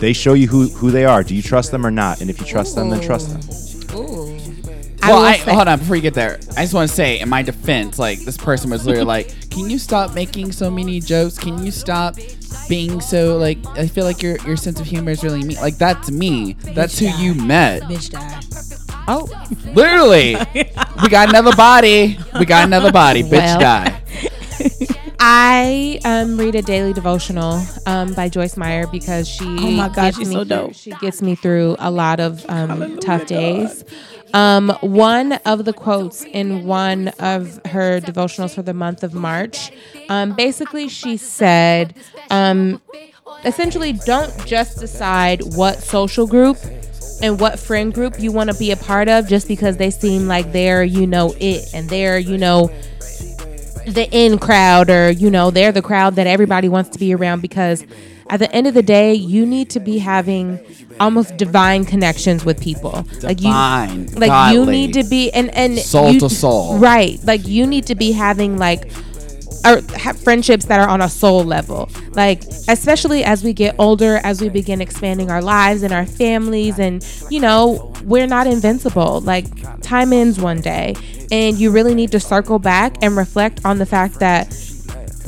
they 0.00 0.12
show 0.12 0.34
you 0.34 0.48
who, 0.48 0.68
who 0.68 0.90
they 0.90 1.04
are. 1.04 1.22
Do 1.22 1.34
you 1.34 1.42
trust 1.42 1.70
them 1.70 1.86
or 1.86 1.90
not? 1.90 2.20
And 2.20 2.28
if 2.28 2.40
you 2.40 2.46
trust 2.46 2.74
them, 2.74 2.90
then 2.90 3.00
trust 3.00 3.30
them. 3.30 3.40
I 5.04 5.08
well, 5.10 5.18
will 5.18 5.26
I, 5.26 5.36
hold 5.36 5.66
on 5.66 5.78
before 5.80 5.96
you 5.96 6.02
get 6.02 6.14
there. 6.14 6.38
I 6.56 6.62
just 6.62 6.74
want 6.74 6.88
to 6.88 6.94
say, 6.94 7.18
in 7.18 7.28
my 7.28 7.42
defense, 7.42 7.98
like 7.98 8.20
this 8.20 8.36
person 8.36 8.70
was 8.70 8.86
literally 8.86 9.04
like, 9.04 9.50
"Can 9.50 9.68
you 9.68 9.78
stop 9.78 10.14
making 10.14 10.52
so 10.52 10.70
many 10.70 11.00
jokes? 11.00 11.36
Can 11.36 11.64
you 11.64 11.72
stop 11.72 12.16
being 12.68 13.00
so 13.00 13.36
like? 13.36 13.58
I 13.70 13.88
feel 13.88 14.04
like 14.04 14.22
your 14.22 14.36
your 14.46 14.56
sense 14.56 14.78
of 14.78 14.86
humor 14.86 15.10
is 15.10 15.24
really 15.24 15.42
me. 15.42 15.56
Like 15.60 15.76
that's 15.76 16.08
me. 16.12 16.52
That's 16.52 17.00
who 17.00 17.06
you 17.20 17.34
met. 17.34 17.82
Bitch 17.82 18.10
die. 18.10 18.40
Oh, 19.08 19.28
literally. 19.74 20.36
we 21.02 21.08
got 21.08 21.28
another 21.28 21.54
body. 21.56 22.18
We 22.38 22.44
got 22.44 22.64
another 22.66 22.92
body. 22.92 23.22
Bitch 23.22 23.32
Well. 23.32 23.60
die. 23.60 23.98
I 25.24 26.00
um, 26.04 26.36
read 26.36 26.54
a 26.56 26.62
daily 26.62 26.92
devotional 26.92 27.62
um, 27.86 28.12
by 28.14 28.28
Joyce 28.28 28.56
Meyer 28.56 28.86
because 28.88 29.28
she. 29.28 29.44
Oh 29.44 29.70
my 29.70 29.88
God, 29.88 29.94
gets 29.94 30.18
she's 30.18 30.28
me 30.28 30.34
so 30.34 30.40
through- 30.40 30.48
dope. 30.56 30.74
She 30.74 30.90
gets 30.92 31.22
me 31.22 31.34
through 31.34 31.76
a 31.78 31.90
lot 31.90 32.18
of 32.20 32.44
um, 32.48 32.98
tough 32.98 33.26
days. 33.26 33.84
Um, 34.34 34.70
one 34.80 35.32
of 35.44 35.64
the 35.66 35.72
quotes 35.74 36.24
in 36.24 36.64
one 36.64 37.08
of 37.20 37.60
her 37.66 38.00
devotionals 38.00 38.54
for 38.54 38.62
the 38.62 38.72
month 38.74 39.02
of 39.04 39.12
March, 39.14 39.70
um, 40.08 40.34
basically, 40.34 40.88
she 40.88 41.18
said, 41.18 41.94
um, 42.30 42.80
essentially, 43.44 43.92
don't 43.92 44.34
just 44.46 44.80
decide 44.80 45.42
what 45.54 45.82
social 45.82 46.26
group 46.26 46.56
and 47.22 47.40
what 47.40 47.58
friend 47.58 47.94
group 47.94 48.18
you 48.20 48.32
want 48.32 48.50
to 48.50 48.56
be 48.58 48.70
a 48.72 48.76
part 48.76 49.08
of 49.08 49.28
just 49.28 49.48
because 49.48 49.76
they 49.76 49.90
seem 49.90 50.26
like 50.28 50.52
they're, 50.52 50.84
you 50.84 51.06
know, 51.06 51.34
it 51.38 51.72
and 51.72 51.88
they're, 51.88 52.18
you 52.18 52.36
know, 52.36 52.70
the 53.86 54.08
in 54.12 54.38
crowd 54.38 54.88
or 54.90 55.10
you 55.10 55.28
know 55.28 55.50
they're 55.50 55.72
the 55.72 55.82
crowd 55.82 56.14
that 56.14 56.26
everybody 56.28 56.68
wants 56.68 56.90
to 56.90 57.00
be 57.00 57.12
around 57.12 57.40
because 57.42 57.84
at 58.30 58.38
the 58.38 58.50
end 58.54 58.68
of 58.68 58.74
the 58.74 58.82
day 58.82 59.12
you 59.12 59.44
need 59.44 59.68
to 59.70 59.80
be 59.80 59.98
having 59.98 60.60
almost 61.00 61.36
divine 61.36 61.84
connections 61.84 62.44
with 62.44 62.60
people 62.62 63.04
like 63.22 63.40
you 63.40 63.48
Divine, 63.48 64.06
like 64.14 64.54
you 64.54 64.64
need 64.66 64.92
to 64.94 65.02
be 65.02 65.32
and 65.32 65.50
and 65.50 65.76
soul 65.80 66.12
you- 66.12 66.20
to 66.20 66.30
soul. 66.30 66.78
right 66.78 67.18
like 67.24 67.44
you 67.48 67.66
need 67.66 67.86
to 67.86 67.96
be 67.96 68.12
having 68.12 68.56
like 68.56 68.88
or 69.64 69.80
friendships 70.14 70.64
that 70.66 70.80
are 70.80 70.88
on 70.88 71.00
a 71.00 71.08
soul 71.08 71.44
level. 71.44 71.88
Like 72.12 72.42
especially 72.68 73.24
as 73.24 73.44
we 73.44 73.52
get 73.52 73.76
older 73.78 74.20
as 74.24 74.40
we 74.40 74.48
begin 74.48 74.80
expanding 74.80 75.30
our 75.30 75.42
lives 75.42 75.82
and 75.82 75.92
our 75.92 76.06
families 76.06 76.78
and 76.78 77.04
you 77.30 77.40
know 77.40 77.92
we're 78.04 78.26
not 78.26 78.46
invincible. 78.46 79.20
Like 79.20 79.46
time 79.82 80.12
ends 80.12 80.40
one 80.40 80.60
day 80.60 80.94
and 81.30 81.58
you 81.58 81.70
really 81.70 81.94
need 81.94 82.12
to 82.12 82.20
circle 82.20 82.58
back 82.58 82.96
and 83.02 83.16
reflect 83.16 83.64
on 83.64 83.78
the 83.78 83.86
fact 83.86 84.18
that 84.20 84.52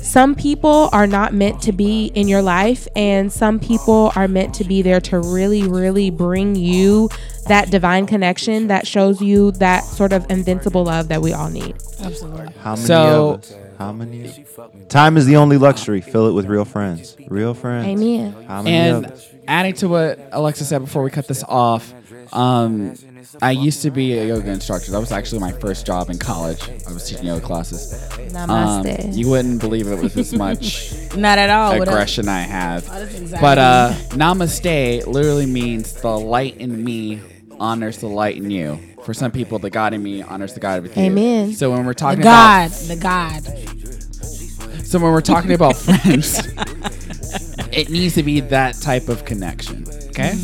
some 0.05 0.35
people 0.35 0.91
are 0.93 1.07
not 1.07 1.33
meant 1.33 1.63
to 1.63 1.73
be 1.73 2.07
in 2.15 2.29
your 2.29 2.43
life 2.43 2.87
and 2.95 3.33
some 3.33 3.59
people 3.59 4.13
are 4.15 4.29
meant 4.29 4.55
to 4.55 4.65
be 4.65 4.83
there 4.83 5.01
to 5.01 5.19
really 5.19 5.63
really 5.67 6.11
bring 6.11 6.55
you 6.55 7.09
that 7.49 7.71
divine 7.71 8.07
connection 8.07 8.67
that 8.69 8.87
shows 8.87 9.21
you 9.23 9.51
that 9.53 9.83
sort 9.83 10.13
of 10.13 10.31
invincible 10.31 10.85
love 10.85 11.09
that 11.09 11.23
we 11.23 11.33
all 11.33 11.49
need 11.51 11.75
Absolutely. 12.03 12.49
How 12.63 12.75
many 12.75 12.87
So- 12.87 13.31
of 13.31 13.41
us? 13.41 13.55
How 13.79 13.93
many? 13.93 14.45
Time 14.89 15.17
is 15.17 15.27
the 15.27 15.35
only 15.37 15.57
luxury. 15.59 16.01
Fill 16.01 16.29
it 16.29 16.33
with 16.33 16.47
real 16.47 16.65
friends. 16.65 17.17
Real 17.27 17.55
friends. 17.55 17.89
Amen. 17.89 18.33
How 18.47 18.63
many 18.63 18.77
And 18.77 19.05
of 19.07 19.11
us? 19.11 19.27
adding 19.49 19.75
to 19.75 19.89
what 19.89 20.29
Alexa 20.31 20.65
said 20.65 20.79
before 20.81 21.03
we 21.03 21.11
cut 21.11 21.27
this 21.27 21.43
off, 21.49 21.93
um, 22.33 22.95
I 23.43 23.51
used 23.51 23.83
to 23.83 23.91
be 23.91 24.17
a 24.19 24.27
yoga 24.27 24.51
instructor. 24.51 24.91
That 24.93 25.01
was 25.01 25.13
actually 25.13 25.41
my 25.41 25.53
first 25.53 25.87
job 25.87 26.09
in 26.11 26.19
college. 26.19 26.63
I 26.89 26.93
was 26.93 27.09
teaching 27.09 27.27
yoga 27.27 27.45
classes. 27.45 27.93
Um, 28.35 28.85
Namaste. 28.85 29.17
you 29.17 29.29
wouldn't 29.29 29.61
believe 29.61 29.87
it 29.89 29.99
was 29.99 30.17
as 30.17 30.33
much 30.33 30.93
Not 31.17 31.39
at 31.39 31.51
all. 31.51 31.81
Aggression 31.81 32.29
I 32.29 32.41
have. 32.41 32.85
exactly 32.85 33.39
But 33.41 33.59
uh, 33.59 33.93
namaste 34.11 35.07
literally 35.07 35.47
means 35.47 35.93
the 35.95 36.19
light 36.19 36.57
in 36.59 36.85
me 36.85 37.21
honors 37.59 37.99
the 37.99 38.09
light 38.09 38.37
in 38.37 38.51
you. 38.51 38.79
For 39.05 39.13
some 39.15 39.31
people, 39.31 39.59
the 39.59 39.71
God 39.71 39.93
in 39.95 40.03
me 40.03 40.23
honors 40.23 40.55
the 40.55 40.61
God 40.61 40.83
with 40.83 40.97
you. 40.97 41.05
Amen. 41.05 41.53
So 41.53 41.71
when 41.71 41.85
we're 41.85 41.93
talking 41.95 42.21
The 42.21 42.25
God. 42.25 42.71
about 42.71 42.89
The 42.89 42.97
God. 42.97 44.87
so 44.87 44.99
when 44.99 45.13
we're 45.13 45.21
talking 45.21 45.53
about 45.53 45.77
friends, 45.77 46.39
it 47.73 47.91
needs 47.91 48.15
to 48.15 48.23
be 48.23 48.41
that 48.41 48.75
type 48.81 49.09
of 49.09 49.25
connection. 49.25 49.85
Okay. 50.09 50.35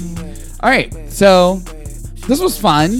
All 0.60 0.68
right. 0.70 0.92
So 1.10 1.62
this 2.30 2.40
was 2.40 2.56
fun. 2.58 2.90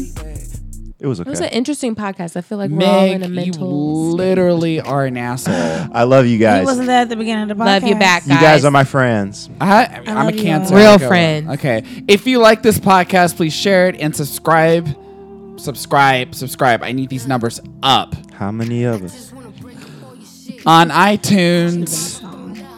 It 0.99 1.07
was 1.07 1.19
okay. 1.19 1.29
It 1.29 1.31
was 1.31 1.41
an 1.41 1.49
interesting 1.49 1.95
podcast. 1.95 2.37
I 2.37 2.43
feel 2.43 2.59
like 2.59 2.71
we're 2.71 2.85
all 2.87 3.05
in 3.07 3.23
a 3.23 3.29
Meg, 3.29 3.47
you 3.47 3.53
mental. 3.53 4.11
literally 4.13 4.81
are 4.83 5.07
an 5.07 5.17
asshole. 5.17 5.55
I 5.95 6.03
love 6.03 6.27
you 6.27 6.33
He 6.33 6.39
guys. 6.39 6.67
wasn't 6.67 6.89
there 6.89 7.01
at 7.01 7.09
the 7.09 7.17
beginning 7.17 7.51
of 7.51 7.57
the 7.57 7.65
podcast. 7.65 7.81
Love 7.81 7.83
you 7.85 7.95
back, 7.95 8.27
guys. 8.27 8.35
You 8.35 8.41
guys 8.41 8.65
are 8.67 8.71
my 8.71 8.85
friends. 8.85 9.49
I, 9.63 9.87
I'm 9.87 10.09
a 10.09 10.25
love 10.25 10.35
you 10.35 10.43
cancer. 10.43 10.75
Real 10.77 10.91
Okay, 10.97 11.07
friend. 11.09 11.51
Okay. 11.53 11.83
If 12.07 12.27
you 12.27 12.39
like 12.39 12.63
this 12.63 12.79
podcast, 12.79 13.37
please 13.37 13.55
share 13.55 13.89
it 13.89 13.97
and 13.99 14.15
subscribe. 14.15 14.89
Subscribe. 15.59 16.35
Subscribe. 16.35 16.83
I 16.83 16.93
need 16.93 17.09
these 17.09 17.27
numbers 17.27 17.61
up 17.83 18.15
How 18.35 18.51
many 18.51 18.85
of 18.85 19.03
us? 19.03 19.33
on 20.67 20.91
iTunes. 20.91 22.21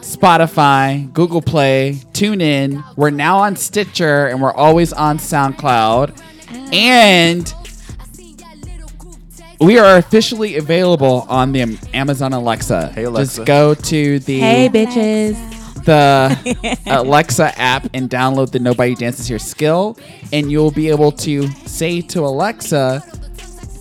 Spotify, 0.01 1.11
Google 1.11 1.41
Play, 1.41 1.97
TuneIn. 2.13 2.81
We're 2.95 3.09
now 3.09 3.39
on 3.39 3.55
Stitcher 3.57 4.27
and 4.27 4.41
we're 4.41 4.53
always 4.53 4.93
on 4.93 5.17
SoundCloud. 5.17 6.21
And 6.73 7.53
we 9.59 9.77
are 9.79 9.97
officially 9.97 10.57
available 10.57 11.25
on 11.29 11.51
the 11.51 11.77
Amazon 11.93 12.33
Alexa. 12.33 12.91
Hey, 12.93 13.03
Alexa. 13.05 13.35
Just 13.37 13.47
go 13.47 13.73
to 13.73 14.19
the 14.19 14.39
Hey, 14.39 14.69
bitches. 14.69 15.35
the 15.85 16.79
Alexa 16.87 17.57
app 17.59 17.87
and 17.93 18.09
download 18.09 18.51
the 18.51 18.59
Nobody 18.59 18.95
Dances 18.95 19.27
Here 19.27 19.39
skill, 19.39 19.97
and 20.31 20.51
you'll 20.51 20.71
be 20.71 20.89
able 20.89 21.11
to 21.13 21.47
say 21.67 22.01
to 22.01 22.21
Alexa, 22.21 23.03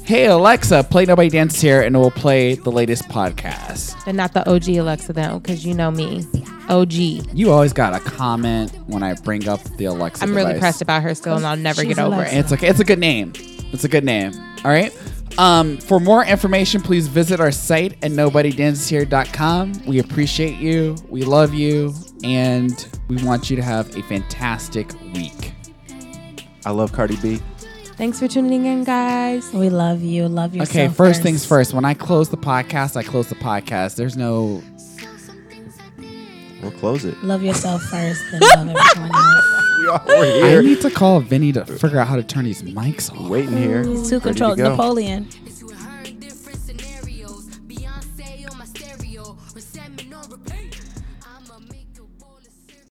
"Hey 0.04 0.26
Alexa, 0.26 0.84
play 0.84 1.04
Nobody 1.04 1.28
Dances 1.28 1.60
Here," 1.60 1.82
and 1.82 1.94
it 1.94 1.98
will 1.98 2.10
play 2.10 2.54
the 2.54 2.70
latest 2.72 3.08
podcast. 3.08 3.94
But 4.04 4.14
not 4.14 4.32
the 4.34 4.48
OG 4.50 4.68
Alexa, 4.78 5.12
though, 5.12 5.38
because 5.38 5.64
you 5.64 5.74
know 5.74 5.90
me. 5.90 6.26
OG. 6.68 6.92
You 6.92 7.50
always 7.50 7.72
got 7.72 7.94
a 7.94 8.00
comment 8.00 8.72
when 8.86 9.02
I 9.02 9.14
bring 9.14 9.48
up 9.48 9.62
the 9.76 9.86
Alexa. 9.86 10.22
I'm 10.22 10.34
really 10.34 10.48
device. 10.54 10.60
pressed 10.60 10.82
about 10.82 11.02
her 11.02 11.14
still, 11.14 11.36
and 11.36 11.46
I'll 11.46 11.56
never 11.56 11.82
She's 11.82 11.96
get 11.96 11.98
over 12.04 12.16
Alexa. 12.16 12.36
it. 12.36 12.38
It's 12.40 12.52
okay. 12.52 12.66
It's 12.68 12.80
a 12.80 12.84
good 12.84 12.98
name. 12.98 13.32
It's 13.72 13.84
a 13.84 13.88
good 13.88 14.04
name. 14.04 14.32
All 14.64 14.70
right. 14.70 14.92
Um, 15.38 15.78
for 15.78 15.98
more 15.98 16.24
information, 16.24 16.82
please 16.82 17.08
visit 17.08 17.40
our 17.40 17.50
site 17.52 17.92
at 18.04 18.10
nobodydanceshere.com. 18.10 19.86
We 19.86 19.98
appreciate 19.98 20.58
you. 20.58 20.96
We 21.08 21.22
love 21.22 21.54
you. 21.54 21.94
And 22.22 22.86
we 23.08 23.16
want 23.24 23.48
you 23.50 23.56
to 23.56 23.62
have 23.62 23.96
a 23.96 24.02
fantastic 24.02 24.92
week. 25.14 25.54
I 26.64 26.70
love 26.70 26.92
Cardi 26.92 27.16
B. 27.16 27.40
Thanks 27.96 28.18
for 28.18 28.26
tuning 28.28 28.64
in, 28.66 28.84
guys. 28.84 29.52
We 29.52 29.68
love 29.70 30.02
you. 30.02 30.28
Love 30.28 30.54
yourself. 30.54 30.70
Okay, 30.70 30.88
first 30.92 31.22
things 31.22 31.44
first. 31.44 31.74
When 31.74 31.84
I 31.84 31.94
close 31.94 32.30
the 32.30 32.36
podcast, 32.36 32.96
I 32.96 33.02
close 33.02 33.28
the 33.28 33.34
podcast. 33.36 33.96
There's 33.96 34.16
no. 34.16 34.62
We'll 36.62 36.70
close 36.72 37.04
it. 37.04 37.20
Love 37.24 37.42
yourself 37.42 37.82
first, 37.82 38.22
then 38.30 38.40
love 38.40 38.76
everyone 38.76 39.14
else. 39.14 39.46
We 39.82 39.88
are 39.88 40.00
we're 40.06 40.60
I 40.60 40.62
need 40.62 40.80
to 40.82 40.90
call 40.90 41.18
Vinny 41.18 41.50
to 41.54 41.64
figure 41.66 41.98
out 41.98 42.06
how 42.06 42.14
to 42.14 42.22
turn 42.22 42.44
these 42.44 42.62
mics 42.62 43.10
off. 43.10 43.28
Waiting 43.28 43.56
here. 43.56 43.82
He's 43.82 44.08
too 44.08 44.20
ready 44.20 44.38
to 44.38 44.44
controlled. 44.44 44.58
Napoleon. 44.58 45.28